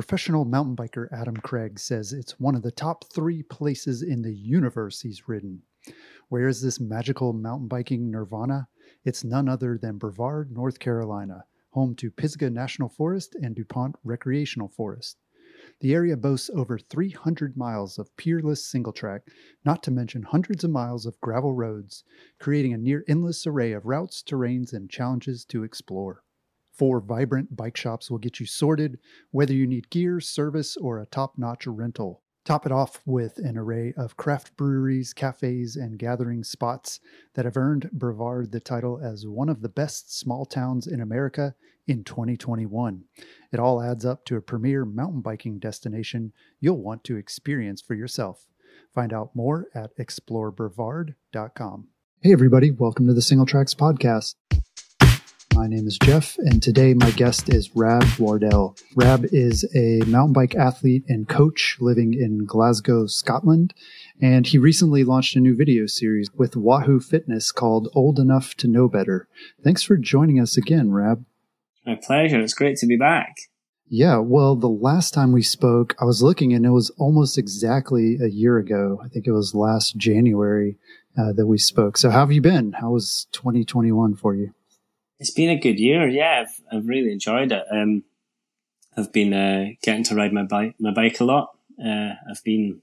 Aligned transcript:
Professional 0.00 0.46
mountain 0.46 0.74
biker 0.74 1.12
Adam 1.12 1.36
Craig 1.36 1.78
says 1.78 2.14
it's 2.14 2.40
one 2.40 2.54
of 2.54 2.62
the 2.62 2.70
top 2.70 3.12
three 3.12 3.42
places 3.42 4.00
in 4.00 4.22
the 4.22 4.34
universe 4.34 5.02
he's 5.02 5.28
ridden. 5.28 5.60
Where 6.30 6.48
is 6.48 6.62
this 6.62 6.80
magical 6.80 7.34
mountain 7.34 7.68
biking 7.68 8.10
nirvana? 8.10 8.68
It's 9.04 9.24
none 9.24 9.46
other 9.46 9.76
than 9.76 9.98
Brevard, 9.98 10.52
North 10.52 10.78
Carolina, 10.78 11.44
home 11.72 11.94
to 11.96 12.10
Pisgah 12.10 12.48
National 12.48 12.88
Forest 12.88 13.36
and 13.42 13.54
DuPont 13.54 13.94
Recreational 14.02 14.68
Forest. 14.68 15.18
The 15.80 15.92
area 15.92 16.16
boasts 16.16 16.48
over 16.54 16.78
300 16.78 17.54
miles 17.54 17.98
of 17.98 18.16
peerless 18.16 18.64
single 18.64 18.94
track, 18.94 19.28
not 19.66 19.82
to 19.82 19.90
mention 19.90 20.22
hundreds 20.22 20.64
of 20.64 20.70
miles 20.70 21.04
of 21.04 21.20
gravel 21.20 21.52
roads, 21.52 22.04
creating 22.38 22.72
a 22.72 22.78
near 22.78 23.04
endless 23.06 23.46
array 23.46 23.72
of 23.72 23.84
routes, 23.84 24.22
terrains, 24.22 24.72
and 24.72 24.88
challenges 24.88 25.44
to 25.44 25.62
explore. 25.62 26.24
Four 26.72 27.00
vibrant 27.00 27.56
bike 27.56 27.76
shops 27.76 28.10
will 28.10 28.18
get 28.18 28.40
you 28.40 28.46
sorted, 28.46 28.98
whether 29.30 29.52
you 29.52 29.66
need 29.66 29.90
gear, 29.90 30.20
service, 30.20 30.76
or 30.76 30.98
a 30.98 31.06
top 31.06 31.36
notch 31.36 31.66
rental. 31.66 32.22
Top 32.44 32.64
it 32.64 32.72
off 32.72 33.02
with 33.04 33.38
an 33.38 33.58
array 33.58 33.92
of 33.96 34.16
craft 34.16 34.56
breweries, 34.56 35.12
cafes, 35.12 35.76
and 35.76 35.98
gathering 35.98 36.42
spots 36.42 36.98
that 37.34 37.44
have 37.44 37.56
earned 37.56 37.90
Brevard 37.92 38.50
the 38.50 38.60
title 38.60 38.98
as 39.02 39.26
one 39.26 39.48
of 39.48 39.60
the 39.60 39.68
best 39.68 40.18
small 40.18 40.46
towns 40.46 40.86
in 40.86 41.00
America 41.00 41.54
in 41.86 42.02
2021. 42.02 43.04
It 43.52 43.60
all 43.60 43.82
adds 43.82 44.06
up 44.06 44.24
to 44.24 44.36
a 44.36 44.42
premier 44.42 44.84
mountain 44.84 45.20
biking 45.20 45.58
destination 45.58 46.32
you'll 46.60 46.82
want 46.82 47.04
to 47.04 47.16
experience 47.16 47.82
for 47.82 47.94
yourself. 47.94 48.46
Find 48.94 49.12
out 49.12 49.36
more 49.36 49.66
at 49.74 49.96
explorebrevard.com. 49.98 51.88
Hey, 52.22 52.32
everybody, 52.32 52.70
welcome 52.70 53.06
to 53.06 53.14
the 53.14 53.20
Singletracks 53.20 53.76
Podcast. 53.76 54.34
My 55.60 55.66
name 55.66 55.86
is 55.86 55.98
Jeff, 55.98 56.38
and 56.38 56.62
today 56.62 56.94
my 56.94 57.10
guest 57.10 57.52
is 57.52 57.76
Rab 57.76 58.02
Wardell. 58.18 58.78
Rab 58.96 59.26
is 59.30 59.68
a 59.76 60.00
mountain 60.06 60.32
bike 60.32 60.54
athlete 60.54 61.04
and 61.06 61.28
coach 61.28 61.76
living 61.80 62.14
in 62.14 62.46
Glasgow, 62.46 63.06
Scotland, 63.06 63.74
and 64.22 64.46
he 64.46 64.56
recently 64.56 65.04
launched 65.04 65.36
a 65.36 65.38
new 65.38 65.54
video 65.54 65.84
series 65.84 66.30
with 66.34 66.56
Wahoo 66.56 66.98
Fitness 66.98 67.52
called 67.52 67.90
Old 67.94 68.18
Enough 68.18 68.54
to 68.54 68.68
Know 68.68 68.88
Better. 68.88 69.28
Thanks 69.62 69.82
for 69.82 69.98
joining 69.98 70.40
us 70.40 70.56
again, 70.56 70.92
Rab. 70.92 71.26
My 71.84 71.96
pleasure. 71.96 72.40
It's 72.40 72.54
great 72.54 72.78
to 72.78 72.86
be 72.86 72.96
back. 72.96 73.36
Yeah, 73.86 74.16
well, 74.16 74.56
the 74.56 74.66
last 74.66 75.12
time 75.12 75.30
we 75.30 75.42
spoke, 75.42 75.94
I 76.00 76.06
was 76.06 76.22
looking 76.22 76.54
and 76.54 76.64
it 76.64 76.70
was 76.70 76.88
almost 76.96 77.36
exactly 77.36 78.16
a 78.16 78.30
year 78.30 78.56
ago. 78.56 78.98
I 79.04 79.08
think 79.08 79.26
it 79.26 79.32
was 79.32 79.54
last 79.54 79.98
January 79.98 80.78
uh, 81.18 81.34
that 81.34 81.46
we 81.46 81.58
spoke. 81.58 81.98
So, 81.98 82.08
how 82.08 82.20
have 82.20 82.32
you 82.32 82.40
been? 82.40 82.72
How 82.72 82.92
was 82.92 83.26
2021 83.32 84.14
for 84.14 84.34
you? 84.34 84.54
It's 85.20 85.30
been 85.30 85.50
a 85.50 85.60
good 85.60 85.78
year. 85.78 86.08
Yeah, 86.08 86.46
I've, 86.46 86.76
I've 86.76 86.88
really 86.88 87.12
enjoyed 87.12 87.52
it. 87.52 87.64
Um, 87.70 88.04
I've 88.96 89.12
been 89.12 89.32
uh, 89.32 89.66
getting 89.82 90.02
to 90.04 90.14
ride 90.14 90.32
my 90.32 90.42
bike, 90.42 90.74
my 90.80 90.92
bike 90.92 91.20
a 91.20 91.24
lot. 91.24 91.50
Uh, 91.82 92.14
I've 92.28 92.42
been 92.42 92.80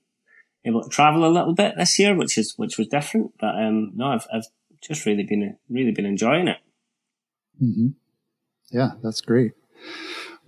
able 0.64 0.84
to 0.84 0.90
travel 0.90 1.26
a 1.26 1.34
little 1.34 1.54
bit 1.54 1.76
this 1.78 1.98
year, 2.00 2.16
which 2.16 2.38
is 2.38 2.54
which 2.58 2.78
was 2.78 2.88
different. 2.88 3.34
But 3.40 3.56
um, 3.56 3.92
no, 3.96 4.08
I've 4.08 4.28
I've 4.32 4.46
just 4.82 5.06
really 5.06 5.24
been 5.24 5.58
really 5.70 5.92
been 5.92 6.06
enjoying 6.06 6.48
it. 6.48 6.58
Mm-hmm. 7.62 7.88
Yeah, 8.70 8.92
that's 9.02 9.22
great. 9.22 9.54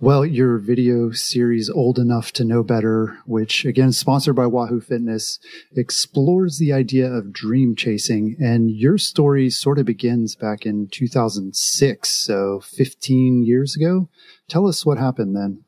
Well, 0.02 0.24
your 0.24 0.56
video 0.56 1.10
series, 1.10 1.68
Old 1.68 1.98
Enough 1.98 2.32
to 2.32 2.44
Know 2.44 2.62
Better, 2.62 3.18
which 3.26 3.66
again, 3.66 3.92
sponsored 3.92 4.34
by 4.34 4.46
Wahoo 4.46 4.80
Fitness, 4.80 5.38
explores 5.76 6.56
the 6.56 6.72
idea 6.72 7.06
of 7.06 7.34
dream 7.34 7.76
chasing. 7.76 8.34
And 8.40 8.70
your 8.70 8.96
story 8.96 9.50
sort 9.50 9.78
of 9.78 9.84
begins 9.84 10.34
back 10.34 10.64
in 10.64 10.88
2006, 10.90 12.08
so 12.08 12.60
15 12.60 13.44
years 13.44 13.76
ago. 13.76 14.08
Tell 14.48 14.66
us 14.66 14.86
what 14.86 14.96
happened 14.96 15.36
then. 15.36 15.64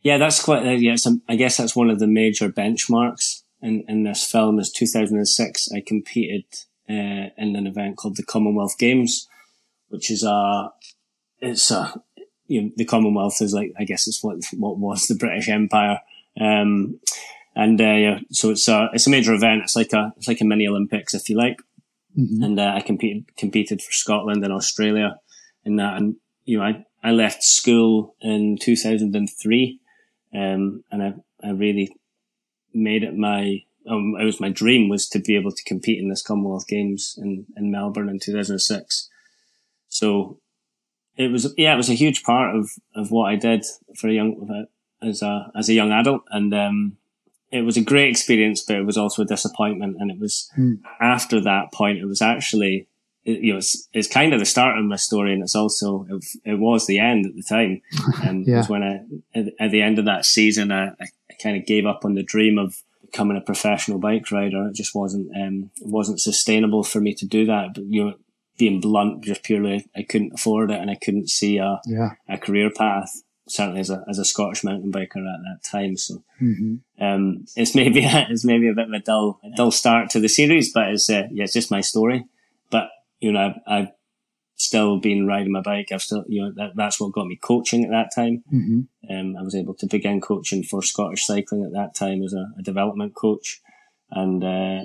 Yeah, 0.00 0.16
that's 0.16 0.42
quite, 0.42 0.66
uh, 0.66 0.70
yeah, 0.70 0.96
I 1.28 1.36
guess 1.36 1.58
that's 1.58 1.76
one 1.76 1.90
of 1.90 1.98
the 1.98 2.06
major 2.06 2.48
benchmarks 2.48 3.42
in, 3.60 3.84
in 3.86 4.04
this 4.04 4.24
film 4.24 4.58
is 4.58 4.72
2006. 4.72 5.68
I 5.76 5.82
competed 5.86 6.44
uh, 6.88 7.28
in 7.36 7.56
an 7.56 7.66
event 7.66 7.98
called 7.98 8.16
the 8.16 8.24
Commonwealth 8.24 8.78
Games, 8.78 9.28
which 9.88 10.10
is 10.10 10.24
a, 10.24 10.70
it's 11.40 11.70
a, 11.70 12.02
you 12.50 12.62
know, 12.62 12.70
the 12.76 12.84
Commonwealth 12.84 13.40
is 13.40 13.54
like, 13.54 13.72
I 13.78 13.84
guess 13.84 14.08
it's 14.08 14.24
what, 14.24 14.38
what 14.58 14.76
was 14.76 15.06
the 15.06 15.14
British 15.14 15.48
Empire. 15.48 16.00
Um, 16.38 16.98
and, 17.54 17.80
uh, 17.80 17.84
yeah, 17.84 18.18
so 18.32 18.50
it's 18.50 18.66
a, 18.66 18.90
it's 18.92 19.06
a 19.06 19.10
major 19.10 19.32
event. 19.32 19.62
It's 19.62 19.76
like 19.76 19.92
a, 19.92 20.12
it's 20.16 20.26
like 20.26 20.40
a 20.40 20.44
mini 20.44 20.66
Olympics, 20.66 21.14
if 21.14 21.28
you 21.28 21.36
like. 21.36 21.58
Mm-hmm. 22.18 22.42
And, 22.42 22.58
uh, 22.58 22.72
I 22.74 22.80
competed, 22.80 23.36
competed 23.36 23.80
for 23.80 23.92
Scotland 23.92 24.42
and 24.42 24.52
Australia 24.52 25.20
in 25.64 25.76
that. 25.76 25.96
And, 25.96 26.16
you 26.44 26.58
know, 26.58 26.64
I, 26.64 26.84
I 27.04 27.12
left 27.12 27.44
school 27.44 28.16
in 28.20 28.58
2003. 28.60 29.80
Um, 30.34 30.82
and 30.90 31.02
I, 31.02 31.14
I 31.46 31.50
really 31.52 31.94
made 32.74 33.04
it 33.04 33.16
my, 33.16 33.62
um, 33.88 34.16
it 34.20 34.24
was 34.24 34.40
my 34.40 34.50
dream 34.50 34.88
was 34.88 35.08
to 35.10 35.20
be 35.20 35.36
able 35.36 35.52
to 35.52 35.64
compete 35.64 36.00
in 36.00 36.08
this 36.08 36.22
Commonwealth 36.22 36.66
Games 36.66 37.14
in, 37.16 37.46
in 37.56 37.70
Melbourne 37.70 38.08
in 38.08 38.18
2006. 38.18 39.08
So 39.88 40.39
it 41.20 41.30
was 41.30 41.52
yeah, 41.58 41.74
it 41.74 41.76
was 41.76 41.90
a 41.90 41.94
huge 41.94 42.22
part 42.22 42.56
of 42.56 42.70
of 42.94 43.10
what 43.10 43.30
I 43.30 43.36
did 43.36 43.66
for 43.94 44.08
a 44.08 44.12
young 44.12 44.66
as 45.02 45.20
a 45.20 45.52
as 45.54 45.68
a 45.68 45.74
young 45.74 45.92
adult, 45.92 46.22
and 46.30 46.54
um, 46.54 46.96
it 47.50 47.60
was 47.60 47.76
a 47.76 47.82
great 47.82 48.08
experience, 48.08 48.64
but 48.66 48.76
it 48.76 48.86
was 48.86 48.96
also 48.96 49.22
a 49.22 49.26
disappointment. 49.26 49.98
And 50.00 50.10
it 50.10 50.18
was 50.18 50.50
mm. 50.56 50.80
after 50.98 51.38
that 51.42 51.72
point, 51.74 51.98
it 51.98 52.06
was 52.06 52.22
actually 52.22 52.88
you 53.24 53.52
know 53.52 53.58
it's 53.58 53.86
it's 53.92 54.08
kind 54.08 54.32
of 54.32 54.38
the 54.38 54.46
start 54.46 54.78
of 54.78 54.84
my 54.86 54.96
story, 54.96 55.34
and 55.34 55.42
it's 55.42 55.54
also 55.54 56.06
it, 56.08 56.24
it 56.52 56.58
was 56.58 56.86
the 56.86 56.98
end 56.98 57.26
at 57.26 57.34
the 57.34 57.42
time. 57.42 57.82
And 58.26 58.46
yeah. 58.46 58.54
it 58.54 58.56
was 58.58 58.68
when 58.70 58.82
I 58.82 59.38
at, 59.38 59.52
at, 59.60 59.70
the 59.70 59.82
end 59.82 59.98
of 59.98 60.06
that 60.06 60.24
season, 60.24 60.72
I, 60.72 60.88
I 60.88 61.34
kind 61.42 61.58
of 61.58 61.66
gave 61.66 61.84
up 61.84 62.06
on 62.06 62.14
the 62.14 62.22
dream 62.22 62.56
of 62.56 62.82
becoming 63.02 63.36
a 63.36 63.42
professional 63.42 63.98
bike 63.98 64.32
rider. 64.32 64.68
It 64.68 64.74
just 64.74 64.94
wasn't 64.94 65.28
um, 65.36 65.70
it 65.76 65.88
wasn't 65.88 66.20
sustainable 66.20 66.82
for 66.82 67.00
me 67.02 67.14
to 67.16 67.26
do 67.26 67.44
that. 67.44 67.74
But 67.74 67.84
you 67.84 68.04
know 68.04 68.14
being 68.60 68.80
blunt, 68.80 69.24
just 69.24 69.42
purely 69.42 69.86
I 69.96 70.02
couldn't 70.02 70.34
afford 70.34 70.70
it 70.70 70.80
and 70.80 70.90
I 70.90 70.94
couldn't 70.94 71.28
see 71.28 71.56
a 71.58 71.80
yeah. 71.86 72.10
a 72.28 72.38
career 72.38 72.70
path. 72.70 73.10
Certainly 73.48 73.80
as 73.80 73.90
a 73.90 74.04
as 74.08 74.20
a 74.20 74.24
Scottish 74.24 74.62
mountain 74.62 74.92
biker 74.92 75.16
at 75.16 75.42
that 75.42 75.60
time, 75.68 75.96
so 75.96 76.22
mm-hmm. 76.40 76.76
um, 77.04 77.44
it's 77.56 77.74
maybe 77.74 78.00
it's 78.04 78.44
maybe 78.44 78.68
a 78.68 78.74
bit 78.74 78.86
of 78.86 78.92
a 78.92 79.00
dull 79.00 79.40
a 79.42 79.56
dull 79.56 79.72
start 79.72 80.10
to 80.10 80.20
the 80.20 80.28
series, 80.28 80.72
but 80.72 80.88
it's 80.90 81.10
uh, 81.10 81.26
yeah, 81.32 81.44
it's 81.44 81.54
just 81.54 81.72
my 81.72 81.80
story. 81.80 82.26
But 82.70 82.90
you 83.18 83.32
know, 83.32 83.40
I've, 83.40 83.60
I've 83.66 83.88
still 84.60 84.98
been 84.98 85.26
riding 85.26 85.52
my 85.52 85.62
bike. 85.62 85.88
I've 85.90 86.02
still, 86.02 86.24
you 86.28 86.42
know, 86.42 86.52
that, 86.56 86.72
that's 86.76 87.00
what 87.00 87.12
got 87.12 87.26
me 87.26 87.36
coaching 87.36 87.84
at 87.84 87.90
that 87.90 88.14
time. 88.14 88.44
Mm-hmm. 88.52 89.12
Um, 89.12 89.36
I 89.36 89.42
was 89.42 89.54
able 89.54 89.74
to 89.74 89.86
begin 89.86 90.20
coaching 90.20 90.62
for 90.62 90.82
Scottish 90.82 91.26
cycling 91.26 91.64
at 91.64 91.72
that 91.72 91.94
time 91.94 92.22
as 92.22 92.34
a, 92.34 92.52
a 92.58 92.62
development 92.62 93.14
coach. 93.14 93.60
And, 94.10 94.44
uh, 94.44 94.84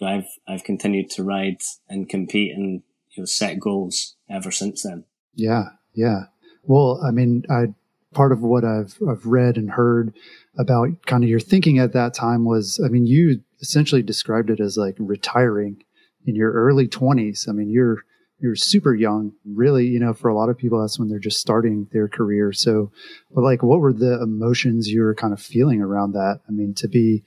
know, 0.00 0.08
I've, 0.08 0.28
I've 0.48 0.64
continued 0.64 1.10
to 1.10 1.24
ride 1.24 1.60
and 1.88 2.08
compete 2.08 2.56
and 2.56 2.82
you 3.12 3.22
know, 3.22 3.26
set 3.26 3.60
goals 3.60 4.16
ever 4.28 4.50
since 4.50 4.82
then. 4.82 5.04
Yeah, 5.34 5.70
yeah. 5.94 6.24
Well, 6.64 7.00
I 7.06 7.10
mean, 7.10 7.44
I 7.50 7.74
part 8.12 8.32
of 8.32 8.42
what 8.42 8.64
I've 8.64 8.98
I've 9.08 9.26
read 9.26 9.56
and 9.56 9.70
heard 9.70 10.14
about 10.58 10.88
kind 11.06 11.24
of 11.24 11.30
your 11.30 11.40
thinking 11.40 11.78
at 11.78 11.92
that 11.94 12.14
time 12.14 12.44
was, 12.44 12.80
I 12.84 12.88
mean, 12.88 13.06
you 13.06 13.42
essentially 13.60 14.02
described 14.02 14.50
it 14.50 14.60
as 14.60 14.76
like 14.76 14.96
retiring 14.98 15.82
in 16.26 16.34
your 16.34 16.52
early 16.52 16.88
twenties. 16.88 17.46
I 17.48 17.52
mean, 17.52 17.70
you're 17.70 18.04
you're 18.38 18.56
super 18.56 18.94
young, 18.94 19.32
really. 19.44 19.86
You 19.86 20.00
know, 20.00 20.12
for 20.12 20.28
a 20.28 20.34
lot 20.34 20.48
of 20.48 20.58
people, 20.58 20.80
that's 20.80 20.98
when 20.98 21.08
they're 21.08 21.18
just 21.18 21.40
starting 21.40 21.88
their 21.92 22.08
career. 22.08 22.52
So, 22.52 22.90
but 23.34 23.42
like, 23.42 23.62
what 23.62 23.80
were 23.80 23.92
the 23.92 24.20
emotions 24.20 24.88
you 24.88 25.02
were 25.02 25.14
kind 25.14 25.32
of 25.32 25.40
feeling 25.40 25.80
around 25.80 26.12
that? 26.12 26.40
I 26.48 26.52
mean, 26.52 26.74
to 26.74 26.88
be 26.88 27.22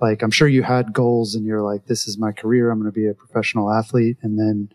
like, 0.00 0.22
I'm 0.22 0.30
sure 0.30 0.48
you 0.48 0.62
had 0.62 0.92
goals, 0.92 1.34
and 1.34 1.44
you're 1.44 1.62
like, 1.62 1.86
this 1.86 2.06
is 2.06 2.18
my 2.18 2.32
career. 2.32 2.70
I'm 2.70 2.80
going 2.80 2.90
to 2.90 2.98
be 2.98 3.08
a 3.08 3.14
professional 3.14 3.72
athlete, 3.72 4.16
and 4.22 4.38
then 4.38 4.70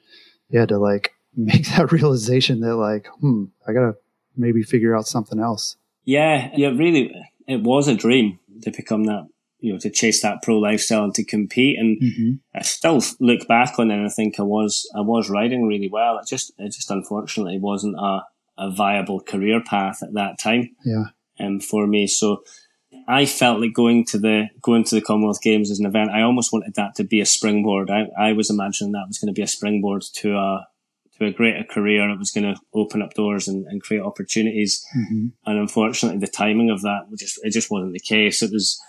had 0.53 0.69
to 0.69 0.77
like 0.77 1.13
make 1.35 1.67
that 1.69 1.91
realization 1.91 2.61
that 2.61 2.75
like, 2.75 3.07
hmm, 3.19 3.45
I 3.67 3.73
gotta 3.73 3.95
maybe 4.35 4.63
figure 4.63 4.95
out 4.95 5.07
something 5.07 5.39
else. 5.39 5.77
Yeah, 6.03 6.51
yeah, 6.55 6.69
really, 6.69 7.13
it 7.47 7.63
was 7.63 7.87
a 7.87 7.95
dream 7.95 8.39
to 8.61 8.71
become 8.71 9.05
that, 9.05 9.27
you 9.59 9.73
know, 9.73 9.79
to 9.79 9.89
chase 9.89 10.21
that 10.21 10.43
pro 10.43 10.59
lifestyle 10.59 11.03
and 11.03 11.13
to 11.15 11.23
compete. 11.23 11.79
And 11.79 12.01
mm-hmm. 12.01 12.31
I 12.53 12.61
still 12.61 13.01
look 13.19 13.47
back 13.47 13.79
on 13.79 13.89
it 13.89 13.95
and 13.95 14.05
I 14.05 14.09
think 14.09 14.39
I 14.39 14.43
was, 14.43 14.89
I 14.95 15.01
was 15.01 15.29
riding 15.29 15.65
really 15.65 15.89
well. 15.91 16.19
It 16.19 16.27
just, 16.27 16.51
it 16.59 16.71
just 16.71 16.91
unfortunately 16.91 17.57
wasn't 17.59 17.95
a, 17.97 18.21
a 18.57 18.71
viable 18.71 19.19
career 19.19 19.61
path 19.63 20.03
at 20.03 20.13
that 20.13 20.37
time. 20.39 20.75
Yeah. 20.85 21.05
Um, 21.39 21.59
for 21.59 21.85
me. 21.85 22.07
So 22.07 22.43
I 23.07 23.25
felt 23.25 23.59
like 23.59 23.73
going 23.73 24.05
to 24.05 24.17
the 24.17 24.49
going 24.61 24.83
to 24.85 24.95
the 24.95 25.01
Commonwealth 25.01 25.41
Games 25.41 25.69
as 25.69 25.79
an 25.79 25.85
event. 25.85 26.11
I 26.11 26.21
almost 26.21 26.51
wanted 26.51 26.75
that 26.75 26.95
to 26.95 27.03
be 27.03 27.19
a 27.19 27.25
springboard. 27.25 27.89
I, 27.89 28.07
I 28.17 28.33
was 28.33 28.49
imagining 28.49 28.93
that 28.93 29.05
was 29.07 29.19
going 29.19 29.33
to 29.33 29.37
be 29.37 29.43
a 29.43 29.47
springboard 29.47 30.03
to 30.15 30.35
a 30.35 30.67
to 31.17 31.25
a 31.25 31.31
greater 31.31 31.63
career. 31.63 32.09
It 32.09 32.19
was 32.19 32.31
going 32.31 32.53
to 32.53 32.59
open 32.73 33.01
up 33.01 33.13
doors 33.13 33.47
and, 33.47 33.65
and 33.67 33.81
create 33.81 34.01
opportunities. 34.01 34.83
Mm-hmm. 34.97 35.27
And 35.45 35.59
unfortunately, 35.59 36.19
the 36.19 36.27
timing 36.27 36.69
of 36.69 36.81
that 36.81 37.05
just 37.17 37.39
it 37.43 37.51
just 37.51 37.71
wasn't 37.71 37.93
the 37.93 37.99
case. 37.99 38.41
It 38.41 38.51
was 38.51 38.79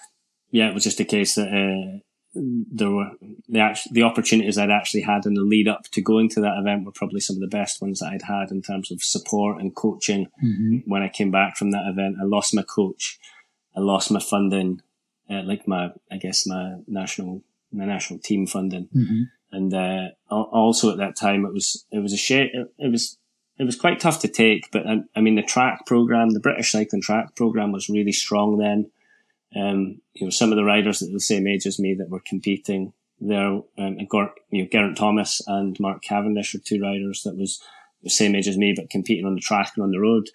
yeah, 0.50 0.68
it 0.68 0.74
was 0.74 0.84
just 0.84 1.00
a 1.00 1.04
case 1.04 1.34
that 1.34 1.48
uh, 1.48 1.98
there 2.34 2.90
were 2.90 3.10
the 3.48 3.60
actual, 3.60 3.92
the 3.92 4.02
opportunities 4.02 4.56
I'd 4.56 4.70
actually 4.70 5.02
had 5.02 5.26
in 5.26 5.34
the 5.34 5.42
lead 5.42 5.68
up 5.68 5.84
to 5.92 6.00
going 6.00 6.28
to 6.30 6.40
that 6.40 6.58
event 6.58 6.84
were 6.84 6.92
probably 6.92 7.20
some 7.20 7.36
of 7.36 7.40
the 7.40 7.48
best 7.48 7.80
ones 7.82 8.00
that 8.00 8.12
I'd 8.12 8.22
had 8.22 8.50
in 8.50 8.62
terms 8.62 8.90
of 8.90 9.02
support 9.02 9.60
and 9.60 9.74
coaching. 9.74 10.26
Mm-hmm. 10.42 10.90
When 10.90 11.02
I 11.02 11.08
came 11.08 11.30
back 11.30 11.56
from 11.56 11.70
that 11.72 11.86
event, 11.86 12.16
I 12.20 12.24
lost 12.24 12.54
my 12.54 12.62
coach 12.62 13.18
I 13.76 13.81
lost 13.81 14.11
my 14.11 14.20
funding, 14.20 14.81
uh, 15.31 15.43
like 15.44 15.69
my, 15.69 15.90
I 16.11 16.17
guess 16.17 16.46
my 16.46 16.76
national, 16.87 17.43
my 17.73 17.84
national 17.84 18.20
team 18.20 18.46
funding. 18.46 18.88
Mm-hmm. 18.94 19.23
And, 19.52 19.75
uh, 19.75 20.08
also 20.31 20.90
at 20.90 20.99
that 20.99 21.17
time, 21.17 21.44
it 21.44 21.52
was, 21.52 21.84
it 21.90 22.00
was 22.00 22.12
a 22.12 22.17
shame. 22.17 22.49
It, 22.52 22.69
it 22.78 22.90
was, 22.90 23.19
it 23.58 23.64
was 23.64 23.76
quite 23.76 24.00
tough 24.00 24.20
to 24.20 24.28
take, 24.28 24.70
but 24.70 24.87
I, 24.87 25.00
I, 25.14 25.20
mean, 25.20 25.34
the 25.34 25.43
track 25.43 25.87
program, 25.87 26.31
the 26.31 26.40
British 26.40 26.73
cycling 26.73 27.00
track 27.00 27.34
program 27.37 27.73
was 27.73 27.88
really 27.88 28.12
strong 28.12 28.58
then. 28.58 28.90
Um, 29.55 30.00
you 30.12 30.26
know, 30.26 30.31
some 30.31 30.52
of 30.52 30.56
the 30.56 30.64
riders 30.64 30.99
that 30.99 31.06
were 31.06 31.17
the 31.17 31.20
same 31.20 31.46
age 31.46 31.67
as 31.67 31.78
me 31.78 31.94
that 31.94 32.11
were 32.11 32.23
competing 32.26 32.93
there, 33.20 33.46
um, 33.46 33.64
you 33.78 34.62
know, 34.62 34.69
Geraint 34.70 34.99
Thomas 34.99 35.40
and 35.46 35.78
Mark 35.81 36.02
Cavendish 36.02 36.55
are 36.55 36.58
two 36.58 36.81
riders 36.82 37.23
that 37.23 37.37
was 37.37 37.62
the 38.02 38.11
same 38.11 38.34
age 38.34 38.46
as 38.46 38.58
me, 38.58 38.75
but 38.76 38.90
competing 38.90 39.25
on 39.25 39.34
the 39.34 39.40
track 39.40 39.73
and 39.76 39.84
on 39.84 39.90
the 39.90 40.00
road. 40.00 40.28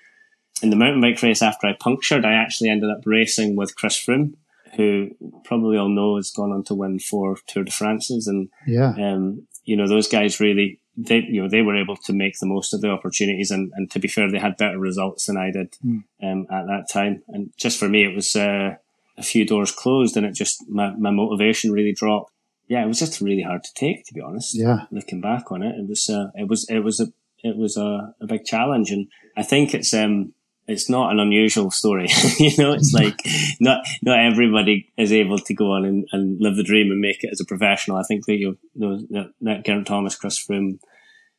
In 0.62 0.70
the 0.70 0.76
mountain 0.76 1.02
bike 1.02 1.22
race 1.22 1.42
after 1.42 1.68
I 1.68 1.74
punctured, 1.74 2.26
I 2.26 2.34
actually 2.34 2.70
ended 2.70 2.90
up 2.90 3.02
racing 3.06 3.56
with 3.56 3.76
Chris 3.76 3.98
Froome, 3.98 4.36
who 4.76 5.10
probably 5.44 5.78
all 5.78 5.90
know 5.90 6.16
has 6.16 6.32
gone 6.32 6.52
on 6.52 6.64
to 6.66 6.76
win 6.76 7.00
four 7.00 7.38
Tour 7.48 7.64
de 7.64 7.72
France's. 7.72 8.28
And, 8.28 8.50
yeah. 8.68 8.94
um, 8.98 9.48
you 9.66 9.76
know, 9.76 9.88
those 9.88 10.08
guys 10.08 10.40
really, 10.40 10.80
they, 10.96 11.20
you 11.20 11.42
know, 11.42 11.50
they 11.50 11.62
were 11.62 11.76
able 11.76 11.98
to 12.06 12.14
make 12.14 12.40
the 12.40 12.48
most 12.48 12.74
of 12.74 12.82
the 12.82 12.90
opportunities. 12.90 13.52
And, 13.52 13.72
and 13.76 13.90
to 13.92 14.00
be 14.00 14.08
fair, 14.08 14.32
they 14.32 14.40
had 14.40 14.58
better 14.58 14.80
results 14.80 15.26
than 15.26 15.38
I 15.38 15.52
did, 15.52 15.76
mm. 15.86 16.04
um, 16.22 16.48
at 16.52 16.68
that 16.68 16.88
time. 16.92 17.24
And 17.30 17.52
just 17.58 17.80
for 17.80 17.90
me, 17.90 18.04
it 18.04 18.16
was, 18.16 18.36
uh, 18.36 18.76
a 19.18 19.24
few 19.24 19.46
doors 19.46 19.72
closed 19.72 20.16
and 20.16 20.26
it 20.26 20.34
just, 20.34 20.64
my, 20.70 20.96
my 20.96 21.12
motivation 21.12 21.72
really 21.72 21.94
dropped. 21.94 22.32
Yeah, 22.68 22.84
it 22.84 22.88
was 22.88 23.00
just 23.00 23.20
really 23.20 23.42
hard 23.42 23.64
to 23.64 23.74
take, 23.74 24.06
to 24.06 24.14
be 24.14 24.22
honest. 24.22 24.56
Yeah. 24.56 24.86
Looking 24.92 25.20
back 25.20 25.52
on 25.52 25.62
it, 25.64 25.76
it 25.78 25.88
was, 25.88 26.10
uh, 26.10 26.28
it 26.36 26.48
was, 26.48 26.70
it 26.70 26.80
was 26.80 27.00
a, 27.02 27.08
it 27.44 27.58
was 27.58 27.76
a, 27.76 28.16
a 28.22 28.28
big 28.28 28.46
challenge. 28.46 28.92
And 28.92 29.08
I 29.36 29.44
think 29.44 29.74
it's, 29.74 29.94
um, 29.94 30.34
it's 30.72 30.90
not 30.90 31.12
an 31.12 31.20
unusual 31.20 31.72
story. 31.72 32.08
you 32.40 32.56
know, 32.58 32.74
it's 32.74 32.94
like 32.94 33.20
not, 33.60 33.86
not 34.02 34.20
everybody 34.20 34.92
is 34.98 35.12
able 35.12 35.40
to 35.40 35.54
go 35.54 35.72
on 35.72 35.86
and, 35.86 36.08
and 36.12 36.40
live 36.40 36.56
the 36.56 36.64
dream 36.64 36.92
and 36.92 37.00
make 37.00 37.24
it 37.24 37.32
as 37.32 37.42
a 37.42 37.46
professional. 37.46 37.98
I 37.98 38.04
think 38.04 38.26
that 38.26 38.38
you 38.38 38.58
know, 38.76 38.98
that, 39.10 39.34
that 39.42 39.66
Geraint 39.66 39.88
Thomas, 39.88 40.16
Chris 40.16 40.44
Froome, 40.44 40.80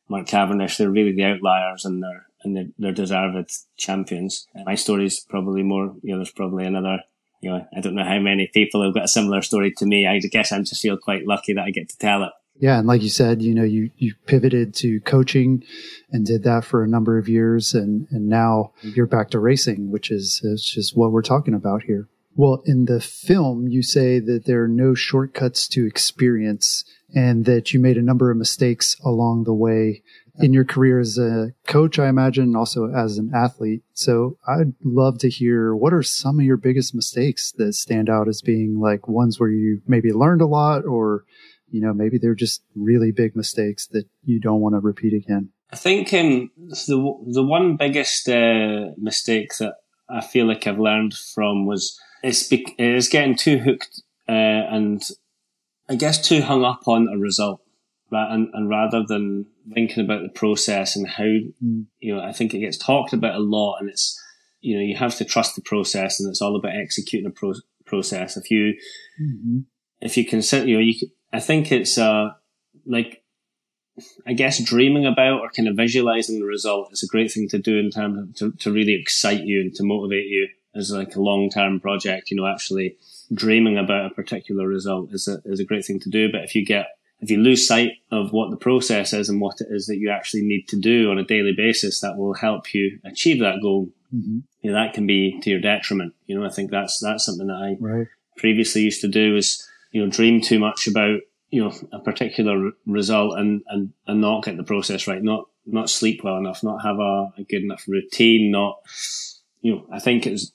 Mark 0.09 0.27
Cavendish, 0.27 0.77
they're 0.77 0.89
really 0.89 1.13
the 1.13 1.25
outliers 1.25 1.85
and 1.85 2.03
they're, 2.03 2.25
and 2.43 2.55
they're, 2.55 2.69
they're 2.77 2.91
deserved 2.91 3.51
champions. 3.77 4.47
My 4.65 4.75
story 4.75 5.05
is 5.05 5.25
probably 5.29 5.63
more, 5.63 5.95
you 6.01 6.11
know, 6.11 6.17
there's 6.17 6.31
probably 6.31 6.65
another 6.65 6.99
you 7.43 7.49
know, 7.49 7.67
I 7.75 7.81
don't 7.81 7.95
know 7.95 8.05
how 8.05 8.19
many 8.19 8.49
people 8.53 8.81
have 8.85 8.93
got 8.93 9.03
a 9.03 9.09
similar 9.09 9.41
story 9.41 9.73
to 9.77 9.85
me. 9.85 10.07
I 10.07 10.17
guess 10.19 10.53
I'm 10.53 10.63
just 10.63 10.81
feel 10.81 10.95
quite 10.95 11.27
lucky 11.27 11.53
that 11.53 11.65
I 11.65 11.71
get 11.71 11.89
to 11.89 11.97
tell 11.97 12.23
it. 12.23 12.31
Yeah, 12.59 12.77
and 12.77 12.87
like 12.87 13.01
you 13.01 13.09
said, 13.09 13.41
you 13.41 13.53
know, 13.53 13.63
you 13.63 13.89
you 13.97 14.13
pivoted 14.25 14.73
to 14.75 14.99
coaching 15.01 15.63
and 16.11 16.25
did 16.25 16.43
that 16.43 16.63
for 16.63 16.83
a 16.83 16.87
number 16.87 17.17
of 17.17 17.27
years, 17.27 17.73
and 17.73 18.07
and 18.11 18.27
now 18.27 18.73
you're 18.81 19.07
back 19.07 19.31
to 19.31 19.39
racing, 19.39 19.91
which 19.91 20.11
is 20.11 20.39
is 20.43 20.63
just 20.63 20.95
what 20.95 21.11
we're 21.11 21.23
talking 21.23 21.53
about 21.53 21.83
here. 21.83 22.07
Well, 22.35 22.63
in 22.65 22.85
the 22.85 22.99
film, 22.99 23.67
you 23.67 23.83
say 23.83 24.19
that 24.19 24.45
there 24.45 24.63
are 24.63 24.67
no 24.67 24.95
shortcuts 24.95 25.67
to 25.69 25.85
experience, 25.85 26.85
and 27.13 27.45
that 27.45 27.73
you 27.73 27.79
made 27.79 27.97
a 27.97 28.01
number 28.01 28.31
of 28.31 28.37
mistakes 28.37 28.95
along 29.03 29.43
the 29.43 29.53
way 29.53 30.03
in 30.39 30.53
your 30.53 30.65
career 30.65 30.99
as 30.99 31.17
a 31.17 31.53
coach, 31.67 31.99
I 31.99 32.07
imagine, 32.07 32.45
and 32.45 32.57
also 32.57 32.91
as 32.91 33.17
an 33.17 33.31
athlete. 33.35 33.83
So 33.93 34.37
I'd 34.47 34.73
love 34.83 35.19
to 35.19 35.29
hear 35.29 35.75
what 35.75 35.93
are 35.93 36.01
some 36.01 36.39
of 36.39 36.45
your 36.45 36.57
biggest 36.57 36.95
mistakes 36.95 37.51
that 37.57 37.73
stand 37.73 38.09
out 38.09 38.27
as 38.27 38.41
being 38.41 38.79
like 38.79 39.07
ones 39.07 39.39
where 39.39 39.49
you 39.49 39.81
maybe 39.87 40.11
learned 40.11 40.41
a 40.41 40.47
lot 40.47 40.85
or, 40.85 41.23
you 41.73 41.81
know, 41.81 41.93
maybe 41.93 42.17
they're 42.17 42.35
just 42.35 42.63
really 42.75 43.11
big 43.11 43.35
mistakes 43.35 43.87
that 43.87 44.05
you 44.23 44.39
don't 44.39 44.61
want 44.61 44.75
to 44.75 44.79
repeat 44.79 45.13
again. 45.13 45.49
I 45.71 45.75
think 45.75 46.13
um, 46.13 46.51
the 46.57 47.17
the 47.27 47.43
one 47.43 47.77
biggest 47.77 48.29
uh, 48.29 48.91
mistake 48.97 49.57
that 49.57 49.75
I 50.07 50.21
feel 50.21 50.45
like 50.45 50.67
I've 50.67 50.79
learned 50.79 51.15
from 51.15 51.65
was 51.65 51.99
it's, 52.21 52.47
be- 52.47 52.75
it's 52.77 53.09
getting 53.09 53.35
too 53.35 53.57
hooked 53.57 54.01
uh, 54.29 54.31
and 54.31 55.01
I 55.89 55.95
guess 55.95 56.25
too 56.25 56.41
hung 56.41 56.63
up 56.63 56.87
on 56.87 57.07
a 57.13 57.17
result 57.17 57.63
and, 58.11 58.49
and 58.53 58.69
rather 58.69 59.03
than 59.07 59.47
thinking 59.73 60.03
about 60.03 60.21
the 60.21 60.29
process 60.29 60.95
and 60.95 61.07
how, 61.07 61.23
mm. 61.23 61.85
you 61.99 62.15
know, 62.15 62.21
I 62.21 62.31
think 62.31 62.53
it 62.53 62.59
gets 62.59 62.77
talked 62.77 63.13
about 63.13 63.35
a 63.35 63.39
lot 63.39 63.77
and 63.79 63.89
it's, 63.89 64.19
you 64.61 64.77
know, 64.77 64.83
you 64.83 64.95
have 64.95 65.15
to 65.17 65.25
trust 65.25 65.55
the 65.55 65.61
process 65.61 66.19
and 66.19 66.29
it's 66.29 66.41
all 66.41 66.55
about 66.55 66.75
executing 66.75 67.27
a 67.27 67.31
pro- 67.31 67.53
process. 67.85 68.37
If 68.37 68.51
you, 68.51 68.75
mm-hmm. 69.21 69.59
if 70.01 70.17
you 70.17 70.25
consider, 70.25 70.67
you 70.67 70.75
know, 70.75 70.81
you, 70.81 70.93
I 71.33 71.39
think 71.39 71.71
it's, 71.71 71.97
uh, 71.97 72.33
like, 72.85 73.23
I 74.25 74.33
guess 74.33 74.63
dreaming 74.63 75.05
about 75.05 75.41
or 75.41 75.49
kind 75.49 75.67
of 75.67 75.75
visualizing 75.75 76.39
the 76.39 76.45
result 76.45 76.91
is 76.93 77.03
a 77.03 77.07
great 77.07 77.31
thing 77.31 77.47
to 77.49 77.59
do 77.59 77.77
in 77.77 77.91
terms 77.91 78.17
of 78.17 78.35
to, 78.37 78.57
to 78.63 78.71
really 78.71 78.93
excite 78.93 79.43
you 79.43 79.61
and 79.61 79.73
to 79.75 79.83
motivate 79.83 80.27
you 80.27 80.47
as 80.73 80.91
like 80.91 81.15
a 81.15 81.21
long 81.21 81.49
term 81.49 81.79
project. 81.79 82.31
You 82.31 82.37
know, 82.37 82.47
actually 82.47 82.97
dreaming 83.33 83.77
about 83.77 84.11
a 84.11 84.15
particular 84.15 84.67
result 84.67 85.13
is 85.13 85.27
a, 85.27 85.41
is 85.45 85.59
a 85.59 85.65
great 85.65 85.85
thing 85.85 85.99
to 85.99 86.09
do. 86.09 86.31
But 86.31 86.43
if 86.43 86.55
you 86.55 86.65
get 86.65 86.87
if 87.19 87.29
you 87.29 87.37
lose 87.37 87.67
sight 87.67 87.93
of 88.11 88.33
what 88.33 88.49
the 88.49 88.57
process 88.57 89.13
is 89.13 89.29
and 89.29 89.39
what 89.39 89.61
it 89.61 89.67
is 89.69 89.85
that 89.85 89.97
you 89.97 90.09
actually 90.09 90.41
need 90.41 90.67
to 90.69 90.79
do 90.79 91.09
on 91.09 91.17
a 91.17 91.23
daily 91.23 91.53
basis 91.55 92.01
that 92.01 92.17
will 92.17 92.33
help 92.33 92.73
you 92.73 92.99
achieve 93.05 93.39
that 93.39 93.61
goal, 93.61 93.89
mm-hmm. 94.13 94.39
you 94.61 94.71
know, 94.71 94.73
that 94.73 94.93
can 94.93 95.07
be 95.07 95.39
to 95.41 95.49
your 95.49 95.61
detriment. 95.61 96.13
You 96.25 96.37
know, 96.37 96.45
I 96.45 96.49
think 96.49 96.69
that's, 96.69 96.99
that's 96.99 97.25
something 97.25 97.47
that 97.47 97.53
I 97.53 97.77
right. 97.79 98.07
previously 98.35 98.81
used 98.81 99.01
to 99.01 99.07
do 99.07 99.37
is, 99.37 99.65
you 99.93 100.03
know, 100.03 100.11
dream 100.11 100.41
too 100.41 100.59
much 100.59 100.87
about, 100.87 101.21
you 101.49 101.63
know, 101.63 101.71
a 101.93 101.99
particular 101.99 102.71
result 102.85 103.39
and, 103.39 103.61
and, 103.69 103.93
and 104.05 104.19
not 104.19 104.43
get 104.43 104.57
the 104.57 104.63
process 104.63 105.07
right, 105.07 105.23
not, 105.23 105.45
not 105.65 105.89
sleep 105.89 106.19
well 106.25 106.37
enough, 106.37 106.63
not 106.63 106.83
have 106.83 106.99
a, 106.99 107.31
a 107.37 107.43
good 107.49 107.63
enough 107.63 107.85
routine, 107.87 108.51
not, 108.51 108.79
you 109.61 109.75
know, 109.75 109.87
I 109.89 109.99
think 109.99 110.27
it's, 110.27 110.51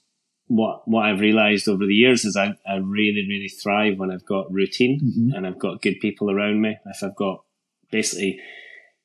what 0.51 0.89
what 0.89 1.05
I've 1.05 1.21
realized 1.21 1.69
over 1.69 1.85
the 1.85 1.95
years 1.95 2.25
is 2.25 2.35
I, 2.35 2.55
I 2.67 2.77
really 2.77 3.27
really 3.29 3.49
thrive 3.49 3.99
when 3.99 4.11
I've 4.11 4.25
got 4.25 4.51
routine 4.51 4.99
mm-hmm. 4.99 5.37
and 5.37 5.47
I've 5.47 5.59
got 5.59 5.83
good 5.83 6.01
people 6.01 6.31
around 6.31 6.63
me. 6.63 6.79
If 6.87 7.03
I've 7.03 7.17
got 7.17 7.45
basically 7.91 8.41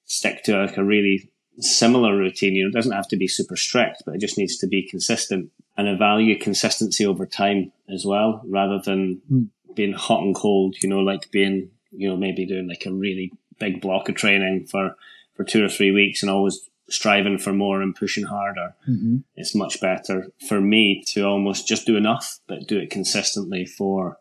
stick 0.05 0.43
to 0.43 0.57
like 0.57 0.77
a 0.77 0.83
really 0.85 1.29
similar 1.59 2.15
routine, 2.15 2.55
you 2.55 2.63
know, 2.63 2.69
it 2.69 2.73
doesn't 2.73 2.93
have 2.93 3.09
to 3.09 3.17
be 3.17 3.27
super 3.27 3.57
strict, 3.57 4.03
but 4.05 4.15
it 4.15 4.21
just 4.21 4.37
needs 4.37 4.57
to 4.59 4.67
be 4.67 4.87
consistent. 4.89 5.51
And 5.75 5.89
I 5.89 5.95
value 5.95 6.39
consistency 6.39 7.05
over 7.05 7.25
time 7.25 7.73
as 7.93 8.05
well, 8.05 8.41
rather 8.45 8.79
than 8.79 9.21
mm. 9.29 9.49
Being 9.75 9.93
hot 9.93 10.23
and 10.23 10.35
cold. 10.35 10.75
You 10.81 10.89
know, 10.89 10.99
like 10.99 11.31
being 11.31 11.69
you 11.91 12.09
know 12.09 12.17
maybe 12.17 12.45
doing 12.45 12.67
like 12.67 12.85
a 12.85 12.93
really 12.93 13.31
big 13.59 13.81
block 13.81 14.09
of 14.09 14.15
training 14.15 14.67
for 14.67 14.95
for 15.35 15.43
two 15.43 15.63
or 15.63 15.69
three 15.69 15.91
weeks 15.91 16.21
and 16.21 16.29
always 16.29 16.69
striving 16.89 17.37
for 17.37 17.53
more 17.53 17.81
and 17.81 17.95
pushing 17.95 18.25
harder. 18.25 18.75
Mm-hmm. 18.87 19.17
It's 19.35 19.55
much 19.55 19.81
better 19.81 20.27
for 20.47 20.61
me 20.61 21.03
to 21.07 21.23
almost 21.23 21.67
just 21.67 21.85
do 21.85 21.95
enough, 21.95 22.39
but 22.47 22.67
do 22.67 22.77
it 22.77 22.89
consistently 22.89 23.65
for 23.65 24.17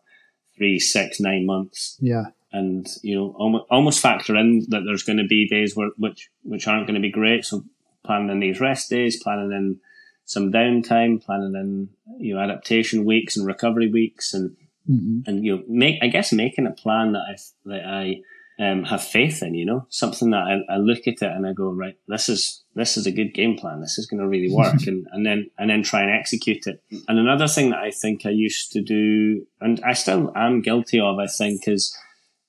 three, 0.57 0.79
six, 0.79 1.19
nine 1.19 1.45
months. 1.45 1.97
Yeah. 1.99 2.25
And, 2.51 2.87
you 3.01 3.15
know, 3.15 3.35
almost, 3.37 3.65
almost 3.69 3.99
factor 3.99 4.35
in 4.35 4.65
that 4.69 4.83
there's 4.85 5.03
going 5.03 5.17
to 5.17 5.27
be 5.27 5.47
days 5.47 5.75
where, 5.75 5.89
which, 5.97 6.29
which 6.43 6.67
aren't 6.67 6.87
going 6.87 6.95
to 6.95 7.01
be 7.01 7.11
great. 7.11 7.45
So 7.45 7.63
planning 8.05 8.29
in 8.29 8.39
these 8.39 8.59
rest 8.59 8.89
days, 8.89 9.21
planning 9.21 9.51
in 9.51 9.79
some 10.25 10.51
downtime, 10.51 11.23
planning 11.23 11.55
in, 11.55 11.89
you 12.17 12.35
know, 12.35 12.41
adaptation 12.41 13.05
weeks 13.05 13.35
and 13.35 13.45
recovery 13.45 13.89
weeks 13.89 14.33
and, 14.33 14.55
mm-hmm. 14.89 15.19
and, 15.25 15.45
you 15.45 15.57
know, 15.57 15.63
make, 15.67 15.99
I 16.01 16.07
guess 16.07 16.31
making 16.31 16.67
a 16.67 16.71
plan 16.71 17.13
that 17.13 17.19
I, 17.19 17.35
that 17.65 17.85
I, 17.85 18.15
um, 18.59 18.83
have 18.83 19.03
faith 19.03 19.41
in, 19.41 19.55
you 19.55 19.65
know, 19.65 19.87
something 19.89 20.29
that 20.29 20.43
I, 20.43 20.75
I, 20.75 20.77
look 20.77 21.07
at 21.07 21.21
it 21.21 21.23
and 21.23 21.47
I 21.47 21.53
go, 21.53 21.71
right, 21.71 21.95
this 22.07 22.29
is, 22.29 22.63
this 22.75 22.97
is 22.97 23.07
a 23.07 23.11
good 23.11 23.33
game 23.33 23.57
plan. 23.57 23.81
This 23.81 23.97
is 23.97 24.05
going 24.05 24.19
to 24.19 24.27
really 24.27 24.53
work. 24.53 24.75
and, 24.87 25.07
and 25.11 25.25
then, 25.25 25.49
and 25.57 25.69
then 25.69 25.81
try 25.81 26.01
and 26.01 26.11
execute 26.11 26.67
it. 26.67 26.83
And 27.07 27.17
another 27.17 27.47
thing 27.47 27.71
that 27.71 27.79
I 27.79 27.89
think 27.89 28.25
I 28.25 28.29
used 28.29 28.71
to 28.73 28.81
do, 28.81 29.45
and 29.59 29.81
I 29.83 29.93
still 29.93 30.31
am 30.35 30.61
guilty 30.61 30.99
of, 30.99 31.17
I 31.17 31.27
think, 31.27 31.67
is 31.67 31.97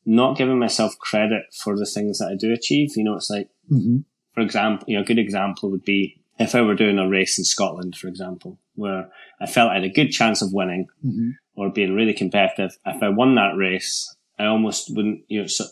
not 0.05 0.37
giving 0.37 0.59
myself 0.59 0.99
credit 0.99 1.45
for 1.55 1.77
the 1.77 1.87
things 1.87 2.19
that 2.19 2.29
I 2.29 2.37
do 2.37 2.53
achieve. 2.53 2.91
You 2.97 3.05
know, 3.05 3.15
it's 3.15 3.31
like, 3.31 3.49
mm-hmm. 3.71 3.99
for 4.35 4.41
example, 4.43 4.85
you 4.89 4.97
know, 4.97 5.03
a 5.03 5.07
good 5.07 5.19
example 5.19 5.71
would 5.71 5.85
be 5.85 6.21
if 6.39 6.55
I 6.55 6.63
were 6.63 6.75
doing 6.75 6.99
a 6.99 7.09
race 7.09 7.39
in 7.39 7.45
Scotland, 7.45 7.97
for 7.97 8.09
example, 8.09 8.59
where 8.75 9.09
I 9.41 9.47
felt 9.47 9.71
I 9.71 9.77
had 9.77 9.85
a 9.85 9.89
good 9.89 10.11
chance 10.11 10.43
of 10.43 10.53
winning 10.53 10.87
mm-hmm. 11.05 11.31
Or 11.57 11.71
being 11.71 11.95
really 11.95 12.15
competitive. 12.15 12.77
If 12.85 13.03
I 13.03 13.09
won 13.09 13.35
that 13.37 13.57
race, 13.57 14.15
I 14.39 14.47
almost 14.47 14.95
wouldn't, 14.95 15.25
you 15.29 15.43
know, 15.43 15.47
so, 15.47 15.65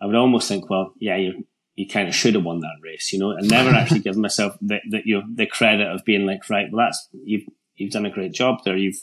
I 0.00 0.06
would 0.06 0.16
almost 0.16 0.48
think, 0.48 0.68
well, 0.68 0.92
yeah, 0.98 1.16
you 1.16 1.46
you 1.74 1.88
kind 1.88 2.06
of 2.06 2.14
should 2.14 2.34
have 2.34 2.44
won 2.44 2.60
that 2.60 2.76
race, 2.82 3.12
you 3.12 3.18
know, 3.18 3.30
and 3.30 3.48
never 3.48 3.70
actually 3.74 4.00
give 4.00 4.16
myself 4.16 4.56
the, 4.60 4.80
the 4.90 5.00
you 5.04 5.20
know 5.20 5.26
the 5.32 5.46
credit 5.46 5.88
of 5.88 6.04
being 6.04 6.26
like, 6.26 6.48
right, 6.50 6.66
well, 6.70 6.86
that's 6.86 7.08
you've 7.24 7.44
you've 7.76 7.92
done 7.92 8.06
a 8.06 8.10
great 8.10 8.32
job 8.32 8.58
there. 8.64 8.76
You've 8.76 9.02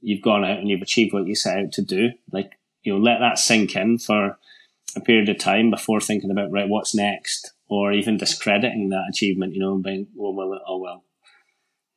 you've 0.00 0.22
gone 0.22 0.44
out 0.44 0.58
and 0.58 0.68
you've 0.68 0.82
achieved 0.82 1.12
what 1.12 1.26
you 1.26 1.34
set 1.34 1.58
out 1.58 1.72
to 1.72 1.82
do. 1.82 2.10
Like, 2.30 2.52
you 2.82 2.92
know, 2.92 2.98
let 2.98 3.18
that 3.20 3.38
sink 3.38 3.74
in 3.74 3.98
for 3.98 4.38
a 4.94 5.00
period 5.00 5.28
of 5.28 5.38
time 5.38 5.70
before 5.70 6.00
thinking 6.00 6.30
about 6.30 6.50
right, 6.52 6.68
what's 6.68 6.94
next, 6.94 7.52
or 7.68 7.92
even 7.92 8.16
discrediting 8.16 8.90
that 8.90 9.06
achievement. 9.10 9.54
You 9.54 9.60
know, 9.60 9.74
and 9.74 9.82
being, 9.82 10.06
well, 10.14 10.34
well, 10.34 10.60
oh 10.66 10.78
well, 10.78 11.04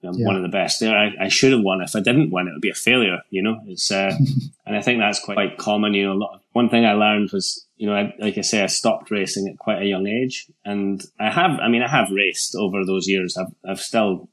I'm 0.03 0.13
yeah. 0.13 0.27
one 0.27 0.35
of 0.35 0.43
the 0.43 0.49
best 0.49 0.79
there. 0.79 0.97
I, 0.97 1.11
I, 1.25 1.27
should 1.27 1.51
have 1.51 1.61
won. 1.61 1.81
If 1.81 1.95
I 1.95 1.99
didn't 1.99 2.31
win, 2.31 2.47
it 2.47 2.53
would 2.53 2.61
be 2.61 2.69
a 2.69 2.75
failure. 2.75 3.19
You 3.29 3.41
know, 3.41 3.59
it's 3.65 3.91
uh, 3.91 4.15
and 4.65 4.75
I 4.75 4.81
think 4.81 4.99
that's 4.99 5.19
quite, 5.19 5.35
quite 5.35 5.57
common. 5.57 5.93
You 5.93 6.05
know, 6.05 6.13
a 6.13 6.21
lot 6.21 6.35
of, 6.35 6.41
one 6.53 6.69
thing 6.69 6.85
I 6.85 6.93
learned 6.93 7.31
was, 7.31 7.65
you 7.75 7.87
know, 7.87 7.95
I, 7.95 8.13
like 8.19 8.37
I 8.37 8.41
say, 8.41 8.63
I 8.63 8.67
stopped 8.67 9.11
racing 9.11 9.47
at 9.47 9.57
quite 9.57 9.81
a 9.81 9.85
young 9.85 10.07
age, 10.07 10.47
and 10.63 11.03
I 11.19 11.29
have. 11.29 11.59
I 11.59 11.67
mean, 11.67 11.83
I 11.83 11.89
have 11.89 12.11
raced 12.11 12.55
over 12.55 12.85
those 12.85 13.07
years. 13.07 13.37
I've 13.37 13.53
I've 13.69 13.81
still 13.81 14.29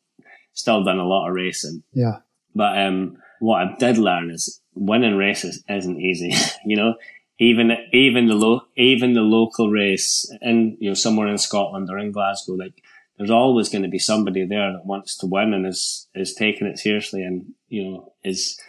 still 0.53 0.85
done 0.85 0.99
a 0.99 1.07
lot 1.07 1.29
of 1.29 1.35
racing. 1.35 1.83
Yeah. 1.93 2.19
But 2.55 2.79
um, 2.79 3.19
what 3.41 3.63
I 3.63 3.77
did 3.77 3.99
learn 3.99 4.31
is 4.31 4.61
winning 4.75 5.17
races 5.17 5.63
isn't 5.69 6.01
easy. 6.01 6.33
you 6.65 6.77
know, 6.77 6.95
even 7.39 7.73
even 7.93 8.27
the 8.27 8.35
lo- 8.35 8.67
even 8.77 9.13
the 9.15 9.21
local 9.21 9.71
race 9.71 10.31
in 10.41 10.77
you 10.81 10.91
know 10.91 10.95
somewhere 10.95 11.29
in 11.29 11.39
Scotland 11.39 11.89
or 11.91 11.99
in 11.99 12.13
Glasgow, 12.13 12.55
like 12.55 12.83
there's 13.19 13.31
always 13.31 13.69
going 13.69 13.83
to 13.83 13.89
be 13.89 13.99
somebody 13.99 14.45
there 14.45 14.73
that 14.73 14.87
wants 14.87 15.17
to 15.19 15.27
win 15.27 15.55
and 15.55 15.67
is 15.67 16.09
is 16.15 16.35
taking 16.35 16.67
it 16.67 16.79
seriously 16.79 17.23
and 17.23 17.55
you 17.69 17.85
know 17.85 18.13
is 18.23 18.61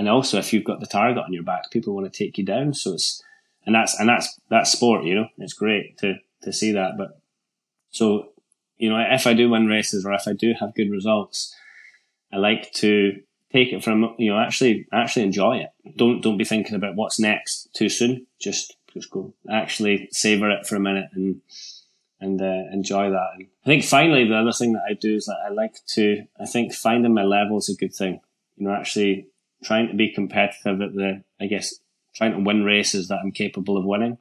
and 0.00 0.08
also 0.08 0.38
if 0.38 0.54
you've 0.54 0.64
got 0.64 0.80
the 0.80 0.86
target 0.86 1.22
on 1.22 1.34
your 1.34 1.42
back, 1.42 1.70
people 1.70 1.94
want 1.94 2.10
to 2.10 2.24
take 2.24 2.38
you 2.38 2.44
down. 2.44 2.72
So 2.72 2.94
it's 2.94 3.22
and 3.66 3.74
that's 3.74 4.00
and 4.00 4.08
that's 4.08 4.40
that's 4.48 4.72
sport. 4.72 5.04
You 5.04 5.14
know, 5.14 5.28
it's 5.36 5.52
great 5.52 5.98
to 5.98 6.14
to 6.42 6.54
see 6.54 6.72
that. 6.72 6.92
But 6.96 7.20
so 7.90 8.30
you 8.78 8.88
know, 8.88 8.98
if 8.98 9.26
I 9.26 9.34
do 9.34 9.50
win 9.50 9.66
races 9.66 10.06
or 10.06 10.14
if 10.14 10.26
I 10.26 10.32
do 10.32 10.54
have 10.58 10.74
good 10.74 10.90
results, 10.90 11.54
I 12.32 12.38
like 12.38 12.72
to 12.76 13.20
take 13.52 13.74
it 13.74 13.84
from 13.84 14.14
you 14.18 14.30
know 14.30 14.38
actually 14.38 14.86
actually 14.90 15.24
enjoy 15.24 15.58
it. 15.58 15.96
Don't 15.96 16.22
don't 16.22 16.38
be 16.38 16.44
thinking 16.44 16.76
about 16.76 16.96
what's 16.96 17.20
next 17.20 17.68
too 17.74 17.90
soon. 17.90 18.26
Just 18.40 18.76
just 18.94 19.10
go 19.10 19.34
actually 19.50 20.08
savor 20.12 20.50
it 20.50 20.66
for 20.66 20.76
a 20.76 20.80
minute 20.80 21.10
and 21.12 21.42
and 22.20 22.40
uh, 22.40 22.64
enjoy 22.72 23.10
that. 23.10 23.28
And 23.34 23.46
I 23.64 23.66
think 23.66 23.84
finally 23.84 24.28
the 24.28 24.36
other 24.36 24.52
thing 24.52 24.72
that 24.74 24.84
I 24.88 24.94
do 24.94 25.16
is 25.16 25.26
that 25.26 25.38
I 25.44 25.50
like 25.50 25.74
to 25.94 26.24
I 26.38 26.46
think 26.46 26.74
finding 26.74 27.14
my 27.14 27.24
level 27.24 27.58
is 27.58 27.68
a 27.68 27.74
good 27.74 27.94
thing. 27.94 28.20
You 28.56 28.66
know, 28.66 28.74
actually 28.74 29.28
trying 29.62 29.88
to 29.88 29.94
be 29.94 30.12
competitive 30.12 30.80
at 30.80 30.94
the 30.94 31.22
I 31.40 31.46
guess 31.46 31.74
trying 32.14 32.32
to 32.32 32.40
win 32.40 32.64
races 32.64 33.08
that 33.08 33.20
I'm 33.22 33.32
capable 33.32 33.76
of 33.76 33.84
winning 33.84 34.18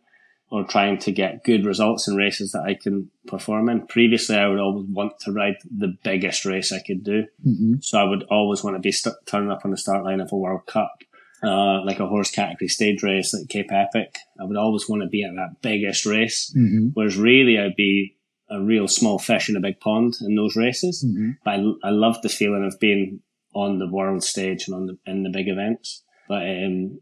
or 0.52 0.64
trying 0.64 0.98
to 0.98 1.12
get 1.12 1.44
good 1.44 1.66
results 1.66 2.08
in 2.08 2.16
races 2.16 2.52
that 2.54 2.64
I 2.64 2.74
can 2.74 3.12
perform 3.28 3.70
in. 3.70 3.86
Previously, 3.86 4.36
I 4.36 4.48
would 4.48 4.60
always 4.60 4.88
want 4.88 5.20
to 5.22 5.32
ride 5.32 5.58
the 5.70 5.96
biggest 6.04 6.44
race 6.46 6.72
I 6.72 6.82
could 6.82 7.04
do. 7.04 7.26
Mm-hmm. 7.46 7.76
So 7.82 8.00
I 8.00 8.04
would 8.04 8.24
always 8.24 8.64
want 8.64 8.76
to 8.76 8.80
be 8.80 8.92
st- 8.92 9.16
turning 9.26 9.52
up 9.52 9.64
on 9.64 9.72
the 9.72 9.78
start 9.78 10.04
line 10.04 10.22
of 10.22 10.32
a 10.32 10.36
World 10.36 10.66
Cup, 10.66 11.04
uh, 11.44 11.84
like 11.86 12.00
a 12.00 12.08
horse 12.08 12.32
category 12.32 12.68
stage 12.68 13.04
race 13.04 13.34
like 13.34 13.50
Cape 13.50 13.72
Epic. 13.72 14.18
I 14.40 14.44
would 14.44 14.58
always 14.58 14.88
want 14.90 15.04
to 15.04 15.08
be 15.08 15.24
at 15.24 15.36
that 15.36 15.62
biggest 15.62 16.06
race. 16.06 16.54
Mm-hmm. 16.56 16.90
Whereas 16.94 17.18
really 17.18 17.60
I'd 17.60 17.76
be 17.76 18.16
a 18.50 18.62
real 18.62 18.88
small 18.88 19.20
fish 19.20 19.50
in 19.50 19.56
a 19.56 19.62
big 19.62 19.80
pond 19.80 20.16
in 20.22 20.36
those 20.36 20.56
races. 20.56 21.06
Mm-hmm. 21.06 21.32
But 21.44 21.52
I, 21.52 21.90
I 21.90 21.92
love 21.92 22.22
the 22.22 22.30
feeling 22.30 22.66
of 22.66 22.80
being 22.80 23.22
on 23.54 23.80
the 23.80 23.88
world 23.88 24.24
stage 24.24 24.68
and 24.68 24.76
on 24.76 24.86
the, 24.88 24.98
in 25.06 25.24
the 25.24 25.30
big 25.30 25.48
events. 25.48 26.04
But, 26.28 26.44
um, 26.44 27.02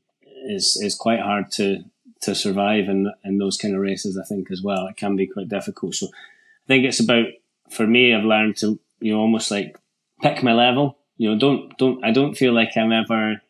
it's, 0.49 0.79
it's 0.81 0.95
quite 0.95 1.19
hard 1.19 1.51
to, 1.53 1.83
to 2.21 2.35
survive 2.35 2.87
in 2.89 3.11
in 3.23 3.37
those 3.37 3.57
kind 3.57 3.75
of 3.75 3.81
races. 3.81 4.17
I 4.17 4.25
think 4.25 4.51
as 4.51 4.61
well, 4.61 4.87
it 4.87 4.97
can 4.97 5.15
be 5.15 5.27
quite 5.27 5.49
difficult. 5.49 5.95
So 5.95 6.07
I 6.07 6.67
think 6.67 6.85
it's 6.85 6.99
about 6.99 7.27
for 7.69 7.85
me. 7.85 8.13
I've 8.13 8.23
learned 8.23 8.57
to 8.57 8.79
you 8.99 9.13
know 9.13 9.19
almost 9.19 9.51
like 9.51 9.77
pick 10.21 10.43
my 10.43 10.53
level. 10.53 10.97
You 11.17 11.31
know, 11.31 11.39
don't 11.39 11.77
don't 11.77 12.03
I 12.03 12.11
don't 12.11 12.35
feel 12.35 12.53
like 12.53 12.75
I'm 12.75 12.91
ever 12.91 13.41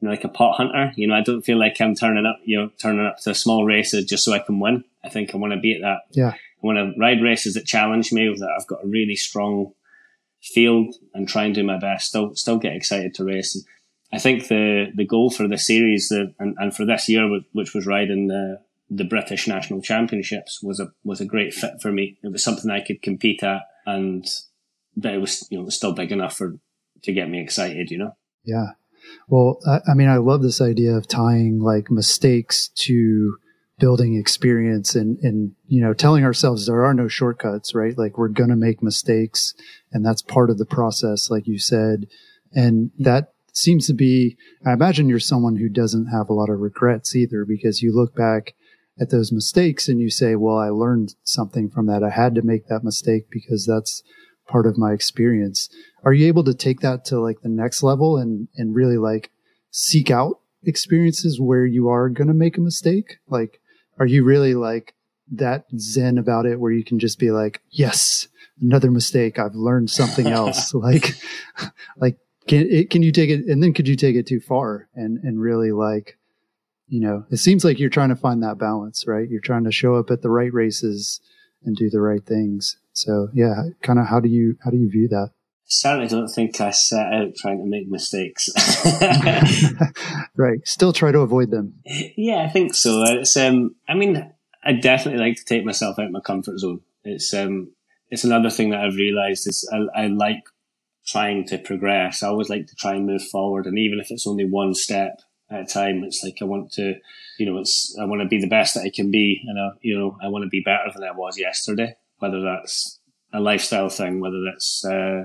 you 0.00 0.08
know 0.08 0.10
like 0.10 0.24
a 0.24 0.28
pot 0.28 0.56
hunter. 0.56 0.92
You 0.96 1.08
know, 1.08 1.14
I 1.14 1.22
don't 1.22 1.42
feel 1.42 1.58
like 1.58 1.80
I'm 1.80 1.94
turning 1.94 2.26
up 2.26 2.38
you 2.44 2.58
know 2.58 2.70
turning 2.78 3.06
up 3.06 3.18
to 3.20 3.34
small 3.34 3.64
races 3.64 4.04
just 4.04 4.24
so 4.24 4.32
I 4.32 4.38
can 4.38 4.60
win. 4.60 4.84
I 5.04 5.08
think 5.08 5.34
I 5.34 5.38
want 5.38 5.52
to 5.52 5.60
be 5.60 5.74
at 5.74 5.82
that. 5.82 6.00
Yeah. 6.10 6.32
I 6.32 6.66
want 6.66 6.76
to 6.78 6.92
ride 6.98 7.22
races 7.22 7.54
that 7.54 7.66
challenge 7.66 8.12
me. 8.12 8.34
That 8.38 8.56
I've 8.58 8.66
got 8.66 8.84
a 8.84 8.88
really 8.88 9.16
strong 9.16 9.72
field 10.42 10.94
and 11.14 11.28
try 11.28 11.44
and 11.44 11.54
do 11.54 11.62
my 11.62 11.78
best. 11.78 12.08
Still, 12.08 12.34
still 12.34 12.58
get 12.58 12.74
excited 12.74 13.14
to 13.14 13.24
race. 13.24 13.54
And 13.54 13.64
I 14.12 14.18
think 14.18 14.48
the 14.48 14.86
the 14.94 15.06
goal 15.06 15.30
for 15.30 15.46
the 15.46 15.58
series 15.58 16.08
the, 16.08 16.34
and, 16.38 16.56
and 16.58 16.74
for 16.74 16.84
this 16.84 17.08
year, 17.08 17.28
which 17.52 17.74
was 17.74 17.86
riding 17.86 18.28
the 18.28 18.60
the 18.92 19.04
British 19.04 19.46
National 19.46 19.80
Championships, 19.80 20.62
was 20.62 20.80
a 20.80 20.92
was 21.04 21.20
a 21.20 21.26
great 21.26 21.54
fit 21.54 21.80
for 21.80 21.92
me. 21.92 22.18
It 22.22 22.32
was 22.32 22.42
something 22.42 22.70
I 22.70 22.84
could 22.84 23.02
compete 23.02 23.42
at, 23.42 23.62
and 23.86 24.26
but 24.96 25.14
it 25.14 25.18
was 25.18 25.46
you 25.50 25.58
know 25.58 25.68
still 25.68 25.92
big 25.92 26.12
enough 26.12 26.36
for 26.36 26.58
to 27.02 27.12
get 27.12 27.30
me 27.30 27.40
excited. 27.40 27.90
You 27.90 27.98
know. 27.98 28.16
Yeah. 28.44 28.72
Well, 29.28 29.58
I, 29.66 29.80
I 29.90 29.94
mean, 29.94 30.08
I 30.08 30.16
love 30.16 30.42
this 30.42 30.60
idea 30.60 30.92
of 30.96 31.06
tying 31.06 31.60
like 31.60 31.90
mistakes 31.90 32.68
to 32.68 33.36
building 33.78 34.16
experience 34.16 34.94
and, 34.94 35.18
and, 35.20 35.52
you 35.66 35.80
know, 35.80 35.94
telling 35.94 36.24
ourselves 36.24 36.66
there 36.66 36.84
are 36.84 36.94
no 36.94 37.08
shortcuts, 37.08 37.74
right? 37.74 37.96
Like 37.96 38.18
we're 38.18 38.28
going 38.28 38.50
to 38.50 38.56
make 38.56 38.82
mistakes 38.82 39.54
and 39.92 40.04
that's 40.04 40.22
part 40.22 40.50
of 40.50 40.58
the 40.58 40.66
process, 40.66 41.30
like 41.30 41.46
you 41.46 41.58
said. 41.58 42.06
And 42.52 42.90
that 42.98 43.32
seems 43.52 43.86
to 43.86 43.94
be, 43.94 44.36
I 44.66 44.72
imagine 44.72 45.08
you're 45.08 45.18
someone 45.18 45.56
who 45.56 45.68
doesn't 45.68 46.06
have 46.06 46.28
a 46.28 46.34
lot 46.34 46.50
of 46.50 46.60
regrets 46.60 47.16
either 47.16 47.44
because 47.44 47.82
you 47.82 47.94
look 47.94 48.14
back 48.14 48.54
at 49.00 49.10
those 49.10 49.32
mistakes 49.32 49.88
and 49.88 50.00
you 50.00 50.10
say, 50.10 50.36
well, 50.36 50.58
I 50.58 50.68
learned 50.68 51.14
something 51.24 51.70
from 51.70 51.86
that. 51.86 52.04
I 52.04 52.10
had 52.10 52.34
to 52.34 52.42
make 52.42 52.68
that 52.68 52.84
mistake 52.84 53.28
because 53.30 53.66
that's 53.66 54.02
part 54.46 54.66
of 54.66 54.78
my 54.78 54.92
experience. 54.92 55.68
Are 56.04 56.12
you 56.12 56.26
able 56.26 56.44
to 56.44 56.54
take 56.54 56.80
that 56.80 57.04
to 57.06 57.20
like 57.20 57.40
the 57.42 57.48
next 57.48 57.82
level 57.82 58.16
and, 58.16 58.48
and 58.56 58.74
really 58.74 58.96
like 58.96 59.30
seek 59.70 60.10
out 60.10 60.40
experiences 60.64 61.40
where 61.40 61.64
you 61.64 61.88
are 61.88 62.08
going 62.08 62.28
to 62.28 62.34
make 62.34 62.56
a 62.56 62.62
mistake? 62.62 63.18
Like, 63.28 63.60
are 63.98 64.06
you 64.06 64.24
really 64.24 64.54
like 64.54 64.94
that 65.32 65.66
zen 65.78 66.18
about 66.18 66.46
it 66.46 66.58
where 66.58 66.72
you 66.72 66.84
can 66.84 66.98
just 66.98 67.18
be 67.18 67.30
like, 67.30 67.62
yes, 67.70 68.28
another 68.60 68.90
mistake. 68.90 69.38
I've 69.38 69.54
learned 69.54 69.90
something 69.90 70.26
else. 70.28 70.74
like, 70.74 71.14
like 71.96 72.16
can 72.50 72.66
it, 72.70 72.90
can 72.90 73.02
you 73.02 73.12
take 73.12 73.30
it 73.30 73.46
and 73.46 73.62
then 73.62 73.72
could 73.72 73.88
you 73.88 73.96
take 73.96 74.16
it 74.16 74.26
too 74.26 74.40
far 74.40 74.88
and 74.94 75.18
and 75.18 75.40
really 75.40 75.72
like 75.72 76.18
you 76.88 77.00
know 77.00 77.24
it 77.30 77.36
seems 77.36 77.64
like 77.64 77.78
you're 77.78 77.90
trying 77.90 78.08
to 78.08 78.16
find 78.16 78.42
that 78.42 78.58
balance 78.58 79.06
right 79.06 79.28
you're 79.28 79.40
trying 79.40 79.64
to 79.64 79.72
show 79.72 79.94
up 79.94 80.10
at 80.10 80.22
the 80.22 80.30
right 80.30 80.52
races 80.52 81.20
and 81.64 81.76
do 81.76 81.90
the 81.90 82.00
right 82.00 82.24
things. 82.24 82.76
So 82.92 83.28
yeah 83.32 83.62
kind 83.82 83.98
of 83.98 84.06
how 84.06 84.20
do 84.20 84.28
you 84.28 84.56
how 84.64 84.70
do 84.70 84.76
you 84.76 84.90
view 84.90 85.08
that? 85.08 85.30
Certainly 85.72 86.08
don't 86.08 86.28
think 86.28 86.60
i 86.60 86.70
set 86.72 87.12
out 87.12 87.36
trying 87.36 87.58
to 87.58 87.66
make 87.66 87.88
mistakes. 87.88 88.48
Right 90.36 90.60
still 90.64 90.92
try 90.92 91.12
to 91.12 91.20
avoid 91.20 91.50
them. 91.50 91.74
Yeah 92.16 92.42
i 92.42 92.48
think 92.48 92.74
so. 92.74 93.02
It's 93.04 93.36
um 93.36 93.74
i 93.88 93.94
mean 93.94 94.32
i 94.64 94.72
definitely 94.72 95.20
like 95.20 95.36
to 95.36 95.44
take 95.44 95.64
myself 95.64 95.98
out 95.98 96.06
of 96.06 96.12
my 96.12 96.20
comfort 96.20 96.58
zone. 96.58 96.80
It's 97.04 97.32
um 97.34 97.72
it's 98.08 98.24
another 98.24 98.50
thing 98.50 98.70
that 98.70 98.80
i've 98.80 98.96
realized 98.96 99.46
is 99.46 99.68
i, 99.72 100.02
I 100.02 100.06
like 100.08 100.42
trying 101.06 101.44
to 101.46 101.58
progress. 101.58 102.22
I 102.22 102.28
always 102.28 102.48
like 102.48 102.66
to 102.66 102.76
try 102.76 102.94
and 102.94 103.06
move 103.06 103.22
forward. 103.22 103.66
And 103.66 103.78
even 103.78 103.98
if 104.00 104.10
it's 104.10 104.26
only 104.26 104.44
one 104.44 104.74
step 104.74 105.20
at 105.50 105.60
a 105.60 105.64
time, 105.64 106.04
it's 106.04 106.22
like 106.22 106.38
I 106.40 106.44
want 106.44 106.72
to, 106.72 106.94
you 107.40 107.50
know, 107.50 107.58
it's, 107.58 107.96
I 108.00 108.04
want 108.04 108.20
to 108.20 108.28
be 108.28 108.40
the 108.40 108.46
best 108.46 108.74
that 108.74 108.84
I 108.84 108.90
can 108.94 109.10
be. 109.10 109.42
And, 109.46 109.58
I, 109.58 109.70
you 109.80 109.98
know, 109.98 110.18
I 110.22 110.28
want 110.28 110.44
to 110.44 110.48
be 110.48 110.62
better 110.62 110.90
than 110.94 111.02
I 111.02 111.12
was 111.12 111.38
yesterday, 111.38 111.94
whether 112.18 112.42
that's 112.42 113.00
a 113.32 113.40
lifestyle 113.40 113.88
thing, 113.88 114.20
whether 114.20 114.42
that's, 114.44 114.84
uh, 114.84 115.24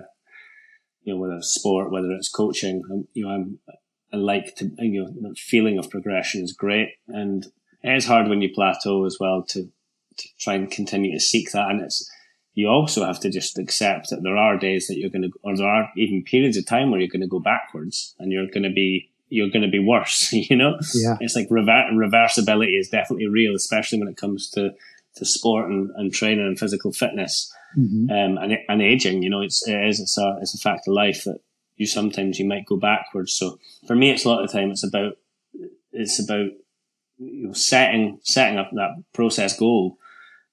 you 1.04 1.14
know, 1.14 1.20
whether 1.20 1.36
it's 1.36 1.54
sport, 1.54 1.92
whether 1.92 2.12
it's 2.12 2.30
coaching, 2.30 2.82
I'm, 2.90 3.08
you 3.14 3.26
know, 3.26 3.32
I'm, 3.32 3.60
I 4.14 4.18
like 4.18 4.56
to, 4.56 4.72
you 4.78 5.04
know, 5.04 5.30
the 5.30 5.36
feeling 5.36 5.78
of 5.78 5.90
progression 5.90 6.42
is 6.42 6.54
great. 6.54 6.90
And 7.10 7.46
it 7.84 7.96
is 7.98 8.06
hard 8.06 8.30
when 8.30 8.42
you 8.42 8.50
plateau 8.54 9.06
as 9.06 9.18
well 9.20 9.44
to, 9.50 9.64
to 10.18 10.30
try 10.40 10.54
and 10.54 10.72
continue 10.72 11.12
to 11.12 11.20
seek 11.20 11.52
that. 11.52 11.70
And 11.70 11.82
it's, 11.82 12.10
you 12.54 12.70
also 12.70 13.06
have 13.06 13.20
to 13.20 13.30
just 13.30 13.60
accept 13.60 14.10
that 14.10 14.24
there 14.24 14.38
are 14.38 14.58
days 14.58 14.88
that 14.88 14.98
you're 14.98 15.10
going 15.10 15.24
to, 15.24 15.32
or 15.44 15.58
there 15.58 15.68
are 15.68 15.90
even 15.98 16.24
periods 16.24 16.56
of 16.56 16.66
time 16.66 16.90
where 16.90 17.02
you're 17.02 17.10
going 17.10 17.20
to 17.20 17.28
go 17.28 17.40
backwards 17.40 18.16
and 18.18 18.32
you're 18.32 18.48
going 18.48 18.64
to 18.64 18.70
be, 18.70 19.12
you're 19.30 19.50
going 19.50 19.64
to 19.64 19.70
be 19.70 19.80
worse, 19.80 20.32
you 20.34 20.56
know? 20.56 20.78
Yeah. 20.94 21.18
It's 21.20 21.36
like 21.36 21.48
rever- 21.50 21.92
reversibility 21.94 22.80
is 22.80 22.90
definitely 22.90 23.28
real, 23.28 23.56
especially 23.56 24.00
when 24.00 24.08
it 24.08 24.18
comes 24.18 24.50
to, 24.52 24.72
to 25.16 25.26
sport 25.26 25.70
and, 25.70 25.90
and 25.96 26.14
training 26.14 26.46
and 26.46 26.60
physical 26.60 26.92
fitness, 26.92 27.52
mm-hmm. 27.78 28.10
um, 28.10 28.38
and, 28.38 28.58
and 28.68 28.82
aging, 28.82 29.24
you 29.24 29.30
know, 29.30 29.42
it's, 29.42 29.68
it 29.68 29.86
is, 29.86 30.00
it's 30.00 30.18
a, 30.18 30.38
it's 30.42 30.54
a 30.54 30.58
fact 30.58 30.88
of 30.88 30.94
life 30.94 31.24
that 31.24 31.40
you 31.78 31.86
sometimes 31.86 32.40
you 32.40 32.48
might 32.48 32.66
go 32.66 32.78
backwards. 32.78 33.34
So 33.34 33.60
for 33.88 33.96
me, 33.96 34.12
it's 34.12 34.26
a 34.26 34.30
lot 34.30 34.44
of 34.44 34.52
the 34.52 34.58
time, 34.58 34.72
it's 34.72 34.86
about, 34.86 35.14
it's 35.92 36.20
about, 36.20 36.50
you 37.18 37.48
know, 37.48 37.54
setting, 37.54 38.20
setting 38.24 38.58
up 38.58 38.72
that 38.74 38.92
process 39.14 39.58
goal 39.58 39.98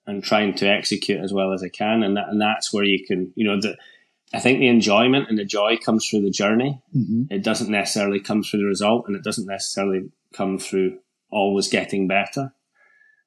and 0.07 0.23
trying 0.23 0.55
to 0.55 0.67
execute 0.67 1.21
as 1.21 1.33
well 1.33 1.53
as 1.53 1.63
I 1.63 1.69
can. 1.69 2.03
And 2.03 2.17
that, 2.17 2.29
and 2.29 2.41
that's 2.41 2.73
where 2.73 2.85
you 2.85 3.05
can, 3.07 3.33
you 3.35 3.47
know, 3.47 3.61
the, 3.61 3.77
I 4.35 4.41
think 4.41 4.59
the 4.59 4.69
enjoyment 4.69 5.29
and 5.29 5.39
the 5.39 5.45
joy 5.45 5.77
comes 5.77 6.09
through 6.09 6.23
the 6.23 6.31
journey. 6.31 6.81
Mm-hmm. 6.97 7.25
It 7.31 7.43
doesn't 7.45 7.71
necessarily 7.71 8.21
come 8.21 8.43
through 8.43 8.61
the 8.61 8.67
result 8.67 9.05
and 9.07 9.17
it 9.17 9.23
doesn't 9.23 9.47
necessarily 9.47 10.11
come 10.33 10.59
through 10.59 10.99
always 11.31 11.69
getting 11.69 12.09
better. 12.09 12.55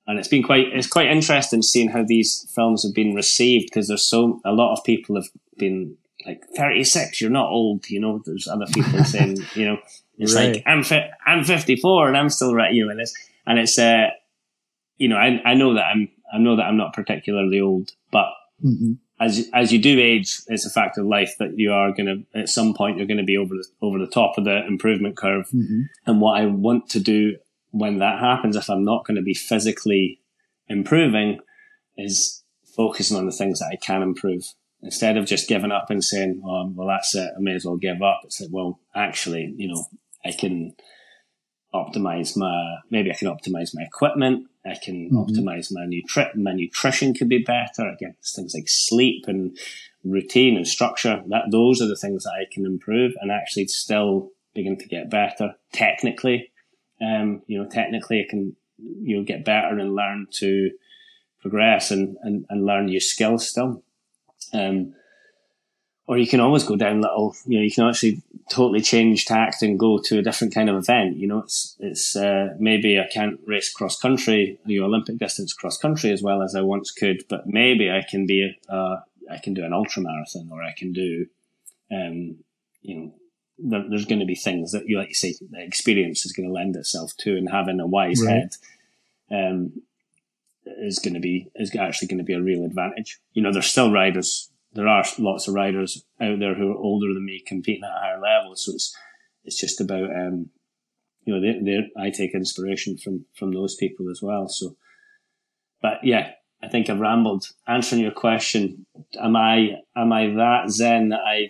And 0.08 0.20
it's 0.20 0.28
been 0.28 0.44
quite, 0.44 0.68
it's 0.72 0.88
quite 0.88 1.08
interesting 1.08 1.62
seeing 1.62 1.90
how 1.90 2.04
these 2.06 2.50
films 2.54 2.84
have 2.84 2.94
been 2.94 3.16
received 3.16 3.68
because 3.70 3.88
there's 3.88 4.08
so, 4.08 4.40
a 4.46 4.52
lot 4.52 4.74
of 4.74 4.84
people 4.84 5.16
have 5.16 5.30
been 5.58 5.98
like 6.26 6.42
36, 6.56 7.22
you're 7.22 7.30
not 7.30 7.50
old, 7.50 7.90
you 7.90 8.00
know, 8.00 8.22
there's 8.26 8.48
other 8.48 8.66
people 8.74 9.04
saying, 9.04 9.38
you 9.54 9.66
know, 9.66 9.78
it's 10.18 10.34
right. 10.34 10.56
like, 10.56 10.64
I'm, 10.66 10.84
fi- 10.84 11.10
I'm 11.26 11.44
54 11.44 12.08
and 12.08 12.18
I'm 12.18 12.30
still 12.30 12.54
right, 12.54 12.74
you 12.74 12.86
know, 12.86 12.92
and 12.92 13.02
it's, 13.02 13.14
and 13.46 13.60
it's, 13.60 13.78
uh, 13.78 14.08
you 14.98 15.10
know, 15.10 15.18
I, 15.18 15.42
I 15.44 15.54
know 15.56 15.74
that 15.76 15.86
I'm, 15.86 16.10
I 16.34 16.38
know 16.40 16.56
that 16.56 16.64
I'm 16.64 16.78
not 16.78 16.94
particularly 16.94 17.60
old, 17.60 17.92
but 18.12 18.28
mm-hmm. 18.64 18.94
As 19.20 19.50
as 19.54 19.72
you 19.72 19.80
do 19.80 20.00
age, 20.00 20.42
it's 20.48 20.66
a 20.66 20.70
fact 20.70 20.98
of 20.98 21.06
life 21.06 21.36
that 21.40 21.58
you 21.58 21.72
are 21.72 21.92
going 21.92 22.26
to 22.34 22.40
at 22.40 22.50
some 22.50 22.74
point 22.74 22.98
you're 22.98 23.08
going 23.08 23.18
to 23.18 23.24
be 23.24 23.38
over 23.38 23.56
the 23.56 23.66
over 23.82 23.98
the 23.98 24.08
top 24.08 24.38
of 24.38 24.46
the 24.46 24.66
improvement 24.66 25.18
curve. 25.18 25.48
Mm-hmm. 25.48 25.82
And 26.06 26.22
what 26.22 26.40
I 26.40 26.46
want 26.46 26.90
to 26.90 27.00
do 27.00 27.38
when 27.72 28.00
that 28.00 28.20
happens, 28.20 28.56
if 28.56 28.70
I'm 28.70 28.86
not 28.86 29.06
going 29.06 29.16
to 29.16 29.22
be 29.22 29.34
physically 29.34 30.20
improving, 30.68 31.40
is 31.98 32.44
focusing 32.76 33.18
on 33.18 33.26
the 33.26 33.32
things 33.32 33.60
that 33.60 33.72
I 33.72 33.76
can 33.76 34.02
improve 34.02 34.44
instead 34.82 35.18
of 35.18 35.26
just 35.26 35.50
giving 35.50 35.72
up 35.72 35.90
and 35.90 36.04
saying, 36.04 36.42
oh, 36.46 36.72
well, 36.74 36.88
that's 36.88 37.16
it. 37.16 37.32
I 37.36 37.40
may 37.40 37.54
as 37.54 37.66
well 37.66 37.78
give 37.78 38.02
up. 38.02 38.22
It's 38.24 38.40
like, 38.40 38.50
well, 38.52 38.80
actually, 38.96 39.54
you 39.58 39.68
know, 39.68 39.86
I 40.24 40.32
can 40.32 40.76
optimize 41.74 42.38
my, 42.38 42.78
maybe 42.90 43.12
I 43.12 43.16
can 43.16 43.28
optimize 43.28 43.72
my 43.74 43.84
equipment. 43.84 44.48
I 44.66 44.76
can 44.82 45.10
mm-hmm. 45.10 45.18
optimize 45.18 45.72
my 45.72 45.86
nutri- 45.86 46.36
my 46.36 46.54
nutrition 46.54 47.14
could 47.14 47.30
be 47.30 47.44
better. 47.44 47.88
Again, 47.88 48.16
things 48.24 48.54
like 48.54 48.68
sleep 48.68 49.26
and 49.28 49.58
routine 50.04 50.58
and 50.58 50.68
structure. 50.68 51.24
That 51.28 51.52
those 51.52 51.82
are 51.82 51.88
the 51.88 51.96
things 51.96 52.24
that 52.24 52.34
I 52.34 52.46
can 52.52 52.66
improve 52.66 53.14
and 53.22 53.32
actually 53.32 53.68
still 53.68 54.32
begin 54.54 54.78
to 54.78 54.88
get 54.88 55.10
better 55.10 55.56
technically. 55.72 56.52
Um, 57.02 57.42
you 57.48 57.62
know, 57.62 57.70
technically 57.70 58.22
I 58.22 58.30
can, 58.30 58.56
you 58.78 59.18
know, 59.18 59.24
get 59.24 59.46
better 59.46 59.78
and 59.78 59.96
learn 59.96 60.28
to 60.36 60.72
progress 61.42 61.92
and, 61.92 62.18
and, 62.22 62.46
and 62.50 62.66
learn 62.66 62.86
new 62.86 63.00
skills 63.00 63.48
still. 63.48 63.84
Um, 64.54 64.94
or 66.08 66.18
you 66.18 66.28
can 66.28 66.40
always 66.40 66.64
go 66.64 66.76
down 66.76 67.02
little, 67.02 67.36
you 67.46 67.58
know, 67.58 67.64
you 67.64 67.72
can 67.72 67.88
actually 67.88 68.22
totally 68.50 68.82
change 68.82 69.26
tact 69.26 69.64
and 69.64 69.80
go 69.80 69.98
to 69.98 70.20
a 70.20 70.22
different 70.22 70.54
kind 70.54 70.70
of 70.70 70.76
event. 70.76 71.18
You 71.18 71.28
know, 71.28 71.40
it's, 71.40 71.76
it's, 71.80 72.16
uh, 72.16 72.50
maybe 72.60 73.00
I 73.00 73.08
can't 73.12 73.40
race 73.48 73.74
cross 73.74 74.00
country, 74.00 74.60
you 74.66 74.80
know, 74.80 74.86
Olympic 74.86 75.18
distance 75.18 75.54
cross 75.54 75.78
country 75.78 76.12
as 76.12 76.22
well 76.22 76.44
as 76.44 76.56
I 76.56 76.62
once 76.62 76.92
could, 76.92 77.24
but 77.28 77.48
maybe 77.48 77.90
I 77.90 78.06
can 78.08 78.28
be, 78.28 78.56
uh, 78.70 78.98
I 79.32 79.40
can 79.44 79.56
do 79.56 79.66
an 79.66 79.74
ultra 79.74 80.04
marathon 80.04 80.50
or 80.52 80.62
I 80.62 80.74
can 80.78 80.94
do, 80.94 81.26
um, 81.92 82.38
you 82.82 82.96
know, 82.96 83.14
there, 83.58 83.86
there's 83.90 84.06
going 84.06 84.20
to 84.20 84.26
be 84.26 84.36
things 84.36 84.74
that 84.74 84.88
you, 84.88 85.00
like 85.00 85.08
you 85.08 85.16
say, 85.16 85.34
the 85.50 85.64
experience 85.64 86.24
is 86.24 86.34
going 86.34 86.48
to 86.48 86.54
lend 86.54 86.76
itself 86.76 87.14
to 87.20 87.36
and 87.36 87.50
having 87.50 87.80
a 87.80 87.88
wise 87.88 88.22
right. 88.24 88.32
head, 88.32 88.56
um, 89.32 89.82
is 90.66 91.00
going 91.00 91.16
to 91.16 91.20
be, 91.20 91.48
is 91.56 91.76
actually 91.76 92.10
going 92.10 92.20
to 92.20 92.24
be 92.24 92.34
a 92.34 92.42
real 92.42 92.64
advantage. 92.64 93.20
You 93.34 93.42
know, 93.42 93.52
there's 93.52 93.66
still 93.66 93.92
riders 93.92 94.52
there 94.76 94.88
are 94.90 95.06
lots 95.18 95.48
of 95.48 95.54
riders 95.54 96.06
out 96.22 96.40
there 96.40 96.54
who 96.54 96.70
are 96.72 96.78
older 96.78 97.14
than 97.14 97.26
me 97.26 97.42
competing 97.46 97.84
at 97.84 97.96
a 97.96 98.00
higher 98.00 98.20
level. 98.20 98.56
So 98.56 98.74
it's 98.74 98.96
it's 99.46 99.60
just 99.60 99.80
about 99.80 100.04
um, 100.04 100.50
you 101.24 101.34
know 101.34 101.42
they 101.42 101.60
they 101.64 101.80
I 101.98 102.10
take 102.10 102.36
inspiration 102.36 102.98
from 102.98 103.26
from 103.34 103.54
those 103.54 103.76
people 103.76 104.12
as 104.12 104.22
well. 104.22 104.48
So, 104.50 104.76
but 105.82 106.00
yeah, 106.04 106.32
I 106.62 106.68
think 106.68 106.90
I've 106.90 107.00
rambled. 107.00 107.48
Answering 107.68 108.02
your 108.02 108.12
question, 108.12 108.86
am 109.20 109.36
I 109.36 109.78
am 109.96 110.12
I 110.12 110.28
that 110.28 110.70
zen 110.70 111.10
that 111.10 111.22
I 111.22 111.50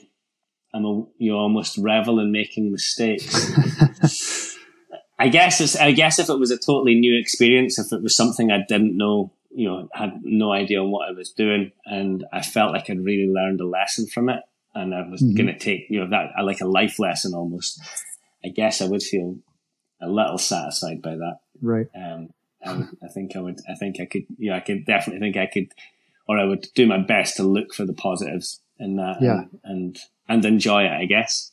am 0.74 0.86
a 0.86 1.06
you 1.18 1.32
know 1.32 1.40
almost 1.40 1.80
revel 1.80 2.20
in 2.20 2.32
making 2.32 2.72
mistakes? 2.72 4.56
I 5.18 5.30
guess 5.30 5.62
it's, 5.62 5.78
I 5.78 5.94
guess 5.94 6.20
if 6.20 6.30
it 6.30 6.38
was 6.38 6.52
a 6.52 6.58
totally 6.58 6.94
new 6.94 7.18
experience, 7.18 7.80
if 7.80 7.94
it 7.94 8.04
was 8.04 8.16
something 8.16 8.52
I 8.52 8.60
didn't 8.68 8.98
know 8.98 9.32
you 9.56 9.68
know, 9.70 9.88
had 9.94 10.20
no 10.24 10.52
idea 10.52 10.84
what 10.84 11.08
I 11.08 11.12
was 11.12 11.32
doing, 11.32 11.72
and 11.86 12.26
I 12.34 12.42
felt 12.42 12.74
like 12.74 12.90
I'd 12.90 13.04
really 13.04 13.32
learned 13.32 13.62
a 13.62 13.68
lesson 13.68 14.06
from 14.06 14.30
it, 14.30 14.42
and 14.74 14.94
I 14.94 15.08
was 15.08 15.22
mm-hmm. 15.22 15.36
going 15.36 15.48
to 15.48 15.58
take, 15.58 15.88
you 15.90 16.02
know, 16.02 16.10
that 16.10 16.32
I 16.38 16.42
like 16.42 16.62
a 16.62 16.68
life 16.68 17.00
lesson 17.00 17.34
almost. 17.34 17.82
I 18.44 18.50
guess 18.50 18.82
I 18.82 18.88
would 18.88 19.02
feel 19.02 19.38
a 20.02 20.08
little 20.08 20.38
satisfied 20.38 21.02
by 21.02 21.16
that, 21.16 21.40
right? 21.62 21.88
Um, 21.96 22.30
and 22.62 22.98
I 23.04 23.08
think 23.08 23.36
I 23.36 23.40
would, 23.40 23.60
I 23.70 23.76
think 23.76 24.00
I 24.02 24.06
could, 24.06 24.26
yeah, 24.38 24.56
I 24.56 24.60
could 24.60 24.86
definitely 24.86 25.22
think 25.22 25.38
I 25.38 25.50
could, 25.52 25.72
or 26.28 26.38
I 26.38 26.44
would 26.44 26.68
do 26.76 26.86
my 26.86 26.98
best 27.00 27.38
to 27.38 27.44
look 27.44 27.74
for 27.74 27.86
the 27.86 27.94
positives 27.94 28.60
in 28.78 28.98
that, 28.98 29.22
yeah, 29.22 29.40
and 29.40 29.50
and, 29.64 30.00
and 30.28 30.46
enjoy 30.46 30.84
it, 30.84 30.92
I 30.92 31.06
guess. 31.06 31.52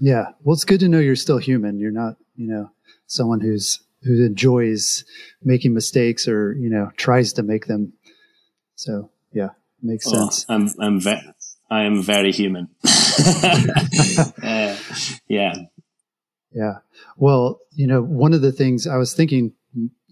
Yeah, 0.00 0.32
well, 0.42 0.54
it's 0.54 0.64
good 0.64 0.80
to 0.80 0.88
know 0.88 0.98
you're 0.98 1.16
still 1.16 1.38
human. 1.38 1.78
You're 1.78 1.90
not, 1.92 2.16
you 2.36 2.48
know, 2.48 2.70
someone 3.06 3.40
who's 3.40 3.80
who 4.02 4.24
enjoys 4.24 5.04
making 5.42 5.74
mistakes 5.74 6.28
or 6.28 6.52
you 6.54 6.70
know 6.70 6.90
tries 6.96 7.32
to 7.34 7.42
make 7.42 7.66
them. 7.66 7.92
So 8.74 9.10
yeah, 9.32 9.50
makes 9.82 10.06
oh, 10.08 10.12
sense. 10.12 10.46
I'm 10.48 10.68
I'm 10.80 11.00
ve- 11.00 11.32
I 11.70 11.84
am 11.84 12.02
very 12.02 12.32
human. 12.32 12.68
uh, 12.84 14.76
yeah. 15.28 15.54
Yeah. 16.50 16.78
Well, 17.16 17.60
you 17.72 17.86
know, 17.86 18.02
one 18.02 18.32
of 18.32 18.40
the 18.40 18.52
things 18.52 18.86
I 18.86 18.96
was 18.96 19.14
thinking 19.14 19.52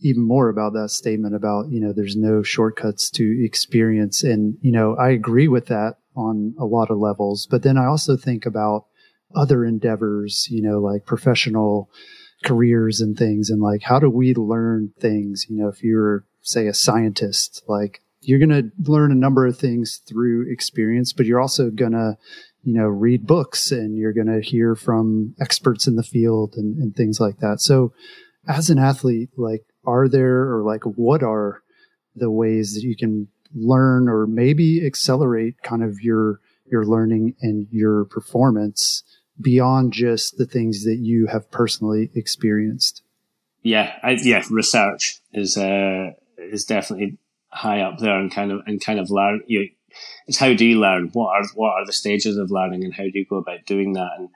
even 0.03 0.23
more 0.23 0.49
about 0.49 0.75
that 0.75 0.91
statement 0.91 1.35
about, 1.35 1.71
you 1.71 1.81
know, 1.81 1.93
there's 1.93 2.17
no 2.17 2.43
shortcuts 2.43 3.11
to 3.11 3.45
experience. 3.45 4.23
And, 4.23 4.59
you 4.61 4.71
know, 4.71 4.95
I 4.97 5.11
agree 5.11 5.49
with 5.49 5.67
that 5.67 5.97
on 6.15 6.55
a 6.59 6.65
lot 6.65 6.91
of 6.91 6.99
levels. 6.99 7.47
But 7.51 7.63
then 7.63 7.79
I 7.79 7.87
also 7.87 8.17
think 8.17 8.45
about 8.45 8.87
other 9.35 9.65
endeavors, 9.65 10.47
you 10.51 10.63
know, 10.63 10.79
like 10.79 11.07
professional 11.07 11.91
careers 12.45 13.01
and 13.01 13.17
things 13.17 13.51
and 13.51 13.61
like 13.61 13.83
how 13.83 13.99
do 13.99 14.11
we 14.11 14.35
learn 14.35 14.93
things? 14.99 15.47
You 15.49 15.57
know 15.57 15.69
if 15.69 15.83
you're 15.83 16.25
say 16.43 16.67
a 16.67 16.75
scientist 16.75 17.63
like 17.67 18.01
you're 18.21 18.39
going 18.39 18.49
to 18.49 18.71
learn 18.91 19.13
a 19.13 19.17
number 19.17 19.47
of 19.47 19.59
things 19.59 20.01
through 20.07 20.51
experience 20.51 21.13
but 21.13 21.27
you're 21.27 21.41
also 21.41 21.71
going 21.71 21.93
to 21.93 22.17
you 22.63 22.73
know 22.73 22.87
read 22.87 23.27
books 23.27 23.73
and 23.73 23.97
you're 23.97 24.13
going 24.13 24.27
to 24.27 24.41
hear 24.41 24.75
from 24.75 25.35
experts 25.41 25.87
in 25.87 25.97
the 25.97 26.03
field 26.03 26.55
and, 26.57 26.77
and 26.79 26.95
things 26.95 27.21
like 27.21 27.39
that. 27.39 27.61
So 27.61 27.93
as 28.49 28.71
an 28.71 28.79
athlete 28.79 29.31
like 29.37 29.65
are 29.87 30.09
there 30.09 30.53
or 30.55 30.63
like 30.63 30.85
what 30.85 31.23
are 31.23 31.63
the 32.15 32.31
ways 32.31 32.75
that 32.75 32.83
you 32.83 32.97
can 32.97 33.29
learn 33.55 34.09
or 34.09 34.27
maybe 34.27 34.85
accelerate 34.85 35.63
kind 35.63 35.83
of 35.83 36.01
your 36.01 36.41
your 36.67 36.85
learning 36.85 37.35
and 37.41 37.69
your 37.71 38.05
performance 38.05 39.03
beyond 39.41 39.93
just 39.93 40.39
the 40.39 40.47
things 40.47 40.85
that 40.85 40.97
you 40.97 41.27
have 41.27 41.51
personally 41.51 42.11
experienced? 42.15 43.03
Yeah, 43.63 43.99
I, 44.03 44.13
yeah, 44.13 44.43
research 44.51 45.21
is 45.33 45.57
uh, 45.57 46.11
is 46.39 46.65
definitely 46.65 47.19
high 47.49 47.81
up 47.81 47.99
there 47.99 48.19
and 48.19 48.33
kind 48.33 48.53
of 48.53 48.63
and 48.67 48.81
kind 48.81 49.01
of 49.01 49.11
learn. 49.11 49.43
You, 49.47 49.69
it's 50.27 50.39
how 50.39 50.55
do 50.55 50.65
you 50.65 50.79
learn? 50.79 51.11
What 51.13 51.31
are 51.31 51.49
what 51.55 51.75
are 51.75 51.87
the 51.87 51.93
stages 51.93 52.37
of 52.37 52.51
learning 52.51 52.85
and 52.85 52.95
how 52.95 53.05
do 53.05 53.13
you 53.15 53.27
go 53.29 53.37
about 53.37 53.67
doing 53.67 53.95
that? 53.95 54.11
And 54.19 54.29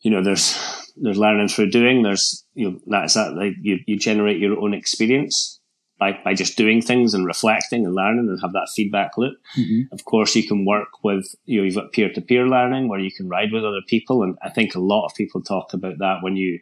you 0.00 0.10
know, 0.10 0.22
there's 0.22 0.58
there's 0.96 1.18
learning 1.18 1.48
through 1.48 1.70
doing. 1.70 2.02
There's 2.02 2.44
you 2.54 2.70
know 2.70 2.80
that's 2.86 3.14
that 3.14 3.34
like 3.34 3.54
you 3.60 3.78
you 3.86 3.98
generate 3.98 4.38
your 4.38 4.58
own 4.58 4.74
experience 4.74 5.55
by, 5.98 6.18
by 6.24 6.34
just 6.34 6.56
doing 6.56 6.82
things 6.82 7.14
and 7.14 7.26
reflecting 7.26 7.86
and 7.86 7.94
learning 7.94 8.28
and 8.28 8.40
have 8.42 8.52
that 8.52 8.68
feedback 8.74 9.16
loop. 9.16 9.36
Mm-hmm. 9.56 9.94
Of 9.94 10.04
course, 10.04 10.36
you 10.36 10.46
can 10.46 10.66
work 10.66 10.88
with, 11.02 11.34
you 11.44 11.58
know, 11.58 11.64
you've 11.64 11.74
got 11.74 11.92
peer 11.92 12.12
to 12.12 12.20
peer 12.20 12.46
learning 12.46 12.88
where 12.88 13.00
you 13.00 13.10
can 13.10 13.28
ride 13.28 13.52
with 13.52 13.64
other 13.64 13.80
people. 13.86 14.22
And 14.22 14.36
I 14.42 14.50
think 14.50 14.74
a 14.74 14.80
lot 14.80 15.06
of 15.06 15.14
people 15.14 15.40
talk 15.40 15.72
about 15.72 15.98
that 15.98 16.18
when 16.20 16.36
you, 16.36 16.60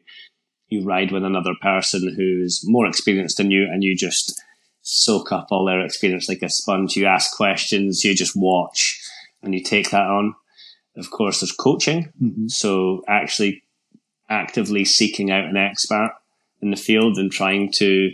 you 0.68 0.84
ride 0.84 1.10
with 1.10 1.24
another 1.24 1.54
person 1.60 2.14
who's 2.16 2.62
more 2.64 2.86
experienced 2.86 3.38
than 3.38 3.50
you 3.50 3.64
and 3.64 3.82
you 3.82 3.96
just 3.96 4.40
soak 4.82 5.32
up 5.32 5.48
all 5.50 5.64
their 5.64 5.84
experience 5.84 6.28
like 6.28 6.42
a 6.42 6.48
sponge. 6.48 6.96
You 6.96 7.06
ask 7.06 7.36
questions, 7.36 8.04
you 8.04 8.14
just 8.14 8.36
watch 8.36 9.00
and 9.42 9.52
you 9.52 9.62
take 9.62 9.90
that 9.90 10.06
on. 10.06 10.34
Of 10.96 11.10
course, 11.10 11.40
there's 11.40 11.52
coaching. 11.52 12.12
Mm-hmm. 12.22 12.48
So 12.48 13.02
actually 13.08 13.64
actively 14.28 14.84
seeking 14.84 15.30
out 15.30 15.44
an 15.44 15.56
expert 15.56 16.14
in 16.62 16.70
the 16.70 16.76
field 16.76 17.18
and 17.18 17.32
trying 17.32 17.72
to, 17.72 18.10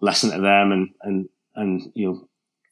listen 0.00 0.30
to 0.30 0.40
them 0.40 0.72
and, 0.72 0.90
and, 1.02 1.28
and, 1.54 1.92
you 1.94 2.06
know, 2.08 2.28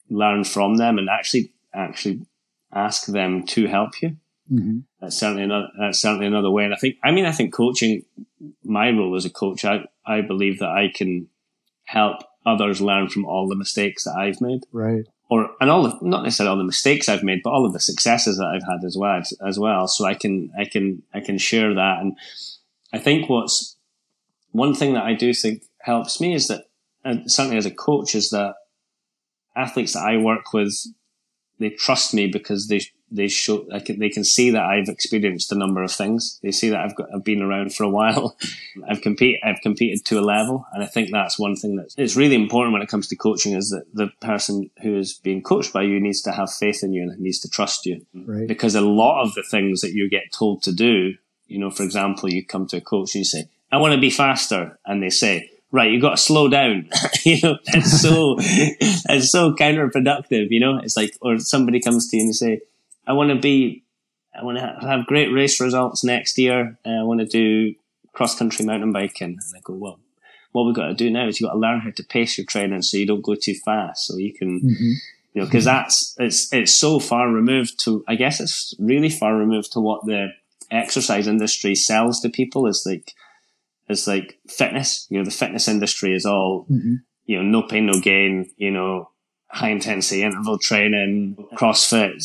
learn 0.09 0.43
from 0.43 0.75
them 0.75 0.97
and 0.97 1.09
actually, 1.09 1.51
actually 1.73 2.25
ask 2.73 3.05
them 3.07 3.43
to 3.45 3.67
help 3.67 4.01
you. 4.01 4.17
Mm-hmm. 4.51 4.79
That's 5.01 5.17
certainly 5.17 5.43
another, 5.43 5.67
that's 5.77 5.99
certainly 5.99 6.25
another 6.25 6.49
way. 6.49 6.63
And 6.63 6.73
I 6.73 6.77
think, 6.77 6.95
I 7.03 7.11
mean, 7.11 7.25
I 7.25 7.31
think 7.31 7.53
coaching, 7.53 8.03
my 8.63 8.89
role 8.89 9.15
as 9.15 9.25
a 9.25 9.29
coach, 9.29 9.65
I, 9.65 9.85
I 10.05 10.21
believe 10.21 10.59
that 10.59 10.69
I 10.69 10.91
can 10.93 11.27
help 11.83 12.21
others 12.45 12.79
learn 12.79 13.09
from 13.09 13.25
all 13.25 13.49
the 13.49 13.55
mistakes 13.55 14.05
that 14.05 14.15
I've 14.15 14.39
made. 14.39 14.61
Right. 14.71 15.05
Or, 15.29 15.49
and 15.59 15.69
all 15.69 15.83
the, 15.83 15.97
not 16.01 16.23
necessarily 16.23 16.51
all 16.51 16.57
the 16.57 16.63
mistakes 16.63 17.09
I've 17.09 17.23
made, 17.23 17.41
but 17.43 17.49
all 17.49 17.65
of 17.65 17.73
the 17.73 17.81
successes 17.81 18.37
that 18.37 18.45
I've 18.45 18.63
had 18.63 18.85
as 18.85 18.95
well, 18.97 19.21
as 19.45 19.59
well. 19.59 19.87
So 19.87 20.05
I 20.05 20.13
can, 20.13 20.49
I 20.57 20.63
can, 20.63 21.03
I 21.13 21.19
can 21.19 21.37
share 21.37 21.73
that. 21.73 21.99
And 21.99 22.17
I 22.93 22.99
think 22.99 23.29
what's 23.29 23.75
one 24.51 24.73
thing 24.73 24.93
that 24.93 25.03
I 25.03 25.13
do 25.13 25.33
think 25.33 25.63
helps 25.81 26.21
me 26.21 26.33
is 26.33 26.47
that 26.47 26.66
and 27.07 27.31
certainly 27.31 27.57
as 27.57 27.65
a 27.65 27.71
coach, 27.71 28.15
is 28.15 28.29
that 28.31 28.55
athletes 29.55 29.93
that 29.93 30.03
I 30.03 30.17
work 30.17 30.53
with, 30.53 30.75
they 31.59 31.69
trust 31.69 32.13
me 32.13 32.27
because 32.27 32.67
they 32.67 32.81
they 33.09 33.29
show 33.29 33.65
I 33.73 33.79
can, 33.79 33.99
they 33.99 34.09
can 34.09 34.25
see 34.25 34.51
that 34.51 34.63
I've 34.63 34.89
experienced 34.89 35.51
a 35.53 35.57
number 35.57 35.81
of 35.81 35.91
things. 35.91 36.39
They 36.43 36.51
see 36.51 36.69
that 36.69 36.81
I've 36.81 36.95
got 36.95 37.07
I've 37.13 37.23
been 37.23 37.41
around 37.41 37.73
for 37.73 37.83
a 37.83 37.89
while. 37.89 38.37
I've 38.89 39.01
compete 39.01 39.39
I've 39.43 39.61
competed 39.61 40.05
to 40.07 40.19
a 40.19 40.21
level, 40.21 40.65
and 40.73 40.83
I 40.83 40.87
think 40.87 41.09
that's 41.11 41.39
one 41.39 41.55
thing 41.55 41.77
that 41.77 41.93
it's 41.97 42.17
really 42.17 42.35
important 42.35 42.73
when 42.73 42.81
it 42.81 42.89
comes 42.89 43.07
to 43.07 43.15
coaching 43.15 43.53
is 43.53 43.69
that 43.69 43.85
the 43.93 44.09
person 44.21 44.69
who 44.83 44.97
is 44.97 45.13
being 45.13 45.41
coached 45.41 45.71
by 45.71 45.83
you 45.83 45.99
needs 45.99 46.21
to 46.23 46.33
have 46.33 46.51
faith 46.51 46.83
in 46.83 46.93
you 46.93 47.03
and 47.03 47.19
needs 47.19 47.39
to 47.39 47.49
trust 47.49 47.85
you. 47.85 48.05
Right. 48.13 48.47
Because 48.47 48.75
a 48.75 48.81
lot 48.81 49.23
of 49.23 49.33
the 49.35 49.43
things 49.43 49.81
that 49.81 49.93
you 49.93 50.09
get 50.09 50.33
told 50.37 50.63
to 50.63 50.73
do, 50.73 51.13
you 51.47 51.59
know, 51.59 51.71
for 51.71 51.83
example, 51.83 52.29
you 52.29 52.45
come 52.45 52.67
to 52.67 52.77
a 52.77 52.81
coach 52.81 53.15
and 53.15 53.21
you 53.21 53.25
say, 53.25 53.49
"I 53.71 53.77
want 53.77 53.93
to 53.95 54.01
be 54.01 54.09
faster," 54.09 54.77
and 54.85 55.01
they 55.01 55.09
say, 55.09 55.49
right, 55.71 55.91
you've 55.91 56.01
got 56.01 56.11
to 56.11 56.17
slow 56.17 56.47
down. 56.47 56.89
you 57.25 57.37
know, 57.43 57.57
it's 57.65 58.01
so, 58.01 58.35
it's 58.39 59.31
so 59.31 59.53
counterproductive, 59.53 60.47
you 60.49 60.59
know, 60.59 60.77
it's 60.77 60.97
like, 60.97 61.17
or 61.21 61.39
somebody 61.39 61.79
comes 61.79 62.09
to 62.09 62.17
you 62.17 62.21
and 62.21 62.29
you 62.29 62.33
say, 62.33 62.61
I 63.05 63.13
want 63.13 63.29
to 63.29 63.39
be, 63.39 63.83
I 64.37 64.43
want 64.43 64.57
to 64.57 64.87
have 64.87 65.05
great 65.07 65.31
race 65.31 65.59
results 65.59 66.03
next 66.03 66.37
year. 66.37 66.77
I 66.85 67.03
want 67.03 67.21
to 67.21 67.25
do 67.25 67.73
cross 68.13 68.37
country 68.37 68.65
mountain 68.65 68.91
biking. 68.91 69.37
And 69.39 69.55
I 69.55 69.59
go, 69.63 69.73
well, 69.73 69.99
what 70.51 70.65
we've 70.65 70.75
got 70.75 70.87
to 70.87 70.93
do 70.93 71.09
now 71.09 71.27
is 71.27 71.39
you've 71.39 71.49
got 71.49 71.53
to 71.53 71.59
learn 71.59 71.79
how 71.79 71.91
to 71.91 72.03
pace 72.03 72.37
your 72.37 72.45
training 72.45 72.81
so 72.81 72.97
you 72.97 73.07
don't 73.07 73.23
go 73.23 73.35
too 73.35 73.55
fast. 73.65 74.07
So 74.07 74.17
you 74.17 74.33
can, 74.33 74.61
mm-hmm. 74.61 74.93
You 75.37 75.43
know, 75.43 75.49
because 75.49 75.65
that's 75.65 76.15
it's 76.17 76.51
it's 76.51 76.73
so 76.73 76.99
far 76.99 77.29
removed 77.29 77.79
to. 77.81 78.03
I 78.07 78.15
guess 78.15 78.39
it's 78.39 78.73
really 78.79 79.11
far 79.11 79.35
removed 79.35 79.71
to 79.73 79.79
what 79.79 80.03
the 80.03 80.29
exercise 80.71 81.27
industry 81.27 81.75
sells 81.75 82.21
to 82.21 82.29
people. 82.29 82.65
Is 82.65 82.81
like 82.87 83.13
is 83.89 84.07
like 84.07 84.39
fitness. 84.47 85.07
You 85.09 85.19
know, 85.19 85.25
the 85.25 85.31
fitness 85.31 85.67
industry 85.67 86.13
is 86.15 86.25
all 86.25 86.65
hmm 86.67 86.95
you 87.25 87.35
know 87.35 87.43
no 87.43 87.67
pain 87.67 87.85
no 87.85 87.99
gain. 87.99 88.49
You 88.57 88.71
know, 88.71 89.09
high 89.49 89.69
intensity 89.69 90.23
interval 90.23 90.57
training, 90.57 91.35
CrossFit. 91.55 92.23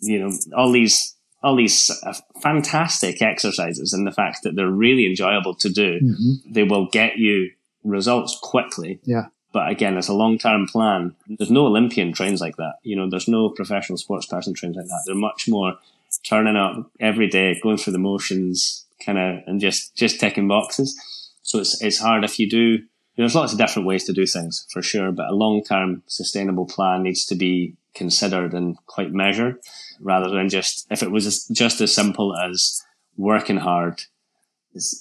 You 0.00 0.20
know, 0.20 0.30
all 0.56 0.70
these 0.72 1.16
all 1.42 1.56
these 1.56 1.90
uh, 2.04 2.14
fantastic 2.42 3.20
exercises, 3.20 3.92
and 3.92 4.06
the 4.06 4.12
fact 4.12 4.38
that 4.44 4.56
they're 4.56 4.70
really 4.70 5.06
enjoyable 5.06 5.54
to 5.56 5.68
do. 5.68 5.98
hmm 6.00 6.52
They 6.52 6.62
will 6.62 6.88
get 6.90 7.18
you 7.18 7.50
results 7.82 8.38
quickly. 8.42 9.00
Yeah. 9.04 9.26
But 9.52 9.68
again, 9.70 9.96
it's 9.96 10.08
a 10.08 10.14
long 10.14 10.36
term 10.38 10.66
plan. 10.66 11.14
There's 11.28 11.50
no 11.50 11.66
Olympian 11.66 12.12
trains 12.12 12.40
like 12.40 12.56
that. 12.56 12.74
You 12.82 12.96
know, 12.96 13.08
there's 13.08 13.28
no 13.28 13.50
professional 13.50 13.98
sports 13.98 14.26
person 14.26 14.52
trains 14.54 14.76
like 14.76 14.86
that. 14.86 15.02
They're 15.06 15.14
much 15.14 15.48
more 15.48 15.76
turning 16.24 16.56
up 16.56 16.90
every 17.00 17.28
day, 17.28 17.58
going 17.62 17.76
through 17.76 17.92
the 17.92 17.98
motions, 17.98 18.83
kind 19.04 19.18
of, 19.18 19.42
and 19.46 19.60
just, 19.60 19.94
just 19.96 20.20
ticking 20.20 20.48
boxes. 20.48 20.98
So 21.42 21.58
it's, 21.58 21.80
it's 21.82 21.98
hard 21.98 22.24
if 22.24 22.38
you 22.38 22.48
do, 22.48 22.78
there's 23.16 23.34
lots 23.34 23.52
of 23.52 23.58
different 23.58 23.86
ways 23.86 24.04
to 24.04 24.12
do 24.12 24.26
things 24.26 24.66
for 24.72 24.82
sure, 24.82 25.12
but 25.12 25.28
a 25.28 25.34
long 25.34 25.62
term 25.62 26.02
sustainable 26.06 26.66
plan 26.66 27.02
needs 27.02 27.24
to 27.26 27.34
be 27.34 27.76
considered 27.94 28.54
and 28.54 28.76
quite 28.86 29.12
measured 29.12 29.58
rather 30.00 30.30
than 30.30 30.48
just, 30.48 30.86
if 30.90 31.02
it 31.02 31.10
was 31.10 31.46
just 31.48 31.80
as 31.80 31.94
simple 31.94 32.36
as 32.36 32.82
working 33.16 33.58
hard, 33.58 34.02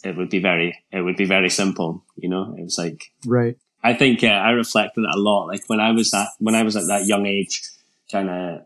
it 0.04 0.16
would 0.16 0.30
be 0.30 0.40
very, 0.40 0.78
it 0.92 1.02
would 1.02 1.18
be 1.18 1.26
very 1.26 1.50
simple. 1.50 2.04
You 2.16 2.30
know, 2.30 2.56
it 2.58 2.64
was 2.64 2.78
like, 2.78 3.06
Right. 3.26 3.58
I 3.84 3.94
think 3.94 4.24
uh, 4.24 4.28
I 4.28 4.52
reflect 4.52 4.98
on 4.98 5.04
it 5.04 5.14
a 5.14 5.20
lot. 5.20 5.48
Like 5.48 5.64
when 5.68 5.82
I 5.82 5.92
was 5.92 6.12
that 6.12 6.30
when 6.40 6.56
I 6.56 6.64
was 6.64 6.78
at 6.78 6.88
that 6.88 7.06
young 7.06 7.26
age, 7.26 7.62
kind 8.10 8.30
of, 8.30 8.62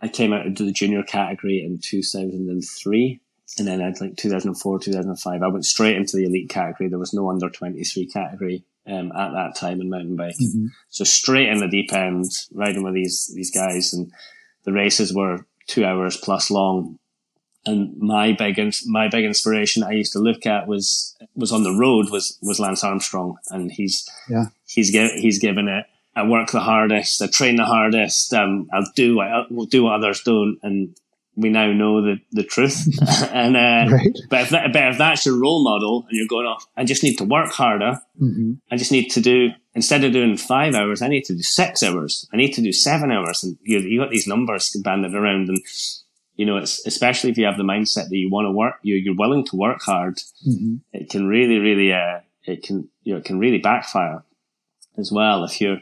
I 0.00 0.08
came 0.08 0.32
out 0.32 0.46
into 0.46 0.64
the 0.64 0.72
junior 0.72 1.02
category 1.02 1.62
in 1.62 1.80
two 1.82 2.02
thousand 2.02 2.62
and 3.58 3.66
then 3.68 3.80
I'd 3.82 4.00
like 4.00 4.16
two 4.16 4.30
thousand 4.30 4.50
and 4.50 4.60
four, 4.60 4.78
two 4.78 4.92
thousand 4.92 5.10
and 5.10 5.20
five. 5.20 5.42
I 5.42 5.48
went 5.48 5.64
straight 5.66 5.96
into 5.96 6.16
the 6.16 6.24
elite 6.26 6.48
category. 6.50 6.88
There 6.88 6.98
was 6.98 7.14
no 7.14 7.30
under 7.30 7.48
twenty 7.50 7.84
three 7.84 8.06
category 8.06 8.64
um, 8.86 9.12
at 9.12 9.32
that 9.32 9.56
time 9.56 9.80
in 9.80 9.90
mountain 9.90 10.16
biking. 10.16 10.52
Mhm. 10.54 10.68
So 10.88 11.04
straight 11.04 11.48
in 11.48 11.58
the 11.58 11.68
deep 11.68 11.92
end, 11.92 12.26
riding 12.52 12.82
with 12.82 12.94
these 12.94 13.30
these 13.34 13.50
guys, 13.50 13.92
and 13.94 14.10
the 14.64 14.72
races 14.72 15.12
were 15.14 15.46
two 15.66 15.84
hours 15.84 16.16
plus 16.16 16.50
long. 16.50 16.98
And 17.66 17.96
my 17.96 18.32
big 18.32 18.60
my 18.86 19.08
big 19.08 19.24
inspiration 19.24 19.82
I 19.82 19.92
used 19.92 20.12
to 20.12 20.18
look 20.18 20.44
at 20.44 20.66
was 20.68 21.16
was 21.34 21.50
on 21.52 21.62
the 21.62 21.72
road 21.72 22.10
was 22.10 22.38
was 22.42 22.60
Lance 22.60 22.84
Armstrong, 22.84 23.36
and 23.50 23.72
he's 23.72 24.06
Yeah. 24.28 24.46
he's 24.66 24.90
gi- 24.92 25.20
he's 25.20 25.38
given 25.38 25.68
it. 25.68 25.86
I 26.16 26.26
work 26.28 26.50
the 26.50 26.60
hardest. 26.60 27.22
I 27.22 27.26
train 27.26 27.56
the 27.56 27.64
hardest. 27.64 28.32
Um, 28.34 28.68
I'll 28.72 28.86
do 28.94 29.16
what 29.16 29.26
I 29.28 29.44
will 29.50 29.64
do 29.66 29.84
what 29.84 29.94
others 29.94 30.22
don't, 30.22 30.58
and 30.62 30.94
we 31.36 31.48
now 31.50 31.72
know 31.72 32.00
the 32.02 32.16
the 32.32 32.44
truth. 32.44 32.86
and 33.32 33.56
uh, 33.56 33.92
Right. 33.94 34.16
but 34.30 34.40
if 34.42 34.50
that, 34.50 34.72
but 34.72 34.82
if 34.92 34.98
that's 34.98 35.26
your 35.26 35.38
role 35.40 35.62
model, 35.62 36.04
and 36.08 36.16
you're 36.16 36.28
going 36.28 36.46
off, 36.46 36.66
I 36.76 36.84
just 36.84 37.02
need 37.02 37.16
to 37.18 37.24
work 37.24 37.50
harder. 37.50 38.00
hmm 38.18 38.52
I 38.70 38.76
just 38.76 38.92
need 38.92 39.10
to 39.10 39.20
do 39.20 39.50
instead 39.74 40.04
of 40.04 40.12
doing 40.12 40.36
five 40.36 40.74
hours, 40.74 41.02
I 41.02 41.08
need 41.08 41.24
to 41.24 41.34
do 41.34 41.42
six 41.42 41.82
hours. 41.82 42.28
I 42.32 42.36
need 42.36 42.52
to 42.54 42.62
do 42.62 42.72
seven 42.72 43.10
hours, 43.10 43.44
and 43.44 43.56
you 43.62 43.78
you 43.80 44.00
got 44.00 44.10
these 44.10 44.26
numbers 44.26 44.74
banded 44.84 45.14
around, 45.14 45.48
and 45.48 45.58
you 46.36 46.46
know 46.46 46.56
it's 46.56 46.86
especially 46.86 47.30
if 47.30 47.38
you 47.38 47.44
have 47.46 47.56
the 47.58 47.64
mindset 47.64 48.08
that 48.08 48.16
you 48.16 48.30
want 48.30 48.46
to 48.46 48.52
work, 48.52 48.76
you 48.82 48.94
you're 48.96 49.16
willing 49.16 49.44
to 49.46 49.56
work 49.56 49.82
hard. 49.82 50.18
hmm 50.44 50.76
It 50.92 51.10
can 51.10 51.26
really, 51.26 51.58
really, 51.58 51.92
uh, 51.92 52.20
it 52.44 52.62
can 52.62 52.88
you 53.02 53.12
know 53.12 53.18
it 53.18 53.24
can 53.26 53.38
really 53.38 53.58
backfire 53.58 54.22
as 54.96 55.10
well 55.10 55.44
if 55.44 55.60
you're, 55.60 55.80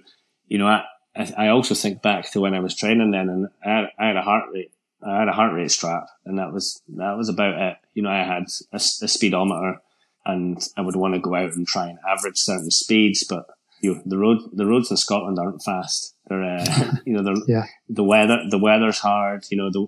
you 0.49 0.59
know, 0.59 0.67
I 0.67 0.85
I 1.15 1.33
I 1.45 1.49
also 1.49 1.75
think 1.75 2.03
back 2.03 2.31
to 2.33 2.41
when 2.41 2.55
I 2.55 2.61
was 2.61 2.75
training 2.75 3.11
then, 3.13 3.29
and 3.29 3.49
I 3.65 3.89
I 3.99 4.07
had 4.09 4.17
a 4.17 4.23
heart 4.23 4.45
rate. 4.53 4.72
I 5.07 5.19
had 5.21 5.29
a 5.29 5.33
heart 5.33 5.55
rate 5.55 5.71
strap, 5.71 6.07
and 6.25 6.39
that 6.39 6.53
was 6.53 6.81
that 6.97 7.17
was 7.17 7.29
about 7.29 7.61
it. 7.61 7.77
You 7.95 8.03
know, 8.03 8.11
I 8.11 8.25
had 8.25 8.45
a 8.73 8.79
speedometer, 8.79 9.81
and 10.25 10.59
I 10.77 10.81
would 10.83 10.97
want 10.97 11.15
to 11.15 11.21
go 11.21 11.35
out 11.35 11.53
and 11.55 11.67
try 11.67 11.89
and 11.89 11.99
average 12.09 12.39
certain 12.39 12.71
speeds, 12.71 13.25
but 13.25 13.47
you 13.81 13.95
know, 13.95 14.03
the 14.07 14.19
road 14.19 14.39
the 14.53 14.67
roads 14.67 14.91
in 14.91 14.97
Scotland 14.97 15.39
aren't 15.39 15.63
fast. 15.63 16.15
They're 16.29 16.43
uh, 16.45 16.65
you 17.05 17.15
know 17.15 17.23
they're 17.25 17.43
Yeah. 17.47 17.65
the 17.89 18.05
weather 18.05 18.39
the 18.49 18.59
weather's 18.59 18.99
hard. 19.01 19.45
You 19.51 19.57
know, 19.59 19.71
the 19.71 19.87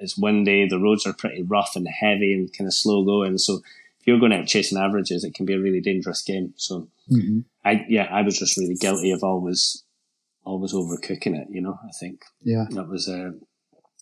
it's 0.00 0.16
windy. 0.16 0.68
The 0.68 0.78
roads 0.78 1.06
are 1.06 1.12
pretty 1.12 1.42
rough 1.42 1.72
and 1.76 1.86
heavy 1.88 2.32
and 2.32 2.52
kind 2.56 2.66
of 2.68 2.74
slow 2.74 3.04
going. 3.04 3.38
So 3.38 3.56
if 4.00 4.06
you're 4.06 4.18
going 4.20 4.32
out 4.32 4.46
chasing 4.46 4.78
averages, 4.78 5.22
it 5.24 5.34
can 5.34 5.46
be 5.46 5.54
a 5.54 5.60
really 5.60 5.80
dangerous 5.80 6.22
game. 6.22 6.54
So 6.56 6.88
hmm 7.08 7.40
I 7.64 7.84
yeah, 7.88 8.06
I 8.10 8.22
was 8.22 8.38
just 8.38 8.56
really 8.56 8.74
guilty 8.76 9.10
of 9.12 9.22
always 9.24 9.82
always 10.44 10.72
overcooking 10.72 11.36
it. 11.36 11.48
You 11.50 11.60
know, 11.62 11.78
I 11.84 11.90
think 11.98 12.22
Yeah. 12.42 12.66
that 12.70 12.88
was 12.88 13.08
uh, 13.08 13.32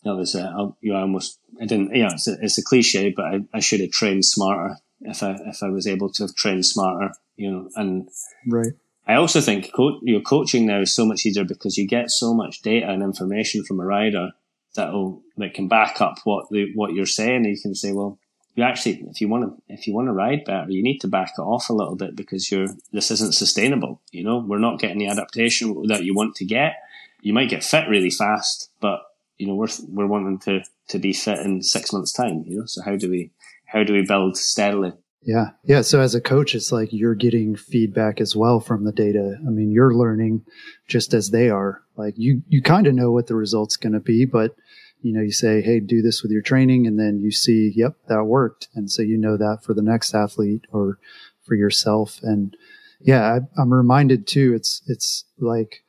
that 0.05 0.15
was 0.17 0.35
uh, 0.35 0.51
I- 0.57 0.73
you 0.81 0.93
know, 0.93 0.99
I 0.99 1.03
almost 1.03 1.39
I 1.61 1.67
didn't 1.67 1.95
yeah 1.95 2.11
it's 2.13 2.29
a, 2.29 2.37
it's 2.41 2.59
a 2.59 2.63
cliche, 2.65 3.13
but 3.15 3.25
I, 3.27 3.41
I 3.55 3.61
should 3.61 3.81
have 3.81 3.91
trained 3.91 4.25
smarter 4.25 4.77
if 5.03 5.23
I 5.23 5.37
if 5.47 5.63
I 5.63 5.69
was 5.69 5.87
able 5.87 6.11
to 6.13 6.25
have 6.25 6.35
trained 6.35 6.67
smarter. 6.67 7.13
You 7.37 7.51
know, 7.51 7.71
and 7.77 8.09
Right. 8.47 8.73
I 9.07 9.15
also 9.15 9.41
think 9.41 9.73
co- 9.75 9.99
your 10.03 10.21
coaching 10.21 10.67
now 10.67 10.81
is 10.81 10.95
so 10.95 11.05
much 11.07 11.25
easier 11.27 11.45
because 11.45 11.77
you 11.79 11.87
get 11.89 12.11
so 12.11 12.35
much 12.35 12.61
data 12.63 12.89
and 12.89 13.03
information 13.03 13.65
from 13.65 13.81
a 13.81 13.85
rider 13.87 14.31
that'll 14.77 15.23
that 15.39 15.55
can 15.55 15.69
back 15.69 16.01
up 16.01 16.19
what 16.25 16.49
the 16.51 16.71
what 16.75 16.93
you're 16.93 17.07
saying. 17.07 17.37
And 17.37 17.47
you 17.47 17.61
can 17.61 17.75
say, 17.75 17.93
well, 17.93 18.19
you 18.55 18.63
actually, 18.63 19.03
if 19.11 19.21
you 19.21 19.29
want 19.29 19.45
to, 19.45 19.75
if 19.75 19.87
you 19.87 19.95
want 19.95 20.09
to 20.09 20.13
ride 20.13 20.45
better, 20.45 20.71
you 20.71 20.83
need 20.83 20.99
to 20.99 21.09
back 21.09 21.33
it 21.39 21.41
off 21.41 21.71
a 21.71 21.73
little 21.73 21.97
bit 21.97 22.15
because 22.15 22.51
you're 22.53 22.69
this 22.93 23.11
isn't 23.11 23.35
sustainable. 23.35 24.01
You 24.13 24.23
know, 24.25 24.39
we're 24.39 24.59
not 24.59 24.79
getting 24.81 24.99
the 24.99 25.09
adaptation 25.09 25.87
that 25.89 26.05
you 26.05 26.15
want 26.15 26.37
to 26.37 26.45
get. 26.45 26.75
You 27.23 27.33
might 27.33 27.51
get 27.51 27.65
fit 27.65 27.89
really 27.89 28.11
fast, 28.11 28.71
but 28.81 29.01
you 29.40 29.46
know, 29.46 29.55
we're 29.55 29.68
we're 29.88 30.07
wanting 30.07 30.38
to 30.40 30.62
to 30.88 30.98
be 30.98 31.12
fit 31.12 31.38
in 31.40 31.62
six 31.62 31.92
months' 31.92 32.12
time. 32.12 32.44
You 32.46 32.61
know, 32.61 32.66
so 32.66 32.83
how 32.83 32.96
do 32.96 33.11
we 33.11 33.31
how 33.66 33.83
do 33.83 33.92
we 33.92 34.03
build 34.03 34.37
steadily? 34.37 34.92
Yeah. 35.22 35.50
Yeah. 35.64 35.83
So 35.83 36.00
as 36.00 36.14
a 36.14 36.20
coach, 36.20 36.55
it's 36.55 36.72
like 36.72 36.92
you're 36.92 37.14
getting 37.14 37.55
feedback 37.55 38.20
as 38.20 38.35
well 38.35 38.59
from 38.61 38.85
the 38.85 38.92
data. 38.92 39.38
I 39.46 39.50
mean, 39.50 39.70
you're 39.70 39.94
learning 39.94 40.44
just 40.88 41.12
as 41.12 41.31
they 41.31 41.50
are. 41.50 41.83
Like 41.96 42.14
you, 42.16 42.42
you 42.48 42.62
kind 42.62 42.87
of 42.87 42.94
know 42.94 43.12
what 43.12 43.26
the 43.26 43.35
result's 43.35 43.76
going 43.76 43.92
to 43.92 44.00
be, 44.00 44.24
but 44.24 44.57
you 45.03 45.12
know, 45.12 45.20
you 45.20 45.33
say, 45.33 45.61
Hey, 45.61 45.79
do 45.81 46.00
this 46.00 46.22
with 46.22 46.33
your 46.33 46.40
training. 46.40 46.87
And 46.87 46.98
then 46.98 47.20
you 47.20 47.31
see, 47.31 47.70
yep, 47.74 47.96
that 48.09 48.24
worked. 48.24 48.68
And 48.74 48.90
so 48.90 49.03
you 49.03 49.18
know 49.18 49.37
that 49.37 49.59
for 49.62 49.74
the 49.74 49.83
next 49.83 50.14
athlete 50.14 50.64
or 50.72 50.98
for 51.44 51.55
yourself. 51.55 52.20
And 52.22 52.57
yeah, 52.98 53.22
I, 53.22 53.61
I'm 53.61 53.72
reminded 53.72 54.26
too. 54.26 54.55
It's, 54.55 54.83
it's 54.87 55.24
like, 55.38 55.83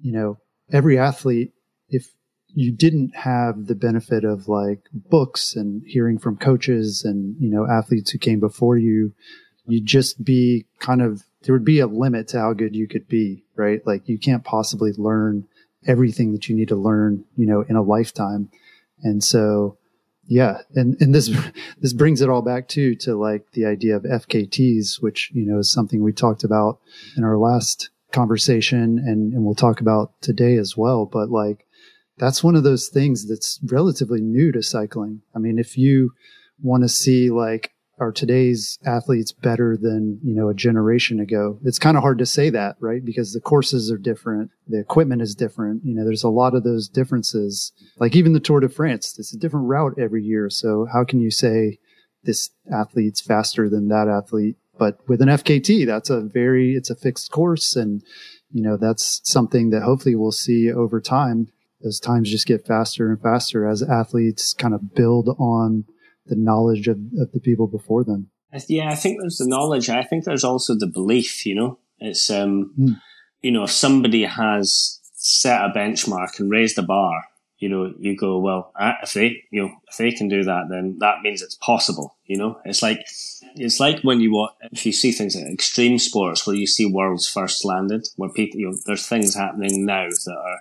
you 0.00 0.12
know, 0.12 0.38
every 0.72 0.96
athlete, 0.96 1.52
if 1.88 2.12
you 2.54 2.72
didn't 2.72 3.14
have 3.16 3.66
the 3.66 3.74
benefit 3.74 4.24
of 4.24 4.48
like 4.48 4.80
books 4.92 5.54
and 5.54 5.82
hearing 5.86 6.18
from 6.18 6.36
coaches 6.36 7.02
and 7.04 7.36
you 7.40 7.50
know 7.50 7.66
athletes 7.66 8.10
who 8.10 8.18
came 8.18 8.40
before 8.40 8.76
you. 8.76 9.12
You'd 9.66 9.86
just 9.86 10.24
be 10.24 10.66
kind 10.78 11.02
of 11.02 11.22
there 11.42 11.54
would 11.54 11.64
be 11.64 11.80
a 11.80 11.86
limit 11.86 12.28
to 12.28 12.40
how 12.40 12.52
good 12.52 12.74
you 12.74 12.88
could 12.88 13.08
be 13.08 13.44
right? 13.56 13.86
Like 13.86 14.08
you 14.08 14.18
can't 14.18 14.44
possibly 14.44 14.92
learn 14.96 15.46
everything 15.86 16.32
that 16.32 16.48
you 16.48 16.56
need 16.56 16.68
to 16.68 16.76
learn 16.76 17.24
you 17.36 17.46
know 17.46 17.62
in 17.62 17.76
a 17.76 17.82
lifetime. 17.82 18.50
And 19.02 19.22
so 19.22 19.76
yeah 20.26 20.58
and 20.74 20.96
and 21.00 21.14
this 21.14 21.30
this 21.80 21.92
brings 21.92 22.20
it 22.20 22.28
all 22.28 22.42
back 22.42 22.68
to 22.68 22.94
to 22.96 23.16
like 23.16 23.52
the 23.52 23.66
idea 23.66 23.96
of 23.96 24.02
FKT's 24.02 25.00
which 25.00 25.30
you 25.34 25.46
know 25.46 25.58
is 25.58 25.70
something 25.70 26.02
we 26.02 26.12
talked 26.12 26.44
about 26.44 26.80
in 27.16 27.24
our 27.24 27.36
last 27.36 27.90
conversation 28.12 28.98
and 28.98 29.32
and 29.32 29.44
we'll 29.44 29.54
talk 29.54 29.80
about 29.80 30.20
today 30.20 30.56
as 30.56 30.76
well. 30.76 31.06
But 31.06 31.30
like 31.30 31.66
that's 32.20 32.44
one 32.44 32.54
of 32.54 32.62
those 32.62 32.88
things 32.88 33.26
that's 33.26 33.58
relatively 33.64 34.20
new 34.20 34.52
to 34.52 34.62
cycling. 34.62 35.22
I 35.34 35.38
mean, 35.38 35.58
if 35.58 35.78
you 35.78 36.12
want 36.62 36.82
to 36.84 36.88
see 36.88 37.30
like, 37.30 37.72
are 37.98 38.12
today's 38.12 38.78
athletes 38.84 39.32
better 39.32 39.76
than, 39.76 40.20
you 40.22 40.34
know, 40.34 40.48
a 40.48 40.54
generation 40.54 41.18
ago? 41.18 41.58
It's 41.64 41.78
kind 41.78 41.96
of 41.96 42.02
hard 42.02 42.18
to 42.18 42.26
say 42.26 42.48
that, 42.50 42.76
right? 42.80 43.04
Because 43.04 43.32
the 43.32 43.40
courses 43.40 43.90
are 43.90 43.98
different. 43.98 44.50
The 44.68 44.80
equipment 44.80 45.22
is 45.22 45.34
different. 45.34 45.82
You 45.84 45.94
know, 45.94 46.04
there's 46.04 46.24
a 46.24 46.30
lot 46.30 46.54
of 46.54 46.62
those 46.62 46.88
differences. 46.88 47.72
Like 47.98 48.14
even 48.14 48.32
the 48.32 48.40
Tour 48.40 48.60
de 48.60 48.68
France, 48.68 49.18
it's 49.18 49.34
a 49.34 49.38
different 49.38 49.68
route 49.68 49.98
every 49.98 50.22
year. 50.22 50.48
So 50.48 50.86
how 50.90 51.04
can 51.04 51.20
you 51.20 51.30
say 51.30 51.78
this 52.22 52.50
athlete's 52.72 53.20
faster 53.20 53.68
than 53.68 53.88
that 53.88 54.08
athlete? 54.08 54.56
But 54.78 54.98
with 55.08 55.20
an 55.20 55.28
FKT, 55.28 55.86
that's 55.86 56.08
a 56.08 56.20
very, 56.20 56.74
it's 56.74 56.90
a 56.90 56.96
fixed 56.96 57.30
course. 57.30 57.76
And, 57.76 58.02
you 58.50 58.62
know, 58.62 58.78
that's 58.78 59.20
something 59.24 59.70
that 59.70 59.82
hopefully 59.82 60.14
we'll 60.14 60.32
see 60.32 60.72
over 60.72 61.00
time 61.02 61.48
as 61.84 62.00
times 62.00 62.30
just 62.30 62.46
get 62.46 62.66
faster 62.66 63.10
and 63.10 63.20
faster 63.20 63.66
as 63.66 63.82
athletes 63.82 64.54
kind 64.54 64.74
of 64.74 64.94
build 64.94 65.28
on 65.38 65.84
the 66.26 66.36
knowledge 66.36 66.88
of, 66.88 66.98
of 67.18 67.32
the 67.32 67.40
people 67.40 67.66
before 67.66 68.04
them. 68.04 68.30
Yeah, 68.68 68.90
I 68.90 68.94
think 68.96 69.20
there's 69.20 69.38
the 69.38 69.46
knowledge. 69.46 69.88
I 69.88 70.02
think 70.02 70.24
there's 70.24 70.44
also 70.44 70.74
the 70.76 70.86
belief. 70.88 71.46
You 71.46 71.54
know, 71.54 71.78
it's 71.98 72.28
um, 72.30 72.74
Mm. 72.78 73.00
you 73.42 73.52
know, 73.52 73.64
if 73.64 73.70
somebody 73.70 74.24
has 74.24 75.00
set 75.14 75.62
a 75.64 75.68
benchmark 75.72 76.38
and 76.38 76.50
raised 76.50 76.78
a 76.78 76.82
bar, 76.82 77.24
you 77.58 77.68
know, 77.68 77.92
you 77.98 78.16
go, 78.16 78.38
well, 78.38 78.72
if 79.02 79.12
they, 79.12 79.42
you 79.50 79.62
know, 79.62 79.70
if 79.88 79.98
they 79.98 80.10
can 80.10 80.28
do 80.28 80.42
that, 80.44 80.64
then 80.70 80.96
that 81.00 81.20
means 81.22 81.42
it's 81.42 81.56
possible. 81.56 82.16
You 82.24 82.38
know, 82.38 82.58
it's 82.64 82.82
like 82.82 83.00
it's 83.54 83.78
like 83.78 84.00
when 84.02 84.20
you 84.20 84.32
watch, 84.32 84.52
if 84.72 84.86
you 84.86 84.92
see 84.92 85.12
things 85.12 85.36
like 85.36 85.46
extreme 85.52 85.98
sports 85.98 86.46
where 86.46 86.56
you 86.56 86.66
see 86.66 86.86
worlds 86.86 87.28
first 87.28 87.64
landed, 87.64 88.08
where 88.16 88.30
people, 88.30 88.58
you 88.58 88.70
know, 88.70 88.76
there's 88.86 89.06
things 89.06 89.34
happening 89.34 89.84
now 89.84 90.08
that 90.08 90.36
are 90.36 90.60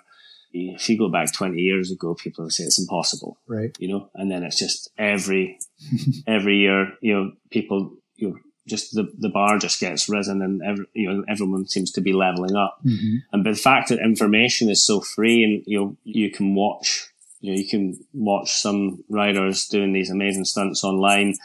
if 0.51 0.89
you 0.89 0.97
go 0.97 1.09
back 1.09 1.31
20 1.31 1.59
years 1.59 1.91
ago, 1.91 2.15
people 2.15 2.43
would 2.43 2.53
say 2.53 2.63
it's 2.63 2.79
impossible. 2.79 3.37
Right. 3.47 3.75
You 3.79 3.87
know, 3.89 4.09
and 4.15 4.31
then 4.31 4.43
it's 4.43 4.57
just 4.57 4.89
every, 4.97 5.59
every 6.27 6.57
year, 6.57 6.93
you 7.01 7.13
know, 7.13 7.31
people, 7.51 7.93
you 8.15 8.29
know, 8.29 8.35
just 8.67 8.93
the, 8.93 9.11
the 9.17 9.29
bar 9.29 9.57
just 9.57 9.79
gets 9.79 10.07
risen 10.07 10.41
and 10.41 10.61
every, 10.61 10.85
you 10.93 11.11
know, 11.11 11.23
everyone 11.27 11.67
seems 11.67 11.91
to 11.91 12.01
be 12.01 12.13
leveling 12.13 12.55
up. 12.55 12.79
Mm-hmm. 12.85 13.15
And 13.33 13.43
but 13.43 13.53
the 13.53 13.59
fact 13.59 13.89
that 13.89 13.99
information 13.99 14.69
is 14.69 14.85
so 14.85 15.01
free 15.01 15.43
and, 15.43 15.63
you 15.65 15.79
know, 15.79 15.97
you 16.03 16.31
can 16.31 16.55
watch, 16.55 17.07
you 17.41 17.51
know, 17.51 17.59
you 17.59 17.67
can 17.67 17.99
watch 18.13 18.51
some 18.51 19.03
riders 19.09 19.67
doing 19.67 19.93
these 19.93 20.11
amazing 20.11 20.45
stunts 20.45 20.83
online 20.83 21.35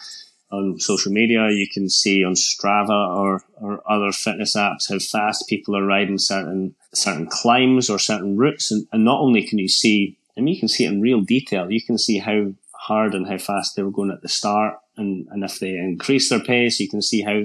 on 0.55 0.79
social 0.79 1.13
media. 1.13 1.51
You 1.51 1.69
can 1.73 1.89
see 1.89 2.25
on 2.25 2.35
Strava 2.35 3.17
or, 3.17 3.43
or 3.61 3.83
other 3.91 4.13
fitness 4.13 4.57
apps 4.57 4.89
how 4.89 4.99
fast 4.99 5.49
people 5.49 5.77
are 5.77 5.85
riding 5.85 6.19
certain 6.19 6.75
certain 6.93 7.27
climbs 7.27 7.91
or 7.91 7.99
certain 7.99 8.37
routes. 8.37 8.71
And, 8.71 8.87
and 8.93 9.05
not 9.05 9.21
only 9.21 9.47
can 9.47 9.59
you 9.59 9.69
see, 9.69 10.17
I 10.37 10.41
mean, 10.41 10.55
you 10.55 10.61
can 10.61 10.69
see 10.69 10.85
it 10.85 10.93
in 10.93 11.01
real 11.01 11.21
detail. 11.21 11.71
You 11.71 11.83
can 11.83 11.99
see 11.99 12.19
how 12.19 12.53
hard 12.73 13.15
and 13.15 13.27
how 13.27 13.39
fast 13.39 13.77
they 13.77 13.83
were 13.83 13.91
going 13.91 14.11
at 14.11 14.23
the 14.23 14.29
start. 14.29 14.79
And, 14.97 15.27
and 15.31 15.43
if 15.43 15.59
they 15.59 15.71
increase 15.71 16.29
their 16.29 16.41
pace, 16.41 16.79
you 16.79 16.89
can 16.89 17.03
see 17.03 17.23
how 17.23 17.43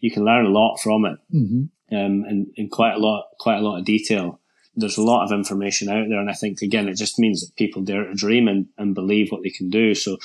you 0.00 0.10
can 0.10 0.24
learn 0.24 0.46
a 0.46 0.50
lot 0.50 0.78
from 0.78 1.04
it. 1.04 1.18
Mm-hmm. 1.34 1.62
Um, 1.94 2.24
and 2.28 2.46
in 2.56 2.68
quite 2.68 2.94
a 2.94 2.98
lot, 2.98 3.24
quite 3.38 3.58
a 3.58 3.62
lot 3.62 3.78
of 3.78 3.84
detail. 3.84 4.40
There's 4.76 4.98
a 4.98 5.02
lot 5.02 5.24
of 5.24 5.32
information 5.32 5.88
out 5.88 6.06
there. 6.08 6.20
And 6.20 6.30
I 6.30 6.34
think, 6.34 6.62
again, 6.62 6.88
it 6.88 6.94
just 6.94 7.18
means 7.18 7.40
that 7.40 7.56
people 7.56 7.82
dare 7.82 8.04
to 8.04 8.14
dream 8.14 8.46
and, 8.46 8.68
and 8.78 8.94
believe 8.94 9.30
what 9.30 9.42
they 9.42 9.50
can 9.50 9.70
do. 9.70 9.94
So, 9.94 10.18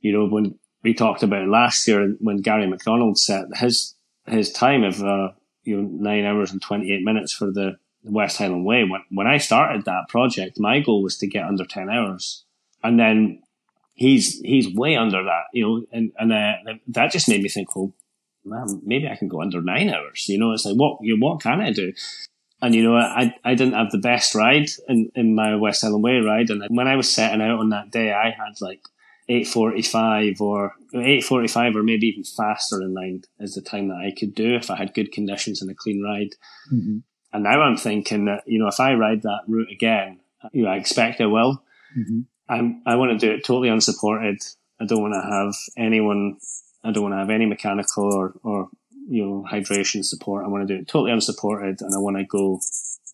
you 0.00 0.12
know, 0.12 0.26
when 0.26 0.58
we 0.84 0.94
talked 0.94 1.22
about 1.24 1.48
last 1.48 1.88
year 1.88 2.14
when 2.20 2.36
Gary 2.36 2.68
McDonald 2.68 3.18
set 3.18 3.46
his, 3.56 3.94
his 4.26 4.52
time 4.52 4.84
of, 4.84 5.02
uh, 5.02 5.30
you 5.64 5.80
know, 5.80 5.88
nine 5.88 6.24
hours 6.24 6.52
and 6.52 6.62
28 6.62 7.02
minutes 7.02 7.32
for 7.32 7.50
the, 7.50 7.78
West 8.04 8.38
Highland 8.38 8.64
Way. 8.64 8.84
When, 8.84 9.02
when 9.10 9.26
I 9.26 9.38
started 9.38 9.84
that 9.84 10.08
project, 10.08 10.60
my 10.60 10.80
goal 10.80 11.02
was 11.02 11.16
to 11.18 11.26
get 11.26 11.46
under 11.46 11.64
10 11.64 11.90
hours. 11.90 12.44
And 12.82 12.98
then 12.98 13.42
he's, 13.94 14.40
he's 14.40 14.72
way 14.74 14.96
under 14.96 15.24
that, 15.24 15.44
you 15.52 15.64
know, 15.66 15.86
and, 15.90 16.12
and, 16.18 16.32
uh, 16.32 16.74
that 16.88 17.12
just 17.12 17.28
made 17.28 17.42
me 17.42 17.48
think, 17.48 17.74
well, 17.74 17.92
man, 18.44 18.82
maybe 18.84 19.08
I 19.08 19.16
can 19.16 19.28
go 19.28 19.40
under 19.40 19.62
nine 19.62 19.88
hours. 19.88 20.28
You 20.28 20.38
know, 20.38 20.52
it's 20.52 20.64
like, 20.64 20.76
what, 20.76 20.98
you 21.00 21.16
know, 21.16 21.26
what 21.26 21.40
can 21.40 21.60
I 21.60 21.72
do? 21.72 21.92
And, 22.60 22.74
you 22.74 22.82
know, 22.82 22.96
I, 22.96 23.34
I 23.44 23.54
didn't 23.54 23.74
have 23.74 23.90
the 23.90 23.98
best 23.98 24.34
ride 24.34 24.68
in, 24.88 25.10
in 25.14 25.34
my 25.34 25.56
West 25.56 25.82
Highland 25.82 26.04
Way 26.04 26.18
ride. 26.18 26.50
And 26.50 26.62
when 26.68 26.88
I 26.88 26.96
was 26.96 27.10
setting 27.10 27.42
out 27.42 27.58
on 27.58 27.70
that 27.70 27.90
day, 27.90 28.12
I 28.12 28.30
had 28.30 28.60
like 28.60 28.80
845 29.28 30.40
or 30.40 30.74
845 30.92 31.76
or 31.76 31.82
maybe 31.82 32.08
even 32.08 32.24
faster 32.24 32.80
in 32.82 32.92
mind 32.92 33.26
is 33.40 33.54
the 33.54 33.62
time 33.62 33.88
that 33.88 33.96
I 33.96 34.12
could 34.18 34.34
do 34.34 34.54
if 34.54 34.70
I 34.70 34.76
had 34.76 34.94
good 34.94 35.12
conditions 35.12 35.62
and 35.62 35.70
a 35.70 35.74
clean 35.74 36.02
ride. 36.02 36.34
Mm-hmm. 36.72 36.98
And 37.32 37.42
now 37.42 37.62
I'm 37.62 37.76
thinking 37.76 38.26
that, 38.26 38.42
you 38.46 38.58
know, 38.58 38.68
if 38.68 38.78
I 38.78 38.94
ride 38.94 39.22
that 39.22 39.40
route 39.48 39.70
again, 39.70 40.20
you 40.52 40.64
know, 40.64 40.70
I 40.70 40.76
expect 40.76 41.20
I 41.20 41.26
will. 41.26 41.62
Mm-hmm. 41.98 42.20
I'm, 42.48 42.82
I 42.86 42.96
want 42.96 43.18
to 43.18 43.26
do 43.26 43.32
it 43.32 43.44
totally 43.44 43.70
unsupported. 43.70 44.38
I 44.80 44.84
don't 44.84 45.00
want 45.00 45.14
to 45.14 45.22
have 45.22 45.54
anyone, 45.78 46.36
I 46.84 46.92
don't 46.92 47.02
want 47.02 47.14
to 47.14 47.18
have 47.18 47.30
any 47.30 47.46
mechanical 47.46 48.12
or, 48.12 48.34
or, 48.42 48.68
you 49.08 49.24
know, 49.24 49.46
hydration 49.50 50.04
support. 50.04 50.44
I 50.44 50.48
want 50.48 50.68
to 50.68 50.74
do 50.74 50.80
it 50.80 50.88
totally 50.88 51.12
unsupported 51.12 51.80
and 51.80 51.94
I 51.94 51.98
want 51.98 52.18
to 52.18 52.24
go, 52.24 52.60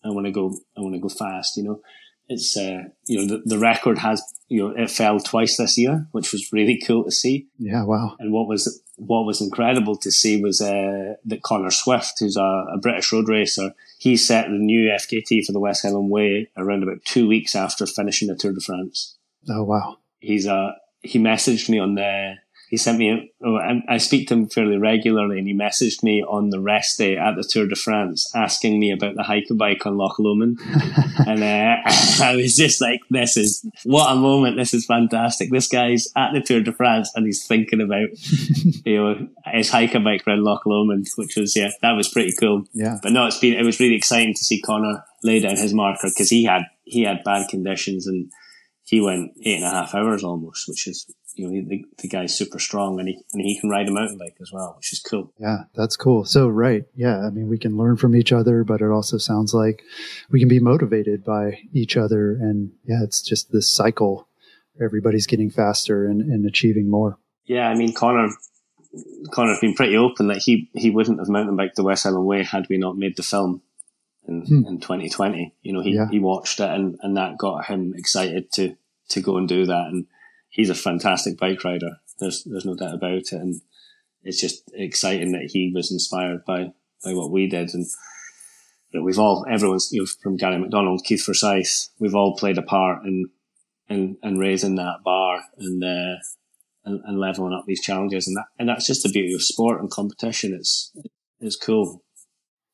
I 0.03 0.09
want 0.09 0.25
to 0.25 0.31
go, 0.31 0.57
I 0.77 0.81
want 0.81 0.95
to 0.95 0.99
go 0.99 1.09
fast, 1.09 1.55
you 1.55 1.63
know. 1.63 1.81
It's, 2.27 2.55
uh, 2.55 2.83
you 3.07 3.19
know, 3.19 3.27
the, 3.27 3.43
the 3.45 3.59
record 3.59 3.97
has, 3.97 4.23
you 4.47 4.61
know, 4.61 4.73
it 4.75 4.89
fell 4.89 5.19
twice 5.19 5.57
this 5.57 5.77
year, 5.77 6.07
which 6.11 6.31
was 6.31 6.51
really 6.53 6.81
cool 6.85 7.03
to 7.03 7.11
see. 7.11 7.47
Yeah. 7.57 7.83
Wow. 7.83 8.15
And 8.19 8.31
what 8.31 8.47
was, 8.47 8.81
what 8.95 9.25
was 9.25 9.41
incredible 9.41 9.97
to 9.97 10.11
see 10.11 10.41
was, 10.41 10.61
uh, 10.61 11.15
that 11.25 11.43
Connor 11.43 11.71
Swift, 11.71 12.19
who's 12.19 12.37
a, 12.37 12.65
a 12.73 12.77
British 12.81 13.11
road 13.11 13.27
racer, 13.27 13.73
he 13.97 14.15
set 14.15 14.45
the 14.45 14.57
new 14.57 14.89
FKT 14.89 15.45
for 15.45 15.51
the 15.51 15.59
West 15.59 15.83
Highland 15.83 16.09
Way 16.09 16.49
around 16.55 16.83
about 16.83 17.03
two 17.05 17.27
weeks 17.27 17.55
after 17.55 17.85
finishing 17.85 18.29
the 18.29 18.35
Tour 18.35 18.53
de 18.53 18.61
France. 18.61 19.17
Oh, 19.49 19.63
wow. 19.63 19.97
He's 20.19 20.47
uh 20.47 20.73
he 21.01 21.17
messaged 21.17 21.67
me 21.67 21.79
on 21.79 21.95
the 21.95 22.35
he 22.71 22.77
sent 22.77 22.97
me 22.97 23.33
oh, 23.43 23.59
I 23.89 23.97
speak 23.97 24.29
to 24.29 24.33
him 24.33 24.47
fairly 24.47 24.77
regularly 24.77 25.37
and 25.37 25.45
he 25.45 25.53
messaged 25.53 26.03
me 26.03 26.23
on 26.23 26.51
the 26.51 26.61
rest 26.61 26.97
day 26.97 27.17
at 27.17 27.35
the 27.35 27.43
Tour 27.43 27.67
de 27.67 27.75
France 27.75 28.31
asking 28.33 28.79
me 28.79 28.91
about 28.91 29.15
the 29.15 29.23
hike-a-bike 29.23 29.85
on 29.85 29.97
Loch 29.97 30.17
Lomond. 30.19 30.57
and 31.27 31.43
uh, 31.43 31.75
I 32.23 32.37
was 32.37 32.55
just 32.55 32.79
like, 32.79 33.01
this 33.09 33.35
is 33.35 33.69
what 33.83 34.09
a 34.09 34.15
moment. 34.15 34.55
This 34.55 34.73
is 34.73 34.85
fantastic. 34.85 35.51
This 35.51 35.67
guy's 35.67 36.07
at 36.15 36.31
the 36.33 36.39
Tour 36.39 36.61
de 36.61 36.71
France 36.71 37.11
and 37.13 37.25
he's 37.25 37.45
thinking 37.45 37.81
about, 37.81 38.07
you 38.85 39.03
know, 39.03 39.27
his 39.47 39.69
hike-a-bike 39.69 40.25
around 40.25 40.45
Loch 40.45 40.65
Lomond, 40.65 41.07
which 41.17 41.35
was, 41.35 41.57
yeah, 41.57 41.71
that 41.81 41.91
was 41.91 42.07
pretty 42.07 42.31
cool. 42.39 42.63
Yeah. 42.71 42.99
But 43.03 43.11
no, 43.11 43.25
it's 43.25 43.39
been, 43.39 43.59
it 43.59 43.65
was 43.65 43.81
really 43.81 43.97
exciting 43.97 44.33
to 44.33 44.45
see 44.45 44.61
Connor 44.61 45.03
lay 45.23 45.41
down 45.41 45.57
his 45.57 45.73
marker 45.73 46.07
because 46.07 46.29
he 46.29 46.45
had, 46.45 46.61
he 46.85 47.03
had 47.03 47.25
bad 47.25 47.49
conditions 47.49 48.07
and 48.07 48.31
he 48.85 49.01
went 49.01 49.33
eight 49.43 49.57
and 49.57 49.65
a 49.65 49.71
half 49.71 49.93
hours 49.93 50.23
almost, 50.23 50.69
which 50.69 50.87
is, 50.87 51.05
you 51.35 51.47
know, 51.47 51.69
the, 51.69 51.85
the 51.99 52.07
guy's 52.07 52.35
super 52.35 52.59
strong 52.59 52.99
and 52.99 53.07
he, 53.07 53.23
and 53.33 53.41
he 53.41 53.59
can 53.59 53.69
ride 53.69 53.87
a 53.87 53.91
mountain 53.91 54.17
bike 54.17 54.37
as 54.41 54.51
well, 54.51 54.73
which 54.77 54.91
is 54.91 54.99
cool. 54.99 55.31
Yeah, 55.37 55.63
that's 55.75 55.95
cool. 55.95 56.25
So, 56.25 56.47
right. 56.47 56.85
Yeah. 56.95 57.25
I 57.25 57.29
mean, 57.29 57.47
we 57.47 57.57
can 57.57 57.77
learn 57.77 57.97
from 57.97 58.15
each 58.15 58.31
other, 58.31 58.63
but 58.63 58.81
it 58.81 58.89
also 58.89 59.17
sounds 59.17 59.53
like 59.53 59.83
we 60.29 60.39
can 60.39 60.49
be 60.49 60.59
motivated 60.59 61.23
by 61.23 61.59
each 61.73 61.95
other. 61.95 62.33
And 62.33 62.71
yeah, 62.85 63.03
it's 63.03 63.21
just 63.21 63.51
this 63.51 63.69
cycle. 63.69 64.27
Everybody's 64.81 65.27
getting 65.27 65.49
faster 65.49 66.05
and, 66.05 66.21
and 66.21 66.45
achieving 66.45 66.89
more. 66.89 67.17
Yeah. 67.45 67.69
I 67.69 67.75
mean, 67.75 67.93
Connor, 67.93 68.29
Connor's 69.31 69.59
been 69.59 69.75
pretty 69.75 69.95
open 69.95 70.27
that 70.27 70.37
he, 70.37 70.69
he 70.73 70.89
wouldn't 70.89 71.19
have 71.19 71.29
mountain 71.29 71.55
biked 71.55 71.77
the 71.77 71.83
West 71.83 72.03
Highland 72.03 72.25
Way 72.25 72.43
had 72.43 72.67
we 72.69 72.77
not 72.77 72.97
made 72.97 73.15
the 73.15 73.23
film 73.23 73.61
in, 74.27 74.41
hmm. 74.41 74.65
in 74.67 74.79
2020. 74.81 75.55
You 75.61 75.73
know, 75.73 75.81
he, 75.81 75.95
yeah. 75.95 76.09
he 76.09 76.19
watched 76.19 76.59
it 76.59 76.69
and, 76.69 76.97
and 77.01 77.15
that 77.15 77.37
got 77.37 77.65
him 77.65 77.93
excited 77.95 78.51
to, 78.53 78.75
to 79.09 79.21
go 79.21 79.37
and 79.37 79.47
do 79.47 79.65
that. 79.65 79.87
And 79.87 80.07
he's 80.51 80.69
a 80.69 80.75
fantastic 80.75 81.39
bike 81.39 81.63
rider. 81.63 81.97
There's, 82.19 82.43
there's 82.43 82.65
no 82.65 82.75
doubt 82.75 82.93
about 82.93 83.13
it. 83.13 83.31
And 83.31 83.61
it's 84.21 84.39
just 84.39 84.69
exciting 84.75 85.31
that 85.31 85.49
he 85.51 85.71
was 85.73 85.91
inspired 85.91 86.45
by, 86.45 86.73
by 87.03 87.13
what 87.13 87.31
we 87.31 87.47
did. 87.47 87.73
And, 87.73 87.87
you 88.91 88.99
know, 88.99 89.03
we've 89.03 89.17
all, 89.17 89.45
everyone's, 89.49 89.89
you 89.91 90.01
know, 90.01 90.07
from 90.21 90.37
Gary 90.37 90.59
McDonald, 90.59 91.01
Keith 91.03 91.23
Forsyth, 91.23 91.89
we've 91.97 92.13
all 92.13 92.35
played 92.35 92.59
a 92.59 92.61
part 92.61 93.03
in, 93.05 93.29
in, 93.89 94.17
in 94.21 94.37
raising 94.37 94.75
that 94.75 94.97
bar 95.03 95.41
and, 95.57 95.83
uh, 95.83 96.19
and, 96.85 97.01
and 97.05 97.19
leveling 97.19 97.53
up 97.53 97.65
these 97.65 97.81
challenges. 97.81 98.27
And 98.27 98.37
that, 98.37 98.45
and 98.59 98.69
that's 98.69 98.85
just 98.85 99.03
the 99.03 99.09
beauty 99.09 99.33
of 99.33 99.41
sport 99.41 99.79
and 99.81 99.89
competition. 99.89 100.53
It's, 100.53 100.91
it's 101.39 101.55
cool. 101.55 102.03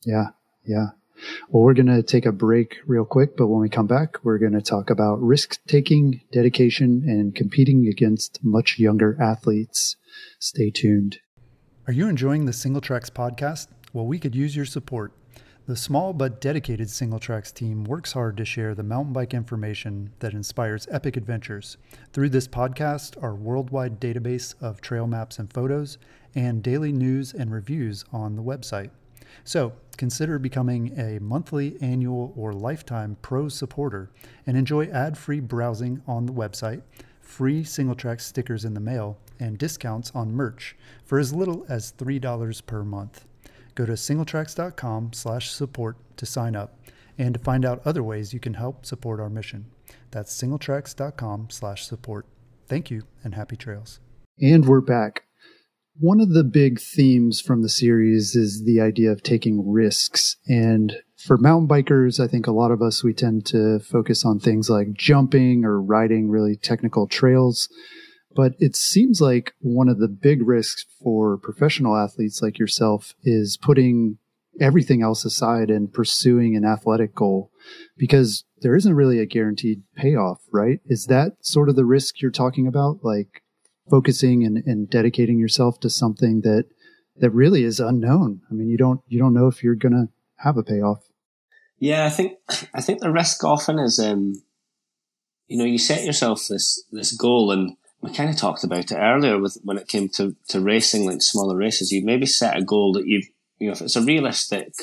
Yeah. 0.04 0.32
Yeah. 0.66 0.88
Well, 1.50 1.64
we're 1.64 1.74
going 1.74 1.88
to 1.88 2.04
take 2.04 2.26
a 2.26 2.32
break 2.32 2.78
real 2.86 3.06
quick, 3.06 3.38
but 3.38 3.48
when 3.48 3.62
we 3.62 3.70
come 3.70 3.88
back, 3.88 4.18
we're 4.24 4.38
going 4.38 4.54
to 4.54 4.62
talk 4.62 4.90
about 4.90 5.22
risk 5.22 5.60
taking, 5.68 6.22
dedication, 6.32 7.04
and 7.06 7.36
competing 7.36 7.88
against 7.88 8.40
much 8.44 8.80
younger 8.80 9.18
athletes. 9.22 9.96
Stay 10.40 10.70
tuned. 10.70 11.20
Are 11.88 11.94
you 11.94 12.08
enjoying 12.08 12.46
the 12.46 12.52
Singletracks 12.52 13.10
podcast? 13.10 13.68
Well, 13.94 14.06
we 14.06 14.20
could 14.20 14.36
use 14.36 14.56
your 14.56 14.66
support. 14.66 15.14
The 15.68 15.76
small 15.76 16.14
but 16.14 16.40
dedicated 16.40 16.88
Singletracks 16.88 17.54
team 17.54 17.84
works 17.84 18.14
hard 18.14 18.38
to 18.38 18.46
share 18.46 18.74
the 18.74 18.84
mountain 18.84 19.12
bike 19.12 19.34
information 19.34 20.12
that 20.20 20.34
inspires 20.34 20.88
epic 20.90 21.18
adventures 21.18 21.76
through 22.14 22.30
this 22.30 22.48
podcast, 22.48 23.22
our 23.22 23.36
worldwide 23.36 24.00
database 24.00 24.56
of 24.62 24.80
trail 24.80 25.08
maps 25.08 25.40
and 25.40 25.52
photos, 25.52 25.98
and 26.36 26.64
daily 26.64 26.94
news 26.94 27.34
and 27.34 27.52
reviews 27.52 28.06
on 28.14 28.38
the 28.38 28.44
website. 28.44 28.92
So 29.44 29.74
consider 29.98 30.40
becoming 30.40 30.98
a 31.00 31.20
monthly, 31.20 31.78
annual, 31.82 32.34
or 32.36 32.54
lifetime 32.54 33.18
pro 33.22 33.50
supporter 33.50 34.10
and 34.46 34.58
enjoy 34.58 34.86
ad 34.88 35.18
free 35.18 35.40
browsing 35.40 36.02
on 36.08 36.26
the 36.26 36.34
website, 36.34 36.82
free 37.22 37.64
Singletrack 37.64 38.22
stickers 38.22 38.66
in 38.66 38.74
the 38.74 38.80
mail, 38.80 39.18
and 39.40 39.58
discounts 39.58 40.12
on 40.16 40.34
merch 40.34 40.76
for 41.06 41.20
as 41.20 41.34
little 41.34 41.66
as 41.70 41.94
$3 41.94 42.66
per 42.66 42.84
month. 42.84 43.26
Go 43.76 43.86
to 43.86 43.94
singletracks.com 43.94 45.14
slash 45.14 45.52
support 45.52 45.98
to 46.18 46.26
sign 46.26 46.56
up 46.56 46.80
and 47.18 47.34
to 47.34 47.40
find 47.40 47.66
out 47.66 47.82
other 47.86 48.04
ways 48.04 48.34
you 48.34 48.40
can 48.40 48.56
help 48.56 48.86
support 48.86 49.20
our 49.20 49.30
mission. 49.30 49.66
That's 50.12 50.36
singletracks.com 50.36 51.50
slash 51.52 51.86
support. 51.86 52.26
Thank 52.68 52.90
you 52.92 53.04
and 53.24 53.36
happy 53.36 53.56
trails. 53.56 54.00
And 54.40 54.66
we're 54.66 54.82
back. 54.82 55.27
One 56.00 56.20
of 56.20 56.30
the 56.30 56.44
big 56.44 56.80
themes 56.80 57.42
from 57.42 57.64
the 57.64 57.70
series 57.70 58.36
is 58.36 58.66
the 58.66 58.80
idea 58.80 59.12
of 59.12 59.24
taking 59.24 59.68
risks. 59.68 60.36
And 60.48 60.96
for 61.16 61.38
mountain 61.38 61.68
bikers, 61.68 62.24
I 62.24 62.28
think 62.28 62.46
a 62.46 62.52
lot 62.52 62.70
of 62.70 62.84
us, 62.84 63.04
we 63.04 63.14
tend 63.14 63.48
to 63.48 63.80
focus 63.80 64.24
on 64.24 64.40
things 64.40 64.70
like 64.70 64.94
jumping 64.94 65.66
or 65.66 65.82
riding 65.82 66.30
really 66.30 66.56
technical 66.56 67.08
trails. 67.08 67.68
But 68.36 68.54
it 68.60 68.76
seems 68.76 69.20
like 69.22 69.54
one 69.60 69.90
of 69.90 69.98
the 69.98 70.08
big 70.08 70.48
risks 70.48 70.86
for 71.02 71.38
professional 71.38 71.96
athletes 71.96 72.44
like 72.44 72.60
yourself 72.60 73.16
is 73.24 73.58
putting 73.58 74.20
everything 74.60 75.02
else 75.02 75.26
aside 75.26 75.72
and 75.72 75.92
pursuing 75.92 76.56
an 76.56 76.64
athletic 76.66 77.16
goal 77.16 77.52
because 77.98 78.44
there 78.62 78.76
isn't 78.76 78.96
really 78.96 79.20
a 79.20 79.26
guaranteed 79.26 79.82
payoff, 79.96 80.42
right? 80.52 80.80
Is 80.86 81.06
that 81.06 81.34
sort 81.42 81.70
of 81.70 81.76
the 81.76 81.86
risk 81.86 82.22
you're 82.22 82.32
talking 82.32 82.68
about? 82.68 83.00
Like 83.04 83.42
focusing 83.90 84.44
and, 84.44 84.58
and 84.66 84.90
dedicating 84.90 85.40
yourself 85.40 85.80
to 85.82 85.90
something 85.90 86.42
that 86.42 86.66
that 87.20 87.32
really 87.32 87.64
is 87.64 87.80
unknown. 87.80 88.42
I 88.50 88.54
mean, 88.54 88.70
you 88.70 88.78
don't 88.78 89.02
you 89.08 89.20
don't 89.20 89.34
know 89.34 89.48
if 89.48 89.64
you're 89.64 89.76
going 89.76 89.94
to 89.94 90.10
have 90.38 90.58
a 90.58 90.64
payoff. 90.64 91.04
Yeah, 91.80 92.06
I 92.06 92.10
think 92.10 92.38
I 92.74 92.82
think 92.82 93.02
the 93.02 93.12
risk 93.12 93.44
often 93.44 93.80
is, 93.80 94.00
um, 94.00 94.34
you 95.48 95.58
know, 95.58 95.66
you 95.66 95.78
set 95.78 96.04
yourself 96.04 96.48
this 96.48 96.84
this 96.92 97.12
goal, 97.16 97.52
and 97.52 97.76
we 98.02 98.14
kind 98.14 98.30
of 98.30 98.38
talked 98.38 98.64
about 98.64 98.92
it 98.92 98.96
earlier 98.96 99.40
with 99.40 99.58
when 99.64 99.78
it 99.78 99.88
came 99.88 100.10
to 100.10 100.36
to 100.50 100.60
racing, 100.60 101.06
like 101.06 101.22
smaller 101.22 101.56
races. 101.56 101.92
You 101.92 102.04
maybe 102.04 102.26
set 102.26 102.58
a 102.58 102.64
goal 102.64 102.94
that 102.94 103.06
you 103.06 103.24
you 103.60 103.68
know 103.68 103.74
if 103.74 103.82
it's 103.82 103.96
a 103.96 104.02
realistic 104.02 104.74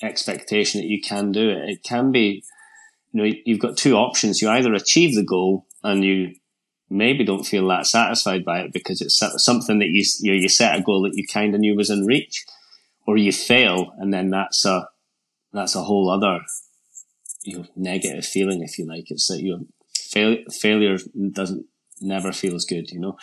expectation 0.00 0.80
that 0.80 0.88
you 0.88 1.00
can 1.00 1.32
do 1.32 1.50
it, 1.50 1.68
it 1.68 1.82
can 1.82 2.12
be. 2.12 2.44
You 3.14 3.22
know, 3.22 3.34
you've 3.44 3.60
got 3.60 3.76
two 3.76 3.94
options. 3.94 4.40
You 4.40 4.48
either 4.48 4.72
achieve 4.72 5.14
the 5.14 5.22
goal 5.22 5.66
and 5.84 6.02
you 6.02 6.34
maybe 6.92 7.24
don't 7.24 7.44
feel 7.44 7.66
that 7.68 7.86
satisfied 7.86 8.44
by 8.44 8.60
it 8.60 8.72
because 8.72 9.00
it's 9.00 9.20
something 9.38 9.78
that 9.78 9.88
you 9.88 10.04
you, 10.20 10.34
you 10.34 10.48
set 10.48 10.78
a 10.78 10.82
goal 10.82 11.02
that 11.02 11.16
you 11.16 11.26
kind 11.26 11.54
of 11.54 11.60
knew 11.60 11.76
was 11.76 11.90
in 11.90 12.06
reach, 12.06 12.44
or 13.06 13.16
you 13.16 13.32
fail 13.32 13.92
and 13.98 14.12
then 14.12 14.30
that's 14.30 14.64
a 14.64 14.88
that's 15.52 15.74
a 15.74 15.82
whole 15.82 16.10
other 16.10 16.40
you 17.44 17.58
know 17.58 17.64
negative 17.76 18.24
feeling 18.24 18.62
if 18.62 18.78
you 18.78 18.86
like. 18.86 19.10
It's 19.10 19.28
that 19.28 19.40
you 19.40 19.56
know, 19.56 19.66
fail, 19.94 20.36
failure 20.50 20.98
doesn't 21.32 21.66
never 22.00 22.32
feels 22.32 22.64
good, 22.64 22.90
you 22.90 23.00
know. 23.00 23.16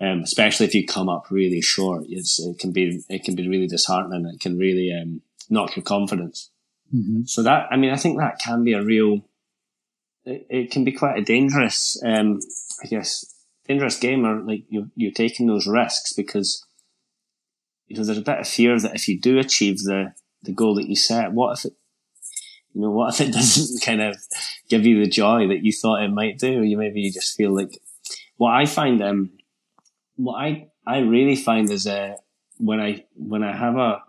Um, 0.00 0.22
especially 0.22 0.66
if 0.66 0.74
you 0.74 0.84
come 0.84 1.08
up 1.08 1.30
really 1.30 1.60
short, 1.60 2.04
it's, 2.08 2.40
it 2.40 2.58
can 2.58 2.72
be 2.72 3.02
it 3.08 3.24
can 3.24 3.36
be 3.36 3.48
really 3.48 3.68
disheartening. 3.68 4.26
It 4.26 4.40
can 4.40 4.58
really 4.58 4.92
um, 4.92 5.22
knock 5.48 5.76
your 5.76 5.84
confidence. 5.84 6.50
Mm-hmm. 6.94 7.22
So 7.24 7.42
that 7.42 7.68
I 7.70 7.76
mean, 7.76 7.90
I 7.90 7.96
think 7.96 8.18
that 8.18 8.40
can 8.40 8.64
be 8.64 8.72
a 8.72 8.82
real. 8.82 9.20
It, 10.24 10.46
it 10.50 10.70
can 10.70 10.84
be 10.84 10.92
quite 10.92 11.18
a 11.18 11.22
dangerous, 11.22 12.00
um, 12.04 12.38
I 12.82 12.86
guess, 12.86 13.24
dangerous 13.66 13.98
game, 13.98 14.26
or 14.26 14.40
like 14.40 14.64
you 14.68 14.90
you're 14.96 15.12
taking 15.12 15.46
those 15.46 15.66
risks 15.66 16.12
because 16.12 16.64
you 17.86 17.96
know 17.96 18.04
there's 18.04 18.18
a 18.18 18.22
bit 18.22 18.40
of 18.40 18.48
fear 18.48 18.78
that 18.78 18.94
if 18.94 19.08
you 19.08 19.20
do 19.20 19.38
achieve 19.38 19.78
the 19.78 20.14
the 20.42 20.52
goal 20.52 20.74
that 20.74 20.88
you 20.88 20.96
set, 20.96 21.32
what 21.32 21.58
if 21.58 21.66
it, 21.66 21.72
you 22.74 22.80
know, 22.80 22.90
what 22.90 23.14
if 23.20 23.28
it 23.28 23.32
doesn't 23.32 23.82
kind 23.82 24.02
of 24.02 24.16
give 24.68 24.86
you 24.86 25.02
the 25.02 25.10
joy 25.10 25.48
that 25.48 25.64
you 25.64 25.72
thought 25.72 26.02
it 26.02 26.08
might 26.08 26.38
do? 26.38 26.62
You 26.62 26.76
maybe 26.76 27.00
you 27.00 27.12
just 27.12 27.36
feel 27.36 27.54
like 27.54 27.80
what 28.36 28.52
I 28.52 28.66
find, 28.66 29.02
um, 29.02 29.30
what 30.16 30.34
I, 30.34 30.68
I 30.86 30.98
really 30.98 31.36
find 31.36 31.70
is, 31.70 31.86
uh, 31.86 32.16
when 32.58 32.80
I, 32.80 33.04
when 33.14 33.42
I 33.42 33.56
have 33.56 33.76
a, 33.76 34.02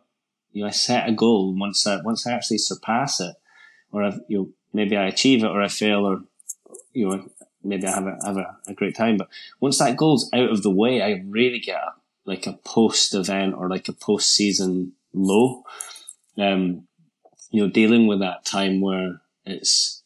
you 0.51 0.61
know, 0.61 0.67
I 0.67 0.71
set 0.71 1.09
a 1.09 1.11
goal 1.11 1.55
once 1.57 1.85
I, 1.87 2.01
once 2.01 2.27
I 2.27 2.33
actually 2.33 2.59
surpass 2.59 3.19
it, 3.19 3.35
or 3.91 4.03
I've, 4.03 4.19
you 4.27 4.37
know, 4.37 4.49
maybe 4.73 4.97
I 4.97 5.05
achieve 5.05 5.43
it 5.43 5.47
or 5.47 5.61
I 5.61 5.67
fail 5.67 6.05
or, 6.05 6.21
you 6.93 7.09
know, 7.09 7.27
maybe 7.63 7.87
I 7.87 7.91
have 7.91 8.07
a, 8.07 8.17
have 8.25 8.37
a, 8.37 8.57
a 8.67 8.73
great 8.73 8.95
time. 8.95 9.17
But 9.17 9.29
once 9.59 9.79
that 9.79 9.97
goal's 9.97 10.29
out 10.33 10.49
of 10.49 10.63
the 10.63 10.69
way, 10.69 11.01
I 11.01 11.23
really 11.25 11.59
get 11.59 11.77
a, 11.77 11.93
like 12.25 12.47
a 12.47 12.53
post 12.63 13.13
event 13.13 13.55
or 13.55 13.69
like 13.69 13.87
a 13.87 13.93
post 13.93 14.33
season 14.33 14.93
low 15.13 15.63
um, 16.37 16.87
you 17.51 17.63
know, 17.63 17.69
dealing 17.69 18.07
with 18.07 18.19
that 18.19 18.45
time 18.45 18.81
where 18.81 19.21
it's, 19.45 20.03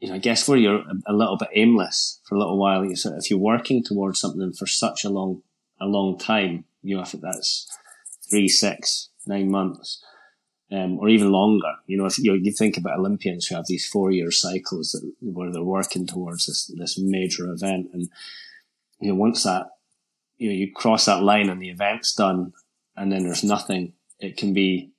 you 0.00 0.08
know, 0.08 0.14
I 0.14 0.18
guess 0.18 0.48
where 0.48 0.58
you're 0.58 0.82
a, 1.06 1.12
little 1.12 1.36
bit 1.36 1.50
aimless 1.54 2.20
for 2.24 2.34
a 2.34 2.38
little 2.38 2.58
while. 2.58 2.84
You 2.84 2.96
sort 2.96 3.18
if 3.18 3.30
you're 3.30 3.38
working 3.38 3.84
towards 3.84 4.20
something 4.20 4.52
for 4.52 4.66
such 4.66 5.04
a 5.04 5.10
long, 5.10 5.42
a 5.80 5.86
long 5.86 6.18
time, 6.18 6.64
you 6.82 6.96
know, 6.96 7.02
if 7.02 7.12
that's 7.12 7.68
three, 8.28 8.48
six, 8.48 9.10
nine 9.26 9.50
months, 9.50 10.02
um, 10.72 10.98
or 10.98 11.08
even 11.08 11.30
longer. 11.30 11.74
You 11.86 11.98
know, 11.98 12.06
if 12.06 12.18
you, 12.18 12.34
you 12.34 12.50
think 12.50 12.76
about 12.76 12.98
Olympians 12.98 13.46
who 13.46 13.56
have 13.56 13.66
these 13.66 13.86
four 13.86 14.10
year 14.10 14.30
cycles 14.30 14.92
that, 14.92 15.12
where 15.20 15.52
they're 15.52 15.62
working 15.62 16.06
towards 16.06 16.46
this, 16.46 16.72
this 16.78 16.98
major 16.98 17.50
event. 17.52 17.90
And, 17.92 18.08
you 19.00 19.08
know, 19.08 19.14
once 19.14 19.42
that, 19.44 19.66
you 20.38 20.48
know, 20.48 20.54
you 20.54 20.72
cross 20.72 21.04
that 21.04 21.22
line 21.22 21.48
and 21.48 21.60
the 21.60 21.70
event's 21.70 22.14
done 22.14 22.52
and 22.96 23.12
then 23.12 23.24
there's 23.24 23.44
nothing, 23.44 23.92
it 24.18 24.36
can 24.36 24.52
be 24.52 24.92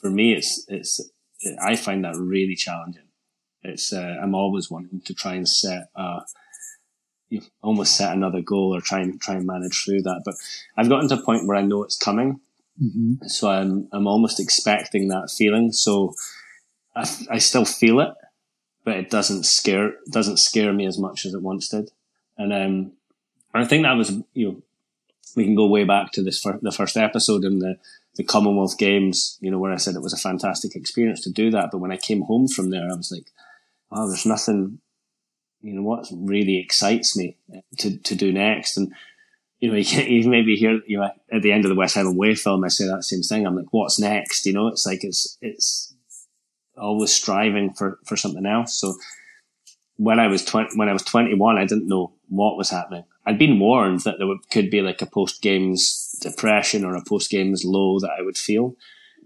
for 0.00 0.10
me, 0.10 0.32
it's 0.32 0.64
it's 0.68 1.00
I 1.60 1.76
find 1.76 2.04
that 2.04 2.16
really 2.16 2.54
challenging. 2.54 3.08
It's 3.62 3.92
uh, 3.92 4.16
I'm 4.22 4.34
always 4.34 4.70
wanting 4.70 5.00
to 5.00 5.14
try 5.14 5.34
and 5.34 5.48
set 5.48 5.88
uh, 5.96 6.20
you 7.28 7.42
almost 7.62 7.96
set 7.96 8.14
another 8.14 8.40
goal 8.40 8.74
or 8.74 8.80
try 8.80 9.00
and 9.00 9.20
try 9.20 9.34
and 9.34 9.46
manage 9.46 9.84
through 9.84 10.02
that. 10.02 10.22
But 10.24 10.36
I've 10.76 10.88
gotten 10.88 11.08
to 11.08 11.16
a 11.16 11.22
point 11.22 11.46
where 11.46 11.56
I 11.56 11.62
know 11.62 11.82
it's 11.82 11.98
coming, 11.98 12.40
mm-hmm. 12.82 13.26
so 13.26 13.50
I'm 13.50 13.88
I'm 13.92 14.06
almost 14.06 14.40
expecting 14.40 15.08
that 15.08 15.30
feeling. 15.36 15.72
So 15.72 16.14
I, 16.94 17.08
I 17.30 17.38
still 17.38 17.64
feel 17.64 18.00
it, 18.00 18.14
but 18.84 18.96
it 18.96 19.10
doesn't 19.10 19.44
scare 19.44 19.94
doesn't 20.10 20.38
scare 20.38 20.72
me 20.72 20.86
as 20.86 20.98
much 20.98 21.26
as 21.26 21.34
it 21.34 21.42
once 21.42 21.68
did. 21.68 21.90
And 22.38 22.52
um, 22.52 22.92
I 23.54 23.64
think 23.64 23.84
that 23.84 23.96
was 23.96 24.10
you 24.34 24.48
know 24.48 24.62
we 25.36 25.44
can 25.44 25.54
go 25.54 25.66
way 25.66 25.84
back 25.84 26.12
to 26.12 26.22
this 26.22 26.40
fir- 26.40 26.58
the 26.62 26.72
first 26.72 26.96
episode 26.96 27.44
in 27.44 27.58
the 27.58 27.78
the 28.16 28.24
Commonwealth 28.24 28.78
Games, 28.78 29.38
you 29.40 29.50
know, 29.50 29.58
where 29.58 29.72
I 29.72 29.76
said 29.76 29.94
it 29.94 30.02
was 30.02 30.14
a 30.14 30.18
fantastic 30.18 30.74
experience 30.74 31.20
to 31.22 31.30
do 31.30 31.50
that. 31.50 31.70
But 31.70 31.78
when 31.78 31.92
I 31.92 31.98
came 31.98 32.22
home 32.22 32.48
from 32.48 32.70
there, 32.70 32.88
I 32.90 32.96
was 32.96 33.12
like, 33.12 33.30
oh, 33.92 34.08
there's 34.08 34.24
nothing, 34.24 34.80
you 35.60 35.74
know, 35.74 35.82
what 35.82 36.08
really 36.10 36.58
excites 36.58 37.14
me 37.14 37.36
to, 37.78 37.98
to 37.98 38.14
do 38.14 38.32
next. 38.32 38.78
And, 38.78 38.92
you 39.60 39.70
know, 39.70 39.76
you, 39.76 40.02
you 40.02 40.28
maybe 40.28 40.56
hear, 40.56 40.80
you 40.86 40.98
know, 40.98 41.10
at 41.32 41.42
the 41.42 41.52
end 41.52 41.64
of 41.64 41.68
the 41.68 41.74
West 41.74 41.94
Highland 41.94 42.18
Way 42.18 42.34
film, 42.34 42.64
I 42.64 42.68
say 42.68 42.86
that 42.86 43.04
same 43.04 43.22
thing. 43.22 43.46
I'm 43.46 43.56
like, 43.56 43.72
what's 43.72 43.98
next? 43.98 44.46
You 44.46 44.52
know, 44.52 44.68
it's 44.68 44.86
like, 44.86 45.04
it's, 45.04 45.38
it's 45.40 45.94
always 46.76 47.12
striving 47.12 47.72
for, 47.72 47.98
for 48.04 48.16
something 48.16 48.46
else. 48.46 48.74
So 48.74 48.94
when 49.96 50.20
I 50.20 50.26
was 50.26 50.44
20, 50.44 50.76
when 50.76 50.88
I 50.88 50.92
was 50.92 51.02
21, 51.02 51.56
I 51.56 51.64
didn't 51.64 51.88
know 51.88 52.12
what 52.28 52.56
was 52.56 52.70
happening. 52.70 53.04
I'd 53.24 53.38
been 53.38 53.58
warned 53.58 54.00
that 54.00 54.16
there 54.18 54.26
would, 54.26 54.48
could 54.50 54.70
be 54.70 54.82
like 54.82 55.02
a 55.02 55.06
post 55.06 55.42
games 55.42 56.14
depression 56.20 56.84
or 56.84 56.94
a 56.94 57.04
post 57.04 57.30
games 57.30 57.64
low 57.64 57.98
that 58.00 58.10
I 58.18 58.22
would 58.22 58.36
feel, 58.36 58.76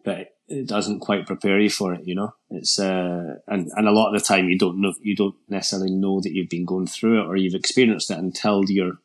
but 0.05 0.37
it 0.49 0.66
doesn't 0.66 1.01
quite 1.01 1.27
prepare 1.27 1.61
you 1.61 1.71
for 1.71 1.95
it. 1.95 2.07
You 2.07 2.14
know, 2.14 2.35
it's 2.51 2.79
uh, 2.79 3.37
and 3.47 3.71
and 3.75 3.88
a 3.88 3.93
lot 3.93 4.14
of 4.14 4.21
the 4.21 4.27
time 4.27 4.49
you 4.49 4.59
don't 4.59 4.81
know 4.81 4.95
you 5.03 5.16
don't 5.16 5.37
necessarily 5.49 5.90
know 5.90 6.21
that 6.21 6.33
you've 6.33 6.49
been 6.49 6.64
going 6.64 6.87
through 6.87 7.21
it 7.21 7.27
or 7.27 7.37
you've 7.37 7.55
experienced 7.55 8.11
it 8.11 8.19
until 8.19 8.64
you're 8.69 8.99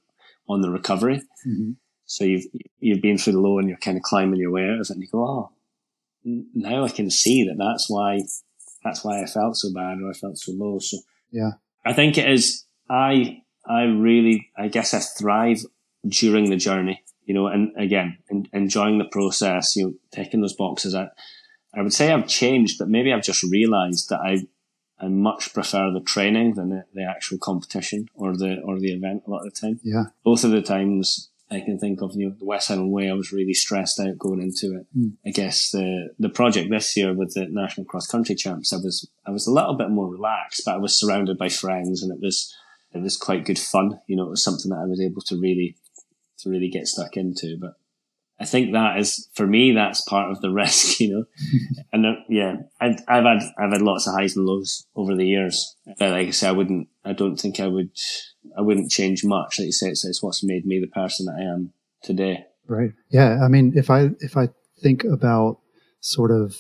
on 0.47 0.61
the 0.61 0.69
recovery. 0.69 1.21
Mm-hmm. 1.47 1.71
So 2.05 2.23
you've 2.23 2.45
you've 2.79 3.01
been 3.01 3.17
through 3.17 3.33
the 3.33 3.39
low 3.39 3.59
and 3.59 3.67
you're 3.67 3.77
kind 3.77 3.97
of 3.97 4.03
climbing 4.03 4.39
your 4.39 4.51
way 4.51 4.63
out 4.63 4.75
of 4.75 4.81
it, 4.81 4.89
and 4.91 5.01
you 5.01 5.07
go, 5.11 5.23
oh, 5.23 5.51
now 6.23 6.85
I 6.85 6.89
can 6.89 7.09
see 7.09 7.43
that 7.45 7.57
that's 7.57 7.89
why 7.89 8.21
that's 8.83 9.03
why 9.03 9.21
I 9.21 9.25
felt 9.25 9.57
so 9.57 9.73
bad 9.73 9.99
or 10.01 10.11
I 10.11 10.13
felt 10.13 10.37
so 10.37 10.51
low. 10.51 10.79
So 10.79 10.97
yeah, 11.31 11.51
I 11.85 11.93
think 11.93 12.17
it 12.17 12.29
is. 12.29 12.65
I 12.89 13.41
I 13.67 13.83
really, 13.83 14.51
I 14.57 14.67
guess 14.67 14.93
I 14.93 14.99
thrive 14.99 15.59
during 16.07 16.49
the 16.49 16.55
journey, 16.55 17.03
you 17.23 17.33
know, 17.33 17.47
and 17.47 17.71
again, 17.77 18.19
in, 18.29 18.47
enjoying 18.53 18.99
the 18.99 19.05
process, 19.05 19.75
you 19.75 19.85
know, 19.85 19.93
taking 20.11 20.41
those 20.41 20.53
boxes 20.53 20.93
out. 20.93 21.09
I 21.73 21.81
would 21.81 21.93
say 21.93 22.11
I've 22.11 22.27
changed, 22.27 22.77
but 22.77 22.87
maybe 22.87 23.11
I've 23.11 23.23
just 23.23 23.43
realized 23.43 24.09
that 24.09 24.19
I, 24.19 24.47
I 24.99 25.07
much 25.07 25.53
prefer 25.53 25.91
the 25.91 25.99
training 25.99 26.55
than 26.55 26.69
the, 26.69 26.85
the 26.93 27.03
actual 27.03 27.37
competition 27.37 28.09
or 28.15 28.35
the, 28.35 28.61
or 28.61 28.79
the 28.79 28.93
event 28.93 29.23
a 29.27 29.29
lot 29.29 29.45
of 29.45 29.53
the 29.53 29.59
time. 29.59 29.79
Yeah. 29.83 30.05
Both 30.23 30.43
of 30.43 30.51
the 30.51 30.61
times 30.61 31.29
I 31.51 31.59
can 31.59 31.77
think 31.77 32.01
of, 32.01 32.15
you 32.15 32.29
know, 32.29 32.35
the 32.39 32.45
West 32.45 32.69
Highland 32.69 32.91
Way, 32.91 33.09
I 33.09 33.13
was 33.13 33.31
really 33.31 33.53
stressed 33.53 33.99
out 33.99 34.17
going 34.17 34.41
into 34.41 34.77
it. 34.77 34.87
Mm. 34.97 35.13
I 35.25 35.31
guess 35.31 35.71
the, 35.71 36.13
the 36.17 36.29
project 36.29 36.69
this 36.69 36.95
year 36.95 37.13
with 37.13 37.33
the 37.33 37.47
National 37.49 37.85
Cross 37.85 38.07
Country 38.07 38.35
Champs, 38.35 38.73
I 38.73 38.77
was, 38.77 39.07
I 39.25 39.31
was 39.31 39.47
a 39.47 39.51
little 39.51 39.75
bit 39.75 39.89
more 39.89 40.09
relaxed, 40.09 40.63
but 40.65 40.75
I 40.75 40.77
was 40.77 40.97
surrounded 40.97 41.37
by 41.37 41.49
friends 41.49 42.01
and 42.01 42.11
it 42.11 42.19
was, 42.21 42.55
it 42.93 43.01
was 43.01 43.17
quite 43.17 43.45
good 43.45 43.59
fun. 43.59 43.99
You 44.07 44.15
know, 44.15 44.27
it 44.27 44.29
was 44.29 44.43
something 44.43 44.71
that 44.71 44.79
I 44.79 44.85
was 44.85 45.01
able 45.01 45.21
to 45.23 45.39
really, 45.39 45.75
to 46.39 46.49
really 46.49 46.69
get 46.69 46.87
stuck 46.87 47.17
into. 47.17 47.57
But 47.59 47.73
I 48.39 48.45
think 48.45 48.73
that 48.73 48.99
is, 48.99 49.29
for 49.33 49.47
me, 49.47 49.71
that's 49.71 50.01
part 50.01 50.31
of 50.31 50.41
the 50.41 50.49
risk, 50.51 50.99
you 50.99 51.13
know. 51.13 51.25
and 51.93 52.05
uh, 52.05 52.13
yeah, 52.29 52.55
I've, 52.79 52.99
I've 53.07 53.23
had, 53.23 53.43
I've 53.57 53.71
had 53.71 53.81
lots 53.81 54.07
of 54.07 54.13
highs 54.13 54.35
and 54.35 54.45
lows 54.45 54.85
over 54.95 55.15
the 55.15 55.25
years. 55.25 55.75
But 55.97 56.11
like 56.11 56.27
I 56.27 56.31
say, 56.31 56.47
I 56.47 56.51
wouldn't, 56.51 56.89
I 57.03 57.13
don't 57.13 57.37
think 57.37 57.59
I 57.59 57.67
would, 57.67 57.91
I 58.57 58.61
wouldn't 58.61 58.91
change 58.91 59.23
much. 59.23 59.59
Like 59.59 59.67
you 59.67 59.71
say, 59.71 59.89
it's, 59.89 60.05
it's 60.05 60.21
what's 60.21 60.43
made 60.43 60.65
me 60.65 60.79
the 60.79 60.87
person 60.87 61.27
that 61.27 61.37
I 61.39 61.53
am 61.53 61.71
today. 62.03 62.45
Right. 62.67 62.91
Yeah. 63.09 63.39
I 63.43 63.47
mean, 63.47 63.73
if 63.75 63.89
I, 63.89 64.09
if 64.19 64.35
I 64.35 64.49
think 64.81 65.03
about 65.03 65.59
sort 66.01 66.31
of 66.31 66.55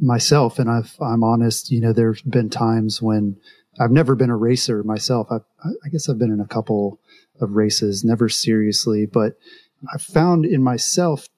myself 0.00 0.58
and 0.58 0.70
I've, 0.70 0.96
I'm 1.00 1.22
honest, 1.24 1.70
you 1.70 1.80
know, 1.80 1.92
there's 1.92 2.22
been 2.22 2.50
times 2.50 3.00
when 3.00 3.36
I've 3.80 3.90
never 3.90 4.14
been 4.14 4.30
a 4.30 4.36
racer 4.36 4.82
myself. 4.82 5.28
i 5.30 5.36
I 5.84 5.88
guess 5.88 6.08
I've 6.08 6.18
been 6.18 6.32
in 6.32 6.40
a 6.40 6.46
couple 6.46 7.00
of 7.40 7.56
races, 7.56 8.04
never 8.04 8.28
seriously, 8.28 9.06
but 9.06 9.34
I 9.92 9.98
found 9.98 10.44
in 10.44 10.62
myself 10.62 11.28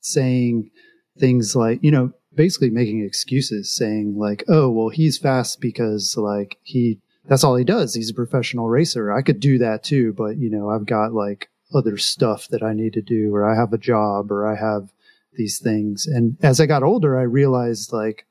saying 0.00 0.70
things 1.18 1.54
like, 1.54 1.82
you 1.82 1.90
know, 1.90 2.12
basically 2.34 2.70
making 2.70 3.04
excuses 3.04 3.72
saying 3.72 4.16
like, 4.16 4.44
oh, 4.48 4.70
well, 4.70 4.88
he's 4.88 5.18
fast 5.18 5.60
because 5.60 6.16
like 6.16 6.58
he, 6.62 6.98
that's 7.26 7.44
all 7.44 7.56
he 7.56 7.64
does. 7.64 7.94
He's 7.94 8.10
a 8.10 8.14
professional 8.14 8.68
racer. 8.68 9.12
I 9.12 9.22
could 9.22 9.40
do 9.40 9.58
that 9.58 9.84
too, 9.84 10.12
but 10.12 10.38
you 10.38 10.50
know, 10.50 10.70
I've 10.70 10.86
got 10.86 11.12
like 11.12 11.50
other 11.74 11.96
stuff 11.96 12.48
that 12.48 12.62
I 12.62 12.72
need 12.72 12.92
to 12.94 13.02
do 13.02 13.34
or 13.34 13.48
I 13.48 13.58
have 13.58 13.72
a 13.72 13.78
job 13.78 14.30
or 14.30 14.46
I 14.46 14.56
have 14.56 14.92
these 15.34 15.58
things. 15.58 16.06
And 16.06 16.36
as 16.42 16.60
I 16.60 16.66
got 16.66 16.82
older, 16.82 17.18
I 17.18 17.22
realized 17.22 17.92
like, 17.92 18.26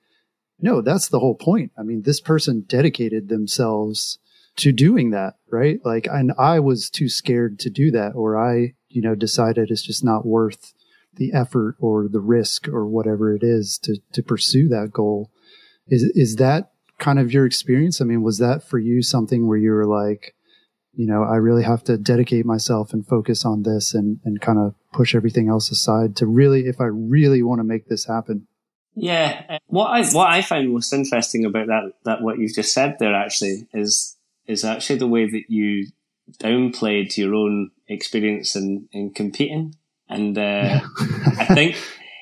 no, 0.60 0.82
that's 0.82 1.10
the 1.10 1.20
whole 1.20 1.36
point. 1.36 1.72
I 1.78 1.84
mean, 1.84 2.04
this 2.04 2.22
person 2.22 2.66
dedicated 2.68 3.30
themselves 3.30 4.20
to 4.58 4.72
doing 4.72 5.12
that, 5.12 5.36
right? 5.50 5.80
Like, 5.84 6.08
and 6.08 6.34
I 6.38 6.60
was 6.60 6.90
too 6.90 7.10
scared 7.10 7.60
to 7.60 7.70
do 7.70 7.92
that, 7.92 8.14
or 8.16 8.38
I, 8.38 8.74
you 8.92 9.02
know, 9.02 9.16
decided 9.16 9.72
it's 9.72 9.82
just 9.82 10.04
not 10.04 10.26
worth 10.26 10.74
the 11.16 11.32
effort 11.34 11.76
or 11.80 12.08
the 12.08 12.20
risk 12.20 12.68
or 12.68 12.88
whatever 12.88 13.36
it 13.36 13.44
is 13.44 13.78
to, 13.84 13.98
to 14.14 14.24
pursue 14.24 14.68
that 14.70 14.92
goal. 14.92 15.30
is 15.88 16.04
is 16.16 16.38
that 16.38 16.72
kind 17.00 17.20
of 17.20 17.34
your 17.34 17.46
experience? 17.46 18.00
I 18.00 18.06
mean, 18.06 18.22
was 18.22 18.38
that 18.38 18.64
for 18.64 18.80
you 18.80 19.02
something 19.02 19.48
where 19.48 19.58
you 19.58 19.72
were 19.72 19.88
like, 19.88 20.36
you 20.94 21.08
know, 21.08 21.24
I 21.24 21.38
really 21.38 21.64
have 21.64 21.84
to 21.86 21.98
dedicate 21.98 22.46
myself 22.46 22.94
and 22.94 23.06
focus 23.06 23.44
on 23.44 23.64
this 23.64 23.94
and, 23.94 24.20
and 24.24 24.40
kind 24.40 24.60
of 24.60 24.76
push 24.94 25.16
everything 25.16 25.50
else 25.50 25.72
aside 25.72 26.16
to 26.18 26.26
really, 26.26 26.68
if 26.68 26.80
I 26.80 26.86
really 26.86 27.42
want 27.44 27.60
to 27.60 27.64
make 27.64 27.88
this 27.88 28.06
happen. 28.06 28.48
Yeah. 28.94 29.58
What 29.68 29.88
I, 29.88 30.06
what 30.12 30.30
I 30.30 30.42
find 30.42 30.72
most 30.72 30.94
interesting 30.94 31.46
about 31.46 31.68
that, 31.68 31.94
that 32.04 32.22
what 32.22 32.40
you've 32.40 32.54
just 32.54 32.74
said 32.74 32.98
there 33.00 33.16
actually 33.16 33.68
is, 33.74 34.18
is 34.48 34.66
actually 34.66 35.00
the 35.00 35.08
way 35.08 35.30
that 35.30 35.44
you 35.48 35.88
downplayed 36.40 37.18
your 37.18 37.36
own 37.36 37.72
experience 37.88 38.56
in, 38.56 38.88
in 38.92 39.12
competing. 39.12 39.76
And, 40.10 40.38
uh, 40.38 40.42
yeah. 40.42 40.82
I 41.40 41.46
think, 41.46 41.78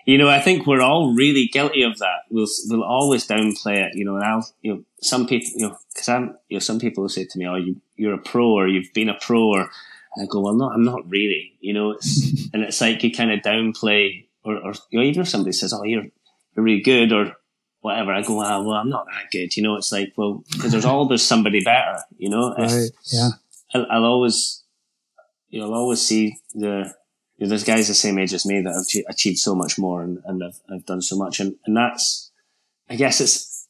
you 0.06 0.18
know, 0.18 0.28
I 0.28 0.40
think 0.40 0.66
we're 0.66 0.82
all 0.82 1.14
really 1.14 1.48
guilty 1.52 1.84
of 1.84 2.00
that. 2.00 2.22
We'll, 2.30 2.48
we'll 2.68 2.84
always 2.84 3.28
downplay 3.28 3.78
it, 3.78 3.96
you 3.96 4.06
know, 4.06 4.16
and 4.16 4.24
I'll, 4.24 4.48
you 4.62 4.74
know, 4.74 4.84
some 5.02 5.28
people, 5.28 5.50
you 5.56 5.68
know, 5.68 5.78
cause 5.96 6.10
I'm, 6.10 6.36
you 6.48 6.56
know, 6.56 6.60
some 6.60 6.80
people 6.80 7.04
will 7.04 7.10
say 7.10 7.26
to 7.26 7.38
me, 7.38 7.48
oh, 7.48 7.56
you, 7.56 7.80
you're 7.96 8.16
a 8.16 8.20
pro 8.20 8.46
or 8.46 8.68
you've 8.68 8.94
been 8.94 9.10
a 9.10 9.18
pro 9.20 9.42
or, 9.42 9.70
and 10.16 10.24
I 10.24 10.26
go, 10.26 10.42
well, 10.42 10.56
no, 10.56 10.70
I'm 10.70 10.84
not 10.84 11.08
really, 11.10 11.54
you 11.60 11.74
know, 11.74 11.92
it's, 11.92 12.50
and 12.54 12.64
it's 12.64 12.82
like 12.82 13.04
you 13.04 13.12
kind 13.12 13.32
of 13.32 13.42
downplay 13.42 14.26
or, 14.44 14.58
or, 14.58 14.74
you 14.90 15.00
know, 15.00 15.06
even 15.06 15.22
if 15.22 15.30
somebody 15.30 15.52
says, 15.52 15.74
oh, 15.74 15.84
you're, 15.84 16.06
you're 16.56 16.66
really 16.66 16.82
good 16.82 17.12
or 17.12 17.34
whatever, 17.82 18.12
I 18.12 18.24
go, 18.24 18.42
ah, 18.42 18.62
well, 18.62 18.78
I'm 18.78 18.90
not 18.90 19.06
that 19.06 19.32
good, 19.32 19.56
you 19.56 19.64
know, 19.64 19.76
it's 19.76 19.92
like, 19.92 20.14
well, 20.18 20.44
cause 20.60 20.72
there's 20.72 20.86
always 20.86 21.22
somebody 21.22 21.64
better, 21.64 22.00
you 22.18 22.30
know, 22.30 22.56
right. 22.56 22.90
yeah. 23.12 23.30
I'll, 23.74 23.86
I'll 23.90 24.06
always, 24.06 24.64
you'll 25.50 25.74
always 25.74 26.02
see 26.02 26.38
the, 26.54 26.94
you 27.38 27.46
know, 27.46 27.50
there's 27.50 27.64
guys 27.64 27.88
the 27.88 27.94
same 27.94 28.20
age 28.20 28.34
as 28.34 28.46
me 28.46 28.62
that 28.62 28.74
have 28.74 29.06
achieved 29.10 29.40
so 29.40 29.56
much 29.56 29.78
more 29.78 30.02
and, 30.02 30.20
and 30.26 30.42
have, 30.42 30.60
have 30.70 30.86
done 30.86 31.02
so 31.02 31.18
much. 31.18 31.40
And, 31.40 31.56
and 31.66 31.76
that's, 31.76 32.32
I 32.90 32.96
guess 32.96 33.22
it's, 33.22 33.68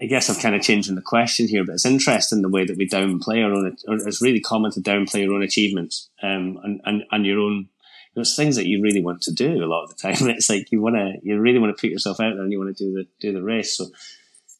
I 0.00 0.06
guess 0.06 0.28
I'm 0.28 0.36
kind 0.36 0.54
of 0.54 0.62
changing 0.62 0.96
the 0.96 1.02
question 1.02 1.46
here, 1.46 1.64
but 1.64 1.74
it's 1.74 1.86
interesting 1.86 2.42
the 2.42 2.48
way 2.48 2.64
that 2.64 2.76
we 2.76 2.88
downplay 2.88 3.44
our 3.44 3.52
own, 3.52 3.76
or 3.86 3.94
it's 3.94 4.22
really 4.22 4.40
common 4.40 4.70
to 4.72 4.80
downplay 4.80 5.24
your 5.24 5.34
own 5.34 5.42
achievements, 5.42 6.10
um, 6.22 6.58
and, 6.64 6.80
and, 6.84 7.04
and 7.10 7.26
your 7.26 7.40
own, 7.40 7.68
it's 8.16 8.36
things 8.36 8.56
that 8.56 8.66
you 8.66 8.80
really 8.82 9.02
want 9.02 9.22
to 9.22 9.32
do 9.32 9.62
a 9.62 9.66
lot 9.66 9.84
of 9.84 9.90
the 9.90 9.96
time. 9.96 10.14
It's 10.30 10.48
like 10.48 10.70
you 10.70 10.80
want 10.80 10.96
to, 10.96 11.14
you 11.22 11.38
really 11.38 11.58
want 11.58 11.76
to 11.76 11.80
put 11.80 11.90
yourself 11.90 12.20
out 12.20 12.34
there 12.34 12.42
and 12.42 12.52
you 12.52 12.58
want 12.58 12.76
to 12.76 12.84
do 12.84 12.92
the, 12.94 13.06
do 13.20 13.32
the 13.32 13.42
race. 13.42 13.76
So 13.76 13.86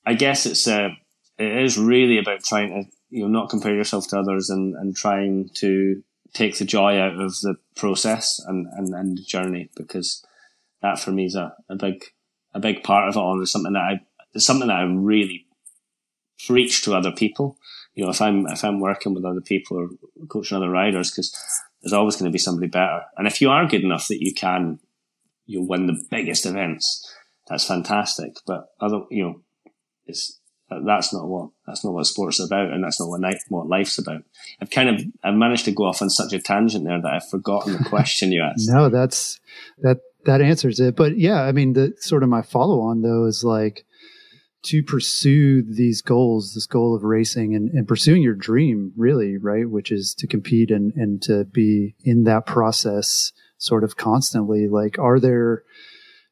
I 0.05 0.15
guess 0.15 0.47
it's, 0.47 0.67
uh, 0.67 0.91
it 1.39 1.65
is 1.65 1.79
really 1.79 2.19
about 2.19 2.45
trying 2.45 2.71
to, 2.71 2.91
you 3.11 3.23
know, 3.23 3.29
not 3.29 3.51
compare 3.51 3.75
yourself 3.75 4.09
to 4.09 4.19
others 4.19 4.51
and, 4.51 4.75
and 4.77 4.97
trying 4.97 5.51
to 5.55 6.03
take 6.33 6.59
the 6.59 6.65
joy 6.65 6.99
out 6.99 7.19
of 7.21 7.41
the 7.41 7.57
process 7.77 8.41
and, 8.47 8.67
and, 8.77 8.95
and 8.95 9.19
the 9.19 9.23
journey 9.23 9.71
because 9.77 10.25
that 10.83 10.99
for 10.99 11.13
me 11.13 11.27
is 11.27 11.35
a, 11.35 11.55
a 11.69 11.77
big, 11.77 12.05
a 12.53 12.61
big 12.61 12.83
part 12.83 13.09
of 13.09 13.17
it 13.17 13.19
all. 13.19 13.41
It's 13.41 13.53
something 13.53 13.73
that 13.73 13.81
I, 13.81 14.01
it's 14.33 14.45
something 14.45 14.69
that 14.69 14.77
I 14.77 14.83
really 14.83 15.47
preach 16.47 16.83
to 16.85 16.95
other 16.95 17.13
people. 17.13 17.57
You 17.95 18.05
know, 18.05 18.11
if 18.11 18.21
I'm, 18.21 18.47
if 18.49 18.65
I'm 18.65 18.81
working 18.81 19.15
with 19.15 19.25
other 19.25 19.41
people 19.41 19.77
or 19.77 19.89
coaching 20.27 20.57
other 20.57 20.71
riders, 20.71 21.11
because 21.11 21.37
there's 21.83 21.93
always 21.93 22.17
going 22.17 22.31
to 22.31 22.35
be 22.35 22.39
somebody 22.39 22.67
better. 22.67 23.03
And 23.17 23.27
if 23.27 23.41
you 23.41 23.51
are 23.51 23.67
good 23.67 23.85
enough 23.85 24.09
that 24.09 24.23
you 24.23 24.35
can, 24.35 24.81
you 25.47 25.63
win 25.63 25.87
the 25.87 26.03
biggest 26.11 26.47
events, 26.47 27.13
that's 27.49 27.67
fantastic. 27.67 28.35
But 28.47 28.67
other, 28.81 29.03
you 29.11 29.23
know, 29.23 29.41
it's, 30.07 30.41
that's 30.85 31.13
not 31.13 31.27
what 31.27 31.51
that's 31.67 31.85
not 31.85 31.95
what 31.95 32.07
sports 32.07 32.41
about, 32.41 32.73
and 32.73 32.83
that's 32.83 33.01
not 33.01 33.09
what 33.09 33.21
night, 33.21 33.39
what 33.49 33.67
life's 33.67 33.99
about. 33.99 34.23
I've 34.61 34.71
kind 34.71 34.89
of 34.89 35.03
I've 35.23 35.35
managed 35.35 35.65
to 35.67 35.73
go 35.73 35.85
off 35.85 36.03
on 36.03 36.11
such 36.11 36.33
a 36.33 36.39
tangent 36.39 36.85
there 36.85 37.01
that 37.01 37.13
I've 37.13 37.29
forgotten 37.29 37.75
the 37.75 37.85
question 37.85 38.33
you 38.33 38.43
asked. 38.43 38.69
no, 38.73 38.89
that's 38.89 39.41
that 39.79 40.01
that 40.25 40.41
answers 40.41 40.81
it. 40.81 40.97
But 40.97 41.19
yeah, 41.19 41.43
I 41.43 41.53
mean, 41.53 41.75
the 41.75 41.95
sort 41.99 42.23
of 42.23 42.29
my 42.29 42.43
follow 42.43 42.81
on 42.81 43.03
though 43.03 43.27
is 43.27 43.45
like 43.45 43.85
to 44.65 44.83
pursue 44.83 45.63
these 45.63 46.01
goals, 46.01 46.55
this 46.55 46.67
goal 46.67 46.95
of 46.95 47.05
racing 47.05 47.55
and, 47.55 47.71
and 47.71 47.87
pursuing 47.87 48.23
your 48.23 48.35
dream, 48.35 48.93
really, 48.97 49.37
right? 49.37 49.69
Which 49.69 49.93
is 49.93 50.15
to 50.15 50.27
compete 50.27 50.71
and 50.71 50.93
and 50.95 51.23
to 51.23 51.45
be 51.45 51.95
in 52.03 52.25
that 52.25 52.47
process 52.47 53.33
sort 53.59 53.85
of 53.85 53.97
constantly. 53.97 54.69
Like, 54.69 54.99
are 54.99 55.21
there 55.21 55.65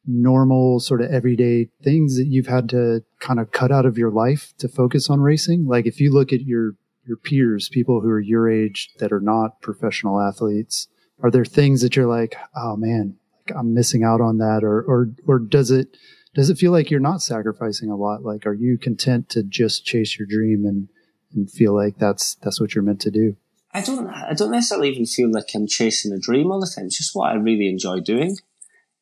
normal 0.06 0.80
sort 0.80 1.00
of 1.00 1.10
everyday 1.10 1.68
things 1.82 2.16
that 2.16 2.26
you've 2.26 2.46
had 2.46 2.68
to 2.70 3.02
kind 3.20 3.38
of 3.38 3.52
cut 3.52 3.70
out 3.70 3.86
of 3.86 3.96
your 3.96 4.10
life 4.10 4.52
to 4.58 4.68
focus 4.68 5.08
on 5.08 5.20
racing? 5.20 5.66
Like 5.66 5.86
if 5.86 6.00
you 6.00 6.12
look 6.12 6.32
at 6.32 6.42
your 6.42 6.74
your 7.06 7.16
peers, 7.16 7.68
people 7.68 8.00
who 8.00 8.08
are 8.08 8.20
your 8.20 8.48
age 8.48 8.90
that 8.98 9.12
are 9.12 9.20
not 9.20 9.60
professional 9.60 10.20
athletes, 10.20 10.86
are 11.22 11.30
there 11.30 11.44
things 11.44 11.82
that 11.82 11.96
you're 11.96 12.06
like, 12.06 12.36
oh 12.54 12.76
man, 12.76 13.16
like 13.36 13.56
I'm 13.56 13.74
missing 13.74 14.04
out 14.04 14.20
on 14.20 14.38
that, 14.38 14.62
or 14.62 14.82
or 14.82 15.10
or 15.26 15.38
does 15.38 15.70
it 15.70 15.96
does 16.34 16.48
it 16.48 16.58
feel 16.58 16.72
like 16.72 16.90
you're 16.90 17.00
not 17.00 17.22
sacrificing 17.22 17.90
a 17.90 17.96
lot? 17.96 18.22
Like, 18.22 18.46
are 18.46 18.54
you 18.54 18.78
content 18.78 19.28
to 19.30 19.42
just 19.42 19.84
chase 19.84 20.18
your 20.18 20.26
dream 20.26 20.64
and 20.64 20.88
and 21.34 21.50
feel 21.50 21.74
like 21.74 21.98
that's 21.98 22.36
that's 22.36 22.60
what 22.60 22.74
you're 22.74 22.84
meant 22.84 23.00
to 23.02 23.10
do? 23.10 23.36
I 23.72 23.82
don't 23.82 24.08
I 24.08 24.34
don't 24.34 24.50
necessarily 24.50 24.90
even 24.90 25.06
feel 25.06 25.30
like 25.30 25.54
I'm 25.54 25.66
chasing 25.66 26.12
a 26.12 26.18
dream 26.18 26.50
all 26.50 26.60
the 26.60 26.70
time. 26.74 26.86
It's 26.86 26.98
just 26.98 27.14
what 27.14 27.30
I 27.30 27.34
really 27.34 27.68
enjoy 27.68 28.00
doing. 28.00 28.36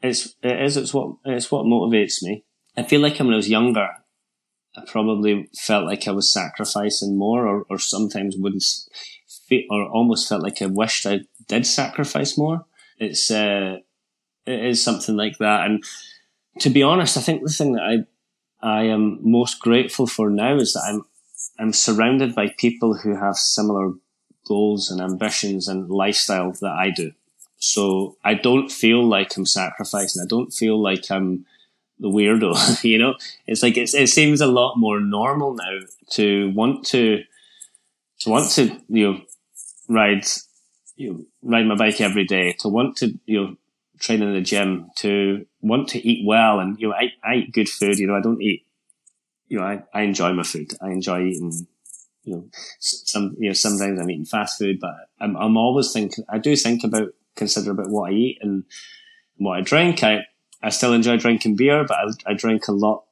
It's 0.03 0.35
it 0.43 0.61
is 0.63 0.77
it's 0.77 0.95
what 0.95 1.17
it's 1.25 1.51
what 1.51 1.67
motivates 1.67 2.23
me. 2.23 2.45
I 2.77 2.83
feel 2.83 3.01
like 3.01 3.19
when 3.19 3.33
I 3.33 3.37
was 3.37 3.51
younger, 3.51 3.89
I 4.77 4.83
probably 4.87 5.49
felt 5.59 5.85
like 5.85 6.07
I 6.07 6.13
was 6.13 6.33
sacrificing 6.33 7.19
more, 7.19 7.47
or, 7.47 7.67
or 7.69 7.79
sometimes 7.79 8.37
wouldn't, 8.39 8.65
feel, 9.49 9.65
or 9.71 9.89
almost 9.91 10.29
felt 10.29 10.43
like 10.43 10.63
I 10.63 10.67
wished 10.67 11.07
I 11.07 11.21
did 11.49 11.67
sacrifice 11.67 12.39
more. 12.39 12.65
It's 12.99 13.31
uh, 13.31 13.79
it 14.47 14.65
is 14.65 14.83
something 14.83 15.17
like 15.17 15.39
that, 15.39 15.67
and 15.67 15.85
to 16.61 16.71
be 16.71 16.83
honest, 16.83 17.17
I 17.17 17.21
think 17.21 17.43
the 17.43 17.53
thing 17.53 17.73
that 17.73 17.83
I 17.83 17.97
I 18.63 18.83
am 18.85 19.19
most 19.23 19.61
grateful 19.61 20.07
for 20.07 20.31
now 20.31 20.57
is 20.57 20.73
that 20.75 20.85
I'm 20.89 21.05
I'm 21.59 21.73
surrounded 21.73 22.35
by 22.35 22.55
people 22.57 22.95
who 22.95 23.17
have 23.17 23.37
similar 23.37 23.93
goals 24.47 24.91
and 24.91 25.01
ambitions 25.01 25.69
and 25.69 25.91
lifestyle 25.91 26.53
that 26.61 26.73
I 26.73 26.91
do. 26.91 27.13
So 27.61 28.17
I 28.25 28.35
don't 28.35 28.73
feel 28.73 29.07
like 29.07 29.37
I'm 29.37 29.47
sacrificing. 29.47 30.23
I 30.23 30.27
don't 30.27 30.51
feel 30.51 30.83
like 30.83 31.11
I'm 31.11 31.45
the 32.01 32.09
weirdo. 32.09 32.83
you 32.85 32.99
know, 32.99 33.15
it's 33.47 33.63
like 33.63 33.77
it's, 33.77 33.95
it 33.95 34.09
seems 34.09 34.41
a 34.41 34.47
lot 34.47 34.77
more 34.77 34.99
normal 34.99 35.55
now 35.55 35.79
to 36.13 36.51
want 36.55 36.87
to 36.87 37.23
to 38.21 38.31
want 38.31 38.51
to 38.53 38.81
you 38.89 39.13
know 39.13 39.21
ride 39.89 40.27
you 40.97 41.13
know, 41.13 41.25
ride 41.43 41.67
my 41.67 41.77
bike 41.77 42.01
every 42.01 42.25
day. 42.25 42.57
To 42.61 42.69
want 42.69 42.97
to 42.97 43.19
you 43.27 43.41
know 43.41 43.57
train 44.01 44.23
in 44.23 44.33
the 44.33 44.41
gym. 44.41 44.91
To 45.01 45.47
want 45.61 45.89
to 45.91 45.99
eat 46.05 46.27
well 46.27 46.61
and 46.61 46.81
you 46.81 46.89
know 46.89 46.95
I, 46.95 47.13
I 47.23 47.35
eat 47.37 47.53
good 47.53 47.69
food. 47.69 47.99
You 47.99 48.07
know 48.07 48.17
I 48.17 48.23
don't 48.23 48.41
eat. 48.41 48.65
You 49.49 49.59
know 49.59 49.65
I, 49.65 49.83
I 49.93 50.01
enjoy 50.03 50.33
my 50.33 50.45
food. 50.45 50.73
I 50.81 50.89
enjoy 50.89 51.27
eating 51.27 51.67
you 52.23 52.35
know, 52.35 52.45
some, 52.79 53.35
you 53.39 53.49
know, 53.49 53.55
sometimes 53.55 53.99
I'm 53.99 54.11
eating 54.11 54.27
fast 54.27 54.59
food, 54.59 54.79
but 54.79 54.95
I'm, 55.19 55.37
I'm 55.37 55.57
always 55.57 55.91
thinking, 55.91 56.23
I 56.29 56.37
do 56.37 56.55
think 56.55 56.85
about 56.85 57.15
consider 57.37 57.71
about 57.71 57.91
what 57.91 58.11
I 58.11 58.15
eat 58.15 58.39
and 58.43 58.65
what 59.37 59.59
I 59.59 59.61
drink. 59.63 60.03
I, 60.03 60.25
I 60.63 60.71
still 60.71 60.93
enjoy 60.93 61.17
drinking 61.17 61.57
beer, 61.57 61.85
but 61.85 61.97
I, 61.97 62.33
I 62.33 62.35
drink 62.35 62.69
a 62.69 62.73
lot 62.73 63.05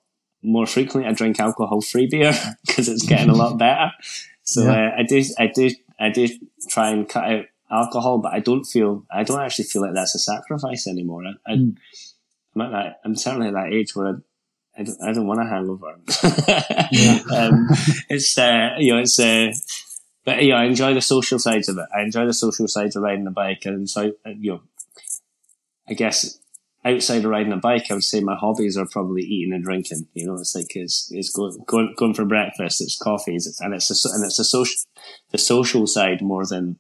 more 0.43 0.67
frequently. 0.67 1.09
I 1.09 1.15
drink 1.15 1.41
alcohol 1.41 1.81
free 1.81 2.07
beer 2.07 2.33
because 2.67 2.89
it's 2.89 3.07
getting 3.07 3.31
a 3.31 3.35
lot 3.35 3.59
better. 3.59 3.91
So 4.43 4.65
yeah. 4.65 4.89
uh, 4.89 5.01
I 5.01 5.03
do, 5.03 5.25
I 5.39 5.47
do, 5.47 5.71
I 6.01 6.11
do 6.11 6.29
try 6.69 6.91
and 6.91 7.09
cut 7.09 7.25
out 7.25 7.45
alcohol, 7.71 8.19
but 8.19 8.33
I 8.33 8.41
don't 8.41 8.65
feel, 8.65 9.05
I 9.11 9.25
don't 9.25 9.41
actually 9.41 9.67
feel 9.67 9.83
like 9.83 9.95
that's 9.95 10.15
a 10.15 10.19
sacrifice 10.19 10.87
anymore. 10.87 11.25
I, 11.25 11.51
I 11.51 11.55
am 11.55 11.77
hmm. 12.55 12.61
at 12.61 12.71
that, 12.71 13.01
I'm 13.05 13.17
certainly 13.17 13.49
at 13.49 13.55
that 13.55 13.73
age 13.73 13.95
where 13.95 14.07
I, 14.07 14.81
I 14.81 14.83
don't, 14.85 15.03
I 15.03 15.13
don't 15.13 15.27
want 15.27 15.41
a 15.41 15.45
hangover. 15.45 15.89
um, 17.37 17.69
it's, 18.09 18.39
uh, 18.39 18.77
you 18.79 18.95
know, 18.95 19.01
it's, 19.01 19.19
uh, 19.19 19.53
but 20.29 20.45
yeah, 20.45 20.57
I 20.57 20.65
enjoy 20.65 20.93
the 20.93 21.01
social 21.01 21.39
sides 21.39 21.71
of 21.71 21.79
it. 21.79 21.87
I 21.97 22.03
enjoy 22.03 22.27
the 22.27 22.35
social 22.35 22.69
sides 22.69 22.97
of 22.97 23.03
riding 23.03 23.25
the 23.25 23.31
bike, 23.31 23.63
and 23.65 23.89
so 23.89 24.13
you 24.27 24.53
know, 24.53 24.61
I 25.89 25.95
guess 25.95 26.39
outside 26.85 27.25
of 27.25 27.31
riding 27.31 27.55
a 27.55 27.57
bike, 27.57 27.87
I 27.91 27.95
would 27.95 28.05
say 28.05 28.21
my 28.21 28.37
hobbies 28.37 28.77
are 28.77 28.85
probably 28.85 29.23
eating 29.23 29.55
and 29.55 29.65
drinking. 29.65 30.07
You 30.13 30.27
know, 30.27 30.35
it's 30.35 30.55
like 30.55 30.77
it's 30.77 31.11
it's 31.15 31.35
going 31.35 31.65
going, 31.67 31.95
going 31.97 32.13
for 32.13 32.27
breakfast, 32.27 32.83
it's 32.83 32.99
coffees, 32.99 33.47
it's, 33.47 33.59
and 33.63 33.73
it's 33.73 33.91
a, 33.91 34.09
and 34.15 34.23
it's 34.23 34.39
a 34.39 34.45
social 34.45 34.77
the 35.31 35.39
social 35.39 35.87
side 35.87 36.21
more 36.21 36.45
than 36.45 36.77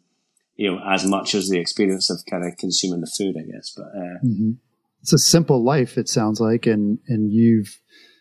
you 0.56 0.70
know 0.70 0.82
as 0.86 1.06
much 1.06 1.34
as 1.34 1.48
the 1.48 1.58
experience 1.58 2.10
of 2.10 2.18
kind 2.28 2.44
of 2.44 2.58
consuming 2.58 3.00
the 3.00 3.06
food, 3.16 3.34
I 3.34 3.50
guess. 3.50 3.72
But 3.74 3.86
uh, 3.96 4.18
mm-hmm. 4.26 4.50
it's 5.00 5.14
a 5.14 5.18
simple 5.18 5.64
life, 5.64 5.96
it 5.96 6.10
sounds 6.10 6.38
like, 6.38 6.66
and 6.66 6.98
and 7.08 7.32
you've 7.32 7.80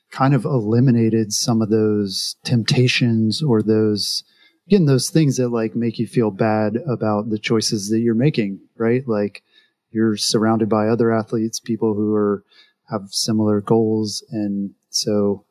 kind 0.10 0.34
of 0.34 0.46
eliminated 0.46 1.34
some 1.34 1.62
of 1.62 1.70
those 1.70 2.38
temptations 2.46 3.44
or 3.44 3.62
those 3.62 4.24
again 4.68 4.86
those 4.86 5.10
things 5.10 5.38
that 5.38 5.50
like 5.50 5.76
make 5.76 6.00
you 6.00 6.08
feel 6.08 6.32
bad 6.32 6.78
about 6.88 7.30
the 7.30 7.40
choices 7.40 7.90
that 7.90 8.00
you're 8.00 8.16
making 8.16 8.60
right? 8.78 9.08
Like 9.08 9.44
you're 9.92 10.18
surrounded 10.18 10.70
by 10.70 10.88
other 10.88 11.12
athletes 11.12 11.60
people 11.60 11.94
who 11.94 12.14
are 12.14 12.44
have 12.90 13.10
similar 13.10 13.62
goals. 13.62 14.24
And 14.32 14.74
so 14.90 15.44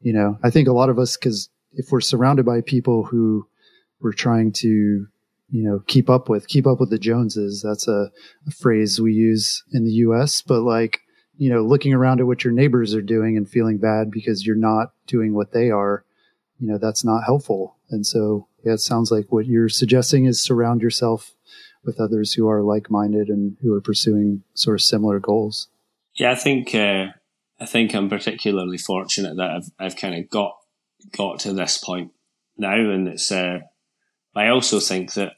you 0.00 0.12
know 0.12 0.38
i 0.44 0.50
think 0.50 0.68
a 0.68 0.72
lot 0.72 0.88
of 0.88 0.98
us 0.98 1.16
because 1.16 1.48
if 1.72 1.90
we're 1.90 2.00
surrounded 2.00 2.46
by 2.46 2.60
people 2.60 3.04
who 3.04 3.46
we're 4.00 4.12
trying 4.12 4.52
to 4.52 4.68
you 5.50 5.62
know 5.62 5.82
keep 5.88 6.08
up 6.08 6.28
with 6.28 6.46
keep 6.46 6.68
up 6.68 6.78
with 6.78 6.88
the 6.90 6.98
joneses 6.98 7.62
that's 7.66 7.88
a, 7.88 8.10
a 8.46 8.50
phrase 8.52 9.00
we 9.00 9.12
use 9.12 9.64
in 9.72 9.84
the 9.84 9.90
us 9.90 10.40
but 10.40 10.60
like 10.60 11.00
you 11.38 11.48
know, 11.48 11.62
looking 11.62 11.94
around 11.94 12.18
at 12.18 12.26
what 12.26 12.42
your 12.42 12.52
neighbors 12.52 12.94
are 12.94 13.00
doing 13.00 13.36
and 13.36 13.48
feeling 13.48 13.78
bad 13.78 14.10
because 14.10 14.44
you're 14.44 14.56
not 14.56 14.92
doing 15.06 15.34
what 15.34 15.52
they 15.52 15.70
are, 15.70 16.04
you 16.58 16.66
know, 16.66 16.78
that's 16.78 17.04
not 17.04 17.22
helpful. 17.24 17.76
And 17.90 18.04
so, 18.04 18.47
yeah, 18.64 18.74
it 18.74 18.80
sounds 18.80 19.10
like 19.10 19.26
what 19.30 19.46
you're 19.46 19.68
suggesting 19.68 20.26
is 20.26 20.40
surround 20.40 20.82
yourself 20.82 21.34
with 21.84 22.00
others 22.00 22.34
who 22.34 22.48
are 22.48 22.62
like 22.62 22.90
minded 22.90 23.28
and 23.28 23.56
who 23.62 23.72
are 23.74 23.80
pursuing 23.80 24.42
sort 24.54 24.74
of 24.74 24.82
similar 24.82 25.20
goals. 25.20 25.68
Yeah, 26.14 26.32
I 26.32 26.34
think 26.34 26.74
uh, 26.74 27.06
I 27.60 27.66
think 27.66 27.94
I'm 27.94 28.08
particularly 28.08 28.78
fortunate 28.78 29.36
that 29.36 29.50
I've 29.50 29.70
I've 29.78 29.96
kind 29.96 30.14
of 30.14 30.28
got 30.28 30.56
got 31.16 31.40
to 31.40 31.52
this 31.52 31.78
point 31.78 32.12
now, 32.56 32.74
and 32.74 33.08
it's. 33.08 33.30
Uh, 33.30 33.60
I 34.34 34.48
also 34.48 34.78
think 34.78 35.14
that 35.14 35.32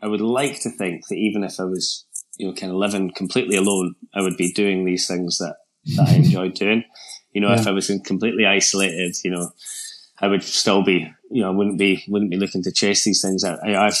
I 0.00 0.08
would 0.08 0.20
like 0.20 0.60
to 0.62 0.70
think 0.70 1.06
that 1.08 1.16
even 1.16 1.44
if 1.44 1.60
I 1.60 1.64
was 1.64 2.06
you 2.38 2.46
know, 2.46 2.54
kind 2.54 2.72
of 2.72 2.78
living 2.78 3.12
completely 3.14 3.56
alone, 3.56 3.94
I 4.14 4.22
would 4.22 4.36
be 4.36 4.52
doing 4.52 4.84
these 4.84 5.06
things 5.06 5.38
that, 5.38 5.56
that 5.96 6.08
I 6.08 6.14
enjoyed 6.16 6.54
doing. 6.54 6.84
You 7.32 7.42
know, 7.42 7.48
yeah. 7.48 7.60
if 7.60 7.66
I 7.66 7.72
was 7.72 7.90
completely 8.04 8.46
isolated, 8.46 9.16
you 9.22 9.30
know, 9.30 9.50
I 10.20 10.28
would 10.28 10.42
still 10.42 10.82
be, 10.82 11.12
you 11.30 11.42
know, 11.42 11.52
wouldn't 11.52 11.78
be, 11.78 12.04
wouldn't 12.08 12.30
be 12.30 12.36
looking 12.36 12.62
to 12.64 12.72
chase 12.72 13.04
these 13.04 13.22
things. 13.22 13.44
I, 13.44 13.56
I've, 13.74 13.98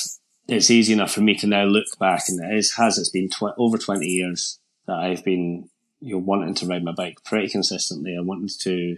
it's 0.48 0.70
easy 0.70 0.92
enough 0.92 1.12
for 1.12 1.20
me 1.20 1.34
to 1.36 1.46
now 1.46 1.64
look 1.64 1.86
back 1.98 2.24
and 2.28 2.42
it 2.42 2.56
is, 2.56 2.72
has, 2.74 2.98
it's 2.98 3.10
been 3.10 3.28
tw- 3.28 3.56
over 3.58 3.78
20 3.78 4.06
years 4.06 4.58
that 4.86 4.96
I've 4.96 5.24
been, 5.24 5.68
you 6.00 6.14
know, 6.14 6.18
wanting 6.18 6.54
to 6.54 6.66
ride 6.66 6.84
my 6.84 6.92
bike 6.92 7.22
pretty 7.24 7.48
consistently. 7.48 8.16
I 8.18 8.22
wanted 8.22 8.50
to, 8.60 8.96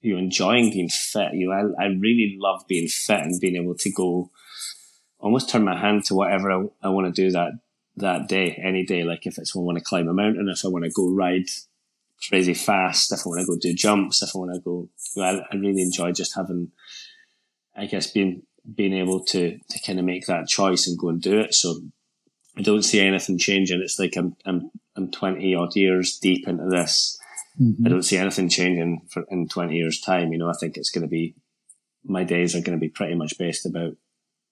you 0.00 0.12
know, 0.12 0.18
enjoying 0.18 0.70
being 0.70 0.88
fit. 0.88 1.34
You 1.34 1.48
know, 1.50 1.74
I, 1.78 1.84
I 1.84 1.86
really 1.88 2.36
love 2.38 2.66
being 2.66 2.88
fit 2.88 3.20
and 3.20 3.40
being 3.40 3.56
able 3.56 3.74
to 3.76 3.92
go, 3.92 4.30
almost 5.18 5.50
turn 5.50 5.64
my 5.64 5.78
hand 5.78 6.04
to 6.06 6.14
whatever 6.14 6.50
I, 6.50 6.64
I 6.82 6.88
want 6.88 7.14
to 7.14 7.22
do 7.22 7.30
that 7.32 7.52
that 7.96 8.28
day, 8.28 8.60
any 8.62 8.84
day. 8.84 9.04
Like 9.04 9.26
if 9.26 9.38
it's 9.38 9.54
when 9.54 9.62
I 9.62 9.66
want 9.66 9.78
to 9.78 9.84
climb 9.84 10.08
a 10.08 10.14
mountain, 10.14 10.48
if 10.48 10.64
I 10.64 10.68
want 10.68 10.84
to 10.84 10.90
go 10.90 11.10
ride 11.10 11.48
crazy 12.28 12.54
fast, 12.54 13.12
if 13.12 13.20
I 13.20 13.28
want 13.28 13.40
to 13.40 13.46
go 13.46 13.56
do 13.60 13.74
jumps, 13.74 14.22
if 14.22 14.30
I 14.34 14.38
want 14.38 14.54
to 14.54 14.60
go, 14.60 14.88
I, 15.18 15.40
I 15.50 15.56
really 15.56 15.82
enjoy 15.82 16.12
just 16.12 16.36
having, 16.36 16.72
I 17.76 17.86
guess, 17.86 18.10
being 18.10 18.42
being 18.74 18.94
able 18.94 19.24
to 19.24 19.58
to 19.58 19.80
kind 19.86 19.98
of 19.98 20.04
make 20.04 20.26
that 20.26 20.48
choice 20.48 20.86
and 20.86 20.98
go 20.98 21.08
and 21.08 21.20
do 21.20 21.38
it. 21.38 21.54
So 21.54 21.80
I 22.56 22.62
don't 22.62 22.82
see 22.82 23.00
anything 23.00 23.38
changing. 23.38 23.80
It's 23.80 23.98
like 23.98 24.16
I'm 24.16 24.36
I'm 24.44 24.70
I'm 24.96 25.10
twenty 25.10 25.54
odd 25.54 25.76
years 25.76 26.18
deep 26.18 26.48
into 26.48 26.66
this. 26.68 27.18
Mm-hmm. 27.60 27.86
I 27.86 27.88
don't 27.88 28.02
see 28.02 28.16
anything 28.16 28.48
changing 28.48 29.06
for 29.10 29.24
in 29.28 29.48
twenty 29.48 29.76
years' 29.76 30.00
time. 30.00 30.32
You 30.32 30.38
know, 30.38 30.48
I 30.48 30.54
think 30.58 30.76
it's 30.76 30.90
going 30.90 31.02
to 31.02 31.08
be 31.08 31.34
my 32.04 32.24
days 32.24 32.54
are 32.54 32.60
going 32.60 32.78
to 32.78 32.80
be 32.80 32.88
pretty 32.88 33.14
much 33.14 33.38
based 33.38 33.66
about 33.66 33.94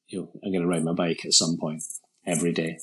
you 0.09 0.21
know 0.21 0.31
I'm 0.45 0.53
going 0.53 0.63
to 0.63 0.69
ride 0.69 0.85
my 0.85 0.93
bike 0.93 1.25
at 1.25 1.33
some 1.33 1.57
point 1.59 1.83
every 2.27 2.53
day. 2.53 2.79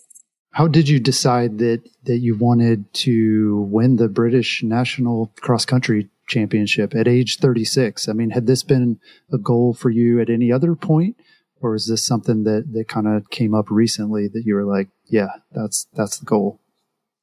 How 0.52 0.68
did 0.68 0.89
you 0.89 0.99
decide 0.99 1.60
that 1.60 1.82
that 2.04 2.18
you 2.18 2.36
wanted 2.36 2.93
to 2.93 3.62
win 3.70 3.95
the 3.95 4.10
British 4.10 4.64
National 4.64 5.32
Cross 5.39 5.66
Country 5.66 6.10
Championship 6.28 6.93
at 6.93 7.08
age 7.08 7.38
36? 7.38 8.10
I 8.10 8.14
mean, 8.14 8.32
had 8.32 8.47
this 8.47 8.64
been 8.64 8.99
a 9.32 9.38
goal 9.38 9.74
for 9.74 9.89
you 9.89 10.20
at 10.20 10.30
any 10.30 10.52
other 10.52 10.76
point, 10.76 11.16
or 11.62 11.76
is 11.76 11.88
this 11.88 12.04
something 12.04 12.43
that 12.43 12.74
that 12.74 12.89
kind 12.89 13.08
of 13.08 13.30
came 13.30 13.56
up 13.56 13.72
recently 13.72 14.28
that 14.28 14.43
you 14.45 14.56
were 14.56 14.66
like, 14.66 14.89
yeah, 15.06 15.30
that's 15.52 15.88
that's 15.93 16.20
the 16.20 16.26
goal? 16.26 16.60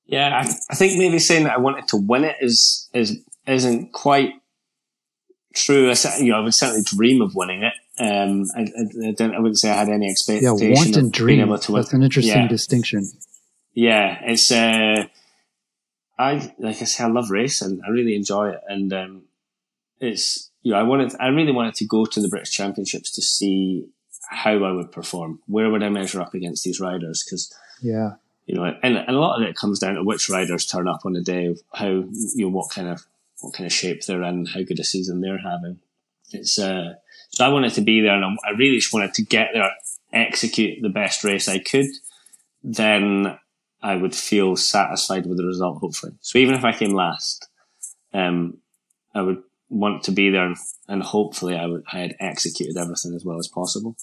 Yeah, 0.07 0.43
I, 0.43 0.51
I 0.71 0.75
think 0.75 0.99
maybe 0.99 1.19
saying 1.19 1.45
that 1.45 1.53
I 1.53 1.59
wanted 1.59 1.87
to 1.89 1.97
win 1.99 2.25
it 2.25 2.37
is 2.41 2.89
is 2.95 3.19
isn't 3.47 3.93
quite 3.93 4.33
true. 5.55 5.91
I, 5.91 6.17
you 6.19 6.33
know, 6.33 6.39
I 6.39 6.41
would 6.41 6.55
certainly 6.55 6.83
dream 6.83 7.21
of 7.21 7.35
winning 7.35 7.63
it. 7.63 7.75
Um, 8.01 8.45
I, 8.55 8.61
I, 8.61 9.09
I, 9.09 9.11
don't. 9.13 9.35
I 9.35 9.39
wouldn't 9.39 9.59
say 9.59 9.71
I 9.71 9.75
had 9.75 9.89
any 9.89 10.09
expectation. 10.09 10.57
Yeah, 10.59 10.75
want 10.75 10.97
and 10.97 11.13
dream. 11.13 11.41
Able 11.41 11.59
to. 11.59 11.73
That's 11.73 11.93
an 11.93 12.03
interesting 12.03 12.43
yeah. 12.43 12.49
distinction. 12.49 13.11
Yeah, 13.75 14.19
it's. 14.23 14.51
Uh, 14.51 15.07
I 16.19 16.53
like 16.59 16.81
I 16.83 16.85
say, 16.85 17.05
I 17.05 17.09
love 17.09 17.31
racing. 17.31 17.81
I 17.87 17.91
really 17.91 18.15
enjoy 18.15 18.51
it, 18.51 18.61
and 18.69 18.93
um, 18.93 19.23
it's 20.01 20.51
you 20.63 20.73
know 20.73 20.79
I 20.79 20.83
wanted. 20.83 21.15
I 21.21 21.29
really 21.29 21.53
wanted 21.53 21.75
to 21.77 21.87
go 21.87 22.05
to 22.05 22.21
the 22.21 22.29
British 22.29 22.51
Championships 22.51 23.11
to 23.13 23.23
see 23.23 23.89
how 24.31 24.63
I 24.65 24.73
would 24.73 24.93
perform. 24.93 25.41
Where 25.47 25.71
would 25.71 25.83
I 25.83 25.89
measure 25.89 26.21
up 26.21 26.35
against 26.35 26.65
these 26.65 26.81
riders? 26.81 27.25
Because 27.25 27.53
yeah, 27.83 28.13
you 28.47 28.55
know, 28.55 28.65
and, 28.65 28.97
and 28.97 29.17
a 29.17 29.21
lot 29.21 29.41
of 29.41 29.49
it 29.49 29.57
comes 29.57 29.79
down 29.79 29.95
to 29.95 30.03
which 30.03 30.29
riders 30.29 30.67
turn 30.67 30.89
up 30.89 31.01
on 31.05 31.13
the 31.13 31.23
day, 31.23 31.55
how 31.75 31.89
you 31.89 32.33
know 32.37 32.49
what 32.49 32.71
kind 32.71 32.89
of 32.89 33.07
what 33.41 33.55
kind 33.55 33.67
of 33.67 33.73
shape 33.73 34.05
they're 34.05 34.23
in, 34.23 34.47
how 34.47 34.63
good 34.63 34.81
a 34.81 34.85
season 34.85 35.21
they're 35.21 35.39
having. 35.39 35.79
It's 36.33 36.59
uh, 36.59 36.95
I 37.45 37.49
wanted 37.49 37.75
to 37.75 37.81
be 37.81 38.01
there, 38.01 38.15
and 38.15 38.39
I 38.45 38.51
really 38.51 38.77
just 38.77 38.93
wanted 38.93 39.15
to 39.15 39.23
get 39.23 39.51
there, 39.53 39.71
execute 40.13 40.83
the 40.83 40.89
best 40.89 41.25
race 41.25 41.49
I 41.49 41.59
could. 41.59 41.87
Then 42.63 43.39
I 43.83 43.97
would 43.97 44.15
feel 44.15 44.57
satisfied 44.57 45.27
with 45.27 45.39
the 45.39 45.47
result, 45.47 45.79
hopefully. 45.79 46.13
So 46.21 46.39
even 46.39 46.55
if 46.55 46.65
I 46.65 46.73
came 46.73 46.95
last, 46.95 47.49
um, 48.13 48.59
I 49.15 49.23
would 49.23 49.43
want 49.69 50.05
to 50.05 50.13
be 50.13 50.31
there, 50.31 50.55
and 50.89 51.03
hopefully 51.03 51.55
I 51.55 51.67
would 51.67 51.85
I 51.93 51.99
had 51.99 52.17
executed 52.21 52.77
everything 52.77 53.15
as 53.15 53.25
well 53.25 53.39
as 53.39 53.49
possible. 53.49 53.97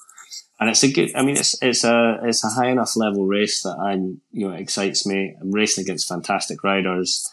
And 0.60 0.70
it's 0.70 0.84
a 0.84 0.92
good. 0.92 1.14
I 1.16 1.22
mean, 1.24 1.36
it's 1.36 1.62
it's 1.62 1.84
a 1.84 2.20
it's 2.24 2.44
a 2.44 2.50
high 2.50 2.70
enough 2.70 2.96
level 2.96 3.26
race 3.26 3.64
that 3.64 3.78
I'm 3.78 4.22
you 4.32 4.48
know 4.48 4.54
excites 4.54 5.06
me. 5.06 5.36
I'm 5.42 5.52
racing 5.52 5.84
against 5.84 6.08
fantastic 6.08 6.64
riders. 6.64 7.30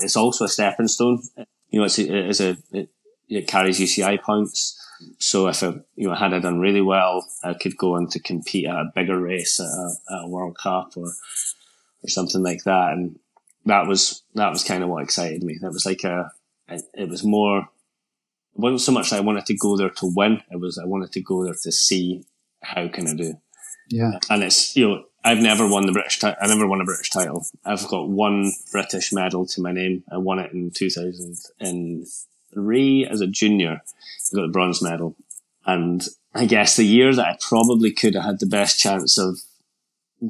It's 0.00 0.16
also 0.16 0.44
a 0.44 0.48
stepping 0.48 0.86
stone. 0.86 1.22
You 1.70 1.80
know, 1.80 1.86
it's 1.86 1.98
a, 1.98 2.28
it's 2.28 2.40
a 2.40 2.56
it, 2.70 2.88
it 3.28 3.48
carries 3.48 3.80
UCI 3.80 4.22
points. 4.22 4.78
So 5.18 5.48
if 5.48 5.62
I, 5.62 5.74
you 5.96 6.08
know, 6.08 6.14
had 6.14 6.34
I 6.34 6.38
done 6.38 6.60
really 6.60 6.80
well, 6.80 7.26
I 7.42 7.54
could 7.54 7.76
go 7.76 7.94
on 7.96 8.08
to 8.08 8.20
compete 8.20 8.66
at 8.66 8.74
a 8.74 8.92
bigger 8.94 9.20
race 9.20 9.60
at 9.60 9.66
a, 9.66 9.94
at 10.10 10.24
a 10.24 10.28
World 10.28 10.56
Cup 10.56 10.96
or, 10.96 11.06
or 11.06 12.08
something 12.08 12.42
like 12.42 12.64
that. 12.64 12.92
And 12.92 13.18
that 13.66 13.86
was, 13.86 14.22
that 14.34 14.50
was 14.50 14.64
kind 14.64 14.82
of 14.82 14.88
what 14.88 15.02
excited 15.02 15.42
me. 15.42 15.58
That 15.60 15.72
was 15.72 15.86
like 15.86 16.04
a, 16.04 16.30
it 16.68 17.08
was 17.08 17.22
more, 17.24 17.60
it 17.60 18.60
wasn't 18.60 18.80
so 18.80 18.92
much 18.92 19.10
that 19.10 19.16
I 19.16 19.20
wanted 19.20 19.46
to 19.46 19.56
go 19.56 19.76
there 19.76 19.90
to 19.90 20.12
win. 20.14 20.42
It 20.50 20.60
was, 20.60 20.78
I 20.78 20.86
wanted 20.86 21.12
to 21.12 21.20
go 21.22 21.44
there 21.44 21.54
to 21.54 21.72
see 21.72 22.24
how 22.62 22.88
can 22.88 23.08
I 23.08 23.14
do. 23.14 23.34
Yeah. 23.88 24.18
And 24.30 24.42
it's, 24.42 24.76
you 24.76 24.88
know, 24.88 25.04
I've 25.24 25.38
never 25.38 25.68
won 25.68 25.86
the 25.86 25.92
British 25.92 26.18
title. 26.18 26.38
I 26.42 26.48
never 26.48 26.66
won 26.66 26.80
a 26.80 26.84
British 26.84 27.10
title. 27.10 27.46
I've 27.64 27.86
got 27.86 28.08
one 28.08 28.52
British 28.72 29.12
medal 29.12 29.46
to 29.46 29.60
my 29.60 29.70
name. 29.70 30.02
I 30.10 30.16
won 30.16 30.40
it 30.40 30.52
in 30.52 30.72
2003 32.54 33.06
as 33.06 33.20
a 33.20 33.26
junior 33.26 33.82
got 34.34 34.42
the 34.42 34.48
bronze 34.48 34.82
medal. 34.82 35.16
And 35.64 36.06
I 36.34 36.46
guess 36.46 36.76
the 36.76 36.84
year 36.84 37.14
that 37.14 37.26
I 37.26 37.38
probably 37.40 37.92
could 37.92 38.14
have 38.14 38.24
had 38.24 38.40
the 38.40 38.46
best 38.46 38.80
chance 38.80 39.18
of 39.18 39.40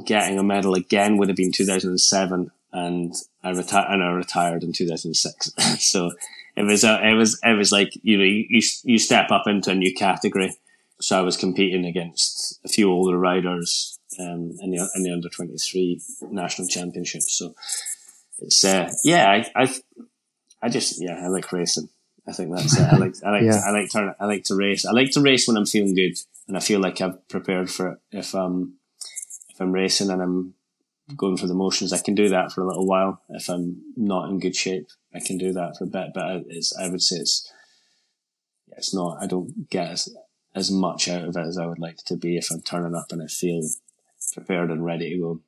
getting 0.04 0.38
a 0.38 0.42
medal 0.42 0.74
again 0.74 1.16
would 1.16 1.28
have 1.28 1.36
been 1.36 1.52
2007 1.52 2.50
and 2.72 3.14
I 3.42 3.50
retired 3.50 3.90
and 3.90 4.02
I 4.02 4.10
retired 4.10 4.62
in 4.62 4.72
2006. 4.72 5.52
so 5.84 6.12
it 6.56 6.62
was, 6.62 6.84
a, 6.84 7.06
it 7.06 7.14
was, 7.14 7.38
it 7.42 7.56
was 7.56 7.72
like, 7.72 7.92
you 8.02 8.18
know, 8.18 8.24
you, 8.24 8.62
you 8.84 8.98
step 8.98 9.30
up 9.30 9.46
into 9.46 9.70
a 9.70 9.74
new 9.74 9.94
category. 9.94 10.54
So 11.00 11.18
I 11.18 11.22
was 11.22 11.36
competing 11.36 11.84
against 11.84 12.60
a 12.64 12.68
few 12.68 12.90
older 12.90 13.18
riders, 13.18 13.98
um, 14.18 14.56
in 14.60 14.70
the, 14.70 14.88
in 14.94 15.02
the 15.02 15.12
under 15.12 15.28
23 15.28 16.00
national 16.30 16.68
championships. 16.68 17.36
So 17.36 17.54
it's, 18.38 18.64
uh, 18.64 18.90
yeah, 19.02 19.30
I, 19.30 19.62
I, 19.62 19.74
I 20.62 20.68
just, 20.68 21.02
yeah, 21.02 21.20
I 21.22 21.28
like 21.28 21.52
racing. 21.52 21.88
I 22.26 22.32
think 22.32 22.54
that's 22.54 22.78
it. 22.78 22.92
I 22.92 22.96
like 22.96 23.14
I 23.24 23.30
like 23.30 23.42
yeah. 23.42 23.52
to, 23.52 23.66
I 23.66 23.70
like 23.70 23.90
to 23.90 24.16
I 24.20 24.26
like 24.26 24.44
to 24.44 24.54
race. 24.54 24.86
I 24.86 24.92
like 24.92 25.10
to 25.12 25.20
race 25.20 25.48
when 25.48 25.56
I'm 25.56 25.66
feeling 25.66 25.94
good, 25.94 26.16
and 26.46 26.56
I 26.56 26.60
feel 26.60 26.80
like 26.80 27.00
I've 27.00 27.26
prepared 27.28 27.70
for 27.70 27.92
it. 27.92 27.98
If 28.12 28.34
um 28.34 28.74
if 29.50 29.60
I'm 29.60 29.72
racing 29.72 30.10
and 30.10 30.22
I'm 30.22 30.54
going 31.16 31.36
through 31.36 31.48
the 31.48 31.54
motions, 31.54 31.92
I 31.92 31.98
can 31.98 32.14
do 32.14 32.28
that 32.28 32.52
for 32.52 32.62
a 32.62 32.66
little 32.66 32.86
while. 32.86 33.20
If 33.28 33.48
I'm 33.48 33.82
not 33.96 34.28
in 34.30 34.38
good 34.38 34.54
shape, 34.54 34.88
I 35.14 35.20
can 35.20 35.36
do 35.36 35.52
that 35.52 35.76
for 35.76 35.84
a 35.84 35.88
bit. 35.88 36.08
But 36.14 36.44
it's 36.48 36.76
I 36.76 36.88
would 36.88 37.02
say 37.02 37.16
it's 37.16 37.50
it's 38.76 38.94
not. 38.94 39.18
I 39.20 39.26
don't 39.26 39.68
get 39.68 39.90
as, 39.90 40.08
as 40.54 40.70
much 40.70 41.08
out 41.08 41.24
of 41.24 41.36
it 41.36 41.46
as 41.46 41.58
I 41.58 41.66
would 41.66 41.80
like 41.80 41.98
to 42.06 42.16
be 42.16 42.36
if 42.36 42.50
I'm 42.50 42.62
turning 42.62 42.94
up 42.94 43.06
and 43.10 43.22
I 43.22 43.26
feel 43.26 43.62
prepared 44.32 44.70
and 44.70 44.84
ready 44.84 45.10
to 45.10 45.18
go. 45.18 45.40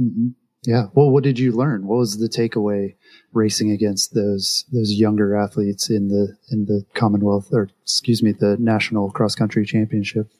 Mm-hmm. 0.00 0.28
Yeah. 0.62 0.86
Well, 0.92 1.10
what 1.10 1.24
did 1.24 1.38
you 1.38 1.52
learn? 1.52 1.86
What 1.86 1.96
was 1.96 2.18
the 2.18 2.28
takeaway 2.28 2.94
racing 3.32 3.70
against 3.70 4.14
those 4.14 4.64
those 4.72 4.92
younger 4.92 5.34
athletes 5.34 5.88
in 5.88 6.08
the 6.08 6.36
in 6.50 6.66
the 6.66 6.84
Commonwealth 6.94 7.48
or 7.52 7.70
excuse 7.82 8.22
me, 8.22 8.32
the 8.32 8.56
National 8.58 9.10
Cross 9.10 9.36
Country 9.36 9.64
Championship? 9.64 10.30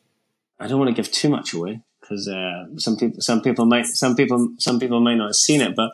I 0.59 0.67
don't 0.67 0.79
want 0.79 0.95
to 0.95 1.03
give 1.03 1.11
too 1.11 1.31
much 1.31 1.55
away 1.55 1.81
because 2.01 2.29
uh, 2.29 2.67
some 2.77 2.97
people 2.97 3.21
some 3.21 3.41
people 3.41 3.65
might 3.65 3.87
some 3.87 4.15
people 4.15 4.55
some 4.59 4.79
people 4.79 5.01
might 5.01 5.15
not 5.15 5.29
have 5.29 5.37
seen 5.37 5.63
it, 5.63 5.75
but 5.75 5.93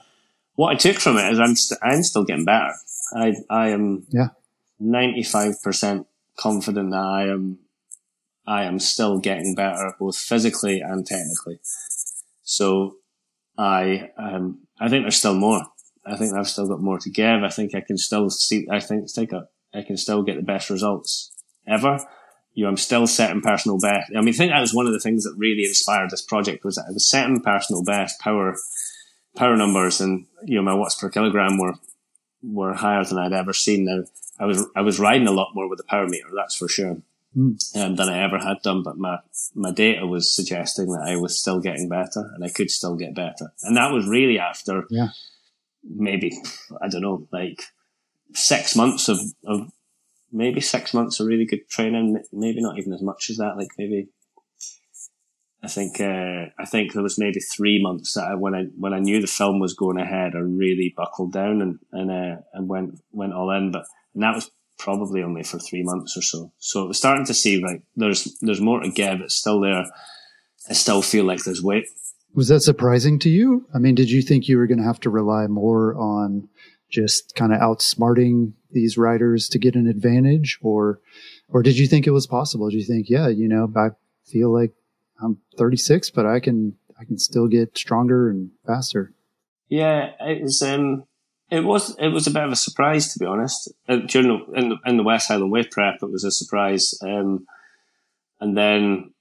what 0.56 0.72
I 0.72 0.74
took 0.74 0.96
from 0.96 1.18
it 1.18 1.30
is 1.32 1.38
I'm 1.38 1.50
i 1.50 1.54
st- 1.54 1.80
I'm 1.82 2.02
still 2.02 2.24
getting 2.24 2.44
better. 2.44 2.72
I 3.14 3.34
I 3.48 3.68
am 3.68 4.06
yeah 4.10 4.28
ninety 4.80 5.22
five 5.22 5.62
percent 5.62 6.08
confident 6.36 6.90
that 6.90 6.96
I 6.96 7.28
am 7.28 7.60
I 8.44 8.64
am 8.64 8.80
still 8.80 9.18
getting 9.18 9.54
better 9.54 9.94
both 10.00 10.16
physically 10.16 10.80
and 10.80 11.06
technically. 11.06 11.60
So 12.42 12.96
I 13.58 14.10
um, 14.18 14.66
I 14.80 14.88
think 14.88 15.04
there's 15.04 15.16
still 15.16 15.34
more. 15.34 15.62
I 16.04 16.16
think 16.16 16.34
I've 16.34 16.48
still 16.48 16.68
got 16.68 16.80
more 16.80 16.98
to 16.98 17.10
give. 17.10 17.42
I 17.42 17.48
think 17.48 17.74
I 17.74 17.80
can 17.80 17.98
still 17.98 18.30
see. 18.30 18.66
I 18.70 18.80
think 18.80 19.12
take 19.12 19.32
a, 19.32 19.48
I 19.74 19.82
can 19.82 19.96
still 19.96 20.22
get 20.22 20.36
the 20.36 20.42
best 20.42 20.70
results 20.70 21.32
ever. 21.66 21.98
You 22.54 22.64
know, 22.64 22.70
I'm 22.70 22.76
still 22.76 23.06
setting 23.06 23.42
personal 23.42 23.78
best. 23.78 24.12
I 24.16 24.20
mean, 24.20 24.30
I 24.30 24.32
think 24.32 24.52
that 24.52 24.60
was 24.60 24.72
one 24.72 24.86
of 24.86 24.92
the 24.92 25.00
things 25.00 25.24
that 25.24 25.34
really 25.36 25.64
inspired 25.64 26.10
this 26.10 26.22
project 26.22 26.64
was 26.64 26.76
that 26.76 26.86
I 26.88 26.92
was 26.92 27.08
setting 27.08 27.42
personal 27.42 27.84
best 27.84 28.18
power, 28.20 28.56
power 29.36 29.56
numbers, 29.56 30.00
and 30.00 30.26
you 30.44 30.56
know, 30.56 30.62
my 30.62 30.74
watts 30.74 30.94
per 30.94 31.10
kilogram 31.10 31.58
were 31.58 31.74
were 32.42 32.74
higher 32.74 33.04
than 33.04 33.18
I'd 33.18 33.32
ever 33.32 33.52
seen. 33.52 33.84
Now, 33.84 34.04
I 34.38 34.46
was 34.46 34.64
I 34.76 34.82
was 34.82 35.00
riding 35.00 35.28
a 35.28 35.32
lot 35.32 35.54
more 35.54 35.68
with 35.68 35.78
the 35.78 35.84
power 35.84 36.06
meter, 36.06 36.28
that's 36.34 36.56
for 36.56 36.68
sure, 36.68 36.98
mm. 37.36 37.76
um, 37.76 37.96
than 37.96 38.08
I 38.08 38.22
ever 38.22 38.38
had 38.38 38.62
done. 38.62 38.82
But 38.82 38.98
my 38.98 39.18
my 39.54 39.72
data 39.72 40.06
was 40.06 40.34
suggesting 40.34 40.86
that 40.92 41.06
I 41.06 41.16
was 41.16 41.38
still 41.38 41.60
getting 41.60 41.88
better, 41.88 42.30
and 42.34 42.44
I 42.44 42.48
could 42.48 42.70
still 42.70 42.96
get 42.96 43.14
better. 43.14 43.52
And 43.62 43.76
that 43.76 43.92
was 43.92 44.08
really 44.08 44.38
after 44.38 44.84
yeah. 44.90 45.08
maybe 45.84 46.32
I 46.82 46.88
don't 46.88 47.02
know, 47.02 47.26
like 47.32 47.62
six 48.34 48.74
months 48.74 49.08
of 49.08 49.18
of 49.44 49.70
maybe 50.32 50.60
six 50.60 50.94
months 50.94 51.20
of 51.20 51.26
really 51.26 51.46
good 51.46 51.68
training. 51.68 52.22
Maybe 52.32 52.60
not 52.60 52.78
even 52.78 52.92
as 52.92 53.02
much 53.02 53.30
as 53.30 53.36
that. 53.36 53.56
Like 53.56 53.70
maybe 53.78 54.08
I 55.62 55.68
think 55.68 56.00
uh, 56.00 56.46
I 56.58 56.64
think 56.64 56.92
there 56.92 57.02
was 57.02 57.18
maybe 57.18 57.40
three 57.40 57.82
months 57.82 58.14
that 58.14 58.28
I, 58.30 58.34
when 58.34 58.54
I 58.54 58.64
when 58.78 58.92
I 58.92 59.00
knew 59.00 59.20
the 59.20 59.26
film 59.26 59.58
was 59.58 59.74
going 59.74 59.98
ahead, 59.98 60.32
I 60.34 60.38
really 60.38 60.94
buckled 60.96 61.32
down 61.32 61.60
and 61.60 61.78
and 61.92 62.10
uh, 62.10 62.40
and 62.52 62.68
went 62.68 63.00
went 63.10 63.32
all 63.32 63.50
in. 63.50 63.72
But 63.72 63.84
and 64.14 64.22
that 64.22 64.34
was 64.34 64.50
probably 64.78 65.22
only 65.22 65.42
for 65.42 65.58
three 65.58 65.82
months 65.82 66.16
or 66.16 66.22
so. 66.22 66.52
So 66.58 66.84
it 66.84 66.88
was 66.88 66.98
starting 66.98 67.26
to 67.26 67.34
see 67.34 67.62
like 67.62 67.82
there's 67.96 68.36
there's 68.40 68.60
more 68.60 68.80
to 68.80 68.90
give. 68.90 69.20
It's 69.20 69.34
still 69.34 69.60
there. 69.60 69.84
I 70.68 70.72
still 70.72 71.02
feel 71.02 71.24
like 71.24 71.44
there's 71.44 71.62
weight. 71.62 71.86
Was 72.34 72.48
that 72.48 72.60
surprising 72.60 73.18
to 73.20 73.30
you? 73.30 73.66
I 73.74 73.78
mean, 73.78 73.94
did 73.94 74.10
you 74.10 74.20
think 74.20 74.48
you 74.48 74.58
were 74.58 74.66
going 74.66 74.78
to 74.78 74.84
have 74.84 75.00
to 75.00 75.10
rely 75.10 75.46
more 75.46 75.94
on 75.96 76.48
just 76.90 77.34
kind 77.34 77.52
of 77.52 77.60
outsmarting 77.60 78.52
these 78.70 78.98
riders 78.98 79.48
to 79.48 79.58
get 79.58 79.74
an 79.74 79.86
advantage, 79.86 80.58
or 80.60 81.00
or 81.48 81.62
did 81.62 81.78
you 81.78 81.86
think 81.86 82.06
it 82.06 82.10
was 82.12 82.26
possible? 82.26 82.68
Did 82.68 82.78
you 82.78 82.84
think, 82.84 83.08
yeah, 83.08 83.28
you 83.28 83.48
know, 83.48 83.72
I 83.76 83.90
feel 84.24 84.52
like 84.52 84.72
I'm 85.22 85.38
36, 85.56 86.10
but 86.10 86.26
I 86.26 86.40
can 86.40 86.76
I 87.00 87.04
can 87.04 87.18
still 87.18 87.48
get 87.48 87.76
stronger 87.76 88.28
and 88.28 88.50
faster. 88.66 89.12
Yeah, 89.68 90.12
it 90.20 90.42
was 90.42 90.62
um, 90.62 91.04
it 91.50 91.60
was 91.60 91.96
it 91.98 92.08
was 92.08 92.26
a 92.26 92.30
bit 92.30 92.44
of 92.44 92.52
a 92.52 92.56
surprise 92.56 93.12
to 93.12 93.18
be 93.18 93.26
honest. 93.26 93.72
Uh, 93.88 93.96
during 93.96 94.28
the, 94.28 94.52
in 94.58 94.68
the 94.70 94.76
in 94.84 94.96
the 94.96 95.02
West 95.02 95.28
Highland 95.28 95.52
Way 95.52 95.64
prep, 95.64 96.02
it 96.02 96.10
was 96.10 96.24
a 96.24 96.30
surprise, 96.30 96.94
um, 97.02 97.46
and 98.40 98.56
then 98.56 99.12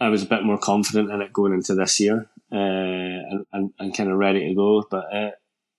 I 0.00 0.08
was 0.08 0.22
a 0.22 0.26
bit 0.26 0.44
more 0.44 0.58
confident 0.58 1.10
in 1.10 1.20
it 1.20 1.32
going 1.32 1.52
into 1.52 1.74
this 1.74 2.00
year, 2.00 2.30
uh, 2.50 2.56
and, 2.56 3.46
and, 3.52 3.72
and 3.78 3.96
kind 3.96 4.10
of 4.10 4.16
ready 4.16 4.48
to 4.48 4.54
go. 4.54 4.84
But 4.90 5.14
uh, 5.14 5.30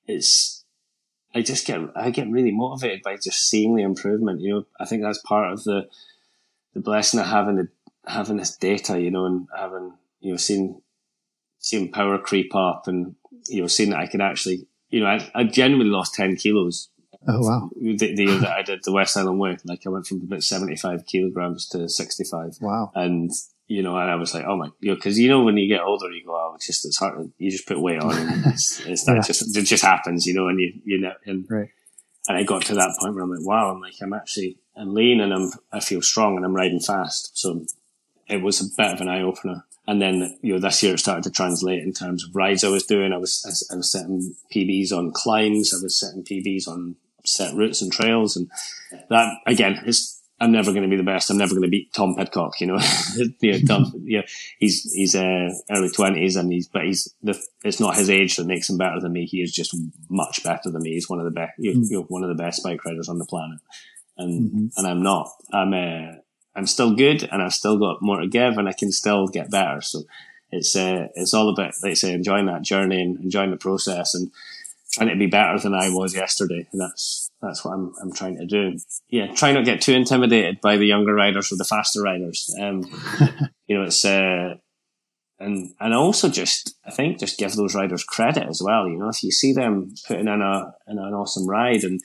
it's 0.06 0.64
I 1.34 1.42
just 1.42 1.66
get 1.66 1.80
I 1.96 2.10
get 2.10 2.30
really 2.30 2.52
motivated 2.52 3.02
by 3.04 3.16
just 3.16 3.48
seeing 3.50 3.76
the 3.76 3.84
improvement. 3.84 4.42
You 4.42 4.54
know, 4.54 4.66
I 4.80 4.86
think 4.86 5.02
that's 5.02 5.22
part 5.22 5.52
of 5.52 5.64
the 5.64 5.88
the 6.74 6.82
blessing 6.82 7.20
of 7.20 7.28
having 7.28 7.56
the 7.56 7.68
having 8.06 8.38
this 8.38 8.56
data, 8.56 9.00
you 9.00 9.12
know, 9.12 9.26
and 9.26 9.48
having 9.56 9.94
you 10.20 10.32
know 10.32 10.38
seen 10.38 10.82
seeing 11.60 11.92
power 11.92 12.18
creep 12.18 12.56
up, 12.56 12.88
and 12.88 13.16
you 13.48 13.62
know 13.62 13.68
seeing 13.68 13.92
that 13.92 14.00
I 14.00 14.08
can 14.08 14.22
actually, 14.22 14.68
you 14.92 15.00
know, 15.02 15.08
I, 15.08 15.32
I 15.34 15.44
genuinely 15.46 15.92
lost 15.92 16.14
ten 16.14 16.36
kilos. 16.36 16.90
Oh 17.28 17.40
wow! 17.40 17.70
The, 17.80 18.16
the 18.16 18.24
year 18.24 18.40
that 18.40 18.52
I 18.52 18.62
did 18.64 18.84
the 18.84 18.92
West 18.92 19.16
Highland 19.16 19.40
Way, 19.40 19.58
like 19.66 19.86
I 19.86 19.90
went 19.90 20.08
from 20.08 20.22
about 20.22 20.44
seventy-five 20.44 21.06
kilograms 21.06 21.68
to 21.70 21.88
sixty-five. 21.88 22.58
Wow! 22.62 22.92
And 22.96 23.32
you 23.68 23.84
know, 23.84 23.96
and 23.98 24.10
I 24.10 24.16
was 24.16 24.34
like, 24.34 24.46
oh 24.46 24.58
my, 24.58 24.70
you 24.80 24.90
know, 24.90 24.96
because 24.96 25.18
you 25.18 25.30
know 25.30 25.44
when 25.44 25.58
you 25.58 25.68
get 25.68 25.82
older, 25.82 26.12
you 26.12 26.26
go, 26.26 26.36
oh, 26.36 26.54
it's 26.56 26.68
just 26.68 26.86
it's 26.86 26.98
hard. 26.98 27.32
You 27.38 27.52
just 27.52 27.68
put 27.68 27.80
weight 27.80 28.02
on, 28.02 28.16
and 28.16 28.46
it's, 28.48 28.80
it's 28.86 29.06
that 29.06 29.16
yeah. 29.16 29.22
just 29.22 29.56
it 29.56 29.64
just 29.64 29.84
happens, 29.84 30.26
you 30.26 30.34
know, 30.34 30.48
and 30.48 30.60
you 30.60 30.74
you 30.84 31.00
know, 31.00 31.14
and 31.26 31.46
right. 31.50 31.70
And 32.28 32.38
I 32.38 32.44
got 32.44 32.64
to 32.66 32.76
that 32.76 32.96
point 33.00 33.16
where 33.16 33.24
I'm 33.24 33.32
like, 33.32 33.46
wow, 33.46 33.72
I'm 33.72 33.82
like, 33.82 33.96
I'm 34.02 34.14
actually, 34.14 34.58
I'm 34.76 34.94
lean 34.94 35.22
and 35.22 35.34
I'm, 35.34 35.52
I 35.72 35.80
feel 35.80 36.02
strong 36.02 36.36
and 36.36 36.46
I'm 36.46 36.56
riding 36.56 36.80
fast. 36.80 37.38
So 37.38 37.66
it 38.28 38.42
was 38.42 38.62
a 38.62 38.66
bit 38.78 38.94
of 38.94 39.02
an 39.02 39.10
eye 39.10 39.24
opener. 39.24 39.66
And 39.92 40.02
then, 40.02 40.38
you 40.42 40.54
know, 40.54 40.60
this 40.60 40.82
year 40.82 40.94
it 40.94 41.00
started 41.00 41.26
to 41.26 41.32
translate 41.32 41.84
in 41.84 41.92
terms 41.92 42.24
of 42.24 42.34
rides 42.34 42.64
I 42.64 42.70
was 42.70 42.86
doing. 42.86 43.12
I 43.12 43.18
was, 43.18 43.68
I 43.70 43.76
was 43.76 43.92
setting 43.92 44.34
PBs 44.50 44.94
on 44.94 45.12
climbs. 45.12 45.74
I 45.74 45.84
was 45.84 46.00
setting 46.00 46.24
PBs 46.24 46.66
on 46.66 46.96
set 47.26 47.54
routes 47.56 47.82
and 47.82 47.92
trails. 47.92 48.38
And 48.38 48.50
that, 49.10 49.34
again, 49.46 49.82
is, 49.86 50.18
I'm 50.40 50.54
never 50.54 50.72
going 50.72 50.84
to 50.84 50.90
be 50.90 50.96
the 50.96 51.04
best. 51.04 51.30
I'm 51.30 51.38
never 51.38 51.54
going 51.54 51.64
to 51.64 51.70
beat 51.70 51.92
Tom 51.92 52.16
Pidcock, 52.16 52.62
you 52.62 52.68
know, 52.68 52.80
you 53.42 53.52
know, 53.52 53.60
Tom, 53.68 53.92
you 54.06 54.20
know, 54.20 54.24
he's, 54.60 54.90
he's, 54.94 55.14
uh, 55.14 55.50
early 55.70 55.90
twenties 55.90 56.38
and 56.38 56.50
he's, 56.54 56.70
but 56.70 56.86
he's 56.86 57.14
the, 57.22 57.38
it's 57.66 57.82
not 57.82 57.98
his 57.98 58.10
age 58.10 58.38
that 58.38 58.48
makes 58.48 58.70
him 58.70 58.78
better 58.78 59.02
than 59.02 59.12
me. 59.12 59.26
He 59.26 59.42
is 59.42 59.52
just 59.52 59.76
much 60.10 60.42
better 60.42 60.72
than 60.72 60.84
me. 60.84 60.94
He's 60.94 61.10
one 61.10 61.20
of 61.20 61.26
the 61.26 61.32
best, 61.32 61.52
you 61.58 61.76
know, 61.76 62.04
one 62.04 62.24
of 62.24 62.30
the 62.30 62.42
best 62.42 62.64
bike 62.64 62.86
riders 62.86 63.10
on 63.10 63.20
the 63.20 63.26
planet. 63.26 63.60
And, 64.18 64.52
mm-hmm. 64.52 64.68
and 64.78 64.88
I'm 64.88 65.04
not, 65.04 65.32
I'm, 65.52 65.74
uh, 65.74 66.21
I'm 66.56 66.68
still 66.68 66.96
good 66.96 67.28
and 67.32 67.42
I've 67.42 67.54
still 67.54 67.78
got 67.78 68.02
more 68.02 68.20
to 68.20 68.28
give 68.28 68.58
and 68.58 68.68
I 68.68 68.74
can 68.74 68.92
still 68.92 69.28
get 69.28 69.52
better. 69.52 69.82
So 69.82 70.04
it's, 70.52 70.76
uh, 70.76 71.08
it's 71.16 71.34
all 71.34 71.50
about, 71.50 71.74
like 71.82 71.92
I 71.92 71.94
say, 71.94 72.14
enjoying 72.14 72.48
that 72.48 72.62
journey 72.62 73.02
and 73.02 73.20
enjoying 73.20 73.52
the 73.52 73.58
process 73.58 74.14
and 74.14 74.32
trying 74.92 75.10
to 75.10 75.16
be 75.16 75.28
better 75.28 75.58
than 75.60 75.74
I 75.74 75.90
was 75.90 76.14
yesterday. 76.14 76.68
And 76.72 76.82
that's, 76.82 77.32
that's 77.42 77.64
what 77.64 77.74
I'm, 77.74 77.94
I'm 78.02 78.12
trying 78.12 78.38
to 78.38 78.46
do. 78.46 78.78
Yeah. 79.10 79.34
Try 79.34 79.54
not 79.54 79.60
to 79.60 79.66
get 79.66 79.82
too 79.82 79.94
intimidated 79.94 80.60
by 80.60 80.76
the 80.76 80.86
younger 80.86 81.14
riders 81.14 81.52
or 81.52 81.56
the 81.56 81.64
faster 81.64 82.02
riders. 82.02 82.54
Um, 82.60 82.82
you 83.68 83.78
know, 83.78 83.84
it's, 83.84 84.04
uh, 84.04 84.56
and, 85.40 85.74
and 85.80 85.94
also 85.94 86.30
just, 86.30 86.76
I 86.86 86.92
think 86.92 87.20
just 87.20 87.40
give 87.40 87.54
those 87.54 87.74
riders 87.74 88.04
credit 88.04 88.48
as 88.48 88.62
well. 88.62 88.88
You 88.88 89.00
know, 89.00 89.08
if 89.08 89.24
you 89.24 89.32
see 89.32 89.54
them 89.54 89.96
putting 90.06 90.28
in 90.28 90.42
a, 90.42 90.76
in 90.88 91.00
an 91.00 91.14
awesome 91.14 91.48
ride 91.48 91.84
and, 91.84 92.02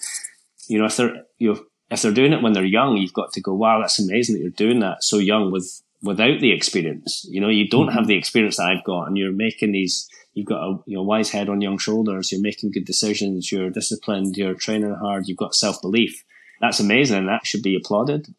you 0.68 0.78
know, 0.78 0.86
if 0.86 0.96
they're, 0.96 1.24
you 1.38 1.52
know, 1.52 1.60
if 1.90 2.02
they're 2.02 2.12
doing 2.12 2.32
it 2.32 2.42
when 2.42 2.52
they're 2.52 2.64
young, 2.64 2.96
you've 2.96 3.12
got 3.12 3.32
to 3.32 3.40
go, 3.40 3.54
wow, 3.54 3.80
that's 3.80 3.98
amazing 3.98 4.34
that 4.34 4.42
you're 4.42 4.50
doing 4.50 4.80
that 4.80 5.04
so 5.04 5.18
young 5.18 5.52
with, 5.52 5.82
without 6.02 6.40
the 6.40 6.52
experience. 6.52 7.26
You 7.30 7.40
know, 7.40 7.48
you 7.48 7.68
don't 7.68 7.86
mm-hmm. 7.86 7.96
have 7.96 8.06
the 8.06 8.18
experience 8.18 8.56
that 8.56 8.66
I've 8.66 8.84
got 8.84 9.04
and 9.04 9.16
you're 9.16 9.32
making 9.32 9.72
these, 9.72 10.08
you've 10.34 10.46
got 10.46 10.62
a 10.62 10.78
you 10.86 10.96
know, 10.96 11.02
wise 11.02 11.30
head 11.30 11.48
on 11.48 11.60
young 11.60 11.78
shoulders. 11.78 12.32
You're 12.32 12.40
making 12.40 12.72
good 12.72 12.84
decisions. 12.84 13.52
You're 13.52 13.70
disciplined. 13.70 14.36
You're 14.36 14.54
training 14.54 14.94
hard. 14.94 15.28
You've 15.28 15.38
got 15.38 15.54
self 15.54 15.80
belief. 15.80 16.24
That's 16.60 16.80
amazing. 16.80 17.18
And 17.18 17.28
that 17.28 17.46
should 17.46 17.62
be 17.62 17.76
applauded. 17.76 18.34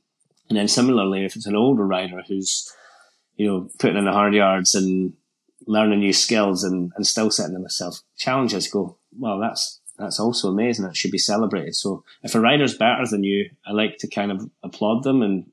And 0.49 0.57
then 0.57 0.67
similarly, 0.67 1.25
if 1.25 1.35
it's 1.35 1.45
an 1.45 1.55
older 1.55 1.85
rider 1.85 2.23
who's, 2.27 2.71
you 3.35 3.47
know, 3.47 3.69
putting 3.79 3.97
in 3.97 4.05
the 4.05 4.11
hard 4.11 4.33
yards 4.33 4.75
and 4.75 5.13
learning 5.67 5.99
new 5.99 6.13
skills 6.13 6.63
and, 6.63 6.91
and 6.95 7.05
still 7.05 7.29
setting 7.29 7.53
themselves 7.53 8.03
challenges, 8.17 8.67
go, 8.67 8.97
well, 9.17 9.39
that's, 9.39 9.79
that's 9.97 10.19
also 10.19 10.49
amazing. 10.49 10.85
It 10.85 10.95
should 10.95 11.11
be 11.11 11.17
celebrated. 11.17 11.75
So 11.75 12.03
if 12.23 12.35
a 12.35 12.39
rider's 12.39 12.77
better 12.77 13.05
than 13.09 13.23
you, 13.23 13.49
I 13.65 13.71
like 13.71 13.97
to 13.99 14.07
kind 14.07 14.31
of 14.31 14.49
applaud 14.63 15.03
them 15.03 15.21
and 15.21 15.51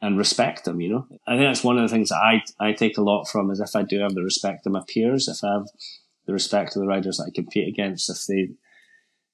and 0.00 0.18
respect 0.18 0.64
them. 0.64 0.80
You 0.80 0.88
know, 0.88 1.06
I 1.26 1.36
think 1.36 1.48
that's 1.48 1.64
one 1.64 1.78
of 1.78 1.88
the 1.88 1.94
things 1.94 2.08
that 2.08 2.16
I 2.16 2.42
I 2.58 2.72
take 2.72 2.96
a 2.96 3.02
lot 3.02 3.24
from 3.24 3.50
is 3.50 3.60
if 3.60 3.76
I 3.76 3.82
do 3.82 4.00
have 4.00 4.14
the 4.14 4.22
respect 4.22 4.66
of 4.66 4.72
my 4.72 4.82
peers, 4.88 5.28
if 5.28 5.44
I 5.44 5.52
have 5.52 5.66
the 6.26 6.32
respect 6.32 6.74
of 6.74 6.82
the 6.82 6.88
riders 6.88 7.18
that 7.18 7.24
I 7.24 7.34
compete 7.34 7.68
against, 7.68 8.08
if 8.08 8.26
they, 8.26 8.54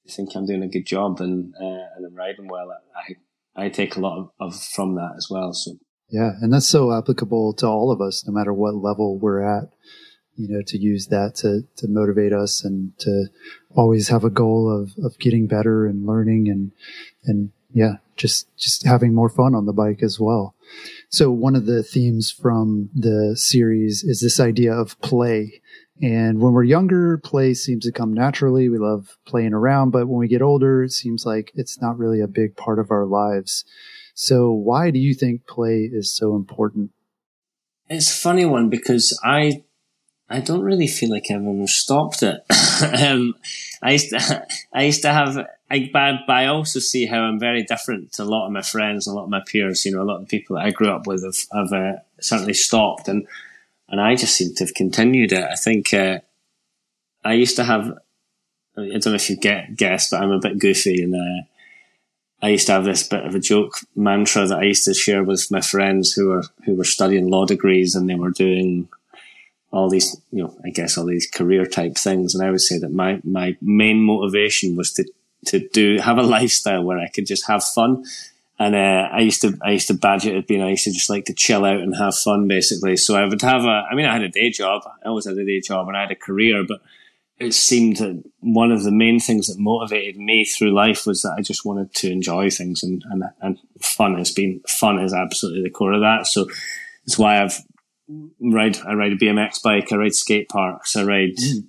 think 0.09 0.35
I'm 0.35 0.47
doing 0.47 0.63
a 0.63 0.67
good 0.67 0.87
job 0.87 1.21
and 1.21 1.53
uh, 1.55 1.85
and 1.95 2.05
I'm 2.05 2.15
riding 2.15 2.47
well, 2.47 2.71
I 2.95 3.15
I 3.55 3.69
take 3.69 3.95
a 3.95 3.99
lot 3.99 4.17
of, 4.17 4.31
of 4.39 4.59
from 4.59 4.95
that 4.95 5.13
as 5.17 5.27
well. 5.29 5.53
So 5.53 5.77
yeah, 6.09 6.31
and 6.41 6.51
that's 6.51 6.67
so 6.67 6.91
applicable 6.91 7.53
to 7.55 7.67
all 7.67 7.91
of 7.91 8.01
us, 8.01 8.25
no 8.25 8.33
matter 8.33 8.51
what 8.51 8.73
level 8.73 9.19
we're 9.19 9.43
at 9.43 9.69
you 10.39 10.47
know, 10.47 10.61
to 10.65 10.77
use 10.77 11.07
that 11.07 11.35
to, 11.35 11.63
to 11.75 11.87
motivate 11.89 12.31
us 12.31 12.63
and 12.63 12.97
to 12.99 13.25
always 13.75 14.07
have 14.07 14.23
a 14.23 14.29
goal 14.29 14.71
of, 14.71 14.93
of 15.03 15.19
getting 15.19 15.47
better 15.47 15.85
and 15.85 16.05
learning 16.05 16.47
and, 16.47 16.71
and 17.25 17.51
yeah, 17.73 17.95
just, 18.15 18.47
just 18.57 18.85
having 18.85 19.13
more 19.13 19.27
fun 19.27 19.53
on 19.53 19.65
the 19.65 19.73
bike 19.73 20.01
as 20.01 20.17
well. 20.17 20.55
So 21.09 21.29
one 21.29 21.57
of 21.57 21.65
the 21.65 21.83
themes 21.83 22.31
from 22.31 22.89
the 22.95 23.35
series 23.35 24.01
is 24.03 24.21
this 24.21 24.39
idea 24.39 24.73
of 24.73 24.99
play. 25.01 25.61
And 26.01 26.39
when 26.39 26.53
we're 26.53 26.63
younger, 26.63 27.17
play 27.17 27.53
seems 27.53 27.83
to 27.83 27.91
come 27.91 28.13
naturally. 28.13 28.69
We 28.69 28.77
love 28.77 29.17
playing 29.25 29.53
around, 29.53 29.91
but 29.91 30.07
when 30.07 30.19
we 30.19 30.29
get 30.29 30.41
older, 30.41 30.83
it 30.83 30.93
seems 30.93 31.25
like 31.25 31.51
it's 31.53 31.81
not 31.81 31.97
really 31.97 32.21
a 32.21 32.27
big 32.27 32.55
part 32.55 32.79
of 32.79 32.91
our 32.91 33.05
lives. 33.05 33.65
So 34.13 34.51
why 34.51 34.89
do 34.91 34.99
you 34.99 35.13
think 35.13 35.47
play 35.47 35.89
is 35.91 36.15
so 36.15 36.37
important? 36.37 36.91
It's 37.89 38.09
a 38.09 38.21
funny 38.21 38.45
one 38.45 38.69
because 38.69 39.19
I 39.23 39.63
I 40.29 40.41
don't 40.41 40.61
really 40.61 40.87
feel 40.87 41.09
like 41.09 41.31
I've 41.31 41.45
ever 41.45 41.67
stopped 41.67 42.21
it. 42.21 42.43
um, 43.03 43.35
I 43.81 43.93
used 43.93 44.09
to, 44.11 44.47
I 44.73 44.83
used 44.83 45.01
to 45.01 45.11
have, 45.11 45.37
I, 45.71 45.89
but, 45.91 46.29
I 46.29 46.45
also 46.45 46.79
see 46.79 47.05
how 47.05 47.21
I'm 47.21 47.39
very 47.39 47.63
different 47.63 48.13
to 48.13 48.23
a 48.23 48.25
lot 48.25 48.45
of 48.45 48.51
my 48.51 48.61
friends 48.61 49.07
a 49.07 49.13
lot 49.13 49.23
of 49.23 49.29
my 49.29 49.41
peers. 49.45 49.85
You 49.85 49.95
know, 49.95 50.01
a 50.01 50.03
lot 50.03 50.17
of 50.17 50.27
the 50.27 50.37
people 50.37 50.55
that 50.55 50.65
I 50.65 50.71
grew 50.71 50.91
up 50.91 51.07
with 51.07 51.23
have, 51.23 51.37
have 51.53 51.73
uh, 51.73 51.99
certainly 52.19 52.53
stopped, 52.53 53.07
and 53.07 53.27
and 53.87 53.99
I 53.99 54.15
just 54.15 54.35
seem 54.35 54.53
to 54.55 54.65
have 54.65 54.73
continued 54.75 55.31
it. 55.31 55.43
I 55.43 55.55
think 55.55 55.93
uh, 55.93 56.19
I 57.23 57.33
used 57.33 57.55
to 57.55 57.63
have. 57.63 57.97
I 58.77 58.87
don't 58.87 59.07
know 59.07 59.13
if 59.13 59.29
you 59.29 59.35
get 59.35 59.75
guessed, 59.75 60.11
but 60.11 60.21
I'm 60.21 60.31
a 60.31 60.39
bit 60.39 60.59
goofy, 60.59 61.03
and 61.03 61.15
uh, 61.15 61.43
I 62.41 62.49
used 62.49 62.67
to 62.67 62.73
have 62.73 62.85
this 62.85 63.03
bit 63.03 63.25
of 63.25 63.35
a 63.35 63.39
joke 63.39 63.79
mantra 63.95 64.47
that 64.47 64.59
I 64.59 64.63
used 64.63 64.85
to 64.85 64.93
share 64.93 65.23
with 65.23 65.51
my 65.51 65.61
friends 65.61 66.13
who 66.13 66.29
were 66.29 66.43
who 66.65 66.75
were 66.75 66.85
studying 66.85 67.29
law 67.29 67.45
degrees 67.45 67.95
and 67.95 68.09
they 68.09 68.15
were 68.15 68.31
doing 68.31 68.87
all 69.71 69.89
these, 69.89 70.19
you 70.31 70.43
know, 70.43 70.55
I 70.65 70.69
guess 70.69 70.97
all 70.97 71.05
these 71.05 71.29
career 71.29 71.65
type 71.65 71.95
things. 71.95 72.33
And 72.33 72.45
I 72.45 72.51
would 72.51 72.61
say 72.61 72.79
that 72.79 72.91
my, 72.91 73.19
my 73.23 73.55
main 73.61 74.01
motivation 74.01 74.75
was 74.75 74.93
to, 74.93 75.05
to 75.47 75.67
do, 75.69 75.99
have 75.99 76.17
a 76.17 76.23
lifestyle 76.37 76.83
where 76.83 76.99
I 76.99 77.07
could 77.07 77.27
just 77.27 77.47
have 77.47 77.63
fun. 77.63 78.03
And, 78.57 78.75
uh, 78.75 79.09
I 79.11 79.19
used 79.19 79.41
to, 79.41 79.57
I 79.63 79.71
used 79.71 79.87
to 79.87 79.93
badge 79.93 80.25
it 80.25 80.35
as 80.35 80.45
being, 80.45 80.61
I 80.61 80.71
used 80.71 80.83
to 80.83 80.91
just 80.91 81.09
like 81.09 81.25
to 81.25 81.33
chill 81.33 81.63
out 81.65 81.79
and 81.79 81.95
have 81.95 82.15
fun 82.15 82.47
basically. 82.47 82.97
So 82.97 83.15
I 83.15 83.25
would 83.25 83.41
have 83.41 83.63
a, 83.63 83.83
I 83.89 83.95
mean, 83.95 84.05
I 84.05 84.13
had 84.13 84.23
a 84.23 84.29
day 84.29 84.49
job. 84.49 84.81
I 84.85 85.07
always 85.07 85.25
had 85.25 85.37
a 85.37 85.45
day 85.45 85.61
job 85.61 85.87
and 85.87 85.95
I 85.95 86.01
had 86.01 86.11
a 86.11 86.15
career, 86.15 86.65
but 86.67 86.81
it 87.37 87.53
seemed 87.53 87.97
that 87.97 88.21
one 88.41 88.71
of 88.71 88.83
the 88.83 88.91
main 88.91 89.19
things 89.19 89.47
that 89.47 89.57
motivated 89.59 90.17
me 90.17 90.43
through 90.43 90.73
life 90.73 91.05
was 91.05 91.21
that 91.21 91.35
I 91.37 91.41
just 91.41 91.63
wanted 91.63 91.93
to 91.95 92.11
enjoy 92.11 92.49
things 92.49 92.83
and, 92.83 93.01
and, 93.09 93.23
and 93.39 93.59
fun 93.81 94.17
has 94.17 94.31
been, 94.31 94.59
fun 94.67 94.99
is 94.99 95.13
absolutely 95.13 95.63
the 95.63 95.69
core 95.69 95.93
of 95.93 96.01
that. 96.01 96.27
So 96.27 96.49
it's 97.05 97.17
why 97.17 97.41
I've 97.41 97.57
ride, 98.39 98.77
I 98.79 98.93
ride 98.93 99.13
a 99.13 99.17
BMX 99.17 99.61
bike, 99.61 99.91
I 99.91 99.97
ride 99.97 100.15
skate 100.15 100.49
parks, 100.49 100.95
I 100.95 101.03
ride, 101.03 101.37
mm. 101.37 101.65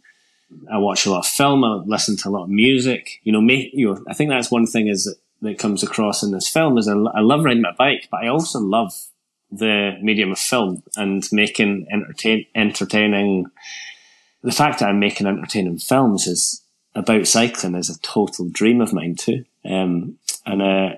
I 0.71 0.79
watch 0.79 1.07
a 1.07 1.11
lot 1.11 1.21
of 1.21 1.27
film, 1.27 1.65
I 1.65 1.83
listen 1.87 2.17
to 2.19 2.29
a 2.29 2.31
lot 2.31 2.45
of 2.45 2.51
music, 2.51 3.21
you 3.23 3.33
know, 3.33 3.41
me, 3.41 3.71
you 3.73 3.89
know, 3.89 4.05
I 4.09 4.15
think 4.15 4.31
that's 4.31 4.51
one 4.51 4.67
thing 4.67 4.89
is 4.89 5.05
that, 5.05 5.17
that 5.43 5.59
comes 5.59 5.83
across 5.83 6.23
in 6.23 6.33
this 6.33 6.49
film 6.49 6.77
is 6.77 6.89
I, 6.89 6.93
I 6.93 7.21
love 7.21 7.45
riding 7.45 7.63
my 7.63 7.73
bike, 7.77 8.09
but 8.11 8.23
I 8.23 8.29
also 8.29 8.59
love 8.59 8.93
the 9.51 9.97
medium 10.01 10.33
of 10.33 10.39
film 10.39 10.83
and 10.97 11.27
making 11.33 11.87
entertain, 11.91 12.47
entertaining, 12.55 13.47
the 14.43 14.53
fact 14.53 14.81
that 14.81 14.89
I'm 14.89 15.01
making 15.01 15.27
entertaining 15.27 15.79
films 15.79 16.27
is 16.27 16.63
about 16.95 17.27
cycling 17.27 17.75
is 17.75 17.91
a 17.91 18.01
total 18.01 18.49
dream 18.49 18.81
of 18.81 18.93
mine 18.93 19.17
too. 19.17 19.45
Um, 19.65 20.19
and, 20.47 20.63
uh, 20.63 20.97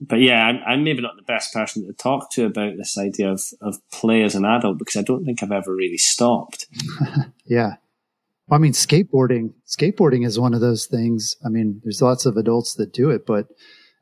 but 0.00 0.20
yeah, 0.20 0.46
I'm, 0.46 0.60
I'm, 0.66 0.84
maybe 0.84 1.00
not 1.00 1.16
the 1.16 1.22
best 1.22 1.52
person 1.52 1.86
to 1.86 1.92
talk 1.92 2.30
to 2.32 2.44
about 2.46 2.76
this 2.76 2.98
idea 2.98 3.30
of, 3.30 3.42
of 3.60 3.76
play 3.90 4.22
as 4.22 4.34
an 4.34 4.44
adult 4.44 4.78
because 4.78 4.96
I 4.96 5.02
don't 5.02 5.24
think 5.24 5.42
I've 5.42 5.52
ever 5.52 5.74
really 5.74 5.98
stopped. 5.98 6.66
yeah. 7.44 7.74
I 8.50 8.58
mean, 8.58 8.72
skateboarding, 8.72 9.54
skateboarding 9.66 10.24
is 10.24 10.38
one 10.38 10.54
of 10.54 10.60
those 10.60 10.86
things. 10.86 11.34
I 11.44 11.48
mean, 11.48 11.80
there's 11.82 12.02
lots 12.02 12.26
of 12.26 12.36
adults 12.36 12.74
that 12.74 12.92
do 12.92 13.10
it, 13.10 13.26
but 13.26 13.48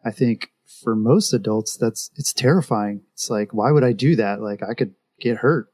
I 0.04 0.10
think 0.10 0.50
for 0.82 0.94
most 0.94 1.32
adults, 1.32 1.76
that's, 1.76 2.10
it's 2.16 2.32
terrifying. 2.32 3.02
It's 3.14 3.30
like, 3.30 3.54
why 3.54 3.70
would 3.70 3.84
I 3.84 3.92
do 3.92 4.16
that? 4.16 4.42
Like 4.42 4.62
I 4.62 4.74
could 4.74 4.94
get 5.20 5.38
hurt. 5.38 5.68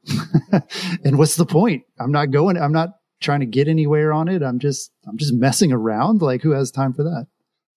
and 1.03 1.17
what's 1.17 1.35
the 1.35 1.45
point? 1.45 1.83
I'm 1.99 2.11
not 2.11 2.31
going, 2.31 2.57
I'm 2.57 2.71
not 2.71 2.91
trying 3.21 3.39
to 3.39 3.45
get 3.45 3.67
anywhere 3.67 4.11
on 4.11 4.27
it. 4.27 4.41
I'm 4.41 4.59
just 4.59 4.91
I'm 5.07 5.17
just 5.17 5.33
messing 5.33 5.71
around. 5.71 6.21
Like 6.21 6.41
who 6.41 6.51
has 6.51 6.71
time 6.71 6.93
for 6.93 7.03
that? 7.03 7.27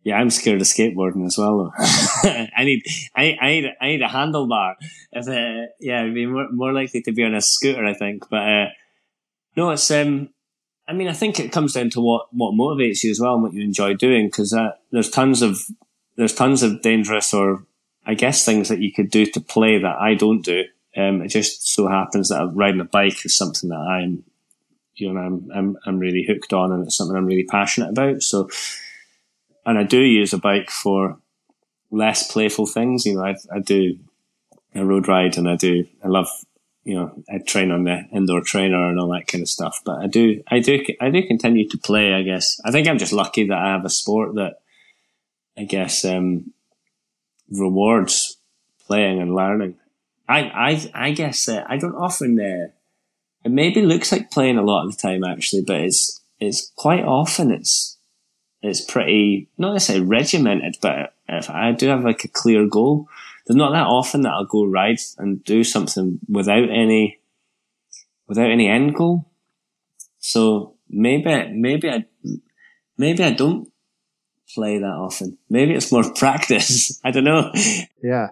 Yeah, 0.05 0.17
I'm 0.19 0.29
scared 0.29 0.61
of 0.61 0.67
skateboarding 0.67 1.27
as 1.27 1.39
well. 1.39 1.73
I 1.79 2.65
need 2.65 2.85
I, 3.17 3.37
I 3.41 3.49
need 3.49 3.65
I 3.81 3.87
need 3.87 4.03
a 4.03 4.09
handlebar. 4.09 4.75
If 5.13 5.27
uh, 5.27 5.73
yeah, 5.81 6.03
I'd 6.03 6.15
be 6.15 6.27
more, 6.27 6.49
more 6.53 6.73
likely 6.73 7.01
to 7.03 7.13
be 7.13 7.25
on 7.25 7.35
a 7.35 7.41
scooter, 7.41 7.85
I 7.85 7.95
think. 7.95 8.29
But 8.29 8.49
uh, 8.49 8.67
no, 9.57 9.71
it's 9.71 9.91
um. 9.91 10.31
I 10.87 10.93
mean, 10.93 11.09
I 11.09 11.15
think 11.15 11.41
it 11.41 11.51
comes 11.51 11.73
down 11.73 11.89
to 11.91 12.01
what 12.03 12.27
what 12.33 12.53
motivates 12.53 13.03
you 13.03 13.11
as 13.11 13.19
well 13.19 13.35
and 13.35 13.43
what 13.43 13.55
you 13.55 13.63
enjoy 13.63 13.95
doing. 13.95 14.27
Because 14.27 14.53
uh, 14.53 14.73
there's 14.93 15.11
tons 15.11 15.41
of 15.41 15.59
there's 16.17 16.35
tons 16.35 16.63
of 16.63 16.83
dangerous 16.83 17.33
or 17.33 17.65
I 18.05 18.13
guess 18.13 18.45
things 18.45 18.69
that 18.69 18.81
you 18.81 18.93
could 18.93 19.11
do 19.11 19.25
to 19.25 19.41
play 19.41 19.79
that 19.79 19.97
I 19.97 20.15
don't 20.15 20.43
do. 20.43 20.65
Um, 20.97 21.23
it 21.23 21.29
just 21.29 21.75
so 21.75 21.89
happens 21.89 22.29
that 22.29 22.53
riding 22.55 22.81
a 22.81 22.85
bike 22.85 23.25
is 23.25 23.37
something 23.37 23.71
that 23.71 23.77
I'm 23.77 24.25
you 24.97 25.13
know, 25.13 25.21
I'm, 25.21 25.51
I'm, 25.55 25.77
I'm 25.87 25.99
really 25.99 26.25
hooked 26.27 26.53
on 26.53 26.73
and 26.73 26.85
it's 26.85 26.97
something 26.97 27.17
I'm 27.17 27.27
really 27.27 27.45
passionate 27.45 27.91
about. 27.91 28.23
So, 28.23 28.49
and 29.67 29.79
I 29.79 29.83
do 29.83 30.01
use 30.01 30.33
a 30.33 30.39
bike 30.39 30.71
for 30.71 31.19
less 31.91 32.31
playful 32.31 32.67
things. 32.67 33.07
You 33.07 33.17
know, 33.17 33.25
I, 33.25 33.37
I 33.53 33.61
do 33.61 33.99
a 34.75 34.85
road 34.85 35.09
ride 35.09 35.37
and 35.37 35.49
I 35.49 35.57
do, 35.57 35.87
I 36.05 36.09
love, 36.09 36.29
you 36.85 36.95
know, 36.95 37.23
I 37.29 37.39
train 37.39 37.71
on 37.71 37.85
the 37.85 38.05
indoor 38.13 38.41
trainer 38.41 38.89
and 38.89 38.99
all 38.99 39.09
that 39.13 39.27
kind 39.27 39.43
of 39.43 39.49
stuff. 39.49 39.81
But 39.85 39.99
I 39.99 40.07
do, 40.07 40.43
I 40.49 40.59
do, 40.59 40.85
I 41.01 41.11
do 41.11 41.27
continue 41.27 41.69
to 41.69 41.79
play, 41.79 42.13
I 42.15 42.23
guess. 42.23 42.61
I 42.65 42.71
think 42.71 42.89
I'm 42.89 42.99
just 42.99 43.13
lucky 43.13 43.47
that 43.49 43.59
I 43.59 43.73
have 43.73 43.85
a 43.85 43.91
sport 43.91 44.35
that 44.35 44.61
I 45.57 45.65
guess, 45.65 46.05
um, 46.05 46.53
rewards 47.51 48.39
playing 48.87 49.21
and 49.21 49.35
learning. 49.35 49.77
I, 50.29 50.41
I, 50.95 51.09
I 51.09 51.11
guess 51.13 51.49
uh, 51.49 51.65
I 51.67 51.77
don't 51.77 51.95
often, 51.95 52.41
uh, 52.41 52.69
it 53.45 53.51
maybe 53.51 53.83
looks 53.83 54.11
like 54.11 54.31
playing 54.31 54.57
a 54.57 54.63
lot 54.63 54.87
of 54.87 54.97
the 54.97 55.01
time 55.01 55.23
actually, 55.23 55.63
but 55.63 55.81
it's 55.81 56.23
it's 56.41 56.73
quite 56.77 57.05
often 57.05 57.51
it's 57.51 57.94
it's 58.65 58.81
pretty 58.81 59.49
not 59.59 59.73
necessarily 59.73 60.07
regimented, 60.07 60.77
but 60.81 61.15
if 61.29 61.51
I 61.51 61.73
do 61.73 61.89
have 61.89 62.05
like 62.05 62.25
a 62.25 62.29
clear 62.29 62.67
goal, 62.67 63.09
there's 63.47 63.57
not 63.57 63.73
that 63.73 63.87
often 63.87 64.23
that 64.23 64.33
I'll 64.33 64.47
go 64.47 64.65
ride 64.65 64.99
and 65.19 65.45
do 65.45 65.65
something 65.65 66.19
without 66.29 66.71
any 66.71 67.19
without 68.27 68.51
any 68.51 68.69
end 68.69 68.95
goal. 68.95 69.31
So 70.19 70.75
maybe 70.89 71.53
maybe 71.53 71.91
I 71.91 72.05
maybe 72.97 73.23
I 73.23 73.33
don't 73.33 73.71
play 74.55 74.79
that 74.79 74.87
often. 74.87 75.39
Maybe 75.51 75.75
it's 75.75 75.93
more 75.93 76.13
practice. 76.15 77.01
I 77.05 77.11
don't 77.11 77.25
know. 77.25 77.53
Yeah 78.03 78.29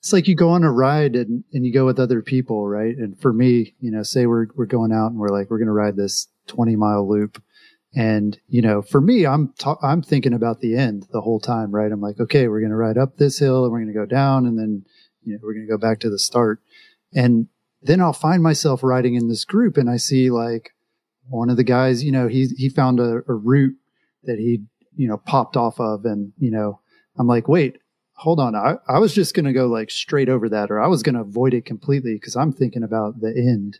it's 0.00 0.12
like 0.12 0.28
you 0.28 0.34
go 0.34 0.50
on 0.50 0.64
a 0.64 0.70
ride 0.70 1.16
and, 1.16 1.44
and 1.52 1.66
you 1.66 1.72
go 1.72 1.84
with 1.84 1.98
other 1.98 2.22
people, 2.22 2.66
right? 2.66 2.96
And 2.96 3.20
for 3.20 3.32
me, 3.32 3.74
you 3.80 3.90
know, 3.90 4.02
say 4.02 4.26
we're, 4.26 4.46
we're 4.54 4.66
going 4.66 4.92
out 4.92 5.10
and 5.10 5.18
we're 5.18 5.28
like, 5.28 5.50
we're 5.50 5.58
to 5.58 5.72
ride 5.72 5.96
this 5.96 6.28
20 6.46 6.76
mile 6.76 7.08
loop. 7.08 7.42
And, 7.94 8.38
you 8.48 8.60
know, 8.60 8.82
for 8.82 9.00
me, 9.00 9.26
I'm, 9.26 9.54
ta- 9.58 9.78
I'm 9.82 10.02
thinking 10.02 10.34
about 10.34 10.60
the 10.60 10.76
end 10.76 11.06
the 11.10 11.22
whole 11.22 11.40
time, 11.40 11.70
right? 11.70 11.90
I'm 11.90 12.00
like, 12.00 12.20
okay, 12.20 12.48
we're 12.48 12.60
going 12.60 12.70
to 12.70 12.76
ride 12.76 12.98
up 12.98 13.16
this 13.16 13.38
hill 13.38 13.64
and 13.64 13.72
we're 13.72 13.80
going 13.80 13.92
to 13.92 13.98
go 13.98 14.06
down 14.06 14.46
and 14.46 14.58
then, 14.58 14.84
you 15.24 15.32
know, 15.32 15.40
we're 15.42 15.54
going 15.54 15.66
to 15.66 15.72
go 15.72 15.78
back 15.78 16.00
to 16.00 16.10
the 16.10 16.18
start. 16.18 16.60
And 17.14 17.48
then 17.82 18.00
I'll 18.00 18.12
find 18.12 18.42
myself 18.42 18.82
riding 18.82 19.14
in 19.14 19.28
this 19.28 19.44
group 19.44 19.76
and 19.76 19.88
I 19.88 19.96
see 19.96 20.30
like 20.30 20.74
one 21.28 21.48
of 21.48 21.56
the 21.56 21.64
guys, 21.64 22.04
you 22.04 22.12
know, 22.12 22.28
he, 22.28 22.48
he 22.56 22.68
found 22.68 23.00
a, 23.00 23.22
a 23.26 23.34
route 23.34 23.76
that 24.24 24.38
he, 24.38 24.64
you 24.94 25.08
know, 25.08 25.16
popped 25.16 25.56
off 25.56 25.80
of 25.80 26.04
and, 26.04 26.32
you 26.38 26.50
know, 26.50 26.80
I'm 27.18 27.26
like, 27.26 27.48
wait, 27.48 27.78
hold 28.18 28.40
on. 28.40 28.54
I, 28.54 28.74
I 28.88 28.98
was 28.98 29.14
just 29.14 29.34
going 29.34 29.46
to 29.46 29.52
go 29.52 29.66
like 29.66 29.90
straight 29.90 30.28
over 30.28 30.48
that, 30.48 30.70
or 30.70 30.80
I 30.80 30.88
was 30.88 31.02
going 31.02 31.14
to 31.14 31.20
avoid 31.20 31.54
it 31.54 31.64
completely 31.64 32.14
because 32.14 32.36
I'm 32.36 32.52
thinking 32.52 32.82
about 32.82 33.20
the 33.20 33.30
end. 33.30 33.78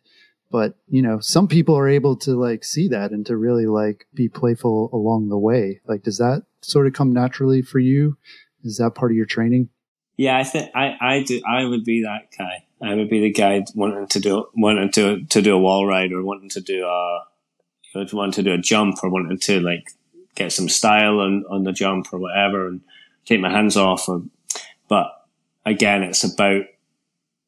But, 0.50 0.76
you 0.88 1.02
know, 1.02 1.20
some 1.20 1.46
people 1.46 1.76
are 1.76 1.88
able 1.88 2.16
to 2.18 2.38
like 2.38 2.64
see 2.64 2.88
that 2.88 3.10
and 3.10 3.26
to 3.26 3.36
really 3.36 3.66
like 3.66 4.06
be 4.14 4.28
playful 4.28 4.90
along 4.92 5.28
the 5.28 5.38
way. 5.38 5.80
Like, 5.86 6.02
does 6.02 6.18
that 6.18 6.44
sort 6.62 6.86
of 6.86 6.94
come 6.94 7.12
naturally 7.12 7.62
for 7.62 7.78
you? 7.78 8.16
Is 8.64 8.78
that 8.78 8.94
part 8.94 9.12
of 9.12 9.16
your 9.16 9.26
training? 9.26 9.68
Yeah, 10.16 10.36
I 10.36 10.44
think 10.44 10.70
I, 10.74 10.96
I 11.00 11.22
do. 11.22 11.40
I 11.48 11.64
would 11.64 11.84
be 11.84 12.02
that 12.02 12.28
guy. 12.36 12.64
I 12.82 12.94
would 12.94 13.10
be 13.10 13.20
the 13.20 13.32
guy 13.32 13.64
wanting 13.74 14.06
to 14.06 14.20
do, 14.20 14.46
wanting 14.56 14.90
to, 14.92 15.24
to 15.26 15.42
do 15.42 15.54
a 15.54 15.60
wall 15.60 15.86
ride 15.86 16.12
or 16.12 16.22
wanting 16.22 16.48
to 16.50 16.60
do 16.60 16.84
a, 16.84 17.24
you 17.94 18.00
know, 18.00 18.06
wanting 18.12 18.32
to 18.32 18.42
do 18.42 18.54
a 18.54 18.58
jump 18.58 18.98
or 19.02 19.10
wanting 19.10 19.38
to 19.38 19.60
like 19.60 19.90
get 20.34 20.52
some 20.52 20.68
style 20.68 21.20
on, 21.20 21.44
on 21.50 21.64
the 21.64 21.72
jump 21.72 22.06
or 22.12 22.18
whatever. 22.18 22.66
And, 22.66 22.80
take 23.28 23.40
my 23.40 23.50
hands 23.50 23.76
off. 23.76 24.08
But 24.88 25.06
again, 25.66 26.02
it's 26.02 26.24
about, 26.24 26.62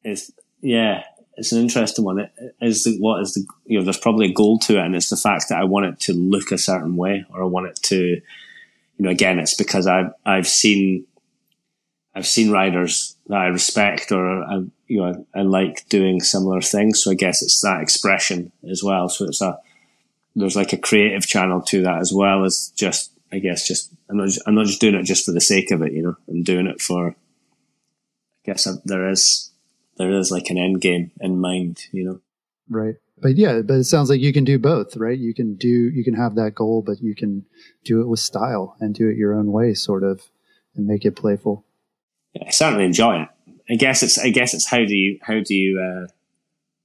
it's, 0.03 0.31
yeah, 0.61 1.03
it's 1.37 1.51
an 1.51 1.61
interesting 1.61 2.05
one. 2.05 2.19
It 2.19 2.31
is 2.61 2.83
the, 2.83 2.97
what 2.99 3.21
is 3.21 3.33
the, 3.33 3.45
you 3.65 3.77
know, 3.77 3.83
there's 3.83 3.97
probably 3.97 4.29
a 4.29 4.33
goal 4.33 4.59
to 4.59 4.77
it. 4.77 4.85
And 4.85 4.95
it's 4.95 5.09
the 5.09 5.17
fact 5.17 5.45
that 5.49 5.59
I 5.59 5.63
want 5.63 5.85
it 5.85 5.99
to 6.01 6.13
look 6.13 6.51
a 6.51 6.57
certain 6.57 6.95
way 6.95 7.25
or 7.33 7.41
I 7.41 7.45
want 7.45 7.67
it 7.67 7.79
to, 7.83 7.97
you 7.97 8.21
know, 8.97 9.09
again, 9.09 9.39
it's 9.39 9.55
because 9.55 9.87
I've, 9.87 10.11
I've 10.25 10.47
seen, 10.47 11.05
I've 12.13 12.27
seen 12.27 12.51
riders 12.51 13.15
that 13.27 13.39
I 13.39 13.47
respect 13.47 14.11
or 14.11 14.43
I, 14.43 14.63
you 14.87 15.01
know, 15.01 15.25
I, 15.33 15.39
I 15.39 15.41
like 15.43 15.87
doing 15.87 16.19
similar 16.19 16.61
things. 16.61 17.03
So 17.03 17.11
I 17.11 17.15
guess 17.15 17.41
it's 17.41 17.61
that 17.61 17.81
expression 17.81 18.51
as 18.69 18.83
well. 18.83 19.07
So 19.09 19.25
it's 19.25 19.41
a, 19.41 19.57
there's 20.35 20.55
like 20.55 20.73
a 20.73 20.77
creative 20.77 21.25
channel 21.25 21.61
to 21.63 21.81
that 21.83 21.99
as 21.99 22.13
well 22.13 22.45
as 22.45 22.71
just 22.75 23.11
I 23.31 23.39
guess 23.39 23.67
just 23.67 23.91
I'm 24.09 24.17
not 24.17 24.27
just, 24.27 24.41
I'm 24.45 24.55
not 24.55 24.65
just 24.65 24.81
doing 24.81 24.95
it 24.95 25.03
just 25.03 25.25
for 25.25 25.31
the 25.31 25.41
sake 25.41 25.71
of 25.71 25.81
it, 25.81 25.93
you 25.93 26.03
know. 26.03 26.17
I'm 26.27 26.43
doing 26.43 26.67
it 26.67 26.81
for. 26.81 27.09
I 27.09 27.13
guess 28.43 28.67
I, 28.67 28.71
there 28.85 29.09
is 29.09 29.50
there 29.97 30.11
is 30.11 30.31
like 30.31 30.49
an 30.49 30.57
end 30.57 30.81
game 30.81 31.11
in 31.19 31.39
mind, 31.39 31.87
you 31.91 32.03
know. 32.03 32.19
Right, 32.69 32.95
but 33.17 33.35
yeah, 33.37 33.61
but 33.61 33.75
it 33.75 33.83
sounds 33.83 34.09
like 34.09 34.21
you 34.21 34.33
can 34.33 34.43
do 34.43 34.57
both, 34.57 34.97
right? 34.97 35.17
You 35.17 35.33
can 35.33 35.55
do 35.55 35.67
you 35.67 36.03
can 36.03 36.15
have 36.15 36.35
that 36.35 36.55
goal, 36.55 36.81
but 36.81 37.01
you 37.01 37.15
can 37.15 37.45
do 37.83 38.01
it 38.01 38.07
with 38.07 38.19
style 38.19 38.75
and 38.79 38.95
do 38.95 39.09
it 39.09 39.17
your 39.17 39.33
own 39.33 39.51
way, 39.51 39.73
sort 39.73 40.03
of, 40.03 40.21
and 40.75 40.87
make 40.87 41.05
it 41.05 41.15
playful. 41.15 41.65
Yeah, 42.33 42.45
I 42.47 42.51
certainly 42.51 42.85
enjoy 42.85 43.21
it. 43.21 43.29
I 43.69 43.75
guess 43.75 44.03
it's 44.03 44.17
I 44.17 44.29
guess 44.29 44.53
it's 44.53 44.67
how 44.67 44.79
do 44.79 44.95
you 44.95 45.19
how 45.21 45.39
do 45.39 45.53
you 45.53 45.79
uh, 45.79 46.07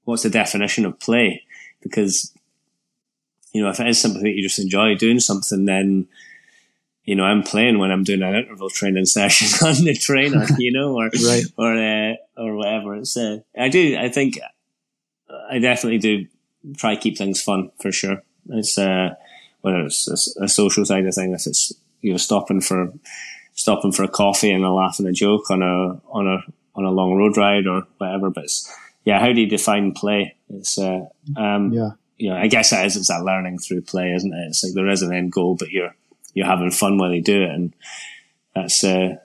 what's 0.05 0.23
the 0.23 0.31
definition 0.31 0.85
of 0.85 1.01
play? 1.01 1.43
Because 1.83 2.33
you 3.53 3.63
know 3.63 3.71
if 3.71 3.81
it 3.81 3.89
is 3.89 4.01
something 4.01 4.23
that 4.23 4.35
you 4.35 4.43
just 4.43 4.59
enjoy 4.59 4.95
doing 4.95 5.21
something, 5.21 5.65
then 5.65 6.07
you 7.07 7.15
know, 7.15 7.25
I'm 7.25 7.45
playing 7.45 7.79
when 7.79 7.93
I'm 7.93 8.03
doing 8.03 8.23
an 8.23 8.35
interval 8.35 8.69
training 8.69 9.07
session 9.07 9.67
on 9.67 9.85
the 9.85 9.95
trainer, 9.95 10.45
you 10.59 10.73
know, 10.73 10.97
or 10.97 11.05
right. 11.27 11.45
or 11.57 11.77
uh, 11.77 12.15
or 12.37 12.57
whatever. 12.57 12.97
It's 12.97 13.17
uh, 13.17 13.39
I 13.57 13.69
do. 13.69 13.97
I 13.97 14.09
think 14.11 14.39
I 15.49 15.59
definitely 15.59 15.99
do 15.99 16.27
try 16.77 16.97
keep 16.97 17.17
things 17.17 17.41
fun 17.41 17.71
for 17.81 17.93
sure. 17.93 18.23
It's 18.51 18.77
uh, 18.77 19.15
whether 19.61 19.87
it's 19.87 20.09
a, 20.09 20.45
a, 20.45 20.49
social 20.49 20.85
side 20.85 21.07
of 21.07 21.15
things, 21.15 21.47
if 21.47 21.51
it's 21.51 21.73
you 22.03 22.11
know 22.11 22.17
stopping 22.17 22.61
for 22.61 22.93
stopping 23.55 23.93
for 23.93 24.03
a 24.03 24.09
coffee 24.09 24.51
and 24.51 24.65
a 24.65 24.73
laugh 24.73 24.99
and 24.99 25.09
a 25.09 25.13
joke 25.13 25.51
on 25.51 25.63
a 25.63 26.01
on 26.11 26.27
a 26.27 26.39
on 26.75 26.85
a 26.85 26.91
long 26.91 27.15
road 27.15 27.37
ride 27.37 27.67
or 27.67 27.85
whatever. 27.99 28.31
But 28.31 28.45
it's, 28.45 28.73
yeah, 29.05 29.21
how 29.21 29.33
do 29.33 29.41
you 29.41 29.49
define 29.49 29.93
play? 29.93 30.35
It's 30.51 30.77
uh, 30.77 31.07
um, 31.37 31.73
yeah, 31.73 31.91
you 32.19 32.31
know, 32.31 32.37
I 32.37 32.49
guess 32.49 32.71
that 32.71 32.85
is 32.85 32.97
it's 32.97 33.09
that 33.09 33.25
learning 33.25 33.59
through 33.59 33.83
play, 33.83 34.13
isn't 34.13 34.33
it? 34.33 34.47
It's 34.49 34.65
like 34.65 34.75
there 34.75 34.89
is 34.89 35.03
an 35.03 35.15
end 35.15 35.31
goal, 35.31 35.55
but 35.57 35.71
you're 35.71 35.95
you're 36.37 36.47
having 36.47 36.71
fun 36.71 36.99
while 36.99 37.13
you 37.13 37.23
do 37.23 37.43
it. 37.43 37.51
And 37.51 37.75
that's, 38.55 38.85
uh, 38.85 39.17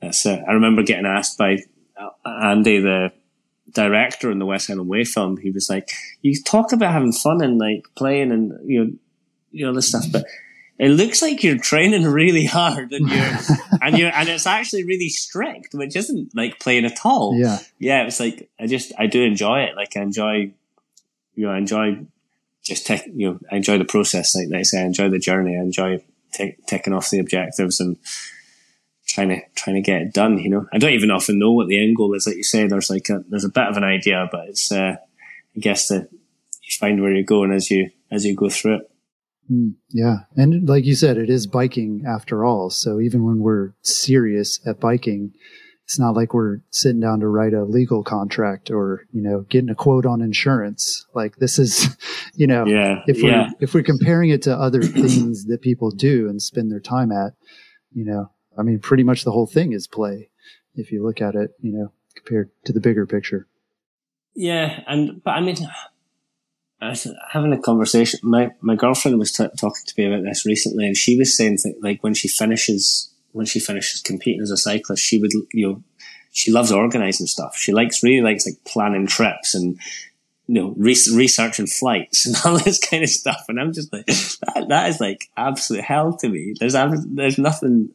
that's, 0.00 0.24
uh, 0.24 0.40
I 0.48 0.52
remember 0.52 0.84
getting 0.84 1.04
asked 1.04 1.36
by 1.36 1.58
Andy, 2.24 2.78
the 2.78 3.12
director 3.72 4.30
in 4.30 4.38
the 4.38 4.46
West 4.46 4.68
Highland 4.68 4.88
Way 4.88 5.04
film. 5.04 5.36
He 5.36 5.50
was 5.50 5.68
like, 5.68 5.90
you 6.22 6.40
talk 6.40 6.72
about 6.72 6.92
having 6.92 7.10
fun 7.10 7.42
and 7.42 7.58
like 7.58 7.82
playing 7.96 8.30
and, 8.30 8.52
you 8.64 8.84
know, 8.84 8.92
you 9.50 9.66
know, 9.66 9.74
this 9.74 9.88
stuff, 9.88 10.04
but 10.12 10.24
it 10.78 10.90
looks 10.90 11.22
like 11.22 11.42
you're 11.42 11.58
training 11.58 12.04
really 12.04 12.44
hard 12.44 12.92
and 12.92 13.08
you're, 13.08 13.38
and 13.82 13.98
you're, 13.98 14.12
and 14.14 14.28
it's 14.28 14.46
actually 14.46 14.84
really 14.84 15.08
strict, 15.08 15.74
which 15.74 15.96
isn't 15.96 16.36
like 16.36 16.60
playing 16.60 16.84
at 16.84 17.04
all. 17.04 17.36
Yeah. 17.36 17.58
Yeah. 17.80 18.04
It's 18.04 18.20
like, 18.20 18.48
I 18.60 18.68
just, 18.68 18.92
I 18.96 19.08
do 19.08 19.24
enjoy 19.24 19.62
it. 19.62 19.74
Like 19.74 19.96
I 19.96 20.02
enjoy, 20.02 20.52
you 21.34 21.46
know, 21.46 21.50
I 21.50 21.58
enjoy 21.58 22.06
just 22.62 22.86
take, 22.86 23.06
you 23.12 23.30
know, 23.30 23.38
I 23.50 23.56
enjoy 23.56 23.76
the 23.78 23.84
process. 23.84 24.36
Like, 24.36 24.50
they 24.50 24.62
say, 24.62 24.82
I 24.82 24.86
enjoy 24.86 25.08
the 25.08 25.18
journey. 25.18 25.56
I 25.56 25.60
enjoy 25.60 25.98
t- 26.34 26.56
taking 26.66 26.92
off 26.92 27.10
the 27.10 27.20
objectives 27.20 27.80
and 27.80 27.96
trying 29.06 29.28
to, 29.28 29.40
trying 29.54 29.76
to 29.76 29.82
get 29.82 30.02
it 30.02 30.12
done, 30.12 30.38
you 30.38 30.50
know. 30.50 30.66
I 30.72 30.78
don't 30.78 30.92
even 30.92 31.10
often 31.10 31.38
know 31.38 31.52
what 31.52 31.68
the 31.68 31.82
end 31.82 31.96
goal 31.96 32.14
is. 32.14 32.26
Like 32.26 32.36
you 32.36 32.42
say, 32.42 32.66
there's 32.66 32.90
like 32.90 33.08
a, 33.08 33.20
there's 33.28 33.44
a 33.44 33.48
bit 33.48 33.68
of 33.68 33.76
an 33.76 33.84
idea, 33.84 34.28
but 34.30 34.48
it's, 34.48 34.70
uh, 34.72 34.96
I 35.56 35.60
guess 35.60 35.88
that 35.88 36.08
you 36.10 36.76
find 36.78 37.00
where 37.00 37.12
you're 37.12 37.22
going 37.22 37.52
as 37.52 37.70
you, 37.70 37.90
as 38.10 38.24
you 38.24 38.34
go 38.34 38.48
through 38.48 38.76
it. 38.76 38.90
Mm, 39.50 39.74
yeah. 39.90 40.20
And 40.36 40.68
like 40.68 40.84
you 40.84 40.94
said, 40.94 41.18
it 41.18 41.28
is 41.28 41.46
biking 41.46 42.04
after 42.06 42.44
all. 42.44 42.70
So 42.70 43.00
even 43.00 43.24
when 43.24 43.40
we're 43.40 43.74
serious 43.82 44.58
at 44.66 44.80
biking, 44.80 45.34
it's 45.84 45.98
not 45.98 46.16
like 46.16 46.32
we're 46.32 46.60
sitting 46.70 47.00
down 47.00 47.20
to 47.20 47.28
write 47.28 47.52
a 47.52 47.64
legal 47.64 48.02
contract 48.02 48.70
or, 48.70 49.06
you 49.12 49.20
know, 49.20 49.42
getting 49.42 49.68
a 49.68 49.74
quote 49.74 50.06
on 50.06 50.22
insurance. 50.22 51.06
Like 51.14 51.36
this 51.36 51.58
is, 51.58 51.94
you 52.34 52.46
know, 52.46 52.64
yeah, 52.64 53.02
if 53.06 53.22
we're, 53.22 53.30
yeah. 53.30 53.50
if 53.60 53.74
we're 53.74 53.82
comparing 53.82 54.30
it 54.30 54.42
to 54.42 54.56
other 54.56 54.82
things 54.82 55.44
that 55.46 55.60
people 55.60 55.90
do 55.90 56.28
and 56.28 56.40
spend 56.40 56.72
their 56.72 56.80
time 56.80 57.12
at, 57.12 57.34
you 57.92 58.04
know, 58.04 58.30
I 58.58 58.62
mean, 58.62 58.78
pretty 58.78 59.02
much 59.02 59.24
the 59.24 59.32
whole 59.32 59.46
thing 59.46 59.72
is 59.72 59.86
play. 59.86 60.30
If 60.74 60.90
you 60.90 61.04
look 61.04 61.20
at 61.20 61.34
it, 61.34 61.50
you 61.60 61.72
know, 61.72 61.92
compared 62.16 62.50
to 62.64 62.72
the 62.72 62.80
bigger 62.80 63.06
picture. 63.06 63.46
Yeah. 64.34 64.80
And, 64.86 65.22
but 65.22 65.32
I 65.32 65.40
mean, 65.40 65.56
I 66.80 66.90
was 66.90 67.06
having 67.30 67.52
a 67.52 67.60
conversation. 67.60 68.20
My 68.22 68.50
my 68.60 68.74
girlfriend 68.74 69.18
was 69.18 69.32
t- 69.32 69.46
talking 69.56 69.82
to 69.86 69.94
me 69.96 70.06
about 70.06 70.24
this 70.24 70.44
recently, 70.44 70.86
and 70.86 70.96
she 70.96 71.16
was 71.16 71.34
saying 71.34 71.58
that 71.64 71.76
like 71.82 72.02
when 72.02 72.14
she 72.14 72.28
finishes 72.28 73.13
when 73.34 73.46
she 73.46 73.60
finishes 73.60 74.00
competing 74.00 74.42
as 74.42 74.50
a 74.50 74.56
cyclist, 74.56 75.02
she 75.02 75.18
would 75.18 75.32
you 75.52 75.68
know 75.68 75.82
she 76.32 76.50
loves 76.50 76.72
organizing 76.72 77.26
stuff. 77.26 77.56
She 77.56 77.72
likes 77.72 78.02
really 78.02 78.22
likes 78.22 78.46
like 78.46 78.64
planning 78.64 79.06
trips 79.06 79.54
and 79.54 79.78
you 80.46 80.54
know 80.54 80.74
re- 80.76 80.96
researching 81.12 81.66
flights 81.66 82.26
and 82.26 82.36
all 82.44 82.58
this 82.58 82.78
kind 82.78 83.02
of 83.02 83.10
stuff. 83.10 83.44
And 83.48 83.60
I'm 83.60 83.72
just 83.72 83.92
like 83.92 84.06
that, 84.06 84.66
that 84.68 84.88
is 84.88 85.00
like 85.00 85.28
absolute 85.36 85.84
hell 85.84 86.16
to 86.18 86.28
me. 86.28 86.54
There's 86.58 86.74
there's 87.06 87.38
nothing. 87.38 87.90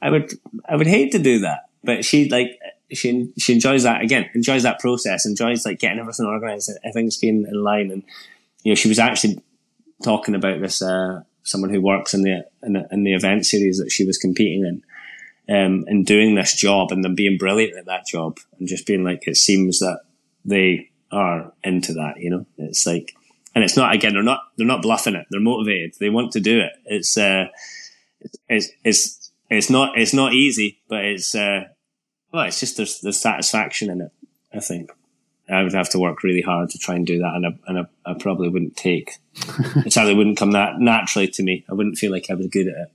I 0.00 0.10
would 0.10 0.32
I 0.68 0.76
would 0.76 0.86
hate 0.86 1.12
to 1.12 1.18
do 1.18 1.40
that, 1.40 1.68
but 1.82 2.04
she 2.04 2.28
like 2.28 2.58
she 2.92 3.32
she 3.38 3.54
enjoys 3.54 3.84
that 3.84 4.02
again, 4.02 4.28
enjoys 4.34 4.62
that 4.64 4.78
process, 4.78 5.26
enjoys 5.26 5.64
like 5.64 5.78
getting 5.78 5.98
everything 5.98 6.26
organized, 6.26 6.70
everything's 6.84 7.16
being 7.16 7.46
in 7.48 7.62
line, 7.62 7.90
and 7.90 8.02
you 8.62 8.72
know 8.72 8.74
she 8.76 8.88
was 8.88 8.98
actually 8.98 9.38
talking 10.02 10.34
about 10.34 10.60
this 10.60 10.82
uh, 10.82 11.22
someone 11.42 11.70
who 11.70 11.80
works 11.80 12.14
in 12.14 12.22
the, 12.22 12.44
in 12.62 13.04
the 13.04 13.14
event 13.14 13.46
series 13.46 13.78
that 13.78 13.90
she 13.90 14.04
was 14.04 14.18
competing 14.18 14.64
in, 14.64 15.54
um, 15.54 15.84
and 15.88 16.06
doing 16.06 16.34
this 16.34 16.54
job 16.54 16.92
and 16.92 17.04
then 17.04 17.14
being 17.14 17.38
brilliant 17.38 17.76
at 17.76 17.86
that 17.86 18.06
job 18.06 18.38
and 18.58 18.68
just 18.68 18.86
being 18.86 19.04
like 19.04 19.26
it 19.26 19.36
seems 19.36 19.80
that 19.80 20.00
they 20.44 20.90
are 21.10 21.52
into 21.62 21.92
that, 21.94 22.18
you 22.18 22.30
know. 22.30 22.46
It's 22.58 22.86
like, 22.86 23.14
and 23.54 23.62
it's 23.62 23.76
not 23.76 23.94
again 23.94 24.14
they're 24.14 24.22
not 24.22 24.40
they're 24.56 24.66
not 24.66 24.82
bluffing 24.82 25.14
it, 25.14 25.26
they're 25.30 25.40
motivated, 25.40 25.94
they 25.98 26.10
want 26.10 26.32
to 26.32 26.40
do 26.40 26.60
it. 26.60 26.72
It's 26.84 27.16
uh, 27.16 27.46
it's 28.48 28.70
it's 28.84 29.30
it's 29.50 29.70
not 29.70 29.98
it's 29.98 30.14
not 30.14 30.32
easy, 30.32 30.80
but 30.88 31.04
it's 31.04 31.34
uh 31.34 31.64
well, 32.32 32.44
it's 32.44 32.60
just 32.60 32.76
there's 32.76 33.00
there's 33.00 33.20
satisfaction 33.20 33.90
in 33.90 34.00
it. 34.00 34.12
I 34.54 34.60
think 34.60 34.90
I 35.52 35.62
would 35.62 35.74
have 35.74 35.90
to 35.90 35.98
work 35.98 36.22
really 36.22 36.40
hard 36.40 36.70
to 36.70 36.78
try 36.78 36.94
and 36.94 37.06
do 37.06 37.18
that, 37.18 37.34
and 37.34 37.46
I, 37.46 37.50
and 37.66 37.78
I, 37.80 38.10
I 38.10 38.14
probably 38.18 38.48
wouldn't 38.48 38.76
take. 38.76 39.18
it 39.84 39.92
certainly 39.92 40.14
wouldn't 40.14 40.38
come 40.38 40.52
that 40.52 40.78
naturally 40.78 41.28
to 41.28 41.42
me. 41.42 41.64
I 41.70 41.74
wouldn't 41.74 41.98
feel 41.98 42.10
like 42.12 42.30
I 42.30 42.34
was 42.34 42.48
good 42.48 42.68
at 42.68 42.74
it. 42.74 42.92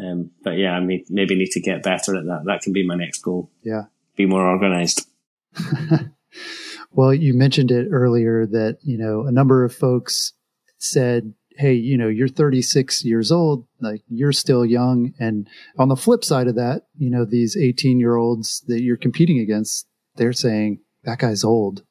Um, 0.00 0.30
but 0.44 0.52
yeah, 0.52 0.72
I 0.72 0.80
mean, 0.80 1.04
maybe 1.08 1.34
need 1.34 1.50
to 1.50 1.60
get 1.60 1.82
better 1.82 2.16
at 2.16 2.26
that. 2.26 2.42
That 2.46 2.62
can 2.62 2.72
be 2.72 2.86
my 2.86 2.94
next 2.94 3.18
goal. 3.18 3.50
Yeah, 3.62 3.84
be 4.16 4.26
more 4.26 4.46
organized. 4.46 5.08
well, 6.92 7.12
you 7.12 7.34
mentioned 7.34 7.70
it 7.70 7.88
earlier 7.90 8.46
that 8.46 8.78
you 8.82 8.96
know 8.96 9.26
a 9.26 9.32
number 9.32 9.64
of 9.64 9.74
folks 9.74 10.34
said 10.78 11.34
hey, 11.58 11.72
you 11.72 11.98
know, 11.98 12.06
you're 12.06 12.28
36 12.28 13.04
years 13.04 13.32
old, 13.32 13.66
like 13.80 14.02
you're 14.08 14.32
still 14.32 14.64
young. 14.64 15.12
And 15.18 15.48
on 15.76 15.88
the 15.88 15.96
flip 15.96 16.24
side 16.24 16.46
of 16.46 16.54
that, 16.54 16.86
you 16.96 17.10
know, 17.10 17.24
these 17.24 17.56
18 17.56 17.98
year 17.98 18.16
olds 18.16 18.62
that 18.68 18.80
you're 18.80 18.96
competing 18.96 19.40
against, 19.40 19.86
they're 20.14 20.32
saying 20.32 20.78
that 21.08 21.18
guy's 21.18 21.42
old, 21.42 21.82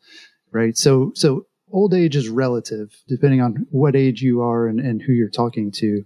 right? 0.51 0.78
So, 0.78 1.11
so 1.15 1.47
old 1.72 1.93
age 1.93 2.15
is 2.15 2.30
relative 2.30 2.95
depending 3.07 3.41
on 3.41 3.65
what 3.72 3.95
age 3.95 4.22
you 4.22 4.41
are 4.41 4.68
and, 4.68 4.80
and 4.80 5.01
who 5.01 5.11
you're 5.11 5.30
talking 5.30 5.72
to. 5.72 6.03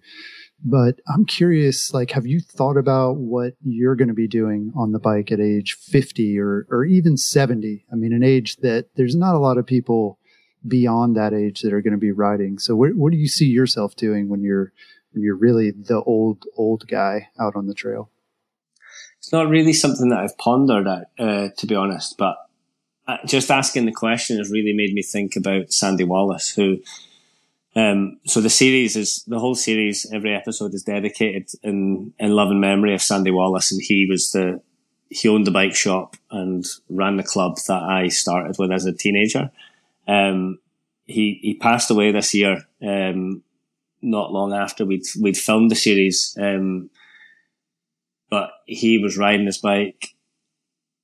But 0.64 1.00
I'm 1.12 1.26
curious, 1.26 1.94
like, 1.94 2.12
have 2.12 2.28
you 2.28 2.40
thought 2.40 2.78
about 2.78 3.18
what 3.18 3.54
you're 3.62 3.96
going 3.96 4.10
to 4.10 4.14
be 4.14 4.28
doing 4.28 4.72
on 4.76 4.92
the 4.92 5.00
bike 5.00 5.32
at 5.32 5.40
age 5.40 5.74
50 5.74 6.40
or, 6.40 6.68
or 6.70 6.86
even 6.86 7.18
70? 7.18 7.86
I 7.92 7.96
mean, 7.96 8.14
an 8.14 8.24
age 8.24 8.58
that 8.58 8.86
there's 8.96 9.16
not 9.16 9.36
a 9.36 9.40
lot 9.40 9.58
of 9.58 9.66
people 9.66 10.20
beyond 10.68 11.18
that 11.18 11.34
age 11.34 11.62
that 11.62 11.74
are 11.74 11.82
going 11.82 11.94
to 11.94 12.00
be 12.00 12.12
riding. 12.12 12.60
So 12.60 12.76
what, 12.76 12.96
what 12.96 13.12
do 13.12 13.18
you 13.18 13.28
see 13.28 13.48
yourself 13.48 13.96
doing 13.96 14.30
when 14.30 14.44
you're 14.44 14.72
when 15.14 15.24
you're 15.24 15.36
really 15.36 15.72
the 15.72 16.02
old 16.04 16.46
old 16.56 16.88
guy 16.88 17.28
out 17.40 17.56
on 17.56 17.66
the 17.66 17.74
trail? 17.74 18.10
It's 19.18 19.34
not 19.34 19.50
really 19.50 19.74
something 19.74 20.10
that 20.10 20.20
I've 20.20 20.38
pondered 20.38 20.88
at, 20.88 21.10
uh, 21.20 21.50
to 21.58 21.68
be 21.68 21.76
honest, 21.76 22.18
but 22.18 22.38
just 23.26 23.52
asking 23.52 23.86
the 23.86 23.92
question 23.92 24.38
has 24.38 24.52
really 24.52 24.74
made 24.74 24.94
me 24.94 25.02
think 25.02 25.36
about 25.36 25.72
Sandy 25.72 26.04
Wallace, 26.04 26.50
who. 26.50 26.80
Um, 27.74 28.20
so 28.26 28.42
the 28.42 28.50
series 28.50 28.98
is 28.98 29.24
the 29.28 29.40
whole 29.40 29.56
series. 29.56 30.06
Every 30.14 30.36
episode 30.36 30.74
is 30.74 30.84
dedicated 30.84 31.50
in 31.64 32.14
in 32.20 32.32
love 32.32 32.52
and 32.52 32.60
memory 32.60 32.94
of 32.94 33.02
Sandy 33.02 33.32
Wallace, 33.32 33.72
and 33.72 33.82
he 33.82 34.06
was 34.10 34.32
the 34.32 34.62
he 35.10 35.28
owned 35.28 35.48
the 35.48 35.52
bike 35.52 35.76
shop 35.76 36.16
and 36.30 36.66
ran 36.90 37.18
the 37.18 37.24
club 37.24 37.58
that 37.68 37.84
I 37.84 38.08
started 38.08 38.58
with 38.58 38.72
as 38.72 38.86
a 38.86 38.94
teenager. 38.94 39.52
Um, 40.08 40.60
he 41.06 41.40
he 41.42 41.54
passed 41.56 41.92
away 41.92 42.12
this 42.12 42.34
year, 42.34 42.66
um, 42.82 43.44
not 44.02 44.32
long 44.32 44.54
after 44.54 44.86
we'd 44.86 45.06
we'd 45.20 45.38
filmed 45.38 45.72
the 45.72 45.76
series. 45.76 46.38
Um, 46.40 46.90
but 48.30 48.52
he 48.66 48.98
was 48.98 49.18
riding 49.18 49.46
his 49.46 49.58
bike 49.60 50.16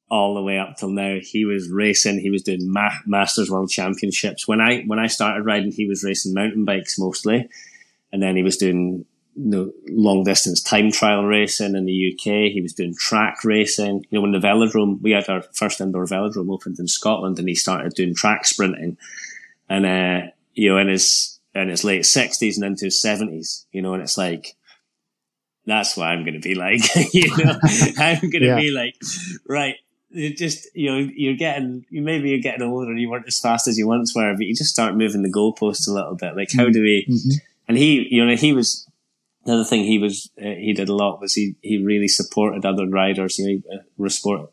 all 0.10 0.36
the 0.36 0.42
way 0.42 0.58
up 0.58 0.78
till 0.78 0.90
now. 0.90 1.18
He 1.22 1.46
was 1.46 1.70
racing. 1.70 2.20
He 2.20 2.30
was 2.30 2.44
doing 2.44 2.72
ma- 2.72 2.90
Masters 3.06 3.50
World 3.50 3.70
Championships. 3.70 4.48
When 4.48 4.62
I 4.62 4.84
when 4.84 5.00
I 5.00 5.08
started 5.08 5.46
riding, 5.46 5.72
he 5.72 5.88
was 5.88 6.04
racing 6.04 6.34
mountain 6.34 6.66
bikes 6.66 6.98
mostly, 6.98 7.50
and 8.12 8.22
then 8.22 8.36
he 8.36 8.44
was 8.44 8.58
doing 8.58 9.06
you 9.38 9.46
know, 9.46 9.72
long 9.90 10.24
distance 10.24 10.62
time 10.62 10.92
trial 10.92 11.24
racing 11.24 11.76
in 11.76 11.86
the 11.86 12.14
UK. 12.14 12.52
He 12.52 12.60
was 12.62 12.74
doing 12.74 12.96
track 12.98 13.44
racing. 13.44 14.06
You 14.10 14.18
know, 14.18 14.22
when 14.22 14.32
the 14.32 14.40
velodrome, 14.40 15.00
we 15.02 15.12
had 15.12 15.30
our 15.30 15.44
first 15.54 15.80
indoor 15.80 16.06
velodrome 16.06 16.52
opened 16.52 16.80
in 16.80 16.88
Scotland 16.88 17.38
and 17.38 17.48
he 17.48 17.54
started 17.54 17.94
doing 17.94 18.16
track 18.16 18.46
sprinting. 18.46 18.98
And, 19.70 19.86
uh, 19.86 20.32
you 20.56 20.70
know, 20.70 20.80
in 20.80 20.88
his, 20.88 21.40
in 21.54 21.70
his 21.70 21.84
late 21.84 22.06
sixties 22.06 22.58
and 22.58 22.66
into 22.66 22.86
his 22.86 23.00
seventies, 23.00 23.68
you 23.72 23.82
know, 23.82 23.94
and 23.94 24.02
it's 24.02 24.18
like, 24.18 24.56
that's 25.68 25.96
what 25.96 26.08
I'm 26.08 26.24
going 26.24 26.34
to 26.34 26.40
be 26.40 26.56
like. 26.56 26.82
you 27.14 27.30
know, 27.38 27.60
I'm 28.00 28.20
going 28.22 28.42
to 28.42 28.48
yeah. 28.48 28.56
be 28.56 28.72
like, 28.72 28.96
right. 29.48 29.76
You 30.18 30.34
just, 30.34 30.68
you 30.76 30.92
know, 30.92 31.10
you're 31.16 31.36
getting, 31.36 31.86
you 31.90 32.02
maybe 32.02 32.30
you're 32.30 32.40
getting 32.40 32.64
older 32.64 32.92
and 32.92 33.00
you 33.00 33.10
weren't 33.10 33.28
as 33.28 33.40
fast 33.40 33.68
as 33.68 33.78
you 33.78 33.88
once 33.88 34.16
were, 34.16 34.34
but 34.34 34.46
you 34.46 34.56
just 34.56 34.72
start 34.72 34.96
moving 34.96 35.22
the 35.22 35.32
goalposts 35.32 35.88
a 35.88 35.94
little 35.94 36.16
bit. 36.16 36.36
Like, 36.36 36.50
how 36.56 36.70
do 36.70 36.82
we, 36.82 37.06
mm-hmm. 37.10 37.38
and 37.68 37.78
he, 37.78 38.08
you 38.10 38.26
know, 38.26 38.36
he 38.36 38.54
was, 38.54 38.88
another 39.48 39.64
thing 39.64 39.86
he 39.86 39.98
was 39.98 40.30
uh, 40.40 40.46
he 40.46 40.74
did 40.74 40.90
a 40.90 40.94
lot 40.94 41.22
was 41.22 41.34
he 41.34 41.56
he 41.62 41.78
really 41.78 42.08
supported 42.08 42.66
other 42.66 42.86
riders. 42.86 43.40
You 43.40 43.46
know, 43.46 43.52
he, 43.52 44.34
uh, 44.36 44.46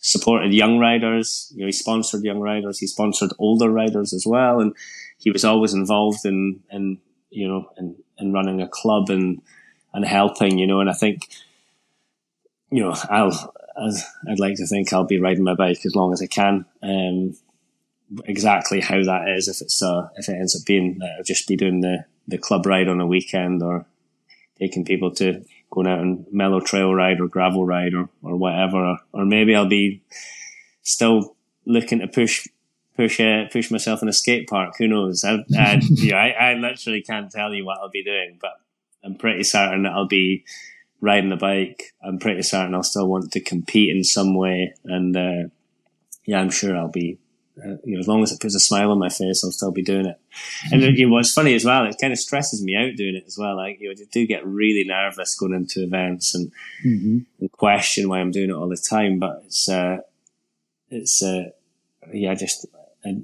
supported 0.00 0.52
young 0.52 0.78
riders. 0.78 1.52
You 1.54 1.60
know, 1.60 1.66
he 1.66 1.72
sponsored 1.72 2.24
young 2.24 2.40
riders. 2.40 2.78
He 2.78 2.86
sponsored 2.86 3.32
older 3.38 3.70
riders 3.70 4.12
as 4.12 4.26
well, 4.26 4.60
and 4.60 4.74
he 5.18 5.30
was 5.30 5.44
always 5.44 5.72
involved 5.72 6.24
in 6.24 6.60
in 6.70 6.98
you 7.30 7.48
know 7.48 7.70
in, 7.78 7.96
in 8.18 8.32
running 8.32 8.60
a 8.60 8.68
club 8.68 9.08
and 9.08 9.40
and 9.92 10.04
helping. 10.04 10.58
You 10.58 10.66
know, 10.66 10.80
and 10.80 10.90
I 10.90 10.94
think 10.94 11.28
you 12.70 12.82
know 12.82 12.94
I'll 13.08 13.54
I'd 13.76 14.38
like 14.38 14.56
to 14.56 14.66
think 14.66 14.92
I'll 14.92 15.04
be 15.04 15.20
riding 15.20 15.44
my 15.44 15.54
bike 15.54 15.84
as 15.84 15.94
long 15.94 16.12
as 16.12 16.22
I 16.22 16.26
can. 16.26 16.64
Um, 16.82 17.36
exactly 18.24 18.80
how 18.80 19.02
that 19.02 19.28
is, 19.28 19.48
if 19.48 19.60
it's 19.60 19.82
uh, 19.82 20.08
if 20.16 20.28
it 20.28 20.34
ends 20.34 20.56
up 20.56 20.66
being 20.66 21.00
uh, 21.02 21.22
just 21.22 21.48
be 21.48 21.56
doing 21.56 21.80
the 21.80 22.04
the 22.26 22.38
club 22.38 22.66
ride 22.66 22.88
on 22.88 23.00
a 23.00 23.06
weekend 23.06 23.62
or 23.62 23.86
taking 24.58 24.84
people 24.84 25.10
to 25.12 25.44
going 25.70 25.86
out 25.86 25.98
and 25.98 26.24
mellow 26.30 26.60
trail 26.60 26.94
ride 26.94 27.20
or 27.20 27.26
gravel 27.26 27.66
ride 27.66 27.94
or, 27.94 28.08
or 28.22 28.36
whatever. 28.36 28.76
Or, 28.76 28.98
or 29.12 29.24
maybe 29.24 29.54
I'll 29.54 29.68
be 29.68 30.02
still 30.82 31.36
looking 31.66 31.98
to 31.98 32.08
push 32.08 32.46
push 32.96 33.18
uh, 33.20 33.46
push 33.50 33.70
myself 33.70 34.02
in 34.02 34.08
a 34.08 34.12
skate 34.12 34.48
park. 34.48 34.74
Who 34.78 34.88
knows? 34.88 35.24
I, 35.24 35.44
I, 35.58 35.80
you 35.90 36.12
know, 36.12 36.16
I, 36.16 36.28
I 36.28 36.54
literally 36.54 37.02
can't 37.02 37.30
tell 37.30 37.52
you 37.52 37.64
what 37.64 37.78
I'll 37.78 37.90
be 37.90 38.04
doing, 38.04 38.38
but 38.40 38.52
I'm 39.02 39.16
pretty 39.16 39.42
certain 39.42 39.82
that 39.82 39.92
I'll 39.92 40.06
be 40.06 40.44
riding 41.04 41.30
the 41.30 41.36
bike. 41.36 41.92
I'm 42.02 42.18
pretty 42.18 42.42
certain 42.42 42.74
I'll 42.74 42.82
still 42.82 43.08
want 43.08 43.32
to 43.32 43.40
compete 43.40 43.94
in 43.94 44.04
some 44.04 44.34
way, 44.34 44.74
and 44.84 45.16
uh, 45.16 45.48
yeah, 46.24 46.40
I'm 46.40 46.50
sure 46.50 46.76
I'll 46.76 46.88
be 46.88 47.18
uh, 47.56 47.76
you 47.84 47.94
know, 47.94 48.00
as 48.00 48.08
long 48.08 48.22
as 48.22 48.32
it 48.32 48.40
puts 48.40 48.54
a 48.56 48.60
smile 48.60 48.90
on 48.90 48.98
my 48.98 49.08
face, 49.08 49.44
I'll 49.44 49.52
still 49.52 49.70
be 49.70 49.82
doing 49.82 50.06
it. 50.06 50.20
And 50.72 50.82
you 50.82 51.06
know, 51.06 51.12
what's 51.12 51.32
funny 51.32 51.54
as 51.54 51.64
well, 51.64 51.84
it 51.84 51.96
kind 52.00 52.12
of 52.12 52.18
stresses 52.18 52.64
me 52.64 52.74
out 52.74 52.96
doing 52.96 53.14
it 53.14 53.24
as 53.26 53.38
well. 53.38 53.56
Like, 53.56 53.78
you 53.80 53.88
know, 53.88 53.94
I 54.00 54.04
do 54.10 54.26
get 54.26 54.44
really 54.44 54.82
nervous 54.84 55.36
going 55.36 55.54
into 55.54 55.84
events 55.84 56.34
and, 56.34 56.50
mm-hmm. 56.84 57.18
and 57.40 57.52
question 57.52 58.08
why 58.08 58.18
I'm 58.18 58.32
doing 58.32 58.50
it 58.50 58.54
all 58.54 58.68
the 58.68 58.76
time. 58.76 59.20
But 59.20 59.44
it's, 59.46 59.68
uh, 59.68 59.98
it's, 60.90 61.22
uh, 61.22 61.50
yeah, 62.12 62.34
just, 62.34 62.66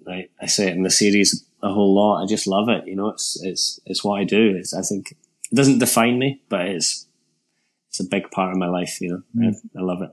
I, 0.09 0.29
I, 0.41 0.47
say 0.47 0.69
it 0.69 0.77
in 0.77 0.85
the 0.85 0.91
series 0.91 1.45
a 1.63 1.73
whole 1.73 1.95
lot. 1.95 2.23
I 2.23 2.27
just 2.27 2.47
love 2.47 2.69
it. 2.69 2.87
You 2.87 2.95
know, 2.95 3.09
it's, 3.09 3.43
it's, 3.43 3.81
it's 3.85 4.05
what 4.05 4.21
I 4.21 4.25
do. 4.25 4.55
It's, 4.57 4.73
I 4.75 4.83
think 4.83 5.11
it 5.11 5.55
doesn't 5.57 5.81
define 5.81 6.21
me, 6.21 6.41
but 6.49 6.67
it's, 6.67 7.07
it's 7.91 8.01
a 8.01 8.05
big 8.05 8.31
part 8.31 8.53
of 8.53 8.57
my 8.57 8.69
life. 8.69 9.01
You 9.01 9.23
know, 9.37 9.51
mm. 9.51 9.55
I, 9.55 9.79
I 9.79 9.83
love 9.83 10.03
it. 10.03 10.11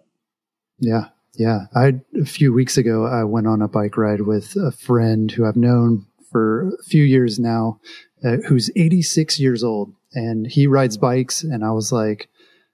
Yeah. 0.80 1.05
Yeah, 1.38 1.67
I 1.75 1.93
a 2.19 2.25
few 2.25 2.51
weeks 2.51 2.78
ago 2.78 3.05
I 3.05 3.23
went 3.23 3.45
on 3.45 3.61
a 3.61 3.67
bike 3.67 3.95
ride 3.95 4.21
with 4.21 4.55
a 4.55 4.71
friend 4.71 5.30
who 5.30 5.45
I've 5.45 5.55
known 5.55 6.07
for 6.32 6.69
a 6.69 6.84
few 6.84 7.03
years 7.03 7.38
now, 7.38 7.80
uh, 8.25 8.38
who's 8.47 8.71
86 8.75 9.39
years 9.39 9.63
old, 9.63 9.93
and 10.13 10.47
he 10.47 10.65
rides 10.65 10.97
bikes. 10.97 11.43
And 11.43 11.63
I 11.63 11.71
was 11.71 11.91
like, 11.91 12.30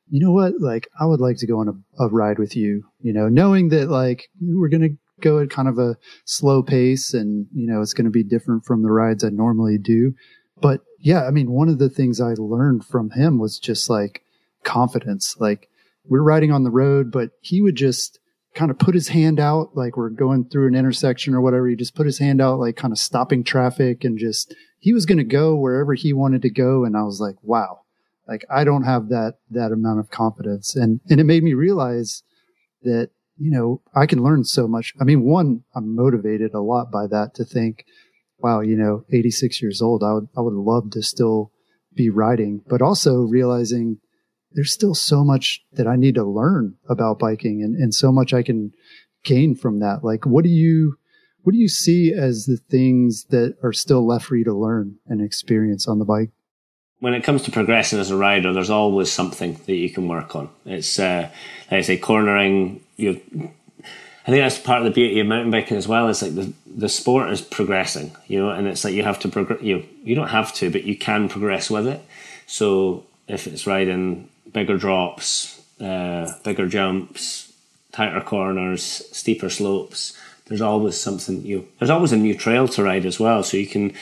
you 0.10 0.22
know 0.22 0.32
what? 0.32 0.62
Like, 0.62 0.88
I 1.00 1.06
would 1.06 1.20
like 1.20 1.38
to 1.38 1.48
go 1.48 1.60
on 1.60 1.68
a, 1.68 2.04
a 2.04 2.08
ride 2.08 2.40
with 2.40 2.56
you. 2.56 2.86
You 3.02 3.12
know, 3.12 3.28
knowing 3.28 3.70
that 3.70 3.90
like 3.90 4.30
we're 4.40 4.70
gonna 4.70 4.96
go 5.20 5.40
at 5.40 5.50
kind 5.50 5.68
of 5.68 5.78
a 5.78 5.98
slow 6.26 6.64
pace, 6.64 7.14
and 7.14 7.48
you 7.54 7.68
know 7.68 7.82
it's 7.82 7.94
going 7.94 8.06
to 8.06 8.12
be 8.12 8.24
different 8.24 8.66
from 8.66 8.82
the 8.82 8.92
rides 8.92 9.24
I 9.24 9.30
normally 9.30 9.78
do. 9.78 10.14
But 10.62 10.82
yeah, 11.00 11.26
I 11.26 11.32
mean, 11.32 11.52
one 11.52 11.68
of 11.68 11.80
the 11.80 11.90
things 11.90 12.22
I 12.22 12.34
learned 12.38 12.86
from 12.86 13.10
him 13.10 13.40
was 13.40 13.60
just 13.60 13.90
like 13.90 14.23
confidence. 14.64 15.36
Like 15.40 15.70
we're 16.06 16.22
riding 16.22 16.52
on 16.52 16.64
the 16.64 16.72
road, 16.72 17.12
but 17.12 17.32
he 17.42 17.62
would 17.62 17.76
just 17.76 18.20
kind 18.54 18.70
of 18.70 18.78
put 18.78 18.94
his 18.94 19.08
hand 19.08 19.40
out 19.40 19.76
like 19.76 19.98
we're 19.98 20.10
going 20.10 20.46
through 20.46 20.68
an 20.68 20.76
intersection 20.76 21.34
or 21.34 21.42
whatever. 21.42 21.68
He 21.68 21.76
just 21.76 21.96
put 21.96 22.06
his 22.06 22.20
hand 22.20 22.42
out, 22.42 22.60
like 22.60 22.76
kind 22.76 22.92
of 22.92 23.00
stopping 23.00 23.44
traffic 23.44 24.04
and 24.04 24.18
just, 24.18 24.54
he 24.80 24.94
was 24.94 25.06
going 25.06 25.18
to 25.18 25.24
go 25.24 25.56
wherever 25.56 25.94
he 25.94 26.14
wanted 26.14 26.42
to 26.44 26.50
go. 26.50 26.86
And 26.86 26.96
I 26.96 27.04
was 27.04 27.20
like, 27.20 27.36
wow, 27.42 27.82
like 28.28 28.46
I 28.50 28.64
don't 28.64 28.84
have 28.84 29.10
that, 29.10 29.36
that 29.52 29.72
amount 29.72 30.00
of 30.00 30.12
confidence. 30.12 30.76
And, 30.76 31.00
and 31.10 31.20
it 31.20 31.26
made 31.26 31.44
me 31.44 31.54
realize 31.54 32.22
that, 32.84 33.10
you 33.38 33.50
know, 33.50 33.82
I 33.96 34.06
can 34.06 34.22
learn 34.22 34.44
so 34.44 34.68
much. 34.68 34.94
I 35.02 35.04
mean, 35.04 35.24
one, 35.24 35.64
I'm 35.74 35.96
motivated 35.96 36.54
a 36.54 36.62
lot 36.62 36.92
by 36.92 37.08
that 37.08 37.34
to 37.36 37.46
think, 37.46 37.86
wow, 38.38 38.60
you 38.60 38.76
know, 38.76 39.06
86 39.12 39.62
years 39.62 39.82
old, 39.82 40.04
I 40.04 40.14
would, 40.14 40.28
I 40.38 40.42
would 40.42 40.54
love 40.54 40.92
to 40.92 41.02
still 41.02 41.52
be 41.96 42.10
riding, 42.10 42.62
but 42.68 42.82
also 42.82 43.22
realizing 43.22 44.00
there's 44.54 44.74
still 44.74 44.96
so 44.96 45.24
much 45.24 45.64
that 45.74 45.88
I 45.88 45.96
need 45.96 46.16
to 46.16 46.24
learn 46.24 46.76
about 46.90 47.20
biking 47.20 47.62
and, 47.64 47.76
and 47.76 47.94
so 47.94 48.12
much 48.12 48.34
I 48.34 48.44
can 48.44 48.74
gain 49.24 49.56
from 49.56 49.80
that. 49.80 50.04
Like, 50.04 50.26
what 50.26 50.44
do 50.44 50.50
you, 50.50 50.98
what 51.42 51.54
do 51.54 51.60
you 51.60 51.70
see 51.70 52.14
as 52.14 52.46
the 52.46 52.58
things 52.58 53.26
that 53.26 53.58
are 53.64 53.74
still 53.74 54.06
left 54.06 54.26
for 54.26 54.36
you 54.36 54.44
to 54.46 54.54
learn 54.54 54.98
and 55.08 55.22
experience 55.22 55.88
on 55.88 56.00
the 56.00 56.06
bike? 56.06 56.30
When 57.00 57.14
it 57.14 57.24
comes 57.24 57.44
to 57.44 57.52
progressing 57.52 58.00
as 58.00 58.12
a 58.12 58.16
rider, 58.16 58.54
there's 58.54 58.70
always 58.70 59.12
something 59.12 59.60
that 59.66 59.76
you 59.76 59.90
can 59.90 60.08
work 60.08 60.36
on. 60.36 60.50
It's, 60.66 60.98
uh, 61.00 61.30
like 61.70 61.80
I 61.80 61.82
say, 61.82 61.98
cornering. 61.98 62.82
You, 62.96 63.20
I 64.26 64.32
think 64.32 64.42
that's 64.42 64.58
part 64.58 64.80
of 64.80 64.86
the 64.86 64.92
beauty 64.92 65.20
of 65.20 65.28
mountain 65.28 65.52
biking 65.52 65.76
as 65.76 65.88
well. 65.88 66.08
Is 66.08 66.22
like 66.22 66.34
the 66.36 66.54
the 66.66 66.88
sport 66.88 67.30
is 67.30 67.42
progressing, 67.42 68.16
you 68.28 68.40
know, 68.40 68.50
and 68.52 68.68
it's 68.68 68.86
like 68.86 68.94
you 68.94 69.04
have 69.04 69.20
to 69.20 69.28
progress. 69.28 69.62
You 69.62 69.84
you 70.02 70.16
don't 70.16 70.30
have 70.30 70.54
to, 70.56 70.70
but 70.70 70.86
you 70.86 70.98
can 70.98 71.28
progress 71.28 71.70
with 71.70 71.88
it. 71.88 72.02
So 72.48 73.06
if 73.28 73.48
it's 73.48 73.68
riding 73.68 74.30
bigger 74.54 74.78
drops, 74.78 75.62
uh, 75.82 76.32
bigger 76.44 76.68
jumps, 76.68 77.52
tighter 77.92 78.22
corners, 78.22 78.84
steeper 79.12 79.50
slopes. 79.50 80.18
There's 80.46 80.62
always 80.62 81.00
something 81.00 81.44
you. 81.46 81.68
There's 81.80 81.90
always 81.90 82.12
a 82.12 82.18
new 82.18 82.36
trail 82.36 82.68
to 82.70 82.84
ride 82.84 83.06
as 83.06 83.20
well, 83.20 83.44
so 83.44 83.58
you 83.58 83.68
can. 83.68 83.94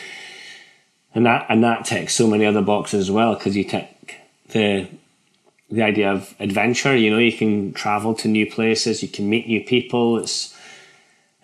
And 1.13 1.25
that 1.25 1.45
and 1.49 1.63
that 1.63 1.85
ticks 1.85 2.13
so 2.13 2.27
many 2.27 2.45
other 2.45 2.61
boxes 2.61 3.01
as 3.01 3.11
well 3.11 3.35
because 3.35 3.55
you 3.55 3.63
tick 3.63 4.17
the 4.49 4.87
the 5.69 5.83
idea 5.83 6.11
of 6.11 6.33
adventure. 6.39 6.95
You 6.95 7.11
know, 7.11 7.19
you 7.19 7.33
can 7.33 7.73
travel 7.73 8.13
to 8.15 8.27
new 8.27 8.49
places, 8.49 9.01
you 9.01 9.09
can 9.09 9.29
meet 9.29 9.47
new 9.47 9.63
people. 9.63 10.17
It's 10.17 10.57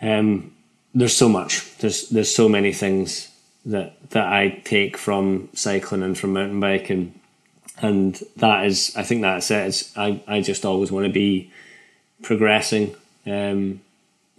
um, 0.01 0.53
there's 0.93 1.15
so 1.15 1.29
much. 1.29 1.77
There's 1.77 2.09
there's 2.09 2.33
so 2.33 2.49
many 2.49 2.73
things 2.73 3.29
that 3.65 4.09
that 4.09 4.27
I 4.27 4.61
take 4.63 4.97
from 4.97 5.49
cycling 5.53 6.03
and 6.03 6.17
from 6.17 6.33
mountain 6.33 6.59
biking 6.59 7.19
and 7.79 8.21
that 8.37 8.65
is 8.65 8.93
I 8.95 9.03
think 9.03 9.21
that's 9.21 9.51
it. 9.51 9.67
It's, 9.67 9.97
I 9.97 10.21
I 10.27 10.41
just 10.41 10.65
always 10.65 10.91
want 10.91 11.05
to 11.05 11.11
be 11.11 11.51
progressing. 12.21 12.95
Um, 13.25 13.81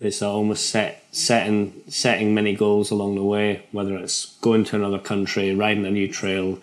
it's 0.00 0.22
almost 0.22 0.70
set 0.70 1.04
setting 1.12 1.82
setting 1.88 2.34
many 2.34 2.54
goals 2.54 2.90
along 2.90 3.14
the 3.14 3.22
way, 3.22 3.66
whether 3.72 3.96
it's 3.96 4.36
going 4.40 4.64
to 4.64 4.76
another 4.76 4.98
country, 4.98 5.54
riding 5.54 5.86
a 5.86 5.90
new 5.90 6.08
trail, 6.08 6.58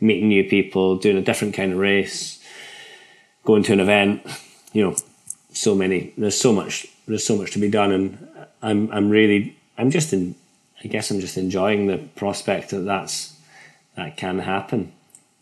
meeting 0.00 0.28
new 0.28 0.44
people, 0.44 0.96
doing 0.96 1.16
a 1.16 1.22
different 1.22 1.54
kind 1.54 1.72
of 1.72 1.78
race, 1.78 2.42
going 3.44 3.62
to 3.64 3.72
an 3.72 3.80
event. 3.80 4.26
You 4.72 4.84
know, 4.84 4.96
so 5.52 5.74
many. 5.74 6.12
There's 6.16 6.40
so 6.40 6.52
much. 6.52 6.86
There's 7.06 7.24
so 7.24 7.36
much 7.36 7.52
to 7.52 7.58
be 7.58 7.68
done, 7.68 7.92
and 7.92 8.28
I'm 8.62 8.90
I'm 8.90 9.10
really 9.10 9.56
I'm 9.76 9.90
just 9.90 10.12
in. 10.12 10.34
I 10.82 10.86
guess 10.86 11.10
I'm 11.10 11.20
just 11.20 11.38
enjoying 11.38 11.86
the 11.86 11.96
prospect 11.96 12.70
that 12.70 12.80
that's 12.80 13.34
that 13.96 14.18
can 14.18 14.40
happen 14.40 14.92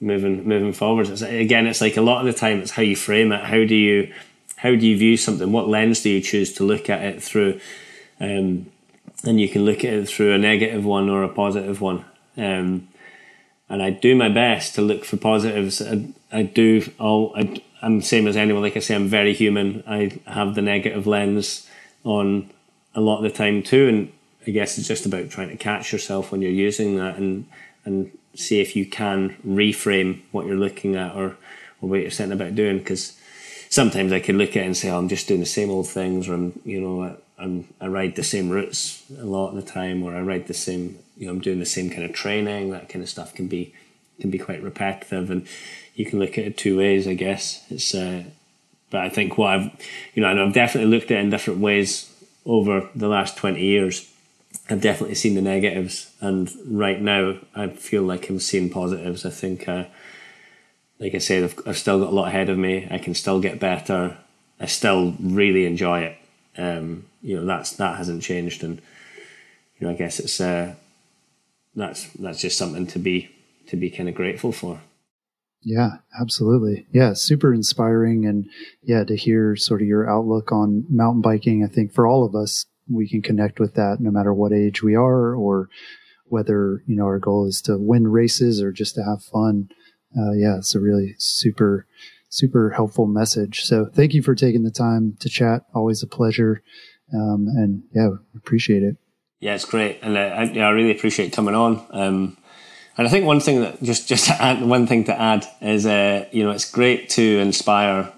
moving 0.03 0.47
moving 0.47 0.73
forward. 0.73 1.09
It's, 1.09 1.23
again, 1.23 1.67
it's 1.67 1.81
like 1.81 1.97
a 1.97 2.03
lot 2.03 2.21
of 2.21 2.27
the 2.27 2.39
time, 2.39 2.61
it's 2.61 2.73
how 2.73 2.83
you 2.83 2.97
frame 2.97 3.33
it. 3.33 3.45
How 3.45 3.65
do 3.65 3.75
you 3.75 4.13
how 4.57 4.71
do 4.71 4.87
you 4.87 4.97
view 4.97 5.17
something? 5.17 5.51
What 5.51 5.69
lens 5.69 6.03
do 6.03 6.11
you 6.11 6.21
choose 6.21 6.53
to 6.55 6.65
look 6.65 6.91
at 6.91 7.03
it 7.03 7.23
through? 7.23 7.61
Um, 8.21 8.67
and 9.25 9.41
you 9.41 9.49
can 9.49 9.65
look 9.65 9.79
at 9.79 9.93
it 9.93 10.09
through 10.09 10.35
a 10.35 10.39
negative 10.39 10.85
one 10.85 11.09
or 11.09 11.23
a 11.23 11.29
positive 11.29 11.81
one. 11.81 12.05
Um, 12.37 12.89
and 13.69 13.83
I 13.83 13.91
do 13.91 14.15
my 14.15 14.29
best 14.29 14.75
to 14.75 14.83
look 14.83 15.05
for 15.05 15.17
positives. 15.17 15.81
I, 15.81 16.09
I 16.31 16.43
do 16.43 16.91
all. 16.99 17.33
I, 17.37 17.63
I'm 17.81 18.03
same 18.03 18.27
as 18.27 18.37
anyone. 18.37 18.63
Like 18.63 18.77
I 18.77 18.81
say, 18.81 18.95
I'm 18.95 19.09
very 19.09 19.33
human. 19.33 19.83
I 19.87 20.21
have 20.27 20.55
the 20.55 20.63
negative 20.63 21.07
lens 21.07 21.69
on 22.05 22.51
a 22.95 23.01
lot 23.01 23.19
of 23.19 23.23
the 23.25 23.31
time 23.31 23.63
too, 23.63 23.89
and 23.89 24.13
I 24.47 24.51
guess 24.51 24.79
it's 24.79 24.89
just 24.89 25.07
about 25.07 25.31
trying 25.31 25.49
to 25.49 25.57
catch 25.57 25.93
yourself 25.93 26.31
when 26.31 26.43
you're 26.43 26.51
using 26.51 26.97
that 26.97 27.17
and 27.17 27.47
and 27.85 28.17
see 28.35 28.61
if 28.61 28.75
you 28.77 28.87
can 28.87 29.37
reframe 29.47 30.23
what 30.31 30.47
you're 30.47 30.57
looking 30.57 30.97
at 30.97 31.15
or, 31.15 31.37
or 31.81 31.89
what 31.89 32.01
you're 32.01 32.11
setting 32.11 32.33
about 32.33 32.55
doing. 32.55 32.79
Because 32.79 33.19
sometimes 33.69 34.13
I 34.13 34.21
can 34.21 34.39
look 34.39 34.51
at 34.51 34.63
it 34.63 34.67
and 34.67 34.77
say, 34.77 34.91
oh, 34.91 34.99
I'm 34.99 35.09
just 35.09 35.29
doing 35.29 35.41
the 35.41 35.47
same 35.47 35.71
old 35.71 35.89
things, 35.89 36.29
or 36.29 36.35
I'm, 36.35 36.61
you 36.65 36.81
know, 36.81 37.17
I'm, 37.39 37.69
I 37.81 37.89
ride 37.89 38.17
the 38.17 38.23
same 38.23 38.51
routes 38.51 39.03
a 39.19 39.25
lot 39.25 39.49
of 39.49 39.57
the 39.57 39.63
time, 39.63 40.03
or 40.03 40.15
I 40.15 40.21
ride 40.21 40.47
the 40.47 40.55
same, 40.55 40.99
you 41.17 41.27
know, 41.27 41.33
I'm 41.33 41.41
doing 41.41 41.59
the 41.59 41.67
same 41.67 41.91
kind 41.91 42.05
of 42.05 42.13
training. 42.13 42.71
That 42.71 42.89
kind 42.89 43.03
of 43.03 43.09
stuff 43.09 43.35
can 43.35 43.49
be 43.49 43.75
can 44.21 44.31
be 44.31 44.39
quite 44.39 44.63
repetitive, 44.63 45.31
and 45.31 45.47
you 45.95 46.07
can 46.07 46.21
look 46.21 46.39
at 46.39 46.45
it 46.45 46.57
two 46.57 46.79
ways, 46.79 47.09
I 47.09 47.15
guess. 47.15 47.65
It's, 47.71 47.95
uh, 47.95 48.25
but 48.91 49.01
I 49.01 49.09
think 49.09 49.39
what 49.39 49.51
I've, 49.55 49.71
you 50.15 50.23
know, 50.23 50.31
and 50.31 50.39
I've 50.39 50.53
definitely 50.53 50.91
looked 50.91 51.11
at 51.11 51.17
it 51.19 51.21
in 51.21 51.31
different 51.31 51.61
ways 51.61 52.13
over 52.47 52.89
the 52.95 53.09
last 53.09 53.37
twenty 53.37 53.63
years 53.63 54.12
I've 54.71 54.81
definitely 54.81 55.17
seen 55.17 55.35
the 55.35 55.43
negatives, 55.43 56.11
and 56.21 56.51
right 56.67 57.01
now 57.01 57.39
I 57.55 57.69
feel 57.69 58.03
like 58.03 58.29
I'm 58.29 58.39
seeing 58.39 58.71
positives. 58.71 59.27
I 59.27 59.31
think, 59.31 59.69
uh, 59.69 59.85
like 60.99 61.15
I 61.15 61.19
said, 61.19 61.45
I've, 61.45 61.59
I've, 61.67 61.79
still 61.79 61.99
got 61.99 62.13
a 62.13 62.15
lot 62.15 62.29
ahead 62.29 62.49
of 62.49 62.59
me. 62.59 62.87
I 62.91 62.99
can 62.99 63.15
still 63.15 63.41
get 63.41 63.59
better. 63.59 64.17
I 64.61 64.67
still 64.67 65.17
really 65.21 65.67
enjoy 65.67 66.03
it. 66.03 66.19
Um, 66.57 67.07
you 67.23 67.37
know, 67.37 67.45
that's 67.45 67.73
that 67.73 67.97
hasn't 67.97 68.23
changed, 68.23 68.63
and 68.63 68.81
you 69.79 69.87
know, 69.87 69.93
I 69.93 69.97
guess 69.97 70.21
it's 70.21 70.41
uh, 70.41 70.75
that's 71.75 72.09
that's 72.13 72.41
just 72.41 72.59
something 72.59 72.87
to 72.89 72.99
be 72.99 73.31
to 73.67 73.77
be 73.77 73.91
kind 73.91 74.09
of 74.09 74.15
grateful 74.15 74.53
for. 74.53 74.81
Yeah, 75.65 75.99
absolutely. 76.21 76.87
Yeah, 76.93 77.13
super 77.15 77.55
inspiring, 77.55 78.27
and 78.27 78.49
yeah, 78.83 79.05
to 79.05 79.17
hear 79.17 79.57
sort 79.57 79.81
of 79.81 79.89
your 79.89 80.09
outlook 80.11 80.53
on 80.53 80.85
mountain 80.89 81.23
biking. 81.23 81.65
I 81.65 81.69
think 81.69 81.93
for 81.93 82.07
all 82.07 82.25
of 82.25 82.35
us, 82.35 82.67
we 82.91 83.09
can 83.09 83.23
connect 83.23 83.61
with 83.61 83.75
that 83.75 83.99
no 84.01 84.11
matter 84.11 84.33
what 84.33 84.53
age 84.53 84.83
we 84.83 84.95
are 84.95 85.35
or 85.35 85.69
whether 86.27 86.83
you 86.87 86.97
know 86.97 87.05
our 87.05 87.19
goal 87.19 87.47
is 87.47 87.61
to 87.63 87.77
win 87.77 88.09
races 88.09 88.63
or 88.63 88.73
just 88.73 88.95
to 88.95 89.03
have 89.03 89.23
fun. 89.23 89.69
Uh, 90.17 90.33
yeah 90.33 90.59
it's 90.59 90.75
a 90.75 90.81
really 90.81 91.15
super 91.19 91.87
super 92.29 92.71
helpful 92.71 93.07
message. 93.07 93.63
So 93.65 93.87
thank 93.87 94.15
you 94.15 94.23
for 94.23 94.35
taking 94.35 94.63
the 94.63 94.71
time 94.71 95.17
to 95.21 95.29
chat. 95.29 95.67
Always 95.75 96.03
a 96.03 96.07
pleasure. 96.07 96.63
Um, 97.13 97.47
and 97.57 97.83
yeah 97.95 98.09
appreciate 98.35 98.83
it. 98.83 98.97
Yeah 99.41 99.55
it's 99.55 99.65
great. 99.65 99.99
And 100.03 100.19
I, 100.19 100.67
I 100.67 100.71
really 100.71 100.91
appreciate 100.91 101.33
coming 101.33 101.55
on. 101.55 101.87
Um, 101.91 102.37
and 102.97 103.07
I 103.07 103.11
think 103.11 103.27
one 103.27 103.41
thing 103.41 103.61
that 103.61 103.83
just 103.83 104.09
just 104.09 104.31
add, 104.31 104.63
one 104.63 104.87
thing 104.87 105.05
to 105.05 105.19
add 105.19 105.47
is 105.61 105.87
uh, 105.87 106.27
you 106.33 106.45
know 106.45 106.51
it's 106.51 106.71
great 106.71 107.11
to 107.11 107.39
inspire 107.39 108.13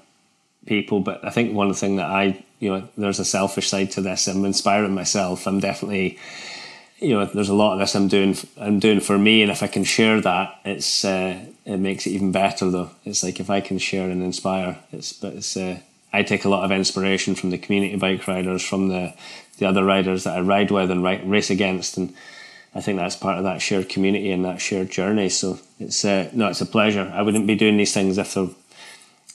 people 0.66 1.00
but 1.00 1.24
I 1.24 1.30
think 1.30 1.54
one 1.54 1.74
thing 1.74 1.96
that 1.96 2.06
I 2.06 2.43
you 2.58 2.70
know, 2.70 2.88
there's 2.96 3.18
a 3.18 3.24
selfish 3.24 3.68
side 3.68 3.90
to 3.92 4.00
this. 4.00 4.26
I'm 4.26 4.44
inspiring 4.44 4.94
myself. 4.94 5.46
I'm 5.46 5.60
definitely, 5.60 6.18
you 6.98 7.10
know, 7.10 7.24
there's 7.26 7.48
a 7.48 7.54
lot 7.54 7.74
of 7.74 7.78
this 7.78 7.94
I'm 7.94 8.08
doing. 8.08 8.36
I'm 8.58 8.78
doing 8.78 9.00
for 9.00 9.18
me, 9.18 9.42
and 9.42 9.50
if 9.50 9.62
I 9.62 9.66
can 9.66 9.84
share 9.84 10.20
that, 10.20 10.60
it's 10.64 11.04
uh, 11.04 11.44
it 11.64 11.78
makes 11.78 12.06
it 12.06 12.10
even 12.10 12.32
better. 12.32 12.70
Though 12.70 12.90
it's 13.04 13.22
like 13.22 13.40
if 13.40 13.50
I 13.50 13.60
can 13.60 13.78
share 13.78 14.08
and 14.10 14.22
inspire, 14.22 14.78
it's 14.92 15.12
but 15.12 15.34
it's. 15.34 15.56
Uh, 15.56 15.80
I 16.12 16.22
take 16.22 16.44
a 16.44 16.48
lot 16.48 16.64
of 16.64 16.70
inspiration 16.70 17.34
from 17.34 17.50
the 17.50 17.58
community 17.58 17.96
bike 17.96 18.28
riders, 18.28 18.62
from 18.62 18.88
the 18.88 19.14
the 19.58 19.66
other 19.66 19.84
riders 19.84 20.24
that 20.24 20.38
I 20.38 20.40
ride 20.40 20.70
with 20.70 20.90
and 20.90 21.02
race 21.02 21.50
against, 21.50 21.96
and 21.96 22.14
I 22.74 22.80
think 22.80 22.98
that's 22.98 23.16
part 23.16 23.38
of 23.38 23.44
that 23.44 23.62
shared 23.62 23.88
community 23.88 24.30
and 24.30 24.44
that 24.44 24.60
shared 24.60 24.90
journey. 24.90 25.28
So 25.28 25.58
it's 25.78 26.04
uh, 26.04 26.30
no, 26.32 26.48
it's 26.48 26.60
a 26.60 26.66
pleasure. 26.66 27.10
I 27.14 27.22
wouldn't 27.22 27.46
be 27.46 27.54
doing 27.54 27.76
these 27.76 27.92
things 27.92 28.18
if 28.18 28.34
there 28.34 28.48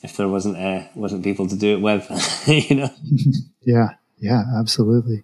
if 0.02 0.18
there 0.18 0.28
wasn't 0.28 0.58
uh, 0.58 0.84
wasn't 0.96 1.24
people 1.24 1.48
to 1.48 1.56
do 1.56 1.74
it 1.74 1.82
with, 1.82 2.10
you 2.48 2.76
know. 2.76 2.90
yeah, 3.62 3.90
yeah, 4.18 4.44
absolutely. 4.58 5.24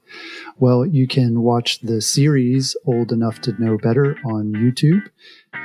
Well, 0.58 0.86
you 0.86 1.08
can 1.08 1.42
watch 1.42 1.82
the 1.82 2.02
series 2.02 2.76
Old 2.86 3.12
Enough 3.12 3.42
to 3.42 3.62
Know 3.62 3.78
Better 3.78 4.18
on 4.26 4.54
YouTube, 4.54 5.10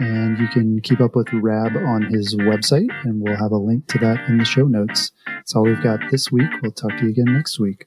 and 0.01 0.39
you 0.39 0.49
can 0.49 0.81
keep 0.81 1.01
up 1.01 1.15
with 1.15 1.33
Rab 1.33 1.77
on 1.77 2.03
his 2.03 2.35
website, 2.35 2.91
and 3.05 3.21
we'll 3.23 3.37
have 3.37 3.53
a 3.53 3.57
link 3.57 3.87
to 3.89 3.99
that 3.99 4.29
in 4.29 4.39
the 4.39 4.45
show 4.45 4.65
notes. 4.65 5.13
That's 5.27 5.55
all 5.55 5.63
we've 5.63 5.83
got 5.83 6.01
this 6.11 6.31
week. 6.33 6.51
We'll 6.63 6.73
talk 6.73 6.97
to 6.99 7.05
you 7.05 7.11
again 7.11 7.33
next 7.33 7.59
week. 7.59 7.85